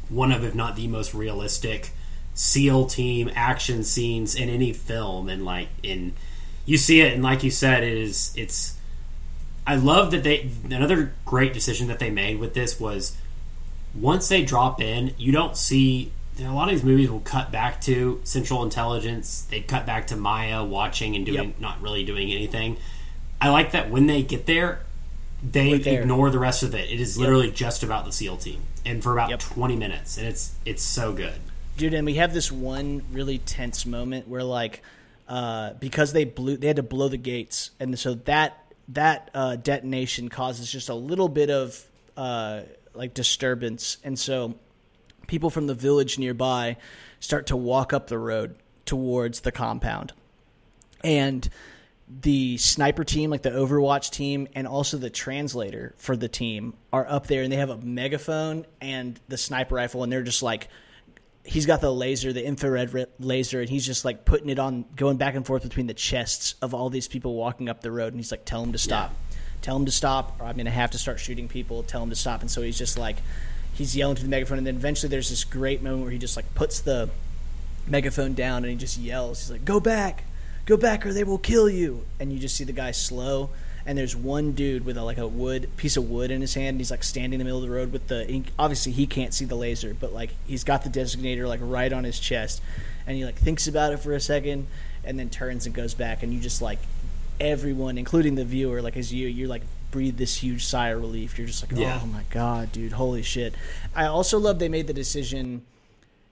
one 0.08 0.30
of, 0.30 0.44
if 0.44 0.54
not 0.54 0.76
the 0.76 0.86
most 0.86 1.12
realistic 1.12 1.90
SEAL 2.34 2.86
team 2.86 3.30
action 3.34 3.82
scenes 3.82 4.36
in 4.36 4.48
any 4.48 4.72
film, 4.72 5.28
and 5.28 5.44
like 5.44 5.68
in 5.82 6.14
you 6.68 6.76
see 6.76 7.00
it, 7.00 7.14
and 7.14 7.22
like 7.22 7.42
you 7.42 7.50
said, 7.50 7.82
it 7.82 7.96
is 7.96 8.30
it's. 8.36 8.76
I 9.66 9.76
love 9.76 10.10
that 10.10 10.22
they 10.22 10.50
another 10.64 11.12
great 11.24 11.54
decision 11.54 11.88
that 11.88 11.98
they 11.98 12.10
made 12.10 12.38
with 12.38 12.52
this 12.52 12.78
was 12.78 13.16
once 13.94 14.28
they 14.28 14.42
drop 14.42 14.78
in, 14.82 15.14
you 15.16 15.32
don't 15.32 15.56
see 15.56 16.12
a 16.38 16.52
lot 16.52 16.64
of 16.64 16.74
these 16.74 16.84
movies 16.84 17.10
will 17.10 17.20
cut 17.20 17.50
back 17.50 17.80
to 17.82 18.20
Central 18.24 18.62
Intelligence. 18.62 19.46
They 19.50 19.62
cut 19.62 19.86
back 19.86 20.08
to 20.08 20.16
Maya 20.16 20.62
watching 20.62 21.16
and 21.16 21.24
doing 21.24 21.48
yep. 21.48 21.58
not 21.60 21.80
really 21.80 22.04
doing 22.04 22.30
anything. 22.30 22.76
I 23.40 23.48
like 23.48 23.72
that 23.72 23.90
when 23.90 24.06
they 24.06 24.22
get 24.22 24.44
there, 24.44 24.80
they 25.42 25.72
ignore 25.72 26.28
the 26.28 26.38
rest 26.38 26.62
of 26.62 26.74
it. 26.74 26.90
It 26.90 27.00
is 27.00 27.16
literally 27.16 27.46
yep. 27.46 27.56
just 27.56 27.82
about 27.82 28.04
the 28.04 28.12
SEAL 28.12 28.36
team, 28.36 28.60
and 28.84 29.02
for 29.02 29.14
about 29.14 29.30
yep. 29.30 29.40
twenty 29.40 29.76
minutes, 29.76 30.18
and 30.18 30.26
it's 30.26 30.54
it's 30.66 30.82
so 30.82 31.14
good, 31.14 31.40
dude. 31.78 31.94
And 31.94 32.04
we 32.04 32.16
have 32.16 32.34
this 32.34 32.52
one 32.52 33.04
really 33.10 33.38
tense 33.38 33.86
moment 33.86 34.28
where 34.28 34.44
like 34.44 34.82
uh, 35.28 35.74
because 35.74 36.12
they 36.12 36.24
blew 36.24 36.56
they 36.56 36.66
had 36.66 36.76
to 36.76 36.82
blow 36.82 37.08
the 37.08 37.18
gates, 37.18 37.70
and 37.78 37.98
so 37.98 38.14
that 38.14 38.72
that 38.88 39.30
uh, 39.34 39.56
detonation 39.56 40.28
causes 40.28 40.72
just 40.72 40.88
a 40.88 40.94
little 40.94 41.28
bit 41.28 41.50
of 41.50 41.84
uh, 42.16 42.62
like 42.94 43.14
disturbance, 43.14 43.98
and 44.02 44.18
so 44.18 44.54
people 45.26 45.50
from 45.50 45.66
the 45.66 45.74
village 45.74 46.18
nearby 46.18 46.78
start 47.20 47.48
to 47.48 47.56
walk 47.56 47.92
up 47.92 48.06
the 48.06 48.18
road 48.18 48.56
towards 48.86 49.40
the 49.40 49.52
compound, 49.52 50.14
and 51.04 51.48
the 52.22 52.56
sniper 52.56 53.04
team, 53.04 53.28
like 53.28 53.42
the 53.42 53.50
Overwatch 53.50 54.10
team, 54.10 54.48
and 54.54 54.66
also 54.66 54.96
the 54.96 55.10
translator 55.10 55.94
for 55.98 56.16
the 56.16 56.28
team 56.28 56.72
are 56.90 57.06
up 57.06 57.26
there, 57.26 57.42
and 57.42 57.52
they 57.52 57.56
have 57.56 57.68
a 57.68 57.76
megaphone 57.76 58.64
and 58.80 59.20
the 59.28 59.36
sniper 59.36 59.74
rifle, 59.74 60.02
and 60.02 60.10
they're 60.10 60.22
just 60.22 60.42
like 60.42 60.68
he's 61.48 61.66
got 61.66 61.80
the 61.80 61.92
laser, 61.92 62.32
the 62.32 62.44
infrared 62.44 63.08
laser, 63.18 63.60
and 63.60 63.68
he's 63.68 63.86
just 63.86 64.04
like 64.04 64.24
putting 64.24 64.50
it 64.50 64.58
on, 64.58 64.84
going 64.94 65.16
back 65.16 65.34
and 65.34 65.46
forth 65.46 65.62
between 65.62 65.86
the 65.86 65.94
chests 65.94 66.54
of 66.60 66.74
all 66.74 66.90
these 66.90 67.08
people 67.08 67.34
walking 67.34 67.68
up 67.68 67.80
the 67.80 67.90
road, 67.90 68.12
and 68.12 68.16
he's 68.16 68.30
like, 68.30 68.44
"Tell 68.44 68.62
him 68.62 68.72
to 68.72 68.78
stop, 68.78 69.10
yeah. 69.10 69.38
tell 69.62 69.76
him 69.76 69.86
to 69.86 69.92
stop, 69.92 70.36
or 70.40 70.46
I'm 70.46 70.56
gonna 70.56 70.70
have 70.70 70.90
to 70.92 70.98
start 70.98 71.18
shooting 71.18 71.48
people. 71.48 71.82
Tell 71.82 72.02
him 72.02 72.10
to 72.10 72.16
stop." 72.16 72.42
And 72.42 72.50
so 72.50 72.62
he's 72.62 72.78
just 72.78 72.98
like, 72.98 73.16
he's 73.72 73.96
yelling 73.96 74.16
to 74.16 74.22
the 74.22 74.28
megaphone, 74.28 74.58
and 74.58 74.66
then 74.66 74.76
eventually 74.76 75.08
there's 75.08 75.30
this 75.30 75.44
great 75.44 75.82
moment 75.82 76.02
where 76.02 76.12
he 76.12 76.18
just 76.18 76.36
like 76.36 76.54
puts 76.54 76.80
the 76.80 77.08
megaphone 77.86 78.34
down 78.34 78.64
and 78.64 78.72
he 78.72 78.76
just 78.76 78.98
yells, 78.98 79.40
he's 79.40 79.50
like, 79.50 79.64
"Go 79.64 79.80
back, 79.80 80.24
go 80.66 80.76
back, 80.76 81.06
or 81.06 81.12
they 81.12 81.24
will 81.24 81.38
kill 81.38 81.68
you!" 81.68 82.04
And 82.20 82.32
you 82.32 82.38
just 82.38 82.56
see 82.56 82.64
the 82.64 82.72
guy 82.72 82.90
slow 82.90 83.50
and 83.88 83.96
there's 83.96 84.14
one 84.14 84.52
dude 84.52 84.84
with 84.84 84.98
a, 84.98 85.02
like 85.02 85.16
a 85.16 85.26
wood 85.26 85.70
piece 85.78 85.96
of 85.96 86.10
wood 86.10 86.30
in 86.30 86.42
his 86.42 86.52
hand. 86.52 86.68
And 86.68 86.78
he's 86.80 86.90
like 86.90 87.02
standing 87.02 87.32
in 87.32 87.38
the 87.38 87.44
middle 87.44 87.62
of 87.62 87.66
the 87.66 87.74
road 87.74 87.90
with 87.90 88.06
the. 88.08 88.42
Obviously, 88.58 88.92
he 88.92 89.06
can't 89.06 89.32
see 89.32 89.46
the 89.46 89.54
laser, 89.54 89.94
but 89.98 90.12
like 90.12 90.28
he's 90.46 90.62
got 90.62 90.84
the 90.84 90.90
designator 90.90 91.48
like 91.48 91.60
right 91.62 91.90
on 91.90 92.04
his 92.04 92.20
chest, 92.20 92.60
and 93.06 93.16
he 93.16 93.24
like 93.24 93.36
thinks 93.36 93.66
about 93.66 93.94
it 93.94 93.96
for 93.96 94.12
a 94.12 94.20
second, 94.20 94.66
and 95.04 95.18
then 95.18 95.30
turns 95.30 95.64
and 95.64 95.74
goes 95.74 95.94
back, 95.94 96.22
and 96.22 96.34
you 96.34 96.38
just 96.38 96.60
like 96.60 96.78
everyone, 97.40 97.96
including 97.96 98.34
the 98.34 98.44
viewer, 98.44 98.82
like 98.82 98.96
as 98.98 99.10
you, 99.10 99.26
you're 99.26 99.48
like 99.48 99.62
breathe 99.90 100.18
this 100.18 100.34
huge 100.36 100.66
sigh 100.66 100.88
of 100.90 101.00
relief. 101.00 101.38
You're 101.38 101.46
just 101.46 101.62
like, 101.62 101.80
Yeah. 101.80 101.98
oh 102.02 102.06
my 102.06 102.24
god, 102.28 102.70
dude, 102.72 102.92
holy 102.92 103.22
shit. 103.22 103.54
I 103.96 104.04
also 104.04 104.38
love 104.38 104.58
they 104.58 104.68
made 104.68 104.86
the 104.86 104.92
decision 104.92 105.62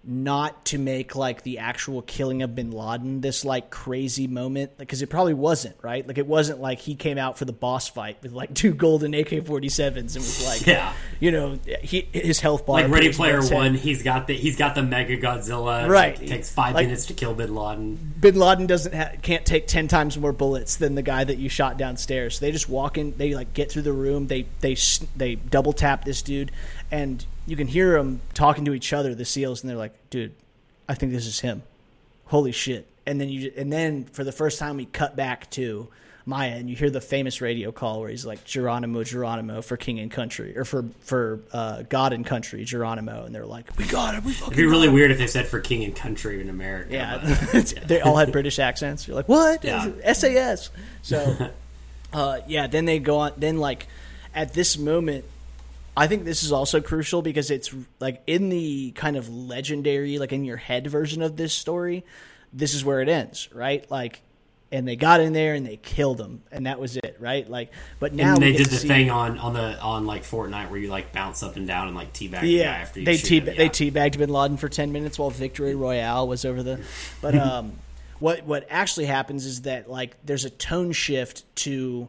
not 0.08 0.64
to 0.66 0.78
make 0.78 1.16
like 1.16 1.42
the 1.42 1.58
actual 1.58 2.00
killing 2.02 2.42
of 2.42 2.54
bin 2.54 2.70
Laden 2.70 3.20
this 3.20 3.44
like 3.44 3.70
crazy 3.70 4.26
moment 4.28 4.78
because 4.78 5.02
it 5.02 5.08
probably 5.08 5.34
wasn't 5.34 5.74
right 5.82 6.06
like 6.06 6.16
it 6.16 6.26
wasn't 6.26 6.60
like 6.60 6.78
he 6.78 6.94
came 6.94 7.18
out 7.18 7.36
for 7.36 7.44
the 7.44 7.52
boss 7.52 7.88
fight 7.88 8.16
with 8.22 8.30
like 8.32 8.54
two 8.54 8.72
golden 8.72 9.12
AK-47s 9.14 9.96
and 9.96 10.14
was 10.14 10.46
like 10.46 10.64
Yeah. 10.66 10.92
you 11.18 11.32
know 11.32 11.58
he 11.82 12.08
his 12.12 12.38
health 12.38 12.64
bar 12.66 12.82
like 12.82 12.90
Ready 12.90 13.12
Player. 13.12 13.42
One, 13.46 13.74
he's 13.74 14.02
got 14.02 14.26
the 14.28 14.34
he's 14.34 14.56
got 14.56 14.74
the 14.76 14.82
Mechagodzilla. 14.82 15.88
Right. 15.88 16.20
It 16.20 16.28
takes 16.28 16.50
five 16.50 16.74
Like- 16.74 16.86
minutes 16.86 17.06
to 17.06 17.14
kill 17.14 17.34
Bin 17.34 17.54
Laden. 17.54 18.14
Bin 18.20 18.36
Laden 18.38 18.66
doesn't 18.66 18.94
ha- 18.94 19.10
can't 19.22 19.44
take 19.44 19.66
ten 19.66 19.88
times 19.88 20.16
more 20.18 20.32
bullets 20.32 20.76
than 20.76 20.94
the 20.94 21.02
guy 21.02 21.24
that 21.24 21.38
you 21.38 21.48
shot 21.48 21.76
downstairs. 21.78 22.38
So 22.38 22.46
they 22.46 22.52
just 22.52 22.68
walk 22.68 22.98
in, 22.98 23.16
they 23.16 23.34
like 23.34 23.52
get 23.54 23.70
through 23.72 23.82
the 23.82 23.92
room, 23.92 24.26
they 24.26 24.46
they 24.60 24.76
they 25.16 25.34
double 25.34 25.72
tap 25.72 26.04
this 26.04 26.22
dude, 26.22 26.52
and 26.90 27.24
you 27.46 27.56
can 27.56 27.66
hear 27.66 27.92
them 27.92 28.20
talking 28.34 28.64
to 28.66 28.74
each 28.74 28.92
other, 28.92 29.14
the 29.14 29.24
seals, 29.24 29.62
and 29.62 29.70
they're 29.70 29.76
like, 29.76 29.94
"Dude, 30.10 30.32
I 30.88 30.94
think 30.94 31.12
this 31.12 31.26
is 31.26 31.40
him. 31.40 31.62
Holy 32.26 32.52
shit!" 32.52 32.86
And 33.06 33.20
then 33.20 33.28
you 33.28 33.52
and 33.56 33.72
then 33.72 34.04
for 34.04 34.24
the 34.24 34.32
first 34.32 34.58
time 34.58 34.76
we 34.76 34.86
cut 34.86 35.14
back 35.16 35.48
to 35.52 35.88
Maya, 36.28 36.56
and 36.56 36.68
you 36.68 36.74
hear 36.74 36.90
the 36.90 37.00
famous 37.00 37.40
radio 37.40 37.70
call 37.70 38.00
where 38.00 38.10
he's 38.10 38.26
like 38.26 38.44
Geronimo, 38.44 39.04
Geronimo 39.04 39.62
for 39.62 39.76
King 39.76 40.00
and 40.00 40.10
Country, 40.10 40.58
or 40.58 40.64
for 40.64 40.84
for 41.02 41.38
uh, 41.52 41.82
God 41.88 42.12
and 42.12 42.26
Country, 42.26 42.64
Geronimo, 42.64 43.24
and 43.24 43.32
they're 43.34 43.46
like, 43.46 43.76
"We 43.78 43.84
got 43.84 44.16
it, 44.16 44.24
we 44.24 44.32
fucking." 44.32 44.52
It'd 44.54 44.56
be 44.56 44.66
really 44.66 44.88
weird 44.88 45.12
if 45.12 45.18
they 45.18 45.28
said 45.28 45.46
for 45.46 45.60
King 45.60 45.84
and 45.84 45.94
Country 45.94 46.40
in 46.40 46.48
America. 46.48 46.92
Yeah, 46.92 47.18
but- 47.22 47.54
It's- 47.54 47.74
they 47.86 48.00
all 48.00 48.16
had 48.16 48.32
British 48.32 48.58
accents. 48.58 49.06
You're 49.06 49.14
like, 49.16 49.28
what? 49.28 49.62
Yeah. 49.62 49.88
SAS. 50.12 50.70
So, 51.02 51.50
uh, 52.12 52.40
yeah. 52.48 52.66
Then 52.66 52.86
they 52.86 52.98
go 52.98 53.18
on. 53.18 53.32
Then 53.36 53.58
like, 53.58 53.86
at 54.34 54.52
this 54.52 54.76
moment, 54.76 55.24
I 55.96 56.06
think 56.08 56.24
this 56.24 56.42
is 56.42 56.52
also 56.52 56.80
crucial 56.80 57.22
because 57.22 57.50
it's 57.50 57.74
like 58.00 58.22
in 58.26 58.48
the 58.50 58.90
kind 58.92 59.16
of 59.16 59.28
legendary, 59.28 60.18
like 60.18 60.32
in 60.32 60.44
your 60.44 60.58
head 60.58 60.86
version 60.88 61.22
of 61.22 61.36
this 61.36 61.54
story. 61.54 62.04
This 62.52 62.74
is 62.74 62.84
where 62.84 63.00
it 63.00 63.08
ends, 63.08 63.48
right? 63.52 63.88
Like, 63.90 64.20
and 64.72 64.86
they 64.86 64.96
got 64.96 65.20
in 65.20 65.32
there 65.32 65.54
and 65.54 65.64
they 65.66 65.76
killed 65.76 66.20
him, 66.20 66.42
and 66.50 66.66
that 66.66 66.78
was 66.80 66.96
it, 66.96 67.16
right? 67.20 67.48
Like, 67.48 67.70
but 68.00 68.12
now 68.12 68.34
and 68.34 68.42
they 68.42 68.52
did 68.52 68.66
the 68.66 68.76
see- 68.76 68.88
thing 68.88 69.10
on 69.10 69.38
on 69.38 69.52
the 69.54 69.80
on 69.80 70.06
like 70.06 70.22
Fortnite 70.22 70.70
where 70.70 70.78
you 70.78 70.88
like 70.88 71.12
bounce 71.12 71.42
up 71.42 71.56
and 71.56 71.66
down 71.66 71.88
and 71.88 71.96
like 71.96 72.12
teabag 72.12 72.30
the 72.30 72.36
guy 72.36 72.42
Yeah, 72.64 72.70
after 72.72 73.00
you 73.00 73.06
they 73.06 73.16
shoot 73.16 73.44
him. 73.48 73.56
they 73.56 73.68
teabagged 73.68 74.18
Bin 74.18 74.30
Laden 74.30 74.56
for 74.56 74.68
ten 74.68 74.92
minutes 74.92 75.18
while 75.18 75.30
Victory 75.30 75.74
Royale 75.74 76.26
was 76.28 76.44
over 76.44 76.62
the. 76.62 76.80
But 77.22 77.34
um, 77.38 77.72
what 78.18 78.44
what 78.44 78.66
actually 78.70 79.06
happens 79.06 79.44
is 79.46 79.62
that 79.62 79.88
like 79.90 80.16
there's 80.24 80.44
a 80.44 80.50
tone 80.50 80.92
shift 80.92 81.44
to 81.56 82.08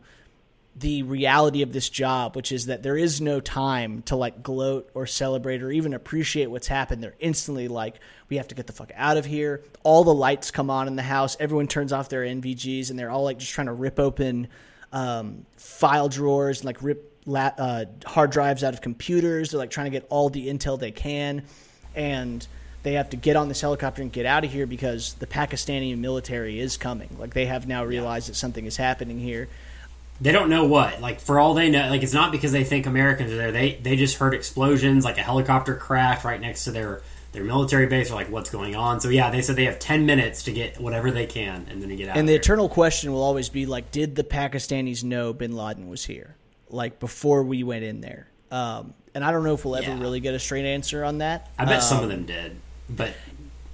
the 0.79 1.03
reality 1.03 1.63
of 1.63 1.73
this 1.73 1.89
job, 1.89 2.35
which 2.35 2.51
is 2.51 2.67
that 2.67 2.83
there 2.83 2.97
is 2.97 3.19
no 3.19 3.39
time 3.39 4.03
to 4.03 4.15
like 4.15 4.43
gloat 4.43 4.89
or 4.93 5.07
celebrate 5.07 5.63
or 5.63 5.71
even 5.71 5.93
appreciate 5.93 6.47
what's 6.47 6.67
happened. 6.67 7.01
They're 7.01 7.15
instantly 7.19 7.67
like, 7.67 7.95
we 8.29 8.37
have 8.37 8.47
to 8.49 8.55
get 8.55 8.67
the 8.67 8.73
fuck 8.73 8.91
out 8.95 9.17
of 9.17 9.25
here. 9.25 9.63
All 9.83 10.03
the 10.03 10.13
lights 10.13 10.51
come 10.51 10.69
on 10.69 10.87
in 10.87 10.95
the 10.95 11.01
house. 11.01 11.35
Everyone 11.39 11.67
turns 11.67 11.93
off 11.93 12.09
their 12.09 12.21
NVGs, 12.21 12.89
and 12.89 12.99
they're 12.99 13.09
all 13.09 13.23
like 13.23 13.39
just 13.39 13.53
trying 13.53 13.67
to 13.67 13.73
rip 13.73 13.99
open 13.99 14.49
um, 14.91 15.45
file 15.55 16.09
drawers 16.09 16.59
and 16.59 16.65
like 16.65 16.83
rip 16.83 17.17
la- 17.25 17.53
uh, 17.57 17.85
hard 18.05 18.31
drives 18.31 18.63
out 18.63 18.73
of 18.73 18.81
computers. 18.81 19.51
They're 19.51 19.59
like 19.59 19.71
trying 19.71 19.85
to 19.85 19.91
get 19.91 20.05
all 20.09 20.29
the 20.29 20.47
intel 20.47 20.79
they 20.79 20.91
can, 20.91 21.43
and 21.95 22.45
they 22.83 22.93
have 22.93 23.09
to 23.09 23.17
get 23.17 23.35
on 23.35 23.47
this 23.47 23.61
helicopter 23.61 24.03
and 24.03 24.11
get 24.11 24.27
out 24.27 24.45
of 24.45 24.51
here 24.51 24.67
because 24.67 25.15
the 25.15 25.27
Pakistani 25.27 25.97
military 25.97 26.59
is 26.59 26.77
coming. 26.77 27.09
Like 27.17 27.33
they 27.33 27.47
have 27.47 27.67
now 27.67 27.83
realized 27.83 28.29
that 28.29 28.35
something 28.35 28.65
is 28.65 28.77
happening 28.77 29.19
here. 29.19 29.49
They 30.19 30.31
don't 30.31 30.49
know 30.49 30.65
what. 30.65 30.99
Like 31.01 31.19
for 31.19 31.39
all 31.39 31.53
they 31.53 31.69
know, 31.69 31.89
like 31.89 32.01
it's 32.03 32.13
not 32.13 32.31
because 32.31 32.51
they 32.51 32.63
think 32.63 32.85
Americans 32.85 33.31
are 33.31 33.37
there. 33.37 33.51
They 33.51 33.75
they 33.81 33.95
just 33.95 34.17
heard 34.17 34.33
explosions, 34.33 35.05
like 35.05 35.17
a 35.17 35.21
helicopter 35.21 35.75
crash 35.75 36.23
right 36.23 36.41
next 36.41 36.63
to 36.63 36.71
their 36.71 37.01
their 37.33 37.43
military 37.43 37.85
base. 37.85 38.09
Or 38.11 38.15
like 38.15 38.29
what's 38.31 38.49
going 38.49 38.75
on? 38.75 38.99
So 38.99 39.09
yeah, 39.09 39.29
they 39.29 39.41
said 39.41 39.55
they 39.55 39.65
have 39.65 39.77
ten 39.79 40.05
minutes 40.07 40.43
to 40.43 40.51
get 40.51 40.79
whatever 40.79 41.11
they 41.11 41.27
can, 41.27 41.67
and 41.69 41.81
then 41.81 41.89
to 41.89 41.95
get 41.95 42.09
out. 42.09 42.17
And 42.17 42.27
the 42.27 42.33
there. 42.33 42.39
eternal 42.41 42.67
question 42.67 43.11
will 43.11 43.21
always 43.21 43.49
be 43.49 43.65
like, 43.67 43.91
did 43.91 44.15
the 44.15 44.23
Pakistanis 44.23 45.03
know 45.03 45.33
Bin 45.33 45.55
Laden 45.55 45.87
was 45.87 46.03
here? 46.03 46.35
Like 46.69 46.99
before 46.99 47.43
we 47.43 47.63
went 47.63 47.83
in 47.83 48.01
there. 48.01 48.27
Um, 48.49 48.93
and 49.13 49.23
I 49.23 49.31
don't 49.31 49.43
know 49.43 49.53
if 49.53 49.65
we'll 49.65 49.75
ever 49.75 49.91
Yeah. 49.91 49.99
really 49.99 50.19
get 50.19 50.33
a 50.33 50.39
straight 50.39 50.65
answer 50.65 51.03
on 51.03 51.19
that. 51.19 51.49
I 51.59 51.65
bet 51.65 51.83
some 51.83 51.99
Um, 51.99 52.03
of 52.05 52.09
them 52.09 52.25
did, 52.25 52.55
but 52.89 53.13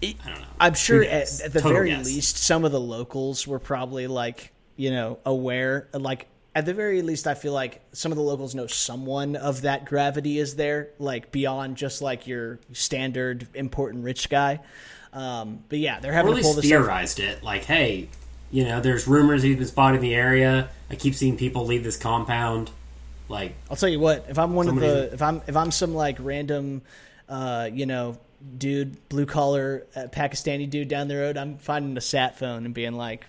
I 0.01 0.15
don't 0.25 0.39
know. 0.41 0.47
I'm 0.59 0.73
sure 0.73 1.03
at, 1.03 1.41
at 1.41 1.53
the 1.53 1.61
Total 1.61 1.71
very 1.77 1.89
guess. 1.89 2.05
least, 2.05 2.37
some 2.37 2.65
of 2.65 2.71
the 2.71 2.79
locals 2.79 3.47
were 3.47 3.59
probably 3.59 4.07
like, 4.07 4.51
you 4.75 4.91
know, 4.91 5.19
aware. 5.25 5.87
Like, 5.93 6.27
at 6.55 6.65
the 6.65 6.73
very 6.73 7.01
least, 7.01 7.25
I 7.25 7.33
feel 7.33 7.53
like 7.53 7.81
some 7.93 8.11
of 8.11 8.17
the 8.17 8.23
locals 8.23 8.53
know 8.53 8.67
someone 8.67 9.35
of 9.35 9.61
that 9.61 9.85
gravity 9.85 10.37
is 10.37 10.55
there, 10.55 10.89
like 10.99 11.31
beyond 11.31 11.77
just 11.77 12.01
like 12.01 12.27
your 12.27 12.59
standard 12.73 13.47
important 13.55 14.03
rich 14.03 14.29
guy. 14.29 14.59
Um, 15.13 15.63
but 15.69 15.79
yeah, 15.79 15.99
they're 15.99 16.11
or 16.11 16.15
having 16.15 16.33
at 16.33 16.37
to 16.37 16.41
pull 16.41 16.51
least 16.51 16.61
this 16.61 16.71
off. 16.71 16.85
theorized 16.85 17.19
it. 17.19 17.43
Like, 17.43 17.63
hey, 17.63 18.09
you 18.51 18.65
know, 18.65 18.81
there's 18.81 19.07
rumors 19.07 19.41
he's 19.41 19.57
been 19.57 19.65
spotted 19.65 19.97
in 19.97 20.01
the 20.01 20.15
area. 20.15 20.69
I 20.89 20.95
keep 20.95 21.15
seeing 21.15 21.37
people 21.37 21.65
leave 21.65 21.83
this 21.83 21.97
compound. 21.97 22.69
Like, 23.29 23.55
I'll 23.69 23.77
tell 23.77 23.89
you 23.89 23.99
what. 23.99 24.25
If 24.29 24.37
I'm 24.37 24.53
one 24.53 24.67
of 24.67 24.75
the, 24.75 25.11
if 25.13 25.21
I'm 25.21 25.41
if 25.47 25.55
I'm 25.55 25.71
some 25.71 25.95
like 25.95 26.17
random, 26.19 26.83
uh, 27.29 27.69
you 27.71 27.87
know, 27.87 28.17
dude, 28.57 29.09
blue 29.09 29.25
collar 29.25 29.87
uh, 29.95 30.01
Pakistani 30.11 30.69
dude 30.69 30.87
down 30.87 31.07
the 31.07 31.15
road, 31.15 31.37
I'm 31.37 31.57
finding 31.57 31.97
a 31.97 32.01
sat 32.01 32.37
phone 32.37 32.65
and 32.65 32.73
being 32.73 32.93
like, 32.93 33.25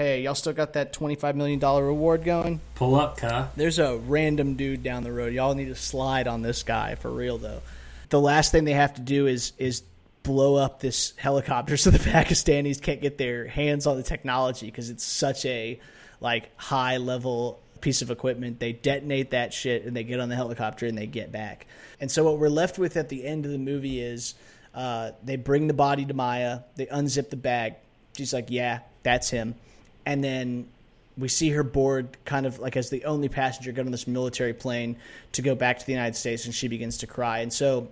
"Hey, 0.00 0.22
y'all 0.22 0.34
still 0.34 0.54
got 0.54 0.72
that 0.72 0.94
twenty 0.94 1.14
five 1.14 1.36
million 1.36 1.58
dollar 1.58 1.84
reward 1.84 2.24
going?" 2.24 2.60
pull 2.74 2.94
up, 2.94 3.18
cuh. 3.18 3.48
There's 3.54 3.78
a 3.78 3.98
random 3.98 4.54
dude 4.54 4.82
down 4.82 5.04
the 5.04 5.12
road. 5.12 5.34
Y'all 5.34 5.54
need 5.54 5.66
to 5.68 5.74
slide 5.74 6.26
on 6.26 6.40
this 6.40 6.62
guy 6.62 6.94
for 6.94 7.10
real 7.10 7.36
though. 7.36 7.60
The 8.08 8.20
last 8.20 8.50
thing 8.50 8.64
they 8.64 8.72
have 8.72 8.94
to 8.94 9.02
do 9.02 9.26
is 9.26 9.52
is 9.58 9.82
blow 10.22 10.54
up 10.54 10.80
this 10.80 11.12
helicopter 11.16 11.76
so 11.78 11.90
the 11.90 11.98
Pakistanis 11.98 12.80
can't 12.80 13.02
get 13.02 13.18
their 13.18 13.46
hands 13.46 13.86
on 13.86 13.98
the 13.98 14.02
technology 14.02 14.66
because 14.66 14.88
it's 14.88 15.04
such 15.04 15.44
a 15.44 15.78
like 16.18 16.50
high 16.58 16.96
level 16.96 17.60
piece 17.82 18.00
of 18.00 18.10
equipment. 18.10 18.58
They 18.58 18.72
detonate 18.72 19.32
that 19.32 19.52
shit 19.52 19.84
and 19.84 19.94
they 19.94 20.04
get 20.04 20.18
on 20.18 20.30
the 20.30 20.36
helicopter 20.36 20.86
and 20.86 20.96
they 20.96 21.06
get 21.06 21.30
back. 21.30 21.66
And 22.00 22.10
so 22.10 22.24
what 22.24 22.38
we're 22.38 22.48
left 22.48 22.78
with 22.78 22.96
at 22.96 23.10
the 23.10 23.26
end 23.26 23.44
of 23.44 23.52
the 23.52 23.58
movie 23.58 24.00
is 24.00 24.34
uh, 24.74 25.10
they 25.22 25.36
bring 25.36 25.66
the 25.66 25.74
body 25.74 26.06
to 26.06 26.14
Maya. 26.14 26.60
They 26.76 26.86
unzip 26.86 27.28
the 27.28 27.36
bag. 27.36 27.74
She's 28.16 28.32
like, 28.32 28.46
"Yeah, 28.48 28.80
that's 29.02 29.28
him." 29.28 29.56
And 30.06 30.22
then 30.22 30.68
we 31.18 31.28
see 31.28 31.50
her 31.50 31.62
board 31.62 32.16
kind 32.24 32.46
of 32.46 32.58
like 32.58 32.76
as 32.76 32.90
the 32.90 33.04
only 33.04 33.28
passenger 33.28 33.72
get 33.72 33.84
on 33.84 33.92
this 33.92 34.06
military 34.06 34.54
plane 34.54 34.96
to 35.32 35.42
go 35.42 35.54
back 35.54 35.78
to 35.78 35.86
the 35.86 35.92
United 35.92 36.16
States, 36.16 36.46
and 36.46 36.54
she 36.54 36.68
begins 36.68 36.98
to 36.98 37.06
cry. 37.06 37.40
And 37.40 37.52
so, 37.52 37.88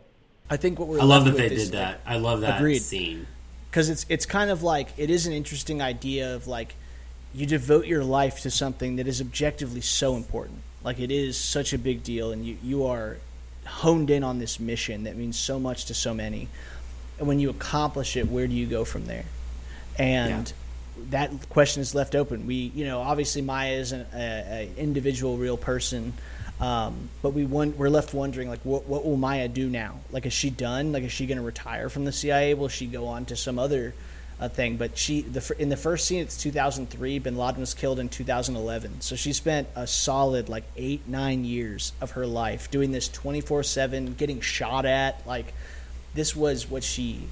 I 0.51 0.57
think 0.57 0.79
what 0.79 0.89
we're 0.89 1.01
I 1.01 1.05
love 1.05 1.25
that 1.27 1.37
they 1.37 1.47
is, 1.47 1.65
did 1.65 1.73
that. 1.75 2.01
I 2.07 2.17
love 2.17 2.41
that 2.41 2.57
Agreed. 2.57 2.81
scene. 2.81 3.27
because 3.71 3.91
it's 3.91 4.07
it's 4.09 4.27
kind 4.27 4.51
of 4.51 4.63
like 4.63 4.89
it 4.97 5.11
is 5.11 5.27
an 5.27 5.33
interesting 5.33 5.83
idea 5.83 6.35
of 6.35 6.47
like 6.47 6.75
you 7.35 7.45
devote 7.45 7.87
your 7.87 8.03
life 8.03 8.41
to 8.41 8.51
something 8.51 8.97
that 8.97 9.07
is 9.07 9.21
objectively 9.21 9.83
so 9.83 10.17
important. 10.17 10.61
Like 10.83 10.99
it 10.99 11.11
is 11.11 11.39
such 11.39 11.73
a 11.73 11.79
big 11.79 12.03
deal, 12.03 12.33
and 12.33 12.47
you 12.47 12.57
you 12.63 12.87
are 12.87 13.19
honed 13.67 14.09
in 14.09 14.25
on 14.25 14.39
this 14.39 14.59
mission 14.59 15.05
that 15.05 15.17
means 15.17 15.39
so 15.39 15.61
much 15.61 15.85
to 15.87 15.95
so 15.95 16.15
many. 16.15 16.49
And 17.19 17.29
when 17.29 17.41
you 17.41 17.51
accomplish 17.51 18.17
it, 18.17 18.29
where 18.29 18.47
do 18.47 18.55
you 18.55 18.67
go 18.67 18.85
from 18.85 19.05
there? 19.05 19.25
And 19.99 20.51
that 21.11 21.49
question 21.49 21.81
is 21.83 21.95
left 21.95 22.15
open. 22.15 22.47
We, 22.47 22.73
you 22.75 22.85
know, 22.85 23.01
obviously 23.01 23.43
Maya 23.43 23.73
is 23.73 23.93
an 23.93 24.07
a, 24.15 24.19
a 24.19 24.71
individual, 24.77 25.37
real 25.37 25.57
person, 25.57 26.13
um, 26.61 27.09
but 27.23 27.31
we 27.31 27.45
won- 27.45 27.77
we're 27.77 27.89
left 27.89 28.15
wondering, 28.15 28.49
like, 28.49 28.61
what 28.65 28.87
what 28.87 29.05
will 29.05 29.17
Maya 29.17 29.49
do 29.49 29.69
now? 29.69 30.01
Like, 30.11 30.27
is 30.27 30.33
she 30.33 30.51
done? 30.51 30.93
Like, 30.93 31.05
is 31.05 31.13
she 31.13 31.27
going 31.27 31.39
to 31.39 31.45
retire 31.45 31.89
from 31.89 32.05
the 32.05 32.13
CIA? 32.13 32.55
Will 32.55 32.69
she 32.69 32.87
go 32.87 33.07
on 33.07 33.25
to 33.27 33.37
some 33.37 33.59
other 33.59 33.95
uh, 34.41 34.49
thing? 34.49 34.77
But 34.77 34.99
she, 34.99 35.23
the 35.23 35.55
in 35.59 35.69
the 35.69 35.77
first 35.77 36.07
scene, 36.07 36.21
it's 36.21 36.37
2003. 36.37 37.21
Bin 37.21 37.37
Laden 37.37 37.61
was 37.61 37.75
killed 37.75 38.01
in 38.01 38.09
2011, 38.09 39.01
so 39.03 39.15
she 39.15 39.33
spent 39.33 39.69
a 39.77 39.87
solid 39.87 40.49
like 40.49 40.65
eight 40.77 41.07
nine 41.07 41.45
years 41.45 41.93
of 42.01 42.13
her 42.13 42.27
life 42.27 42.71
doing 42.71 42.91
this 42.91 43.09
24 43.09 43.63
seven, 43.63 44.15
getting 44.15 44.41
shot 44.41 44.85
at. 44.85 45.25
Like, 45.27 45.55
this 46.15 46.35
was 46.35 46.69
what 46.69 46.83
she, 46.83 47.23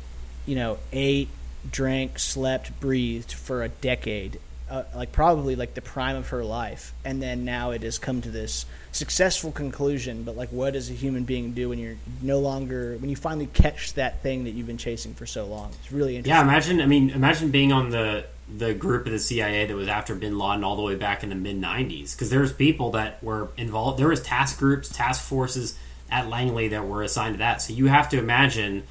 you 0.47 0.55
know, 0.55 0.79
ate, 0.93 1.29
drank, 1.71 2.19
slept, 2.19 2.79
breathed 2.81 3.33
for 3.33 3.63
a 3.63 3.69
decade, 3.69 4.39
uh, 4.69 4.83
like 4.95 5.13
probably 5.13 5.55
like 5.55 5.75
the 5.75 5.81
prime 5.81 6.17
of 6.17 6.31
her 6.31 6.45
life, 6.45 6.93
and 7.05 7.23
then 7.23 7.45
now 7.45 7.71
it 7.71 7.83
has 7.83 7.99
come 7.99 8.21
to 8.23 8.31
this 8.31 8.67
successful 8.91 9.53
conclusion. 9.53 10.25
But 10.25 10.37
like, 10.37 10.49
what 10.51 10.73
does 10.73 10.91
a 10.91 10.93
human 10.93 11.25
being 11.25 11.53
do 11.53 11.69
when 11.69 11.79
you're 11.79 11.97
no 12.21 12.41
longer 12.41 12.97
when 12.99 13.09
you 13.09 13.17
finally 13.17 13.47
catch 13.47 13.95
that 13.95 14.23
thing 14.23 14.45
that 14.45 14.51
you've 14.51 14.67
been 14.67 14.79
chasing 14.79 15.15
for 15.15 15.27
so 15.27 15.47
long? 15.47 15.71
It's 15.81 15.93
really 15.93 16.17
interesting. 16.17 16.37
Yeah, 16.37 16.43
imagine. 16.43 16.81
I 16.81 16.87
mean, 16.87 17.11
imagine 17.11 17.51
being 17.51 17.73
on 17.73 17.91
the 17.91 18.27
the 18.57 18.75
group 18.75 19.07
of 19.07 19.13
the 19.13 19.19
CIA 19.19 19.67
that 19.67 19.75
was 19.75 19.89
after 19.89 20.15
Bin 20.15 20.39
Laden 20.39 20.63
all 20.65 20.77
the 20.77 20.83
way 20.83 20.95
back 20.97 21.23
in 21.23 21.29
the 21.29 21.37
mid 21.37 21.61
'90s. 21.61 22.15
Because 22.15 22.31
there 22.31 22.41
was 22.41 22.53
people 22.53 22.91
that 22.93 23.23
were 23.23 23.51
involved. 23.57 23.99
There 23.99 24.09
was 24.09 24.23
task 24.23 24.59
groups, 24.59 24.89
task 24.89 25.23
forces 25.23 25.79
at 26.11 26.29
Langley 26.29 26.69
that 26.69 26.87
were 26.87 27.03
assigned 27.03 27.35
to 27.35 27.39
that. 27.39 27.63
So 27.63 27.73
you 27.73 27.87
have 27.87 28.09
to 28.11 28.19
imagine 28.19 28.85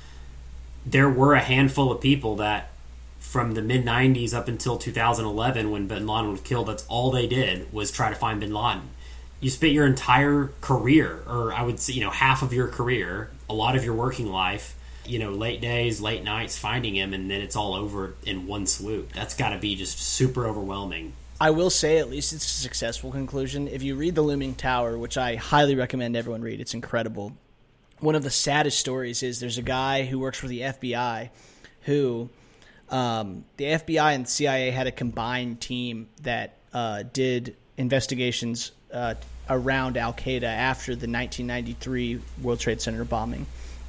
there 0.86 1.10
were 1.10 1.34
a 1.34 1.42
handful 1.42 1.92
of 1.92 2.02
people 2.02 2.36
that 2.38 2.70
from 3.20 3.54
the 3.54 3.62
mid 3.62 3.84
90s 3.84 4.34
up 4.34 4.48
until 4.48 4.78
2011 4.78 5.72
when 5.72 5.88
bin 5.88 6.08
Laden 6.08 6.32
was 6.32 6.42
killed, 6.42 6.68
that's 6.68 6.86
all 6.88 7.12
they 7.12 7.28
did 7.28 7.72
was 7.74 7.92
try 7.92 8.10
to 8.10 8.16
find 8.16 8.40
bin 8.40 8.54
Laden. 8.54 8.90
You 9.42 9.50
spent 9.50 9.74
your 9.74 9.86
entire 9.86 10.52
career, 10.62 11.22
or 11.28 11.52
I 11.54 11.64
would 11.64 11.80
say, 11.80 11.94
you 11.94 12.02
know, 12.02 12.10
half 12.10 12.42
of 12.42 12.54
your 12.54 12.68
career, 12.68 13.30
a 13.50 13.54
lot 13.54 13.76
of 13.76 13.84
your 13.84 13.94
working 13.94 14.28
life, 14.28 14.76
you 15.06 15.20
know, 15.20 15.32
late 15.32 15.62
days, 15.62 16.00
late 16.00 16.24
nights 16.24 16.58
finding 16.58 16.96
him, 16.96 17.14
and 17.14 17.30
then 17.30 17.42
it's 17.42 17.56
all 17.56 17.76
over 17.76 18.16
in 18.26 18.48
one 18.48 18.66
swoop. 18.66 19.12
That's 19.14 19.36
got 19.36 19.50
to 19.50 19.60
be 19.60 19.76
just 19.76 20.00
super 20.00 20.48
overwhelming. 20.48 21.14
I 21.40 21.50
will 21.50 21.70
say, 21.70 21.98
at 21.98 22.10
least 22.10 22.32
it's 22.32 22.46
a 22.46 22.62
successful 22.62 23.12
conclusion. 23.12 23.68
If 23.68 23.84
you 23.84 23.96
read 23.96 24.16
The 24.16 24.22
Looming 24.22 24.56
Tower, 24.56 24.98
which 24.98 25.18
I 25.18 25.36
highly 25.36 25.76
recommend 25.76 26.16
everyone 26.16 26.42
read, 26.42 26.62
it's 26.62 26.74
incredible. 26.74 27.34
One 28.06 28.14
of 28.14 28.22
the 28.22 28.30
saddest 28.30 28.80
stories 28.80 29.24
is 29.24 29.40
there's 29.40 29.58
a 29.58 29.64
guy 29.64 30.04
who 30.06 30.20
works 30.20 30.38
for 30.38 30.48
the 30.48 30.62
FBI 30.62 31.32
who 31.82 32.30
um, 32.92 33.46
the 33.58 33.64
FBI 33.64 34.14
and 34.14 34.30
CIA 34.30 34.70
had 34.70 34.86
a 34.86 34.92
combined 34.92 35.60
team 35.60 36.08
that 36.22 36.60
uh, 36.72 37.02
did 37.14 37.56
investigations 37.78 38.74
uh, 38.94 39.16
around 39.50 39.98
Al 39.98 40.14
Qaeda 40.14 40.44
after 40.44 40.92
the 40.92 41.08
1993 41.08 42.22
World 42.44 42.60
Trade 42.60 42.80
Center 42.80 43.06
bombing, 43.06 43.48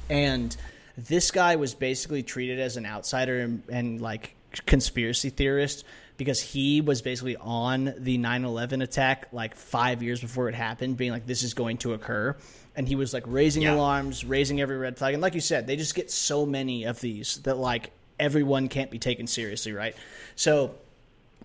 and 0.09 0.57
this 0.97 1.29
guy 1.29 1.57
was 1.57 1.75
basically 1.75 2.23
treated 2.23 2.59
as 2.59 2.75
an 2.75 2.87
outsider 2.87 3.41
and, 3.41 3.61
and 3.69 4.01
like 4.01 4.35
conspiracy 4.65 5.29
theorist 5.29 5.85
because 6.17 6.41
he 6.41 6.81
was 6.81 7.03
basically 7.03 7.35
on 7.35 7.93
the 7.99 8.17
9-11 8.17 8.81
attack 8.81 9.27
like 9.31 9.55
five 9.55 10.01
years 10.01 10.19
before 10.19 10.49
it 10.49 10.55
happened 10.55 10.97
being 10.97 11.11
like 11.11 11.27
this 11.27 11.43
is 11.43 11.53
going 11.53 11.77
to 11.77 11.93
occur 11.93 12.35
and 12.77 12.87
he 12.87 12.95
was 12.95 13.13
like 13.13 13.23
raising 13.27 13.63
yeah. 13.63 13.73
alarms 13.73 14.23
raising 14.23 14.61
every 14.61 14.77
red 14.77 14.97
flag 14.97 15.13
and 15.13 15.21
like 15.21 15.35
you 15.35 15.41
said 15.41 15.67
they 15.67 15.75
just 15.75 15.95
get 15.95 16.09
so 16.09 16.45
many 16.45 16.85
of 16.85 17.01
these 17.01 17.37
that 17.39 17.57
like 17.57 17.91
everyone 18.19 18.67
can't 18.67 18.91
be 18.91 18.99
taken 18.99 19.27
seriously, 19.27 19.73
right? 19.73 19.95
So 20.35 20.75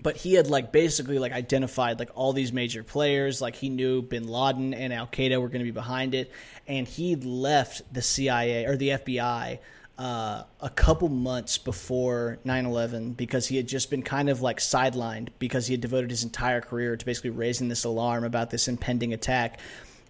but 0.01 0.17
he 0.17 0.35
had 0.35 0.49
like 0.49 0.73
basically 0.73 1.19
like 1.19 1.33
identified 1.33 1.99
like 1.99 2.11
all 2.15 2.33
these 2.33 2.53
major 2.53 2.83
players 2.83 3.41
like 3.41 3.55
he 3.55 3.69
knew 3.69 4.03
bin 4.03 4.27
laden 4.27 4.75
and 4.75 4.93
al-qaeda 4.93 5.41
were 5.41 5.49
going 5.49 5.61
to 5.61 5.65
be 5.65 5.71
behind 5.71 6.15
it 6.15 6.33
and 6.67 6.89
he 6.89 7.15
left 7.15 7.83
the 7.93 8.03
cia 8.03 8.65
or 8.67 8.77
the 8.77 8.89
fbi 8.89 9.59
uh, 9.99 10.43
a 10.61 10.71
couple 10.71 11.09
months 11.09 11.59
before 11.59 12.39
9-11 12.47 13.17
because 13.17 13.47
he 13.47 13.57
had 13.57 13.69
just 13.69 13.91
been 13.91 14.03
kind 14.03 14.29
of 14.31 14.41
like 14.41 14.59
sidelined 14.59 15.29
because 15.39 15.67
he 15.67 15.75
had 15.75 15.81
devoted 15.81 16.11
his 16.11 16.25
entire 16.25 16.63
career 16.63 16.97
to 16.97 17.05
basically 17.05 17.31
raising 17.31 17.69
this 17.69 17.85
alarm 17.85 18.25
about 18.25 18.51
this 18.51 18.67
impending 18.67 19.13
attack 19.13 19.61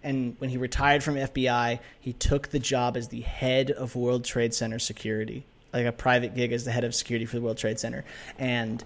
and 0.03 0.35
when 0.39 0.49
he 0.49 0.57
retired 0.57 1.03
from 1.03 1.15
fbi 1.15 1.79
he 1.99 2.13
took 2.13 2.49
the 2.49 2.59
job 2.59 2.97
as 2.97 3.07
the 3.07 3.21
head 3.21 3.71
of 3.71 3.95
world 3.95 4.25
trade 4.25 4.53
center 4.53 4.79
security 4.79 5.45
like 5.73 5.85
a 5.87 5.91
private 5.91 6.35
gig 6.35 6.51
as 6.53 6.65
the 6.65 6.71
head 6.71 6.83
of 6.83 6.93
security 6.93 7.25
for 7.25 7.35
the 7.35 7.41
World 7.41 7.57
Trade 7.57 7.79
Center, 7.79 8.05
and 8.37 8.83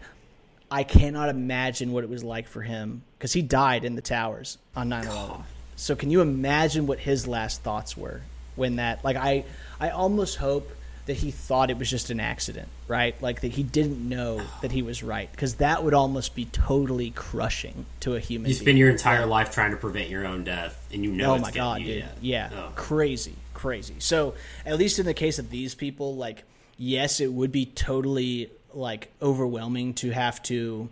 I 0.71 0.83
cannot 0.83 1.29
imagine 1.29 1.91
what 1.91 2.03
it 2.03 2.09
was 2.09 2.23
like 2.23 2.47
for 2.47 2.61
him 2.61 3.03
because 3.17 3.33
he 3.33 3.41
died 3.41 3.85
in 3.85 3.95
the 3.95 4.01
towers 4.01 4.57
on 4.75 4.89
9/11. 4.89 5.43
So 5.75 5.95
can 5.95 6.09
you 6.09 6.21
imagine 6.21 6.87
what 6.87 6.99
his 6.99 7.27
last 7.27 7.61
thoughts 7.61 7.95
were 7.95 8.21
when 8.55 8.77
that? 8.77 9.03
Like 9.03 9.17
I, 9.17 9.45
I 9.79 9.89
almost 9.89 10.37
hope 10.37 10.71
that 11.07 11.17
he 11.17 11.31
thought 11.31 11.69
it 11.69 11.77
was 11.77 11.89
just 11.89 12.09
an 12.09 12.19
accident, 12.19 12.67
right? 12.87 13.19
Like 13.21 13.41
that 13.41 13.51
he 13.53 13.63
didn't 13.63 14.07
know 14.07 14.41
that 14.61 14.71
he 14.71 14.81
was 14.81 15.01
right 15.01 15.31
because 15.31 15.55
that 15.55 15.83
would 15.83 15.93
almost 15.93 16.35
be 16.35 16.45
totally 16.45 17.11
crushing 17.11 17.85
to 18.01 18.15
a 18.15 18.19
human. 18.19 18.49
You 18.49 18.55
spend 18.55 18.65
being. 18.65 18.77
your 18.77 18.89
entire 18.89 19.25
life 19.25 19.51
trying 19.51 19.71
to 19.71 19.77
prevent 19.77 20.09
your 20.09 20.27
own 20.27 20.43
death, 20.43 20.87
and 20.93 21.03
you 21.03 21.11
know. 21.11 21.35
Oh 21.35 21.37
my 21.39 21.51
god, 21.51 21.83
dude! 21.83 22.05
Yeah, 22.21 22.49
yeah. 22.51 22.69
crazy, 22.75 23.35
crazy. 23.53 23.95
So 23.99 24.35
at 24.65 24.77
least 24.77 24.99
in 24.99 25.05
the 25.05 25.13
case 25.13 25.39
of 25.39 25.49
these 25.49 25.73
people, 25.75 26.15
like 26.15 26.43
yes, 26.77 27.19
it 27.19 27.31
would 27.31 27.51
be 27.51 27.65
totally 27.65 28.51
like 28.73 29.11
overwhelming 29.21 29.93
to 29.95 30.11
have 30.11 30.43
to 30.43 30.89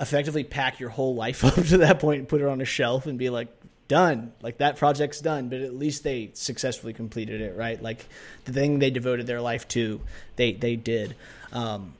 effectively 0.00 0.42
pack 0.42 0.80
your 0.80 0.88
whole 0.88 1.14
life 1.14 1.44
up 1.44 1.54
to 1.54 1.78
that 1.78 2.00
point 2.00 2.20
and 2.20 2.28
put 2.28 2.40
it 2.40 2.46
on 2.46 2.60
a 2.60 2.64
shelf 2.64 3.06
and 3.06 3.18
be 3.18 3.30
like 3.30 3.48
done. 3.90 4.32
Like 4.40 4.58
that 4.58 4.76
project's 4.76 5.20
done 5.20 5.48
but 5.48 5.60
at 5.60 5.74
least 5.74 6.04
they 6.04 6.30
successfully 6.34 6.92
completed 6.92 7.40
it 7.40 7.56
right? 7.56 7.82
Like 7.82 8.06
the 8.44 8.52
thing 8.52 8.78
they 8.78 8.90
devoted 8.90 9.26
their 9.26 9.40
life 9.40 9.66
to 9.68 10.00
they 10.36 10.52
they 10.52 10.76
did. 10.76 11.16
Um, 11.52 11.92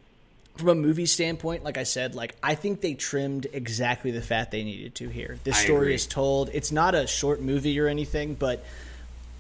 from 0.57 0.69
a 0.69 0.75
movie 0.75 1.07
standpoint 1.07 1.65
like 1.65 1.79
i 1.79 1.85
said 1.85 2.15
like 2.15 2.37
i 2.43 2.55
think 2.55 2.83
they 2.83 2.93
trimmed 2.93 3.47
exactly 3.51 4.11
the 4.11 4.21
fat 4.21 4.51
they 4.53 4.63
needed 4.63 4.95
to 4.95 5.09
here. 5.09 5.39
This 5.43 5.57
I 5.59 5.65
story 5.65 5.87
agree. 5.87 5.95
is 5.95 6.07
told. 6.07 6.51
It's 6.53 6.71
not 6.71 6.95
a 6.95 7.07
short 7.07 7.41
movie 7.41 7.79
or 7.81 7.89
anything 7.89 8.35
but 8.35 8.65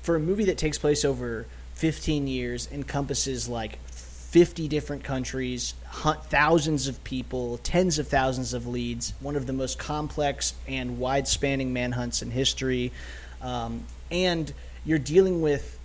for 0.02 0.16
a 0.16 0.20
movie 0.20 0.46
that 0.46 0.58
takes 0.58 0.76
place 0.76 1.04
over 1.04 1.46
15 1.74 2.26
years 2.26 2.68
encompasses 2.72 3.48
like 3.48 3.78
50 4.30 4.68
different 4.68 5.02
countries, 5.02 5.74
thousands 5.92 6.86
of 6.86 7.02
people, 7.02 7.58
tens 7.58 7.98
of 7.98 8.06
thousands 8.06 8.54
of 8.54 8.68
leads, 8.68 9.12
one 9.18 9.34
of 9.34 9.44
the 9.44 9.52
most 9.52 9.76
complex 9.76 10.54
and 10.68 10.98
wide 10.98 11.26
spanning 11.26 11.72
manhunts 11.72 12.22
in 12.22 12.30
history. 12.30 12.92
Um, 13.42 13.82
and 14.12 14.52
you're 14.84 15.00
dealing 15.00 15.42
with 15.42 15.76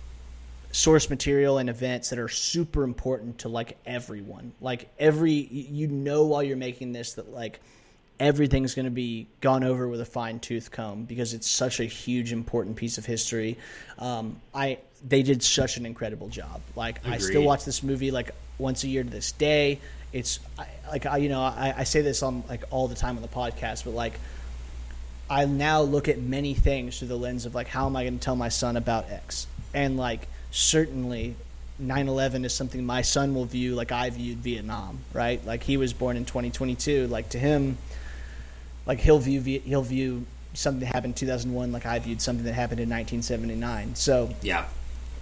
source 0.70 1.10
material 1.10 1.58
and 1.58 1.68
events 1.68 2.10
that 2.10 2.20
are 2.20 2.28
super 2.28 2.84
important 2.84 3.38
to 3.38 3.48
like 3.48 3.78
everyone. 3.84 4.52
Like 4.60 4.90
every, 4.96 5.32
you 5.32 5.88
know, 5.88 6.26
while 6.26 6.44
you're 6.44 6.56
making 6.56 6.92
this, 6.92 7.14
that 7.14 7.32
like, 7.32 7.58
everything's 8.20 8.76
going 8.76 8.84
to 8.84 8.92
be 8.92 9.26
gone 9.40 9.64
over 9.64 9.88
with 9.88 10.00
a 10.00 10.06
fine 10.06 10.38
tooth 10.38 10.70
comb 10.70 11.04
because 11.04 11.34
it's 11.34 11.50
such 11.50 11.80
a 11.80 11.84
huge 11.84 12.32
important 12.32 12.76
piece 12.76 12.96
of 12.96 13.04
history. 13.06 13.58
Um, 13.98 14.40
I 14.54 14.78
they 15.06 15.22
did 15.22 15.42
such 15.42 15.76
an 15.76 15.86
incredible 15.86 16.28
job. 16.28 16.60
Like 16.74 16.98
Agreed. 16.98 17.14
I 17.14 17.18
still 17.18 17.42
watch 17.42 17.64
this 17.64 17.82
movie 17.82 18.10
like 18.10 18.30
once 18.58 18.84
a 18.84 18.88
year 18.88 19.02
to 19.02 19.10
this 19.10 19.32
day. 19.32 19.80
It's 20.12 20.40
I, 20.58 20.66
like 20.90 21.06
I 21.06 21.18
you 21.18 21.28
know 21.28 21.42
I, 21.42 21.74
I 21.78 21.84
say 21.84 22.00
this 22.00 22.22
on 22.22 22.44
like 22.48 22.64
all 22.70 22.88
the 22.88 22.94
time 22.94 23.16
on 23.16 23.22
the 23.22 23.28
podcast, 23.28 23.84
but 23.84 23.94
like 23.94 24.18
I 25.28 25.44
now 25.44 25.82
look 25.82 26.08
at 26.08 26.18
many 26.18 26.54
things 26.54 26.98
through 26.98 27.08
the 27.08 27.18
lens 27.18 27.46
of 27.46 27.54
like 27.54 27.68
how 27.68 27.86
am 27.86 27.96
I 27.96 28.04
going 28.04 28.18
to 28.18 28.24
tell 28.24 28.36
my 28.36 28.48
son 28.48 28.76
about 28.76 29.10
X 29.10 29.46
and 29.74 29.96
like 29.96 30.28
certainly 30.50 31.34
9/11 31.82 32.44
is 32.44 32.54
something 32.54 32.84
my 32.84 33.02
son 33.02 33.34
will 33.34 33.44
view 33.44 33.74
like 33.74 33.92
I 33.92 34.10
viewed 34.10 34.38
Vietnam, 34.38 34.98
right? 35.12 35.44
Like 35.44 35.62
he 35.62 35.76
was 35.76 35.92
born 35.92 36.16
in 36.16 36.24
2022, 36.24 37.08
like 37.08 37.30
to 37.30 37.38
him 37.38 37.76
like 38.86 39.00
he'll 39.00 39.18
view 39.18 39.40
he'll 39.40 39.82
view 39.82 40.24
something 40.54 40.80
that 40.80 40.86
happened 40.86 41.12
in 41.12 41.14
2001 41.14 41.70
like 41.70 41.84
I 41.84 41.98
viewed 41.98 42.22
something 42.22 42.44
that 42.46 42.54
happened 42.54 42.80
in 42.80 42.88
1979. 42.88 43.94
So 43.94 44.30
yeah, 44.42 44.66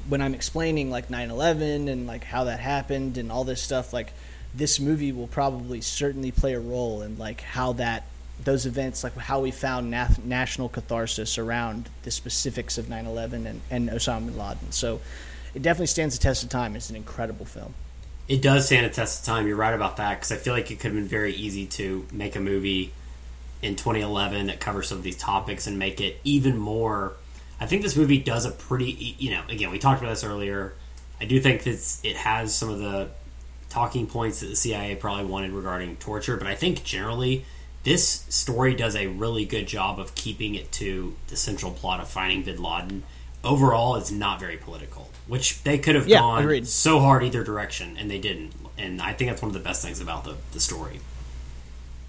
when 0.08 0.20
I'm 0.20 0.34
explaining 0.34 0.90
like 0.90 1.08
9/11 1.08 1.88
and 1.88 2.06
like 2.06 2.24
how 2.24 2.44
that 2.44 2.60
happened 2.60 3.18
and 3.18 3.30
all 3.32 3.44
this 3.44 3.62
stuff, 3.62 3.92
like 3.92 4.12
this 4.54 4.78
movie 4.78 5.12
will 5.12 5.26
probably 5.26 5.80
certainly 5.80 6.30
play 6.30 6.54
a 6.54 6.60
role 6.60 7.02
in 7.02 7.18
like 7.18 7.40
how 7.40 7.72
that 7.74 8.04
those 8.42 8.66
events, 8.66 9.04
like 9.04 9.16
how 9.16 9.40
we 9.40 9.50
found 9.50 9.90
national 9.90 10.68
catharsis 10.68 11.38
around 11.38 11.88
the 12.02 12.10
specifics 12.10 12.78
of 12.78 12.86
9/11 12.86 13.46
and, 13.46 13.60
and 13.70 13.88
Osama 13.90 14.26
bin 14.26 14.38
Laden. 14.38 14.72
So 14.72 15.00
it 15.54 15.62
definitely 15.62 15.86
stands 15.86 16.18
the 16.18 16.22
test 16.22 16.42
of 16.42 16.48
time. 16.48 16.76
It's 16.76 16.90
an 16.90 16.96
incredible 16.96 17.46
film. 17.46 17.74
It 18.26 18.42
does 18.42 18.66
stand 18.66 18.86
a 18.86 18.88
test 18.88 19.20
of 19.20 19.26
time. 19.26 19.46
You're 19.46 19.56
right 19.56 19.74
about 19.74 19.98
that 19.98 20.14
because 20.14 20.32
I 20.32 20.36
feel 20.36 20.54
like 20.54 20.70
it 20.70 20.76
could 20.80 20.92
have 20.92 20.94
been 20.94 21.08
very 21.08 21.34
easy 21.34 21.66
to 21.66 22.06
make 22.10 22.36
a 22.36 22.40
movie 22.40 22.92
in 23.62 23.76
2011 23.76 24.48
that 24.48 24.60
covers 24.60 24.88
some 24.88 24.98
of 24.98 25.04
these 25.04 25.16
topics 25.16 25.66
and 25.66 25.78
make 25.78 26.00
it 26.00 26.20
even 26.24 26.56
more 26.56 27.14
I 27.60 27.66
think 27.66 27.82
this 27.82 27.96
movie 27.96 28.18
does 28.18 28.44
a 28.44 28.50
pretty, 28.50 29.16
you 29.18 29.30
know, 29.30 29.42
again, 29.48 29.70
we 29.70 29.78
talked 29.78 30.00
about 30.00 30.10
this 30.10 30.24
earlier. 30.24 30.74
I 31.20 31.24
do 31.24 31.40
think 31.40 31.62
that 31.62 31.98
it 32.02 32.16
has 32.16 32.54
some 32.54 32.68
of 32.68 32.78
the 32.78 33.08
talking 33.68 34.06
points 34.06 34.40
that 34.40 34.46
the 34.46 34.56
CIA 34.56 34.96
probably 34.96 35.24
wanted 35.24 35.52
regarding 35.52 35.96
torture, 35.96 36.36
but 36.36 36.46
I 36.46 36.54
think 36.54 36.84
generally 36.84 37.44
this 37.84 38.24
story 38.28 38.74
does 38.74 38.96
a 38.96 39.06
really 39.06 39.44
good 39.44 39.66
job 39.66 40.00
of 40.00 40.14
keeping 40.14 40.54
it 40.54 40.72
to 40.72 41.14
the 41.28 41.36
central 41.36 41.70
plot 41.70 42.00
of 42.00 42.08
finding 42.08 42.42
Bin 42.42 42.62
Laden. 42.62 43.02
Overall, 43.44 43.96
it's 43.96 44.10
not 44.10 44.40
very 44.40 44.56
political, 44.56 45.10
which 45.26 45.62
they 45.64 45.78
could 45.78 45.94
have 45.94 46.08
yeah, 46.08 46.18
gone 46.18 46.42
agreed. 46.42 46.66
so 46.66 46.98
hard 46.98 47.22
either 47.22 47.44
direction, 47.44 47.96
and 47.98 48.10
they 48.10 48.18
didn't. 48.18 48.52
And 48.78 49.02
I 49.02 49.12
think 49.12 49.30
that's 49.30 49.42
one 49.42 49.50
of 49.50 49.54
the 49.54 49.60
best 49.60 49.82
things 49.82 50.00
about 50.00 50.24
the, 50.24 50.36
the 50.52 50.60
story. 50.60 51.00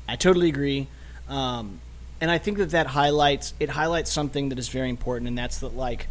I 0.07 0.15
totally 0.15 0.47
agree. 0.47 0.87
Um, 1.27 1.81
and 2.25 2.31
I 2.31 2.39
think 2.39 2.57
that 2.57 2.71
that 2.71 2.87
highlights 2.87 3.53
it 3.59 3.69
highlights 3.69 4.11
something 4.11 4.49
that 4.49 4.57
is 4.57 4.67
very 4.67 4.89
important, 4.89 5.27
and 5.27 5.37
that's 5.37 5.59
that 5.59 5.77
like 5.77 6.07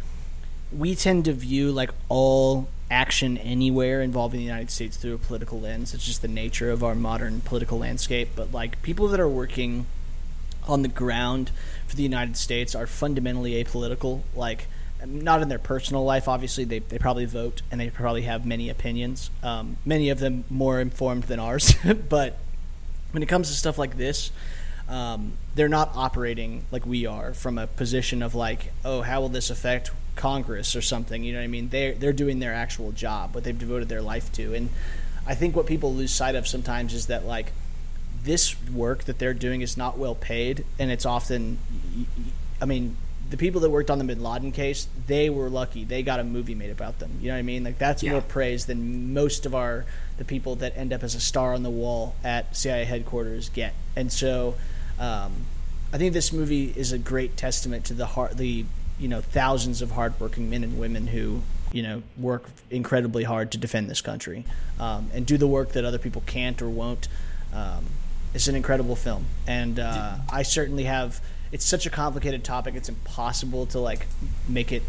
we 0.71 0.95
tend 0.95 1.25
to 1.25 1.33
view 1.33 1.73
like 1.73 1.89
all 2.07 2.69
action 2.89 3.37
anywhere 3.37 4.01
involving 4.01 4.39
the 4.39 4.45
United 4.45 4.71
States 4.71 4.95
through 4.95 5.15
a 5.15 5.17
political 5.17 5.59
lens. 5.59 5.93
It's 5.93 6.05
just 6.05 6.21
the 6.21 6.29
nature 6.29 6.71
of 6.71 6.85
our 6.85 6.95
modern 6.95 7.41
political 7.41 7.79
landscape. 7.79 8.29
But 8.33 8.53
like 8.53 8.81
people 8.81 9.09
that 9.09 9.19
are 9.19 9.27
working 9.27 9.87
on 10.69 10.83
the 10.83 10.87
ground 10.87 11.51
for 11.85 11.97
the 11.97 12.03
United 12.03 12.37
States 12.37 12.75
are 12.75 12.87
fundamentally 12.87 13.61
apolitical. 13.61 14.21
Like 14.37 14.67
not 15.05 15.41
in 15.41 15.49
their 15.49 15.59
personal 15.59 16.05
life, 16.05 16.29
obviously 16.29 16.63
they, 16.63 16.79
they 16.79 16.97
probably 16.97 17.25
vote 17.25 17.61
and 17.71 17.81
they 17.81 17.89
probably 17.89 18.21
have 18.21 18.45
many 18.45 18.69
opinions. 18.69 19.31
Um, 19.43 19.75
many 19.83 20.11
of 20.11 20.19
them 20.19 20.45
more 20.49 20.79
informed 20.79 21.23
than 21.23 21.41
ours. 21.41 21.75
but 22.07 22.37
when 23.11 23.21
it 23.21 23.25
comes 23.25 23.49
to 23.49 23.53
stuff 23.53 23.77
like 23.77 23.97
this, 23.97 24.31
um, 24.89 25.33
they're 25.55 25.69
not 25.69 25.91
operating 25.95 26.65
like 26.71 26.85
we 26.85 27.05
are 27.05 27.33
from 27.33 27.57
a 27.57 27.67
position 27.67 28.21
of 28.21 28.35
like, 28.35 28.71
oh, 28.83 29.01
how 29.01 29.21
will 29.21 29.29
this 29.29 29.49
affect 29.49 29.91
Congress 30.15 30.75
or 30.75 30.81
something? 30.81 31.23
You 31.23 31.33
know 31.33 31.39
what 31.39 31.45
I 31.45 31.47
mean? 31.47 31.69
They're 31.69 31.93
they're 31.93 32.13
doing 32.13 32.39
their 32.39 32.53
actual 32.53 32.91
job, 32.91 33.33
what 33.35 33.43
they've 33.43 33.57
devoted 33.57 33.89
their 33.89 34.01
life 34.01 34.31
to, 34.33 34.53
and 34.53 34.69
I 35.27 35.33
think 35.35 35.55
what 35.55 35.65
people 35.65 35.93
lose 35.93 36.11
sight 36.11 36.35
of 36.35 36.47
sometimes 36.47 36.93
is 36.93 37.07
that 37.07 37.25
like 37.25 37.51
this 38.23 38.55
work 38.69 39.03
that 39.05 39.19
they're 39.19 39.33
doing 39.33 39.61
is 39.61 39.75
not 39.77 39.97
well 39.97 40.15
paid, 40.15 40.65
and 40.79 40.91
it's 40.91 41.05
often, 41.05 41.57
I 42.61 42.65
mean, 42.65 42.95
the 43.29 43.37
people 43.37 43.61
that 43.61 43.69
worked 43.71 43.89
on 43.89 43.97
the 43.97 44.03
Bin 44.03 44.21
Laden 44.21 44.51
case, 44.51 44.87
they 45.07 45.29
were 45.31 45.49
lucky. 45.49 45.83
They 45.83 46.03
got 46.03 46.19
a 46.19 46.23
movie 46.23 46.53
made 46.55 46.69
about 46.69 46.99
them. 46.99 47.11
You 47.21 47.29
know 47.29 47.33
what 47.33 47.39
I 47.39 47.43
mean? 47.43 47.63
Like 47.63 47.79
that's 47.79 48.03
Yeah. 48.03 48.11
more 48.13 48.21
praise 48.21 48.65
than 48.67 49.13
most 49.13 49.45
of 49.47 49.55
our 49.55 49.85
the 50.17 50.25
people 50.25 50.55
that 50.57 50.77
end 50.77 50.93
up 50.93 51.03
as 51.03 51.15
a 51.15 51.19
star 51.19 51.53
on 51.53 51.63
the 51.63 51.69
wall 51.69 52.15
at 52.23 52.55
CIA 52.55 52.85
headquarters 52.85 53.49
get. 53.49 53.73
And 53.95 54.11
so, 54.11 54.55
um, 54.99 55.31
I 55.93 55.97
think 55.97 56.13
this 56.13 56.33
movie 56.33 56.73
is 56.75 56.91
a 56.91 56.97
great 56.97 57.37
testament 57.37 57.85
to 57.85 57.93
the 57.93 58.05
heart, 58.05 58.37
the 58.37 58.65
you 58.99 59.07
know 59.07 59.21
thousands 59.21 59.81
of 59.81 59.91
hardworking 59.91 60.49
men 60.49 60.63
and 60.63 60.77
women 60.77 61.07
who 61.07 61.41
you 61.71 61.83
know 61.83 62.03
work 62.17 62.45
incredibly 62.69 63.23
hard 63.23 63.51
to 63.51 63.57
defend 63.57 63.89
this 63.89 64.01
country 64.01 64.45
um, 64.79 65.09
and 65.13 65.25
do 65.25 65.37
the 65.37 65.47
work 65.47 65.73
that 65.73 65.85
other 65.85 65.97
people 65.97 66.23
can't 66.25 66.61
or 66.61 66.69
won't. 66.69 67.07
Um, 67.53 67.85
it's 68.33 68.47
an 68.47 68.55
incredible 68.55 68.95
film, 68.95 69.25
and 69.47 69.79
uh, 69.79 70.17
I 70.31 70.43
certainly 70.43 70.83
have. 70.83 71.21
It's 71.51 71.65
such 71.65 71.85
a 71.85 71.89
complicated 71.89 72.43
topic; 72.43 72.75
it's 72.75 72.89
impossible 72.89 73.65
to 73.67 73.79
like 73.79 74.07
make 74.49 74.73
it, 74.73 74.83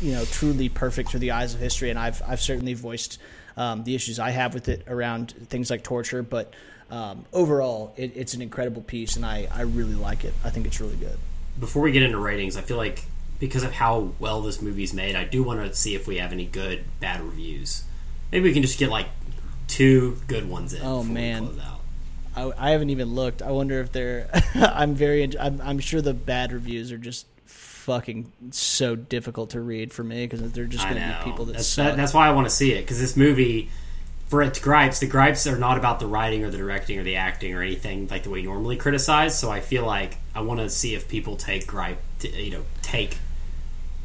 you 0.00 0.12
know, 0.12 0.24
truly 0.24 0.68
perfect 0.68 1.10
through 1.10 1.20
the 1.20 1.30
eyes 1.30 1.54
of 1.54 1.60
history. 1.60 1.90
And 1.90 1.98
I've 1.98 2.20
I've 2.26 2.40
certainly 2.40 2.74
voiced 2.74 3.18
um, 3.56 3.84
the 3.84 3.94
issues 3.94 4.18
I 4.18 4.30
have 4.30 4.54
with 4.54 4.68
it 4.68 4.82
around 4.88 5.32
things 5.48 5.70
like 5.70 5.84
torture, 5.84 6.24
but 6.24 6.52
um, 6.90 7.24
overall, 7.32 7.92
it, 7.96 8.12
it's 8.16 8.34
an 8.34 8.42
incredible 8.42 8.82
piece, 8.82 9.16
and 9.16 9.24
I 9.24 9.48
I 9.52 9.62
really 9.62 9.94
like 9.94 10.24
it. 10.24 10.34
I 10.44 10.50
think 10.50 10.66
it's 10.66 10.80
really 10.80 10.96
good. 10.96 11.18
Before 11.58 11.82
we 11.82 11.92
get 11.92 12.02
into 12.02 12.18
ratings, 12.18 12.56
I 12.56 12.60
feel 12.60 12.76
like 12.76 13.04
because 13.38 13.62
of 13.62 13.72
how 13.72 14.12
well 14.18 14.42
this 14.42 14.60
movie's 14.60 14.92
made, 14.92 15.16
I 15.16 15.24
do 15.24 15.42
want 15.42 15.60
to 15.60 15.74
see 15.74 15.94
if 15.94 16.06
we 16.06 16.18
have 16.18 16.32
any 16.32 16.46
good 16.46 16.84
bad 17.00 17.20
reviews. 17.20 17.84
Maybe 18.32 18.44
we 18.44 18.52
can 18.52 18.62
just 18.62 18.78
get 18.78 18.90
like 18.90 19.06
two 19.66 20.18
good 20.26 20.48
ones 20.48 20.72
in. 20.72 20.82
Oh, 20.82 21.02
man. 21.04 21.60
I, 22.34 22.52
I 22.56 22.70
haven't 22.70 22.90
even 22.90 23.14
looked. 23.14 23.42
I 23.42 23.50
wonder 23.50 23.80
if 23.80 23.92
they're. 23.92 24.28
I'm 24.54 24.94
very. 24.94 25.38
I'm, 25.38 25.60
I'm 25.60 25.78
sure 25.78 26.00
the 26.00 26.14
bad 26.14 26.52
reviews 26.52 26.92
are 26.92 26.98
just 26.98 27.26
fucking 27.46 28.30
so 28.50 28.94
difficult 28.94 29.50
to 29.50 29.60
read 29.60 29.92
for 29.92 30.04
me 30.04 30.26
because 30.26 30.52
they're 30.52 30.66
just 30.66 30.84
going 30.84 31.00
to 31.00 31.18
be 31.18 31.30
people 31.30 31.46
that 31.46 31.54
that's, 31.54 31.76
that, 31.76 31.96
that's 31.96 32.12
why 32.12 32.28
I 32.28 32.32
want 32.32 32.46
to 32.46 32.54
see 32.54 32.72
it 32.72 32.82
because 32.82 33.00
this 33.00 33.16
movie, 33.16 33.70
for 34.28 34.42
its 34.42 34.58
gripes, 34.58 35.00
the 35.00 35.06
gripes 35.06 35.46
are 35.46 35.58
not 35.58 35.78
about 35.78 36.00
the 36.00 36.06
writing 36.06 36.44
or 36.44 36.50
the 36.50 36.58
directing 36.58 36.98
or 36.98 37.02
the 37.02 37.16
acting 37.16 37.54
or 37.54 37.62
anything 37.62 38.08
like 38.08 38.24
the 38.24 38.30
way 38.30 38.40
you 38.40 38.48
normally 38.48 38.76
criticize. 38.76 39.38
So 39.38 39.50
I 39.50 39.60
feel 39.60 39.86
like 39.86 40.18
I 40.34 40.42
want 40.42 40.60
to 40.60 40.68
see 40.68 40.94
if 40.94 41.08
people 41.08 41.36
take 41.36 41.66
gripe, 41.66 41.98
to, 42.20 42.28
you 42.28 42.50
know, 42.50 42.64
take 42.82 43.16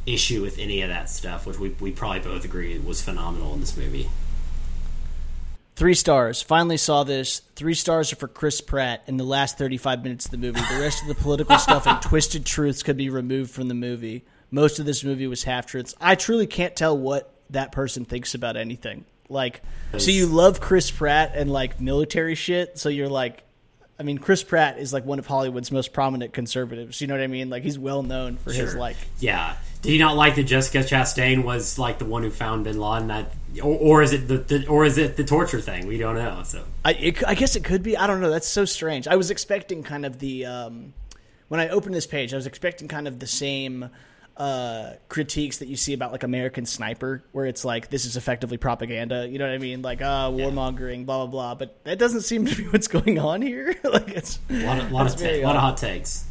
issue 0.06 0.42
with 0.42 0.60
any 0.60 0.82
of 0.82 0.90
that 0.90 1.10
stuff, 1.10 1.46
which 1.46 1.60
we 1.60 1.70
we 1.80 1.92
probably 1.92 2.20
both 2.20 2.46
agree 2.46 2.78
was 2.80 3.02
phenomenal 3.02 3.54
in 3.54 3.60
this 3.60 3.76
movie. 3.76 4.10
Three 5.76 5.96
stars. 5.96 6.42
Finally 6.42 6.78
saw 6.78 7.04
this. 7.04 7.42
Three 7.56 7.74
stars 7.74 8.14
are 8.14 8.16
for 8.16 8.28
Chris 8.28 8.62
Pratt 8.62 9.04
in 9.08 9.18
the 9.18 9.24
last 9.24 9.58
35 9.58 10.04
minutes 10.04 10.26
of 10.26 10.32
the 10.32 10.38
movie. 10.38 10.62
The 10.62 10.80
rest 10.80 11.02
of 11.02 11.08
the 11.08 11.16
political 11.16 11.58
stuff 11.60 11.88
and 11.88 12.00
twisted 12.02 12.46
truths 12.46 12.84
could 12.84 12.96
be 12.96 13.10
removed 13.10 13.50
from 13.50 13.68
the 13.68 13.74
movie. 13.74 14.24
Most 14.52 14.78
of 14.78 14.86
this 14.86 15.04
movie 15.04 15.26
was 15.26 15.44
half 15.44 15.66
truths. 15.66 15.96
I 16.00 16.14
truly 16.14 16.46
can't 16.46 16.76
tell 16.76 16.96
what 16.96 17.34
that 17.50 17.72
person 17.72 18.06
thinks 18.06 18.36
about 18.36 18.56
anything. 18.56 19.06
Like, 19.30 19.62
so 19.98 20.12
you 20.12 20.28
love 20.28 20.60
Chris 20.60 20.92
Pratt 20.92 21.34
and 21.36 21.52
like 21.52 21.80
military 21.80 22.36
shit. 22.36 22.78
So 22.78 22.90
you're 22.90 23.10
like, 23.10 23.44
I 24.00 24.04
mean, 24.04 24.18
Chris 24.18 24.44
Pratt 24.44 24.80
is 24.80 24.92
like 24.92 25.06
one 25.06 25.20
of 25.20 25.28
Hollywood's 25.28 25.72
most 25.72 25.94
prominent 25.94 26.34
conservatives. 26.34 27.00
You 27.00 27.08
know 27.08 27.14
what 27.14 27.24
I 27.24 27.28
mean? 27.28 27.50
Like, 27.50 27.64
he's 27.64 27.80
well 27.80 28.04
known 28.04 28.38
for 28.38 28.52
his 28.52 28.76
like 28.76 28.98
Yeah. 29.20 29.56
Did 29.82 29.92
you 29.92 30.00
not 30.00 30.16
like 30.16 30.36
that 30.36 30.44
Jessica 30.44 30.80
Chastain 30.80 31.44
was 31.44 31.78
like 31.78 32.00
the 32.00 32.06
one 32.06 32.24
who 32.24 32.30
found 32.30 32.64
Bin 32.64 32.80
Laden? 32.80 33.10
That 33.10 33.34
or, 33.62 33.78
or 33.78 34.02
is 34.02 34.14
it 34.14 34.28
the, 34.28 34.38
the 34.38 34.68
or 34.68 34.86
is 34.86 34.98
it 34.98 35.18
the 35.18 35.26
torture 35.26 35.60
thing? 35.60 35.88
We 35.88 35.98
don't 35.98 36.16
know. 36.16 36.42
So 36.44 36.64
I, 36.86 36.94
it, 36.94 37.24
I 37.28 37.36
guess 37.36 37.56
it 37.56 37.64
could 37.64 37.84
be. 37.84 37.98
I 37.98 38.08
don't 38.08 38.22
know. 38.22 38.30
That's 38.30 38.48
so 38.48 38.66
strange. 38.66 39.08
I 39.08 39.18
was 39.18 39.30
expecting 39.30 39.84
kind 39.84 40.06
of 40.06 40.20
the 40.20 40.46
um, 40.46 40.94
when 41.50 41.60
I 41.60 41.68
opened 41.68 41.94
this 41.94 42.08
page, 42.08 42.34
I 42.34 42.38
was 42.38 42.48
expecting 42.48 42.88
kind 42.88 43.08
of 43.08 43.20
the 43.20 43.28
same 43.28 43.90
uh, 44.38 44.94
critiques 45.10 45.58
that 45.60 45.68
you 45.68 45.76
see 45.76 45.94
about 45.94 46.12
like 46.12 46.24
American 46.24 46.66
Sniper, 46.66 47.24
where 47.34 47.46
it's 47.46 47.64
like 47.64 47.90
this 47.90 48.06
is 48.06 48.18
effectively 48.18 48.58
propaganda. 48.58 49.28
You 49.28 49.38
know 49.40 49.46
what 49.46 49.54
I 49.54 49.60
mean? 49.60 49.82
Like 49.82 50.02
uh, 50.02 50.30
warmongering, 50.32 51.06
blah 51.06 51.26
blah 51.26 51.28
blah. 51.28 51.56
But 51.56 51.84
that 51.84 52.00
doesn't 52.00 52.22
seem 52.22 52.46
to 52.48 52.56
be 52.56 52.64
what's 52.70 52.88
going 52.88 53.20
on 53.20 53.42
here. 53.42 53.76
like 53.84 54.10
it's 54.10 54.40
a 54.50 54.66
lot 54.66 54.80
of 54.80 54.92
lot 54.92 55.06
of, 55.06 55.16
ta- 55.16 55.46
lot 55.46 55.56
of 55.56 55.62
hot 55.62 55.78
takes. 55.78 56.26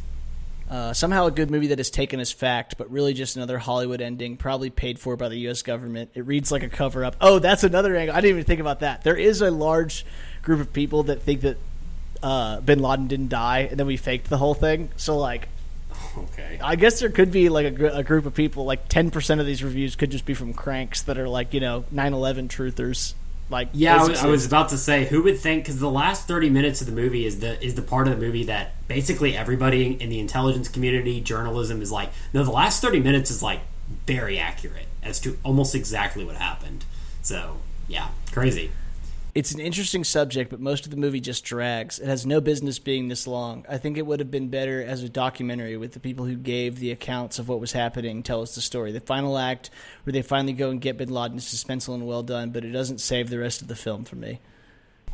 uh, 0.69 0.91
somehow 0.93 1.27
a 1.27 1.31
good 1.31 1.49
movie 1.51 1.67
that 1.67 1.79
is 1.79 1.89
taken 1.89 2.19
as 2.19 2.31
fact, 2.31 2.77
but 2.77 2.89
really 2.91 3.13
just 3.13 3.35
another 3.37 3.57
Hollywood 3.57 4.01
ending, 4.01 4.35
probably 4.37 4.69
paid 4.69 4.99
for 4.99 5.15
by 5.15 5.29
the 5.29 5.37
U.S. 5.41 5.61
government. 5.61 6.11
It 6.13 6.25
reads 6.25 6.51
like 6.51 6.63
a 6.63 6.69
cover 6.69 7.05
up. 7.05 7.15
Oh, 7.21 7.39
that's 7.39 7.63
another 7.63 7.95
angle. 7.95 8.15
I 8.15 8.21
didn't 8.21 8.37
even 8.37 8.45
think 8.45 8.59
about 8.59 8.81
that. 8.81 9.03
There 9.03 9.15
is 9.17 9.41
a 9.41 9.51
large 9.51 10.05
group 10.41 10.59
of 10.59 10.73
people 10.73 11.03
that 11.03 11.21
think 11.21 11.41
that 11.41 11.57
uh, 12.21 12.59
Bin 12.61 12.79
Laden 12.79 13.07
didn't 13.07 13.29
die, 13.29 13.67
and 13.69 13.79
then 13.79 13.87
we 13.87 13.97
faked 13.97 14.29
the 14.29 14.37
whole 14.37 14.53
thing. 14.53 14.89
So, 14.97 15.17
like, 15.17 15.47
Okay. 16.17 16.59
I 16.61 16.75
guess 16.75 16.99
there 16.99 17.09
could 17.09 17.31
be 17.31 17.49
like 17.49 17.65
a, 17.65 17.71
gr- 17.71 17.87
a 17.87 18.03
group 18.03 18.25
of 18.25 18.33
people. 18.33 18.65
Like, 18.65 18.87
ten 18.87 19.11
percent 19.11 19.41
of 19.41 19.47
these 19.47 19.63
reviews 19.63 19.95
could 19.95 20.11
just 20.11 20.25
be 20.25 20.33
from 20.33 20.53
cranks 20.53 21.01
that 21.03 21.17
are 21.17 21.27
like, 21.27 21.53
you 21.53 21.59
know, 21.59 21.85
9/11 21.93 22.47
truthers. 22.49 23.13
Like, 23.49 23.69
Yeah, 23.73 24.01
I 24.01 24.07
was, 24.07 24.23
I 24.23 24.27
was 24.27 24.45
about 24.45 24.69
to 24.69 24.77
say 24.77 25.05
who 25.05 25.23
would 25.23 25.39
think 25.39 25.63
because 25.63 25.79
the 25.79 25.89
last 25.89 26.27
thirty 26.27 26.49
minutes 26.49 26.81
of 26.81 26.87
the 26.87 26.93
movie 26.93 27.25
is 27.25 27.39
the 27.39 27.61
is 27.63 27.75
the 27.75 27.81
part 27.81 28.07
of 28.07 28.17
the 28.17 28.25
movie 28.25 28.45
that 28.45 28.87
basically 28.87 29.35
everybody 29.35 30.01
in 30.01 30.09
the 30.09 30.19
intelligence 30.19 30.69
community, 30.69 31.21
journalism 31.21 31.81
is 31.81 31.91
like. 31.91 32.09
No, 32.33 32.43
the 32.43 32.51
last 32.51 32.81
thirty 32.81 32.99
minutes 32.99 33.29
is 33.31 33.43
like 33.43 33.59
very 34.07 34.39
accurate 34.39 34.87
as 35.03 35.19
to 35.21 35.37
almost 35.43 35.75
exactly 35.75 36.23
what 36.23 36.35
happened. 36.37 36.85
So 37.21 37.57
yeah, 37.87 38.09
crazy. 38.31 38.71
It's 39.35 39.51
an 39.51 39.59
interesting 39.59 40.03
subject, 40.03 40.51
but 40.51 40.59
most 40.59 40.85
of 40.85 40.91
the 40.91 40.97
movie 40.97 41.19
just 41.19 41.43
drags. 41.43 41.97
It 41.97 42.05
has 42.05 42.23
no 42.23 42.39
business 42.39 42.77
being 42.77 43.07
this 43.07 43.25
long. 43.25 43.65
I 43.67 43.79
think 43.79 43.97
it 43.97 44.05
would 44.05 44.19
have 44.19 44.29
been 44.29 44.49
better 44.49 44.83
as 44.83 45.01
a 45.01 45.09
documentary 45.09 45.75
with 45.75 45.93
the 45.93 45.99
people 45.99 46.25
who 46.25 46.35
gave 46.35 46.77
the 46.77 46.91
accounts 46.91 47.39
of 47.39 47.49
what 47.49 47.59
was 47.59 47.71
happening 47.71 48.21
tell 48.21 48.43
us 48.43 48.53
the 48.53 48.61
story. 48.61 48.91
The 48.91 48.99
final 48.99 49.39
act, 49.39 49.71
where 50.03 50.11
they 50.11 50.21
finally 50.21 50.53
go 50.53 50.69
and 50.69 50.79
get 50.79 50.97
Bin 50.97 51.09
Laden, 51.09 51.37
is 51.37 51.45
suspenseful 51.45 51.95
and 51.95 52.05
well 52.05 52.21
done, 52.21 52.51
but 52.51 52.63
it 52.63 52.69
doesn't 52.69 52.99
save 52.99 53.31
the 53.31 53.39
rest 53.39 53.63
of 53.63 53.67
the 53.67 53.75
film 53.75 54.05
for 54.05 54.15
me. 54.15 54.39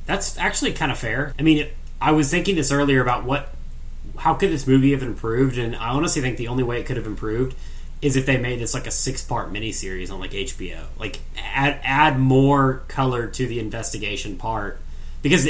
That's 0.06 0.38
actually 0.38 0.74
kind 0.74 0.92
of 0.92 0.98
fair. 1.00 1.34
I 1.40 1.42
mean, 1.42 1.60
it, 1.60 1.74
I 2.02 2.12
was 2.12 2.30
thinking 2.30 2.58
this 2.58 2.74
earlier 2.74 3.02
about 3.02 3.24
what, 3.24 3.48
how 4.18 4.34
could 4.34 4.52
this 4.52 4.68
movie 4.68 4.92
have 4.92 5.04
improved? 5.04 5.58
And 5.58 5.78
I 5.78 5.90
honestly 5.92 6.22
think 6.22 6.36
the 6.36 6.50
only 6.50 6.64
way 6.64 6.82
it 6.82 6.86
could 6.86 6.98
have 6.98 7.08
improved 7.08 7.56
is 8.02 8.16
if 8.16 8.26
they 8.26 8.38
made 8.38 8.60
this 8.60 8.74
like 8.74 8.88
a 8.88 8.92
six 8.92 9.24
part 9.24 9.52
miniseries 9.52 10.12
on 10.12 10.20
like 10.20 10.32
HBO. 10.32 10.84
Like 10.98 11.20
add 11.38 11.80
add 11.84 12.20
more 12.20 12.84
color 12.88 13.28
to 13.28 13.48
the 13.48 13.60
investigation 13.60 14.38
part 14.38 14.80
because 15.22 15.48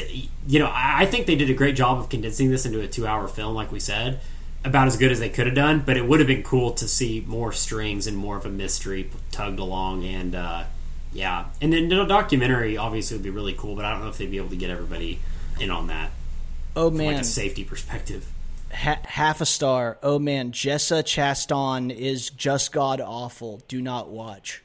you 0.47 0.59
know 0.59 0.71
I 0.73 1.05
think 1.05 1.27
they 1.27 1.35
did 1.35 1.49
a 1.49 1.53
great 1.53 1.75
job 1.75 1.99
of 1.99 2.09
condensing 2.09 2.49
this 2.49 2.65
into 2.65 2.81
a 2.81 2.87
two 2.87 3.05
hour 3.07 3.27
film, 3.27 3.55
like 3.55 3.71
we 3.71 3.79
said. 3.79 4.19
About 4.61 4.87
as 4.87 4.97
good 4.97 5.09
as 5.09 5.21
they 5.21 5.29
could 5.29 5.45
have 5.45 5.55
done, 5.55 5.83
but 5.85 5.95
it 5.95 6.05
would 6.05 6.19
have 6.19 6.27
been 6.27 6.43
cool 6.43 6.71
to 6.73 6.87
see 6.87 7.23
more 7.25 7.53
strings 7.53 8.07
and 8.07 8.17
more 8.17 8.35
of 8.35 8.45
a 8.45 8.49
mystery 8.49 9.09
tugged 9.31 9.57
along, 9.57 10.03
and 10.03 10.35
uh, 10.35 10.65
yeah, 11.13 11.45
and 11.61 11.71
then 11.71 11.87
the 11.87 12.03
documentary 12.03 12.75
obviously 12.75 13.15
would 13.15 13.23
be 13.23 13.29
really 13.29 13.53
cool, 13.53 13.73
but 13.73 13.85
I 13.85 13.91
don't 13.91 14.01
know 14.01 14.09
if 14.09 14.17
they'd 14.17 14.29
be 14.29 14.35
able 14.35 14.49
to 14.49 14.57
get 14.57 14.69
everybody 14.69 15.19
in 15.61 15.71
on 15.71 15.87
that 15.87 16.11
Oh 16.75 16.89
from 16.89 16.97
man, 16.97 17.13
like 17.13 17.21
a 17.21 17.25
safety 17.25 17.63
perspective. 17.63 18.27
Ha- 18.73 18.99
half 19.05 19.41
a 19.41 19.45
star. 19.45 19.97
Oh 20.03 20.19
man, 20.19 20.51
Jessa 20.51 21.05
Chaston 21.05 21.91
is 21.91 22.29
just 22.29 22.71
god 22.71 23.01
awful. 23.01 23.61
Do 23.67 23.81
not 23.81 24.09
watch. 24.09 24.63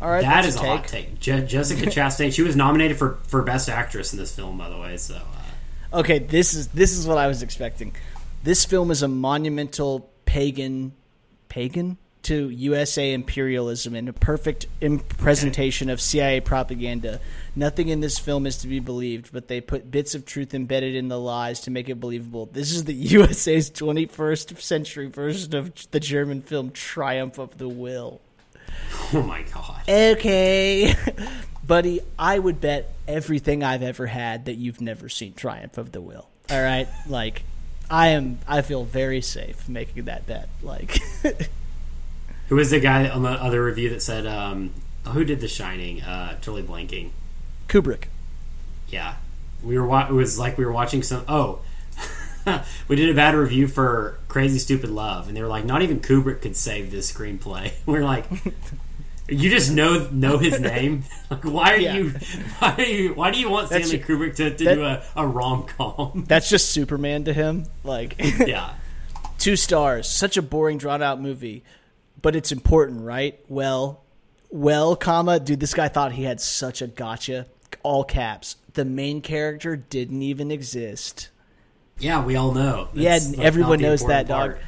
All 0.00 0.10
right, 0.10 0.22
that 0.22 0.44
is 0.44 0.56
a 0.56 0.60
a 0.60 0.66
hot 0.66 0.86
take. 0.88 1.18
Je- 1.20 1.46
Jessica 1.46 1.86
Chastain, 1.86 2.32
she 2.32 2.42
was 2.42 2.56
nominated 2.56 2.98
for 2.98 3.18
for 3.28 3.42
best 3.42 3.68
actress 3.68 4.12
in 4.12 4.18
this 4.18 4.34
film, 4.34 4.58
by 4.58 4.68
the 4.68 4.78
way. 4.78 4.96
So 4.96 5.16
uh, 5.16 5.98
Okay, 5.98 6.18
this 6.18 6.54
is 6.54 6.68
this 6.68 6.96
is 6.96 7.06
what 7.06 7.18
I 7.18 7.26
was 7.26 7.42
expecting. 7.42 7.94
This 8.42 8.64
film 8.64 8.90
is 8.90 9.02
a 9.02 9.08
monumental 9.08 10.10
pagan 10.24 10.92
pagan 11.48 11.96
to 12.26 12.50
USA 12.50 13.12
imperialism 13.12 13.94
and 13.94 14.08
a 14.08 14.12
perfect 14.12 14.66
presentation 15.18 15.90
of 15.90 16.00
CIA 16.00 16.40
propaganda. 16.40 17.20
Nothing 17.54 17.88
in 17.88 18.00
this 18.00 18.18
film 18.18 18.46
is 18.46 18.58
to 18.58 18.68
be 18.68 18.80
believed, 18.80 19.32
but 19.32 19.48
they 19.48 19.60
put 19.60 19.90
bits 19.90 20.14
of 20.14 20.26
truth 20.26 20.54
embedded 20.54 20.94
in 20.94 21.08
the 21.08 21.18
lies 21.18 21.60
to 21.62 21.70
make 21.70 21.88
it 21.88 22.00
believable. 22.00 22.46
This 22.46 22.72
is 22.72 22.84
the 22.84 22.94
USA's 23.16 23.70
21st 23.70 24.60
century 24.60 25.06
version 25.06 25.54
of 25.54 25.72
the 25.90 26.00
German 26.00 26.42
film 26.42 26.70
Triumph 26.70 27.38
of 27.38 27.58
the 27.58 27.68
Will. 27.68 28.20
oh 29.12 29.22
my 29.22 29.42
god, 29.42 29.82
Okay. 29.88 30.94
Buddy, 31.66 32.00
I 32.18 32.38
would 32.38 32.60
bet 32.60 32.92
everything 33.08 33.64
I've 33.64 33.82
ever 33.82 34.06
had 34.06 34.44
that 34.44 34.54
you've 34.54 34.80
never 34.80 35.08
seen 35.08 35.34
Triumph 35.34 35.78
of 35.78 35.90
the 35.92 36.00
Will. 36.00 36.28
All 36.50 36.62
right? 36.62 36.86
Like 37.08 37.42
I 37.90 38.08
am 38.08 38.38
I 38.46 38.62
feel 38.62 38.84
very 38.84 39.20
safe 39.20 39.68
making 39.68 40.04
that 40.04 40.26
bet. 40.26 40.48
Like 40.62 40.98
who 42.48 42.56
was 42.56 42.70
the 42.70 42.80
guy 42.80 43.08
on 43.08 43.22
the 43.22 43.30
other 43.30 43.64
review 43.64 43.90
that 43.90 44.02
said 44.02 44.26
um, 44.26 44.72
who 45.08 45.24
did 45.24 45.40
The 45.40 45.48
Shining? 45.48 46.02
Uh, 46.02 46.32
totally 46.40 46.62
blanking. 46.62 47.10
Kubrick. 47.68 48.04
Yeah, 48.88 49.14
we 49.62 49.78
were. 49.78 49.86
Wa- 49.86 50.06
it 50.08 50.12
was 50.12 50.38
like 50.38 50.56
we 50.58 50.64
were 50.64 50.72
watching 50.72 51.02
some. 51.02 51.24
Oh, 51.28 51.60
we 52.88 52.96
did 52.96 53.08
a 53.10 53.14
bad 53.14 53.34
review 53.34 53.66
for 53.66 54.18
Crazy 54.28 54.58
Stupid 54.58 54.90
Love, 54.90 55.28
and 55.28 55.36
they 55.36 55.42
were 55.42 55.48
like, 55.48 55.64
not 55.64 55.82
even 55.82 56.00
Kubrick 56.00 56.42
could 56.42 56.56
save 56.56 56.90
this 56.90 57.10
screenplay. 57.12 57.72
We 57.86 57.98
are 57.98 58.04
like, 58.04 58.26
You 59.28 59.50
just 59.50 59.72
know 59.72 60.08
know 60.12 60.38
his 60.38 60.60
name. 60.72 61.02
Like, 61.30 61.42
why 61.44 61.72
are 61.74 61.78
Yeah. 61.78 61.94
you? 61.96 62.10
Why 62.60 62.74
are 62.78 62.82
you? 62.82 63.14
Why 63.14 63.30
do 63.32 63.40
you 63.40 63.50
want 63.50 63.70
That's- 63.70 63.88
Stanley 63.88 64.04
Kubrick 64.06 64.36
to, 64.36 64.54
to 64.56 64.64
that- 64.64 64.74
do 64.76 64.84
a, 64.84 65.02
a 65.16 65.26
rom 65.26 65.64
com? 65.64 66.24
That's 66.28 66.48
just 66.48 66.70
Superman 66.70 67.24
to 67.24 67.32
him. 67.32 67.66
Like 67.82 68.14
yeah, 68.46 68.74
two 69.38 69.56
stars. 69.56 70.08
Such 70.08 70.36
a 70.36 70.42
boring, 70.42 70.78
drawn 70.78 71.02
out 71.02 71.20
movie, 71.20 71.64
but 72.26 72.34
it's 72.34 72.50
important, 72.50 73.04
right? 73.04 73.38
Well, 73.46 74.02
well, 74.50 74.96
comma, 74.96 75.38
dude, 75.38 75.60
this 75.60 75.74
guy 75.74 75.86
thought 75.86 76.10
he 76.10 76.24
had 76.24 76.40
such 76.40 76.82
a 76.82 76.88
gotcha. 76.88 77.46
All 77.84 78.02
caps. 78.02 78.56
The 78.72 78.84
main 78.84 79.20
character 79.20 79.76
didn't 79.76 80.22
even 80.22 80.50
exist. 80.50 81.28
yeah. 82.00 82.24
We 82.24 82.34
all 82.34 82.52
know. 82.52 82.88
yeah, 82.94 83.10
That's, 83.12 83.36
like, 83.36 83.46
everyone 83.46 83.80
knows 83.80 84.04
that, 84.06 84.22
important 84.22 84.56
dog. 84.56 84.64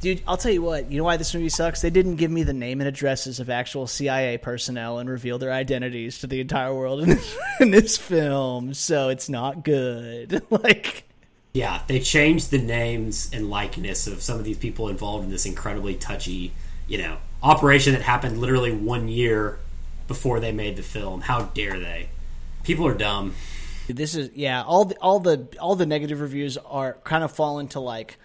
Dude, 0.00 0.22
I'll 0.26 0.38
tell 0.38 0.52
you 0.52 0.62
what. 0.62 0.90
You 0.90 0.96
know 0.96 1.04
why 1.04 1.18
this 1.18 1.34
movie 1.34 1.50
sucks? 1.50 1.82
They 1.82 1.90
didn't 1.90 2.16
give 2.16 2.30
me 2.30 2.44
the 2.44 2.54
name 2.54 2.80
and 2.80 2.88
addresses 2.88 3.40
of 3.40 3.50
actual 3.50 3.86
CIA 3.86 4.38
personnel 4.38 4.98
and 4.98 5.10
reveal 5.10 5.36
their 5.36 5.52
identities 5.52 6.20
to 6.20 6.26
the 6.26 6.40
entire 6.40 6.74
world 6.74 7.02
in 7.02 7.10
this, 7.10 7.36
in 7.60 7.70
this 7.72 7.98
film, 7.98 8.72
so 8.72 9.10
it's 9.10 9.28
not 9.28 9.64
good. 9.64 10.42
like, 10.50 11.04
Yeah, 11.52 11.82
they 11.88 12.00
changed 12.00 12.50
the 12.50 12.56
names 12.56 13.28
and 13.34 13.50
likeness 13.50 14.06
of 14.06 14.22
some 14.22 14.38
of 14.38 14.46
these 14.46 14.56
people 14.56 14.88
involved 14.88 15.24
in 15.24 15.30
this 15.30 15.44
incredibly 15.44 15.94
touchy, 15.94 16.52
you 16.88 16.98
know, 16.98 17.16
operation 17.42 17.92
that 17.92 18.02
happened 18.02 18.38
literally 18.38 18.72
one 18.72 19.08
year 19.08 19.58
before 20.08 20.40
they 20.40 20.52
made 20.52 20.76
the 20.76 20.82
film. 20.82 21.20
How 21.22 21.42
dare 21.42 21.78
they? 21.78 22.08
People 22.64 22.86
are 22.86 22.94
dumb. 22.94 23.34
this 23.88 24.14
is 24.14 24.30
yeah. 24.34 24.62
All 24.62 24.84
the 24.84 24.96
all 24.98 25.20
the 25.20 25.46
all 25.60 25.74
the 25.74 25.86
negative 25.86 26.20
reviews 26.20 26.56
are 26.58 26.96
kind 27.04 27.24
of 27.24 27.32
fall 27.32 27.58
into 27.58 27.80
like, 27.80 28.16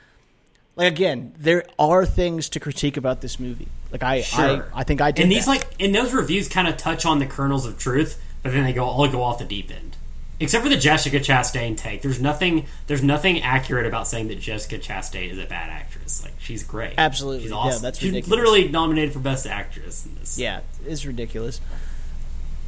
like 0.76 0.92
again, 0.92 1.34
there 1.38 1.66
are 1.80 2.06
things 2.06 2.50
to 2.50 2.60
critique 2.60 2.98
about 2.98 3.22
this 3.22 3.40
movie. 3.40 3.68
Like 3.92 4.04
I 4.04 4.22
Sure. 4.22 4.70
I, 4.74 4.82
I 4.82 4.84
think 4.84 5.02
I 5.02 5.12
did. 5.12 5.24
and 5.24 5.32
these 5.32 5.46
that. 5.46 5.52
like 5.52 5.68
and 5.80 5.94
those 5.94 6.14
reviews 6.14 6.48
kind 6.48 6.68
of 6.68 6.78
touch 6.78 7.06
on 7.06 7.20
the 7.20 7.26
kernels 7.26 7.66
of 7.66 7.78
truth, 7.78 8.22
but 8.44 8.52
then 8.54 8.64
they 8.64 8.74
go 8.74 8.86
all 8.86 9.08
go 9.08 9.24
off 9.24 9.40
the 9.40 9.46
deep 9.46 9.72
end. 9.72 9.96
Except 10.40 10.64
for 10.64 10.70
the 10.70 10.78
Jessica 10.78 11.20
Chastain 11.20 11.76
take, 11.76 12.04
there's 12.04 12.22
nothing 12.22 12.68
there's 12.86 13.02
nothing 13.02 13.42
accurate 13.42 13.88
about 13.88 14.08
saying 14.08 14.28
that 14.28 14.40
Jessica 14.40 14.78
Chastain 14.78 15.32
is 15.32 15.40
a 15.40 15.46
bad 15.46 15.70
actress. 15.72 16.24
Like 16.24 16.34
she's 16.48 16.64
great, 16.64 16.94
Absolutely. 16.98 17.42
she's 17.44 17.52
Yeah, 17.52 17.58
awesome. 17.58 17.82
that's 17.84 18.00
she's 18.00 18.10
ridiculous. 18.12 18.30
literally 18.40 18.68
nominated 18.70 19.14
for 19.14 19.20
best 19.20 19.46
actress 19.46 20.06
in 20.06 20.16
this. 20.16 20.40
Yeah, 20.40 20.62
it's 20.86 21.06
ridiculous. 21.06 21.60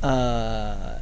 Uh, 0.03 0.99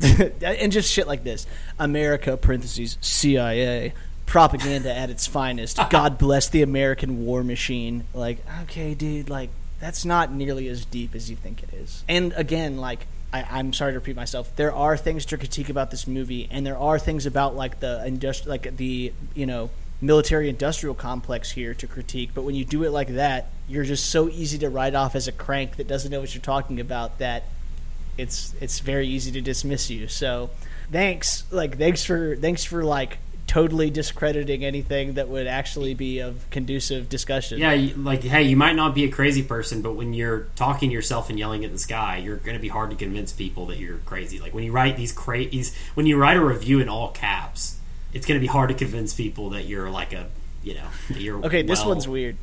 and 0.42 0.72
just 0.72 0.90
shit 0.90 1.06
like 1.06 1.24
this: 1.24 1.46
America 1.78 2.36
(parentheses 2.36 2.96
CIA) 3.00 3.92
propaganda 4.26 4.94
at 4.94 5.10
its 5.10 5.26
finest. 5.26 5.78
God 5.90 6.16
bless 6.18 6.48
the 6.48 6.62
American 6.62 7.24
war 7.26 7.42
machine. 7.44 8.04
Like, 8.14 8.38
okay, 8.62 8.94
dude, 8.94 9.28
like 9.28 9.50
that's 9.80 10.04
not 10.04 10.32
nearly 10.32 10.68
as 10.68 10.84
deep 10.84 11.14
as 11.14 11.28
you 11.30 11.36
think 11.36 11.62
it 11.62 11.74
is. 11.74 12.04
And 12.08 12.32
again, 12.36 12.78
like. 12.78 13.06
I, 13.32 13.46
I'm 13.48 13.72
sorry 13.72 13.92
to 13.92 13.98
repeat 14.00 14.16
myself. 14.16 14.56
There 14.56 14.74
are 14.74 14.96
things 14.96 15.24
to 15.26 15.38
critique 15.38 15.68
about 15.68 15.92
this 15.92 16.08
movie, 16.08 16.48
and 16.50 16.66
there 16.66 16.76
are 16.76 16.98
things 16.98 17.26
about 17.26 17.54
like 17.54 17.78
the 17.78 18.02
industri- 18.04 18.46
like 18.48 18.76
the 18.76 19.12
you 19.36 19.46
know 19.46 19.70
military 20.00 20.48
industrial 20.48 20.94
complex 20.94 21.50
here 21.50 21.74
to 21.74 21.86
critique. 21.86 22.30
But 22.34 22.42
when 22.42 22.54
you 22.54 22.64
do 22.64 22.84
it 22.84 22.90
like 22.90 23.08
that, 23.08 23.48
you're 23.68 23.84
just 23.84 24.06
so 24.10 24.28
easy 24.28 24.58
to 24.58 24.70
write 24.70 24.94
off 24.94 25.14
as 25.14 25.28
a 25.28 25.32
crank 25.32 25.76
that 25.76 25.86
doesn't 25.86 26.10
know 26.10 26.20
what 26.20 26.34
you're 26.34 26.42
talking 26.42 26.80
about 26.80 27.18
that 27.18 27.44
it's 28.18 28.54
it's 28.60 28.80
very 28.80 29.08
easy 29.08 29.32
to 29.32 29.40
dismiss 29.40 29.90
you. 29.90 30.08
So 30.08 30.50
thanks, 30.90 31.44
like 31.50 31.78
thanks 31.78 32.04
for 32.04 32.36
thanks 32.36 32.64
for 32.64 32.84
like 32.84 33.18
totally 33.50 33.90
discrediting 33.90 34.64
anything 34.64 35.14
that 35.14 35.28
would 35.28 35.48
actually 35.48 35.92
be 35.92 36.20
of 36.20 36.48
conducive 36.50 37.08
discussion. 37.08 37.58
Yeah, 37.58 37.88
like 37.96 38.22
hey, 38.22 38.44
you 38.44 38.56
might 38.56 38.76
not 38.76 38.94
be 38.94 39.04
a 39.04 39.10
crazy 39.10 39.42
person, 39.42 39.82
but 39.82 39.94
when 39.94 40.14
you're 40.14 40.46
talking 40.54 40.90
to 40.90 40.94
yourself 40.94 41.30
and 41.30 41.38
yelling 41.38 41.64
at 41.64 41.72
the 41.72 41.78
sky, 41.78 42.18
you're 42.18 42.36
going 42.36 42.54
to 42.56 42.62
be 42.62 42.68
hard 42.68 42.90
to 42.90 42.96
convince 42.96 43.32
people 43.32 43.66
that 43.66 43.78
you're 43.78 43.98
crazy. 43.98 44.38
Like 44.38 44.54
when 44.54 44.62
you 44.62 44.70
write 44.70 44.96
these 44.96 45.12
cra- 45.12 45.48
these 45.48 45.74
when 45.94 46.06
you 46.06 46.16
write 46.16 46.36
a 46.36 46.44
review 46.44 46.78
in 46.78 46.88
all 46.88 47.10
caps, 47.10 47.79
it's 48.12 48.26
going 48.26 48.38
to 48.38 48.40
be 48.40 48.48
hard 48.48 48.68
to 48.70 48.74
convince 48.74 49.14
people 49.14 49.50
that 49.50 49.66
you're 49.66 49.90
like 49.90 50.12
a 50.12 50.28
you 50.62 50.74
know 50.74 50.88
that 51.08 51.20
you're 51.20 51.38
Okay, 51.46 51.62
this 51.62 51.84
one's 51.84 52.08
weird. 52.08 52.36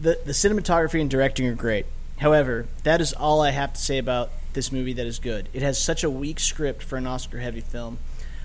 The 0.00 0.18
the 0.24 0.32
cinematography 0.32 1.00
and 1.00 1.10
directing 1.10 1.46
are 1.46 1.54
great. 1.54 1.86
However, 2.18 2.66
that 2.82 3.00
is 3.00 3.12
all 3.12 3.42
I 3.42 3.50
have 3.50 3.74
to 3.74 3.80
say 3.80 3.98
about 3.98 4.30
this 4.54 4.72
movie 4.72 4.94
that 4.94 5.06
is 5.06 5.18
good. 5.18 5.48
It 5.52 5.62
has 5.62 5.78
such 5.78 6.02
a 6.02 6.10
weak 6.10 6.40
script 6.40 6.82
for 6.82 6.96
an 6.96 7.06
Oscar 7.06 7.38
heavy 7.38 7.60
film. 7.60 7.98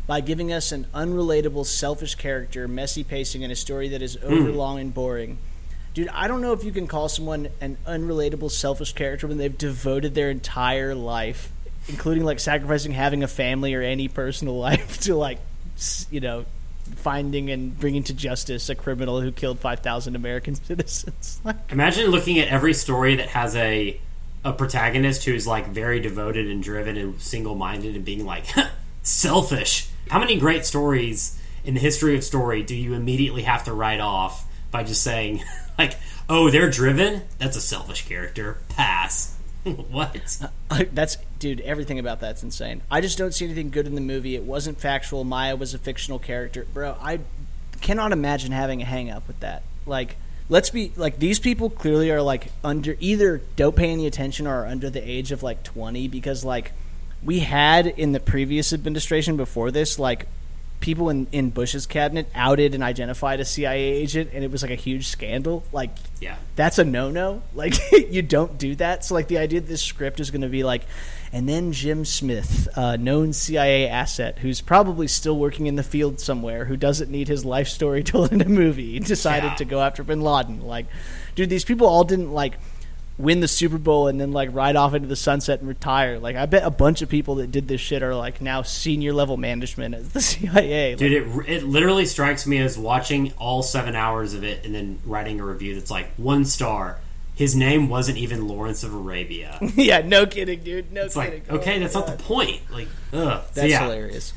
By 0.07 0.19
giving 0.19 0.51
us 0.51 0.71
an 0.71 0.87
unrelatable, 0.93 1.65
selfish 1.65 2.15
character, 2.15 2.67
messy 2.67 3.03
pacing, 3.03 3.43
and 3.43 3.51
a 3.51 3.55
story 3.55 3.89
that 3.89 4.01
is 4.01 4.15
hmm. 4.15 4.33
overlong 4.33 4.79
and 4.79 4.93
boring. 4.93 5.37
Dude, 5.93 6.09
I 6.09 6.27
don't 6.27 6.41
know 6.41 6.53
if 6.53 6.63
you 6.63 6.71
can 6.71 6.87
call 6.87 7.09
someone 7.09 7.49
an 7.59 7.77
unrelatable, 7.85 8.51
selfish 8.51 8.93
character 8.93 9.27
when 9.27 9.37
they've 9.37 9.57
devoted 9.57 10.15
their 10.15 10.29
entire 10.29 10.95
life, 10.95 11.51
including 11.87 12.23
like 12.23 12.39
sacrificing 12.39 12.93
having 12.93 13.23
a 13.23 13.27
family 13.27 13.73
or 13.73 13.81
any 13.81 14.07
personal 14.07 14.57
life, 14.59 15.01
to 15.01 15.15
like, 15.15 15.39
you 16.11 16.19
know, 16.19 16.45
finding 16.97 17.49
and 17.49 17.77
bringing 17.79 18.03
to 18.03 18.13
justice 18.13 18.69
a 18.69 18.75
criminal 18.75 19.21
who 19.21 19.31
killed 19.31 19.59
5,000 19.59 20.15
American 20.15 20.55
citizens. 20.65 21.41
Imagine 21.69 22.11
looking 22.11 22.39
at 22.39 22.47
every 22.47 22.73
story 22.73 23.15
that 23.15 23.29
has 23.29 23.55
a 23.55 23.99
a 24.43 24.51
protagonist 24.51 25.25
who's 25.25 25.45
like 25.45 25.67
very 25.67 25.99
devoted 25.99 26.49
and 26.49 26.63
driven 26.63 26.97
and 26.97 27.21
single 27.21 27.53
minded 27.53 27.95
and 27.95 28.03
being 28.03 28.25
like 28.25 28.45
selfish. 29.03 29.87
How 30.09 30.19
many 30.19 30.39
great 30.39 30.65
stories 30.65 31.39
in 31.63 31.75
the 31.75 31.79
history 31.79 32.15
of 32.15 32.23
story 32.23 32.63
do 32.63 32.75
you 32.75 32.95
immediately 32.95 33.43
have 33.43 33.65
to 33.65 33.73
write 33.73 33.99
off 33.99 34.47
by 34.71 34.83
just 34.83 35.03
saying 35.03 35.43
like, 35.77 35.97
"Oh, 36.27 36.49
they're 36.49 36.69
driven? 36.69 37.21
That's 37.37 37.57
a 37.57 37.61
selfish 37.61 38.07
character. 38.07 38.57
Pass." 38.69 39.37
what? 39.91 40.47
that's 40.93 41.17
dude 41.39 41.61
everything 41.61 41.99
about 41.99 42.19
that's 42.19 42.43
insane. 42.43 42.81
I 42.89 43.01
just 43.01 43.17
don't 43.17 43.33
see 43.33 43.45
anything 43.45 43.69
good 43.69 43.87
in 43.87 43.95
the 43.95 44.01
movie. 44.01 44.35
It 44.35 44.43
wasn't 44.43 44.79
factual. 44.79 45.23
Maya 45.23 45.55
was 45.55 45.73
a 45.73 45.77
fictional 45.77 46.19
character. 46.19 46.65
Bro 46.73 46.97
i 47.01 47.19
cannot 47.81 48.11
imagine 48.11 48.51
having 48.51 48.81
a 48.81 48.85
hang 48.85 49.09
up 49.09 49.27
with 49.27 49.39
that. 49.41 49.63
Like 49.85 50.17
let's 50.49 50.69
be 50.69 50.91
like 50.95 51.19
these 51.19 51.39
people 51.39 51.69
clearly 51.69 52.11
are 52.11 52.21
like 52.21 52.51
under 52.63 52.95
either 52.99 53.41
don't 53.55 53.75
pay 53.75 53.89
any 53.91 54.07
attention 54.07 54.47
or 54.47 54.63
are 54.63 54.67
under 54.67 54.89
the 54.89 55.01
age 55.01 55.31
of 55.31 55.43
like 55.43 55.63
20 55.63 56.07
because 56.07 56.43
like 56.43 56.73
we 57.23 57.39
had 57.39 57.87
in 57.87 58.11
the 58.11 58.19
previous 58.19 58.73
administration 58.73 59.37
before 59.37 59.71
this 59.71 59.99
like 59.99 60.27
people 60.81 61.09
in, 61.09 61.27
in 61.31 61.49
bush's 61.51 61.85
cabinet 61.85 62.27
outed 62.35 62.73
and 62.75 62.83
identified 62.83 63.39
a 63.39 63.45
cia 63.45 63.79
agent 63.79 64.31
and 64.33 64.43
it 64.43 64.51
was 64.51 64.61
like 64.63 64.71
a 64.71 64.75
huge 64.75 65.07
scandal 65.07 65.63
like 65.71 65.91
Yeah. 66.19 66.35
that's 66.57 66.77
a 66.79 66.83
no 66.83 67.09
no. 67.11 67.41
Like 67.53 67.75
you 68.11 68.21
don't 68.23 68.57
do 68.57 68.75
that. 68.75 69.05
So 69.05 69.13
like 69.13 69.27
the 69.29 69.37
idea 69.37 69.61
that 69.61 69.67
this 69.67 69.81
script 69.83 70.19
is 70.19 70.31
going 70.31 70.41
to 70.41 70.49
be 70.49 70.63
like, 70.63 70.81
and 71.33 71.47
then 71.47 71.71
Jim 71.71 72.03
Smith, 72.03 72.67
a 72.75 72.97
known 72.97 73.31
CIA 73.33 73.87
asset 73.87 74.39
who's 74.39 74.59
probably 74.61 75.07
still 75.07 75.37
working 75.37 75.67
in 75.67 75.75
the 75.75 75.83
field 75.83 76.19
somewhere, 76.19 76.65
who 76.65 76.75
doesn't 76.75 77.09
need 77.11 77.27
his 77.27 77.45
life 77.45 77.67
story 77.69 78.03
told 78.11 78.31
in 78.33 78.41
a 78.41 78.49
movie, 78.49 78.99
decided 78.99 79.51
Yeah. 79.51 79.55
to 79.55 79.65
go 79.65 79.81
after 79.81 80.03
Bin 80.03 80.21
Laden. 80.21 80.61
Like, 80.61 80.87
dude, 81.35 81.49
these 81.49 81.63
people 81.65 81.87
all 81.87 82.03
didn't 82.03 82.31
like 82.33 82.53
win 83.21 83.39
the 83.39 83.47
Super 83.47 83.77
Bowl 83.77 84.07
and 84.07 84.19
then 84.19 84.31
like 84.31 84.49
ride 84.53 84.75
off 84.75 84.93
into 84.93 85.07
the 85.07 85.15
sunset 85.15 85.59
and 85.59 85.67
retire. 85.69 86.19
Like 86.19 86.35
I 86.35 86.45
bet 86.45 86.63
a 86.63 86.69
bunch 86.69 87.01
of 87.01 87.09
people 87.09 87.35
that 87.35 87.51
did 87.51 87.67
this 87.67 87.79
shit 87.81 88.03
are 88.03 88.15
like 88.15 88.41
now 88.41 88.61
senior 88.61 89.13
level 89.13 89.37
management 89.37 89.95
at 89.95 90.11
the 90.13 90.21
CIA. 90.21 90.91
Like, 90.91 90.99
Dude, 90.99 91.11
it, 91.13 91.49
it 91.49 91.63
literally 91.63 92.05
strikes 92.05 92.45
me 92.47 92.57
as 92.59 92.77
watching 92.77 93.33
all 93.37 93.63
seven 93.63 93.95
hours 93.95 94.33
of 94.33 94.43
it 94.43 94.65
and 94.65 94.73
then 94.75 94.99
writing 95.05 95.39
a 95.39 95.45
review 95.45 95.75
that's 95.75 95.91
like 95.91 96.11
one 96.17 96.45
star. 96.45 96.99
His 97.33 97.55
name 97.55 97.89
wasn't 97.89 98.17
even 98.17 98.47
Lawrence 98.47 98.83
of 98.83 98.93
Arabia. 98.93 99.57
yeah, 99.75 100.01
no 100.01 100.25
kidding, 100.25 100.63
dude. 100.63 100.91
No 100.91 101.05
It's 101.05 101.15
kidding. 101.15 101.41
like, 101.43 101.43
oh 101.51 101.55
okay, 101.57 101.77
Oh, 101.77 101.79
that's 101.79 101.95
my 101.95 102.01
not 102.01 102.17
the 102.17 102.23
point. 102.23 102.59
Like, 102.71 102.87
ugh. 103.13 103.41
So, 103.45 103.61
That's 103.61 103.69
yeah, 103.71 103.83
hilarious. 103.83 104.33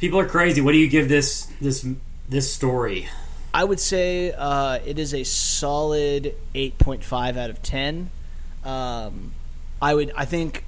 people 0.00 0.18
are 0.18 0.26
crazy. 0.26 0.60
What 0.60 0.72
do 0.72 0.78
you 0.78 0.88
give 0.88 1.08
this 1.08 1.46
this 1.60 1.86
this 2.28 2.52
story? 2.52 3.08
I 3.52 3.64
would 3.64 3.80
say 3.80 4.32
uh, 4.32 4.78
it 4.84 4.98
is 4.98 5.14
a 5.14 5.24
solid 5.24 6.34
8.5 6.54 7.36
out 7.36 7.50
of 7.50 7.62
10. 7.62 8.10
Um, 8.64 9.32
I 9.80 9.94
would, 9.94 10.12
I 10.14 10.24
think, 10.24 10.64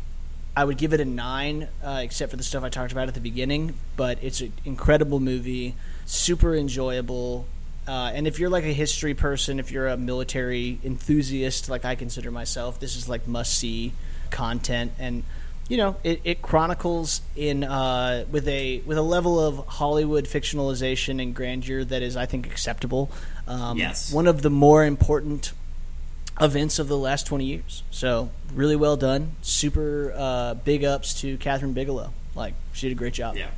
I 0.56 0.64
would 0.64 0.78
give 0.78 0.92
it 0.92 1.00
a 1.00 1.04
nine, 1.04 1.68
uh, 1.84 2.00
except 2.02 2.30
for 2.30 2.36
the 2.36 2.42
stuff 2.42 2.64
I 2.64 2.68
talked 2.68 2.92
about 2.92 3.08
at 3.08 3.14
the 3.14 3.20
beginning. 3.20 3.74
But 3.96 4.18
it's 4.22 4.40
an 4.40 4.52
incredible 4.64 5.20
movie, 5.20 5.74
super 6.06 6.54
enjoyable. 6.54 7.46
Uh, 7.86 8.12
and 8.14 8.26
if 8.26 8.38
you're 8.38 8.50
like 8.50 8.64
a 8.64 8.72
history 8.72 9.14
person, 9.14 9.58
if 9.58 9.70
you're 9.70 9.88
a 9.88 9.96
military 9.96 10.78
enthusiast, 10.84 11.68
like 11.68 11.84
I 11.84 11.94
consider 11.94 12.30
myself, 12.30 12.80
this 12.80 12.96
is 12.96 13.08
like 13.08 13.26
must 13.26 13.56
see 13.56 13.92
content. 14.30 14.92
And 14.98 15.24
you 15.70 15.76
know, 15.76 15.94
it, 16.02 16.20
it 16.24 16.42
chronicles 16.42 17.22
in 17.36 17.62
uh, 17.62 18.24
with 18.30 18.48
a 18.48 18.80
with 18.84 18.98
a 18.98 19.02
level 19.02 19.38
of 19.38 19.64
Hollywood 19.68 20.24
fictionalization 20.24 21.22
and 21.22 21.32
grandeur 21.32 21.84
that 21.84 22.02
is, 22.02 22.16
I 22.16 22.26
think, 22.26 22.46
acceptable. 22.46 23.10
Um, 23.46 23.78
Yes. 23.78 24.12
one 24.12 24.26
of 24.26 24.42
the 24.42 24.50
more 24.50 24.84
important 24.84 25.52
events 26.40 26.78
of 26.80 26.88
the 26.88 26.96
last 26.98 27.26
20 27.26 27.44
years. 27.44 27.84
So, 27.92 28.30
really 28.52 28.74
well 28.74 28.96
done. 28.96 29.36
Super 29.42 30.12
uh, 30.16 30.54
big 30.54 30.84
ups 30.84 31.20
to 31.20 31.38
Kathryn 31.38 31.72
Bigelow. 31.72 32.12
Like, 32.34 32.54
she 32.72 32.88
did 32.88 32.96
a 32.96 32.98
great 32.98 33.14
job. 33.14 33.36
Yeah, 33.36 33.50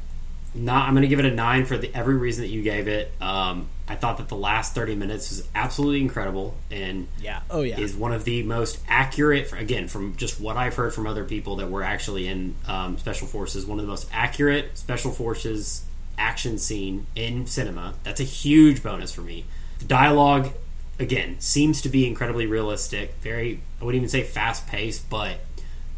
not. 0.54 0.86
I'm 0.88 0.92
going 0.94 1.02
to 1.02 1.08
give 1.08 1.18
it 1.18 1.24
a 1.24 1.34
nine 1.34 1.64
for 1.64 1.78
the, 1.78 1.90
every 1.94 2.16
reason 2.16 2.42
that 2.42 2.50
you 2.50 2.62
gave 2.62 2.88
it. 2.88 3.10
Um, 3.22 3.68
I 3.88 3.96
thought 3.96 4.18
that 4.18 4.28
the 4.28 4.36
last 4.36 4.74
30 4.74 4.94
minutes 4.94 5.30
was 5.30 5.48
absolutely 5.54 6.00
incredible 6.00 6.54
and 6.70 7.08
Yeah. 7.20 7.40
Oh, 7.50 7.62
yeah. 7.62 7.78
is 7.80 7.94
one 7.96 8.12
of 8.12 8.24
the 8.24 8.42
most 8.44 8.78
accurate. 8.88 9.52
Again, 9.52 9.88
from 9.88 10.16
just 10.16 10.40
what 10.40 10.56
I've 10.56 10.74
heard 10.74 10.94
from 10.94 11.06
other 11.06 11.24
people 11.24 11.56
that 11.56 11.70
were 11.70 11.82
actually 11.82 12.28
in 12.28 12.54
um, 12.66 12.96
special 12.98 13.26
forces, 13.26 13.66
one 13.66 13.78
of 13.78 13.84
the 13.84 13.90
most 13.90 14.08
accurate 14.12 14.78
special 14.78 15.10
forces 15.10 15.84
action 16.16 16.58
scene 16.58 17.06
in 17.16 17.46
cinema. 17.46 17.94
That's 18.04 18.20
a 18.20 18.24
huge 18.24 18.82
bonus 18.82 19.12
for 19.12 19.22
me. 19.22 19.44
The 19.80 19.86
dialogue, 19.86 20.50
again, 20.98 21.36
seems 21.40 21.82
to 21.82 21.88
be 21.88 22.06
incredibly 22.06 22.46
realistic. 22.46 23.14
Very, 23.20 23.60
I 23.80 23.84
wouldn't 23.84 24.00
even 24.00 24.08
say 24.08 24.22
fast 24.22 24.68
paced, 24.68 25.10
but 25.10 25.38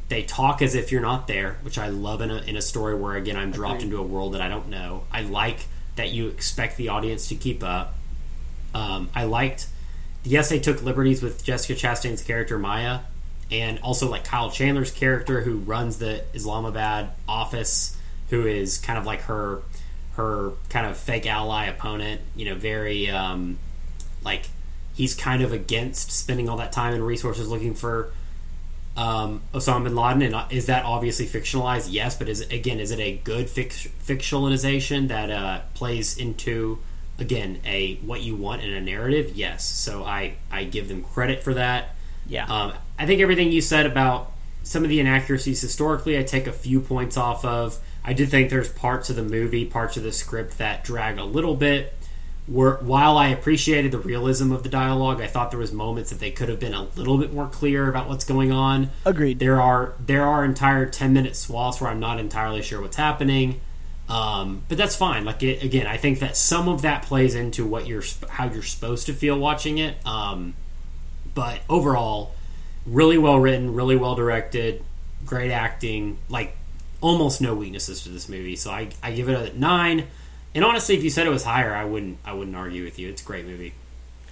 they 0.08 0.22
talk 0.22 0.62
as 0.62 0.74
if 0.74 0.90
you're 0.92 1.02
not 1.02 1.26
there, 1.26 1.58
which 1.62 1.78
I 1.78 1.88
love 1.88 2.20
in 2.20 2.30
a, 2.30 2.36
in 2.38 2.56
a 2.56 2.62
story 2.62 2.94
where 2.94 3.14
again 3.16 3.36
I'm 3.36 3.50
dropped 3.50 3.82
into 3.82 3.98
a 3.98 4.02
world 4.02 4.34
that 4.34 4.40
I 4.40 4.48
don't 4.48 4.68
know. 4.68 5.04
I 5.12 5.22
like 5.22 5.60
that 5.96 6.10
you 6.10 6.28
expect 6.28 6.76
the 6.76 6.88
audience 6.88 7.28
to 7.28 7.34
keep 7.34 7.62
up. 7.62 7.94
Um, 8.74 9.08
I 9.14 9.24
liked, 9.24 9.68
yes, 10.24 10.48
they 10.48 10.58
took 10.58 10.82
liberties 10.82 11.22
with 11.22 11.44
Jessica 11.44 11.74
Chastain's 11.74 12.22
character 12.22 12.58
Maya, 12.58 13.00
and 13.50 13.78
also 13.80 14.10
like 14.10 14.24
Kyle 14.24 14.50
Chandler's 14.50 14.90
character 14.90 15.42
who 15.42 15.58
runs 15.58 15.98
the 15.98 16.24
Islamabad 16.34 17.10
office, 17.28 17.96
who 18.30 18.46
is 18.46 18.78
kind 18.78 18.98
of 18.98 19.06
like 19.06 19.22
her 19.22 19.62
her 20.16 20.52
kind 20.68 20.86
of 20.86 20.96
fake 20.96 21.26
ally 21.26 21.66
opponent. 21.66 22.20
You 22.34 22.46
know, 22.46 22.54
very 22.54 23.10
um, 23.10 23.58
like 24.24 24.48
he's 24.94 25.14
kind 25.14 25.42
of 25.42 25.52
against 25.52 26.10
spending 26.10 26.48
all 26.48 26.56
that 26.56 26.72
time 26.72 26.94
and 26.94 27.06
resources 27.06 27.48
looking 27.48 27.74
for 27.74 28.10
um, 28.96 29.42
Osama 29.52 29.84
bin 29.84 29.96
Laden, 29.96 30.22
and 30.22 30.34
uh, 30.34 30.46
is 30.50 30.66
that 30.66 30.84
obviously 30.84 31.26
fictionalized? 31.26 31.88
Yes, 31.90 32.16
but 32.16 32.28
is 32.28 32.40
again, 32.40 32.78
is 32.78 32.90
it 32.90 33.00
a 33.00 33.16
good 33.24 33.46
fic- 33.46 33.90
fictionalization 34.04 35.08
that 35.08 35.30
uh, 35.30 35.60
plays 35.74 36.16
into 36.16 36.78
again 37.18 37.60
a 37.64 37.96
what 37.96 38.22
you 38.22 38.36
want 38.36 38.62
in 38.62 38.72
a 38.72 38.80
narrative? 38.80 39.32
Yes, 39.34 39.64
so 39.64 40.04
I 40.04 40.34
I 40.50 40.64
give 40.64 40.88
them 40.88 41.02
credit 41.02 41.42
for 41.42 41.54
that. 41.54 41.94
Yeah. 42.26 42.46
Um, 42.46 42.72
I 42.98 43.06
think 43.06 43.20
everything 43.20 43.50
you 43.50 43.60
said 43.60 43.86
about 43.86 44.32
some 44.62 44.84
of 44.84 44.90
the 44.90 45.00
inaccuracies 45.00 45.60
historically, 45.60 46.18
I 46.18 46.22
take 46.22 46.46
a 46.46 46.52
few 46.52 46.80
points 46.80 47.16
off 47.16 47.44
of. 47.44 47.78
I 48.04 48.12
did 48.12 48.30
think 48.30 48.50
there's 48.50 48.68
parts 48.68 49.10
of 49.10 49.16
the 49.16 49.22
movie, 49.22 49.64
parts 49.64 49.96
of 49.96 50.02
the 50.02 50.12
script 50.12 50.58
that 50.58 50.84
drag 50.84 51.18
a 51.18 51.24
little 51.24 51.56
bit. 51.56 51.94
Were, 52.46 52.76
while 52.82 53.16
I 53.16 53.28
appreciated 53.28 53.90
the 53.90 53.98
realism 53.98 54.52
of 54.52 54.62
the 54.62 54.68
dialogue, 54.68 55.22
I 55.22 55.26
thought 55.26 55.50
there 55.50 55.58
was 55.58 55.72
moments 55.72 56.10
that 56.10 56.20
they 56.20 56.30
could 56.30 56.50
have 56.50 56.60
been 56.60 56.74
a 56.74 56.82
little 56.94 57.16
bit 57.16 57.32
more 57.32 57.48
clear 57.48 57.88
about 57.88 58.06
what's 58.06 58.24
going 58.24 58.52
on. 58.52 58.90
Agreed. 59.06 59.38
There 59.38 59.60
are 59.60 59.94
there 59.98 60.26
are 60.26 60.44
entire 60.44 60.84
ten 60.84 61.14
minute 61.14 61.36
swaths 61.36 61.80
where 61.80 61.90
I'm 61.90 62.00
not 62.00 62.20
entirely 62.20 62.60
sure 62.60 62.82
what's 62.82 62.96
happening, 62.96 63.62
um, 64.10 64.62
but 64.68 64.76
that's 64.76 64.94
fine. 64.94 65.24
Like 65.24 65.42
it, 65.42 65.62
again, 65.62 65.86
I 65.86 65.96
think 65.96 66.18
that 66.18 66.36
some 66.36 66.68
of 66.68 66.82
that 66.82 67.04
plays 67.04 67.34
into 67.34 67.64
what 67.64 67.86
you're 67.86 68.04
how 68.28 68.44
you're 68.44 68.62
supposed 68.62 69.06
to 69.06 69.14
feel 69.14 69.38
watching 69.38 69.78
it. 69.78 69.96
Um, 70.06 70.52
but 71.34 71.60
overall, 71.70 72.34
really 72.84 73.16
well 73.16 73.38
written, 73.38 73.72
really 73.72 73.96
well 73.96 74.16
directed, 74.16 74.84
great 75.24 75.50
acting. 75.50 76.18
Like 76.28 76.58
almost 77.00 77.40
no 77.40 77.54
weaknesses 77.54 78.02
to 78.02 78.10
this 78.10 78.28
movie. 78.28 78.56
So 78.56 78.70
I, 78.70 78.88
I 79.02 79.12
give 79.12 79.28
it 79.28 79.54
a 79.54 79.58
nine. 79.58 80.08
And 80.54 80.64
honestly, 80.64 80.96
if 80.96 81.02
you 81.02 81.10
said 81.10 81.26
it 81.26 81.30
was 81.30 81.44
higher, 81.44 81.74
I 81.74 81.84
wouldn't 81.84 82.18
I 82.24 82.32
wouldn't 82.32 82.56
argue 82.56 82.84
with 82.84 82.98
you. 82.98 83.08
It's 83.08 83.22
a 83.22 83.24
great 83.24 83.46
movie. 83.46 83.74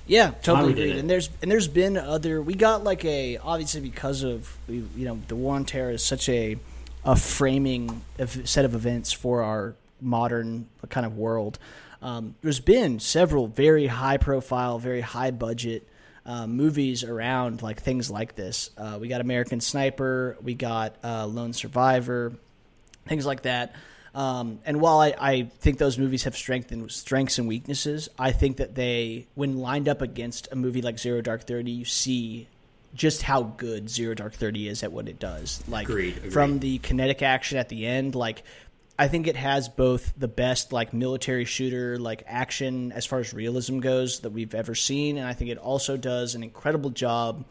Yeah, 0.07 0.33
totally 0.43 0.73
agreed. 0.73 0.97
And 0.97 1.09
there's 1.09 1.31
and 1.41 1.51
there's 1.51 1.69
been 1.69 1.97
other. 1.97 2.43
We 2.43 2.55
got 2.55 2.85
like 2.85 3.05
a 3.05 3.39
obviously 3.39 3.81
because 3.81 4.23
of 4.23 4.57
you 4.69 4.87
know 4.97 5.21
the 5.29 5.37
war 5.37 5.57
on 5.57 5.65
terror 5.65 5.91
is 5.91 6.03
such 6.03 6.29
a 6.29 6.59
a 7.05 7.17
framing 7.17 8.03
of, 8.19 8.49
set 8.49 8.65
of 8.65 8.75
events 8.75 9.13
for 9.13 9.43
our 9.43 9.75
modern 10.01 10.69
kind 10.89 11.07
of 11.07 11.17
world. 11.17 11.59
Um, 12.01 12.35
there's 12.43 12.61
been 12.61 12.99
several 13.01 13.47
very 13.47 13.87
high 13.87 14.17
profile, 14.17 14.79
very 14.79 15.01
high 15.01 15.31
budget 15.31 15.87
uh, 16.27 16.47
movies 16.47 17.05
around 17.05 17.63
like 17.63 17.81
things 17.81 18.11
like 18.11 18.35
this. 18.35 18.71
Uh, 18.77 18.99
we 19.01 19.09
got 19.09 19.21
American 19.21 19.61
Sniper, 19.61 20.37
we 20.43 20.55
got 20.55 20.97
uh, 21.03 21.27
Lone 21.27 21.53
Survivor, 21.53 22.33
things 23.07 23.27
like 23.27 23.43
that. 23.43 23.75
Um, 24.15 24.59
and 24.65 24.81
while 24.81 25.01
I, 25.01 25.15
I 25.19 25.43
think 25.61 25.79
those 25.79 25.99
movies 25.99 26.25
have 26.25 26.37
strength 26.37 26.73
strengths 26.91 27.39
and 27.39 27.49
weaknesses, 27.49 28.09
I 28.19 28.33
think 28.33 28.59
that 28.59 28.75
they, 28.75 29.27
when 29.35 29.57
lined 29.57 29.89
up 29.89 30.03
against 30.03 30.49
a 30.53 30.57
movie 30.57 30.83
like 30.83 30.99
Zero 30.99 31.23
Dark 31.23 31.47
Thirty, 31.47 31.71
you 31.71 31.85
see 31.87 32.47
just 32.95 33.23
how 33.23 33.43
good 33.43 33.89
Zero 33.89 34.15
Dark 34.15 34.35
Thirty 34.35 34.69
is 34.69 34.83
at 34.83 34.93
what 34.93 35.09
it 35.09 35.19
does. 35.19 35.63
Like 35.67 35.89
Agreed, 35.89 36.19
agreed. 36.19 36.33
from 36.33 36.59
the 36.59 36.79
kinetic 36.79 37.23
action 37.23 37.57
at 37.57 37.71
the 37.71 37.87
end, 37.87 38.15
like 38.15 38.43
I 38.99 39.09
think 39.09 39.27
it 39.27 39.37
has 39.37 39.71
both 39.71 40.13
the 40.19 40.29
best 40.29 40.73
like 40.73 40.93
military 40.93 41.47
shooter 41.47 41.99
like 41.99 42.23
action 42.27 42.93
as 42.93 43.07
far 43.07 43.21
as 43.21 43.33
realism 43.33 43.79
goes 43.79 44.21
that 44.21 44.31
we've 44.31 44.55
ever 44.55 44.75
seen, 44.75 45.17
and 45.17 45.27
I 45.27 45.33
think 45.33 45.51
it 45.51 45.59
also 45.59 45.97
does 45.97 46.35
an 46.35 46.43
incredible 46.43 46.91
job 46.91 47.47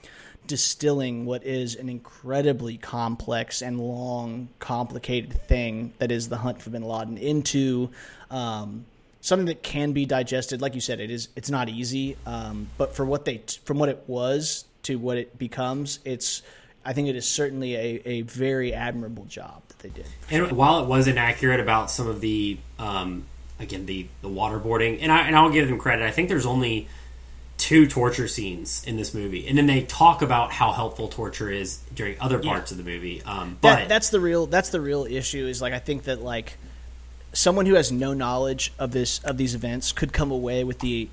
distilling 0.47 1.25
what 1.25 1.45
is 1.45 1.75
an 1.75 1.89
incredibly 1.89 2.77
complex 2.77 3.61
and 3.61 3.79
long, 3.79 4.49
complicated 4.59 5.33
thing 5.47 5.93
that 5.99 6.11
is 6.11 6.29
the 6.29 6.37
hunt 6.37 6.61
for 6.61 6.69
Bin 6.69 6.83
Laden 6.83 7.17
into 7.17 7.89
um, 8.29 8.85
something 9.21 9.45
that 9.45 9.63
can 9.63 9.93
be 9.93 10.05
digested. 10.05 10.61
Like 10.61 10.75
you 10.75 10.81
said, 10.81 10.99
it 10.99 11.11
is. 11.11 11.29
It's 11.35 11.49
not 11.49 11.69
easy, 11.69 12.17
um, 12.25 12.67
but 12.77 12.95
for 12.95 13.05
what 13.05 13.25
they 13.25 13.41
from 13.63 13.79
what 13.79 13.89
it 13.89 14.03
was 14.07 14.65
to 14.83 14.97
what 14.97 15.17
it 15.17 15.37
becomes, 15.37 15.99
it's. 16.05 16.41
I 16.83 16.93
think 16.93 17.09
it 17.09 17.15
is 17.15 17.29
certainly 17.29 17.75
a, 17.75 18.01
a 18.05 18.21
very 18.21 18.73
admirable 18.73 19.25
job 19.25 19.61
that 19.67 19.77
they 19.79 19.89
did. 19.89 20.07
And 20.31 20.51
while 20.53 20.83
it 20.83 20.87
was 20.87 21.07
inaccurate 21.07 21.59
about 21.59 21.91
some 21.91 22.07
of 22.07 22.21
the, 22.21 22.57
um, 22.79 23.25
again 23.59 23.85
the 23.85 24.07
the 24.23 24.29
waterboarding, 24.29 24.97
and 25.01 25.11
I 25.11 25.27
and 25.27 25.35
I'll 25.35 25.51
give 25.51 25.67
them 25.67 25.77
credit. 25.77 26.03
I 26.03 26.09
think 26.09 26.27
there's 26.27 26.47
only 26.47 26.87
two 27.61 27.85
torture 27.85 28.27
scenes 28.27 28.83
in 28.85 28.97
this 28.97 29.13
movie, 29.13 29.47
and 29.47 29.55
then 29.55 29.67
they 29.67 29.83
talk 29.83 30.23
about 30.23 30.51
how 30.51 30.71
helpful 30.71 31.07
torture 31.07 31.51
is 31.51 31.77
during 31.93 32.19
other 32.19 32.39
parts 32.39 32.71
of 32.71 32.77
the 32.77 32.83
movie. 32.83 33.21
Um, 33.21 33.59
but 33.61 33.75
that, 33.75 33.89
that's 33.89 34.09
the 34.09 34.19
real 34.19 34.47
that's 34.47 34.69
the 34.69 34.81
real 34.81 35.05
issue 35.05 35.45
is 35.45 35.61
like 35.61 35.71
I 35.71 35.77
think 35.77 36.03
that 36.03 36.23
like 36.23 36.57
someone 37.33 37.67
who 37.67 37.75
has 37.75 37.91
no 37.91 38.15
knowledge 38.15 38.73
of 38.79 38.91
this 38.91 39.19
of 39.19 39.37
these 39.37 39.53
events 39.53 39.91
could 39.91 40.11
come 40.11 40.31
away 40.31 40.63
with 40.63 40.79
the 40.79 41.07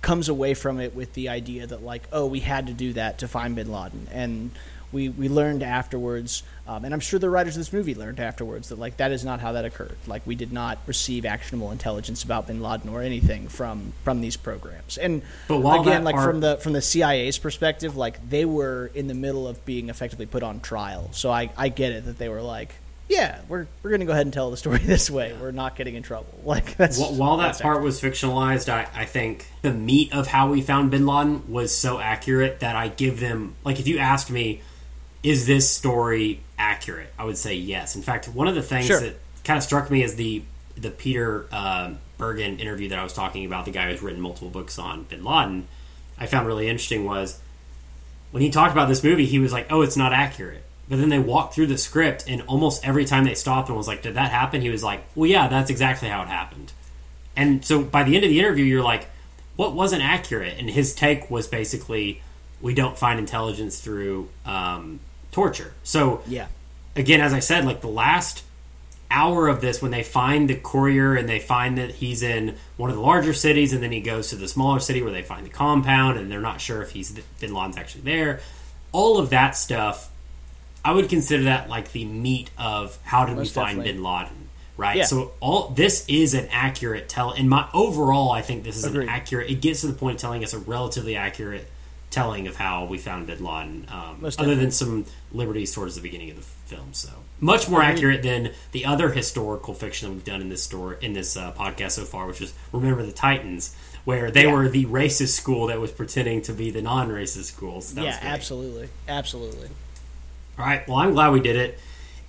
comes 0.00 0.28
away 0.28 0.54
from 0.54 0.78
it 0.78 0.94
with 0.94 1.12
the 1.14 1.28
idea 1.28 1.66
that 1.66 1.82
like 1.82 2.04
oh 2.12 2.24
we 2.24 2.38
had 2.38 2.68
to 2.68 2.72
do 2.72 2.92
that 2.92 3.18
to 3.18 3.26
find 3.26 3.56
bin 3.56 3.70
Laden 3.70 4.06
and 4.12 4.52
we 4.92 5.08
we 5.08 5.28
learned 5.28 5.62
afterwards 5.62 6.42
um, 6.66 6.84
and 6.84 6.94
I'm 6.94 7.00
sure 7.00 7.18
the 7.18 7.30
writers 7.30 7.56
of 7.56 7.60
this 7.60 7.72
movie 7.72 7.94
learned 7.94 8.20
afterwards 8.20 8.68
that 8.68 8.78
like 8.78 8.96
that 8.98 9.12
is 9.12 9.24
not 9.24 9.40
how 9.40 9.52
that 9.52 9.64
occurred 9.64 9.96
like 10.06 10.26
we 10.26 10.34
did 10.34 10.52
not 10.52 10.78
receive 10.86 11.24
actionable 11.24 11.70
intelligence 11.70 12.22
about 12.22 12.46
bin 12.46 12.62
Laden 12.62 12.90
or 12.90 13.02
anything 13.02 13.48
from 13.48 13.92
from 14.04 14.20
these 14.20 14.36
programs 14.36 14.98
and 14.98 15.22
But 15.48 15.58
while 15.58 15.82
again 15.82 16.04
like 16.04 16.16
from 16.16 16.40
the 16.40 16.56
from 16.58 16.72
the 16.72 16.82
CIA's 16.82 17.38
perspective 17.38 17.96
like 17.96 18.28
they 18.28 18.44
were 18.44 18.90
in 18.94 19.06
the 19.06 19.14
middle 19.14 19.46
of 19.46 19.64
being 19.64 19.88
effectively 19.90 20.26
put 20.26 20.42
on 20.42 20.60
trial 20.60 21.10
so 21.12 21.30
I 21.30 21.50
I 21.56 21.68
get 21.68 21.92
it 21.92 22.06
that 22.06 22.18
they 22.18 22.28
were 22.28 22.42
like 22.42 22.74
yeah, 23.10 23.40
we're 23.48 23.66
we're 23.82 23.90
gonna 23.90 24.04
go 24.04 24.12
ahead 24.12 24.26
and 24.26 24.32
tell 24.32 24.50
the 24.50 24.56
story 24.56 24.78
this 24.84 25.10
way. 25.10 25.36
We're 25.38 25.50
not 25.50 25.76
getting 25.76 25.96
in 25.96 26.02
trouble. 26.02 26.28
Like 26.50 26.76
that's 26.76 26.98
Wh- 26.98 27.16
While 27.18 27.36
that 27.36 27.46
that's 27.48 27.60
part 27.60 27.82
was 27.82 28.00
fictionalized, 28.00 28.68
I, 28.68 28.88
I 28.94 29.04
think 29.04 29.46
the 29.62 29.72
meat 29.72 30.12
of 30.14 30.26
how 30.26 30.50
we 30.50 30.62
found 30.62 30.90
Bin 30.90 31.06
Laden 31.06 31.52
was 31.52 31.76
so 31.76 32.00
accurate 32.00 32.60
that 32.60 32.76
I 32.76 32.88
give 32.88 33.20
them 33.20 33.56
like 33.64 33.78
if 33.78 33.86
you 33.86 33.98
asked 33.98 34.30
me, 34.30 34.62
is 35.22 35.46
this 35.46 35.68
story 35.70 36.40
accurate? 36.58 37.12
I 37.18 37.24
would 37.24 37.36
say 37.38 37.54
yes. 37.54 37.96
In 37.96 38.02
fact, 38.02 38.28
one 38.28 38.48
of 38.48 38.54
the 38.54 38.62
things 38.62 38.86
Sure. 38.86 39.00
that 39.00 39.16
kind 39.44 39.56
of 39.58 39.62
struck 39.62 39.90
me 39.90 40.02
is 40.02 40.16
the 40.16 40.42
the 40.76 40.90
Peter 40.90 41.46
uh, 41.52 41.92
Bergen 42.16 42.58
interview 42.58 42.88
that 42.88 42.98
I 42.98 43.02
was 43.04 43.12
talking 43.12 43.44
about, 43.44 43.66
the 43.66 43.70
guy 43.70 43.90
who's 43.90 44.00
written 44.00 44.20
multiple 44.20 44.48
books 44.48 44.78
on 44.78 45.02
Bin 45.04 45.22
Laden. 45.24 45.66
I 46.18 46.24
found 46.26 46.46
really 46.46 46.68
interesting 46.68 47.04
was 47.04 47.38
when 48.30 48.42
he 48.42 48.50
talked 48.50 48.72
about 48.72 48.88
this 48.88 49.04
movie, 49.04 49.26
he 49.26 49.38
was 49.38 49.52
like, 49.52 49.66
"Oh, 49.70 49.82
it's 49.82 49.96
not 49.96 50.12
accurate." 50.12 50.64
But 50.88 50.98
then 50.98 51.08
they 51.08 51.18
walked 51.18 51.54
through 51.54 51.66
the 51.68 51.78
script, 51.78 52.24
and 52.26 52.42
almost 52.42 52.86
every 52.86 53.04
time 53.04 53.24
they 53.24 53.34
stopped 53.34 53.68
and 53.68 53.76
was 53.76 53.86
like, 53.88 54.02
"Did 54.02 54.14
that 54.14 54.30
happen?" 54.30 54.62
He 54.62 54.70
was 54.70 54.82
like, 54.82 55.04
"Well, 55.14 55.28
yeah, 55.28 55.48
that's 55.48 55.70
exactly 55.70 56.08
how 56.08 56.22
it 56.22 56.28
happened." 56.28 56.72
And 57.36 57.64
so 57.64 57.82
by 57.82 58.02
the 58.04 58.16
end 58.16 58.24
of 58.24 58.30
the 58.30 58.38
interview, 58.40 58.64
you're 58.64 58.82
like, 58.82 59.08
"What 59.56 59.74
wasn't 59.74 60.02
accurate?" 60.02 60.54
And 60.58 60.70
his 60.70 60.94
take 60.94 61.30
was 61.30 61.46
basically, 61.46 62.22
"We 62.60 62.74
don't 62.74 62.96
find 62.98 63.18
intelligence 63.18 63.80
through 63.80 64.28
um, 64.46 65.00
torture." 65.32 65.72
So 65.82 66.22
yeah. 66.26 66.46
again, 66.96 67.20
as 67.20 67.32
I 67.32 67.40
said, 67.40 67.64
like 67.64 67.80
the 67.80 67.88
last 67.88 68.44
hour 69.10 69.48
of 69.48 69.60
this, 69.60 69.82
when 69.82 69.90
they 69.90 70.02
find 70.04 70.48
the 70.48 70.54
courier 70.54 71.16
and 71.16 71.28
they 71.28 71.40
find 71.40 71.76
that 71.78 71.90
he's 71.90 72.22
in 72.22 72.56
one 72.76 72.90
of 72.90 72.96
the 72.96 73.02
larger 73.02 73.32
cities, 73.32 73.72
and 73.72 73.82
then 73.82 73.92
he 73.92 74.00
goes 74.00 74.30
to 74.30 74.36
the 74.36 74.48
smaller 74.48 74.78
city 74.78 75.02
where 75.02 75.12
they 75.12 75.22
find 75.22 75.44
the 75.44 75.50
compound, 75.50 76.18
and 76.18 76.30
they're 76.30 76.40
not 76.40 76.60
sure 76.60 76.82
if 76.82 76.90
he's 76.90 77.12
Bin 77.40 77.52
Laden's 77.52 77.76
actually 77.76 78.02
there. 78.02 78.40
All 78.92 79.18
of 79.18 79.30
that 79.30 79.56
stuff, 79.56 80.10
I 80.84 80.92
would 80.92 81.08
consider 81.08 81.44
that 81.44 81.68
like 81.68 81.92
the 81.92 82.04
meat 82.04 82.50
of 82.56 82.98
how 83.02 83.26
did 83.26 83.36
we 83.36 83.46
find 83.46 83.78
definitely. 83.78 83.92
Bin 83.92 84.02
Laden, 84.02 84.48
right? 84.76 84.96
Yeah. 84.98 85.04
So 85.04 85.32
all 85.40 85.68
this 85.68 86.04
is 86.08 86.34
an 86.34 86.48
accurate 86.50 87.08
tell. 87.08 87.32
In 87.32 87.48
my 87.48 87.68
overall, 87.74 88.30
I 88.30 88.42
think 88.42 88.64
this 88.64 88.76
is 88.76 88.84
Agreed. 88.84 89.04
an 89.04 89.08
accurate. 89.08 89.50
It 89.50 89.60
gets 89.60 89.80
to 89.82 89.88
the 89.88 89.92
point 89.92 90.14
of 90.16 90.20
telling 90.20 90.44
us 90.44 90.54
a 90.54 90.58
relatively 90.58 91.16
accurate 91.16 91.66
telling 92.10 92.48
of 92.48 92.56
how 92.56 92.84
we 92.84 92.98
found 92.98 93.26
Bin 93.28 93.42
Laden, 93.44 93.86
um, 93.88 94.24
other 94.38 94.54
than 94.56 94.70
some 94.72 95.04
liberties 95.32 95.72
towards 95.72 95.94
the 95.94 96.00
beginning 96.00 96.30
of 96.30 96.36
the 96.36 96.42
film. 96.42 96.92
So 96.92 97.08
much 97.40 97.68
more 97.68 97.82
accurate 97.82 98.22
than 98.22 98.52
the 98.72 98.84
other 98.84 99.10
historical 99.10 99.74
fiction 99.74 100.08
that 100.08 100.14
we've 100.14 100.24
done 100.24 100.40
in 100.40 100.48
this 100.48 100.62
store 100.62 100.94
in 100.94 101.12
this 101.12 101.36
uh, 101.36 101.52
podcast 101.52 101.92
so 101.92 102.04
far, 102.04 102.26
which 102.26 102.40
is 102.40 102.52
Remember 102.72 103.04
the 103.04 103.12
Titans, 103.12 103.74
where 104.04 104.30
they 104.30 104.44
Yeah. 104.44 104.52
were 104.52 104.68
the 104.68 104.86
racist 104.86 105.34
school 105.36 105.68
that 105.68 105.80
was 105.80 105.90
pretending 105.92 106.42
to 106.42 106.52
be 106.52 106.70
the 106.70 106.82
non-racist 106.82 107.44
school. 107.44 107.80
So 107.80 107.94
that 107.94 108.04
yeah, 108.04 108.18
absolutely, 108.22 108.88
absolutely. 109.08 109.68
All 110.58 110.64
right. 110.66 110.86
Well, 110.88 110.98
I'm 110.98 111.12
glad 111.12 111.32
we 111.32 111.40
did 111.40 111.56
it. 111.56 111.78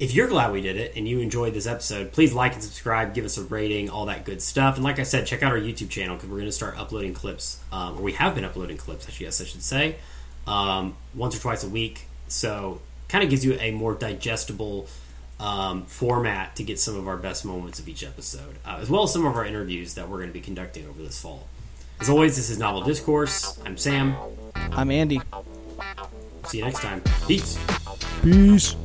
If 0.01 0.15
you're 0.15 0.27
glad 0.27 0.51
we 0.51 0.61
did 0.61 0.77
it 0.77 0.93
and 0.95 1.07
you 1.07 1.19
enjoyed 1.19 1.53
this 1.53 1.67
episode, 1.67 2.11
please 2.11 2.33
like 2.33 2.53
and 2.53 2.63
subscribe, 2.63 3.13
give 3.13 3.23
us 3.23 3.37
a 3.37 3.43
rating, 3.43 3.91
all 3.91 4.07
that 4.07 4.25
good 4.25 4.41
stuff. 4.41 4.73
And 4.73 4.83
like 4.83 4.97
I 4.97 5.03
said, 5.03 5.27
check 5.27 5.43
out 5.43 5.51
our 5.51 5.59
YouTube 5.59 5.91
channel 5.91 6.15
because 6.15 6.27
we're 6.27 6.37
going 6.37 6.47
to 6.47 6.51
start 6.51 6.75
uploading 6.75 7.13
clips, 7.13 7.59
um, 7.71 7.99
or 7.99 8.01
we 8.01 8.13
have 8.13 8.33
been 8.33 8.43
uploading 8.43 8.77
clips, 8.77 9.07
actually, 9.07 9.27
yes, 9.27 9.39
I 9.39 9.43
should 9.43 9.61
say, 9.61 9.97
um, 10.47 10.97
once 11.13 11.37
or 11.37 11.39
twice 11.39 11.63
a 11.63 11.69
week. 11.69 12.07
So 12.29 12.81
kind 13.09 13.23
of 13.23 13.29
gives 13.29 13.45
you 13.45 13.53
a 13.59 13.69
more 13.69 13.93
digestible 13.93 14.87
um, 15.39 15.85
format 15.85 16.55
to 16.55 16.63
get 16.63 16.79
some 16.79 16.95
of 16.95 17.07
our 17.07 17.17
best 17.17 17.45
moments 17.45 17.77
of 17.77 17.87
each 17.87 18.03
episode, 18.03 18.55
uh, 18.65 18.79
as 18.81 18.89
well 18.89 19.03
as 19.03 19.13
some 19.13 19.27
of 19.27 19.35
our 19.35 19.45
interviews 19.45 19.93
that 19.93 20.09
we're 20.09 20.17
going 20.17 20.29
to 20.29 20.33
be 20.33 20.41
conducting 20.41 20.87
over 20.87 20.99
this 20.99 21.21
fall. 21.21 21.47
As 21.99 22.09
always, 22.09 22.35
this 22.35 22.49
is 22.49 22.57
Novel 22.57 22.81
Discourse. 22.81 23.59
I'm 23.67 23.77
Sam. 23.77 24.15
I'm 24.55 24.89
Andy. 24.89 25.21
See 26.47 26.57
you 26.57 26.63
next 26.63 26.79
time. 26.79 27.03
Peace. 27.27 27.59
Peace. 28.23 28.75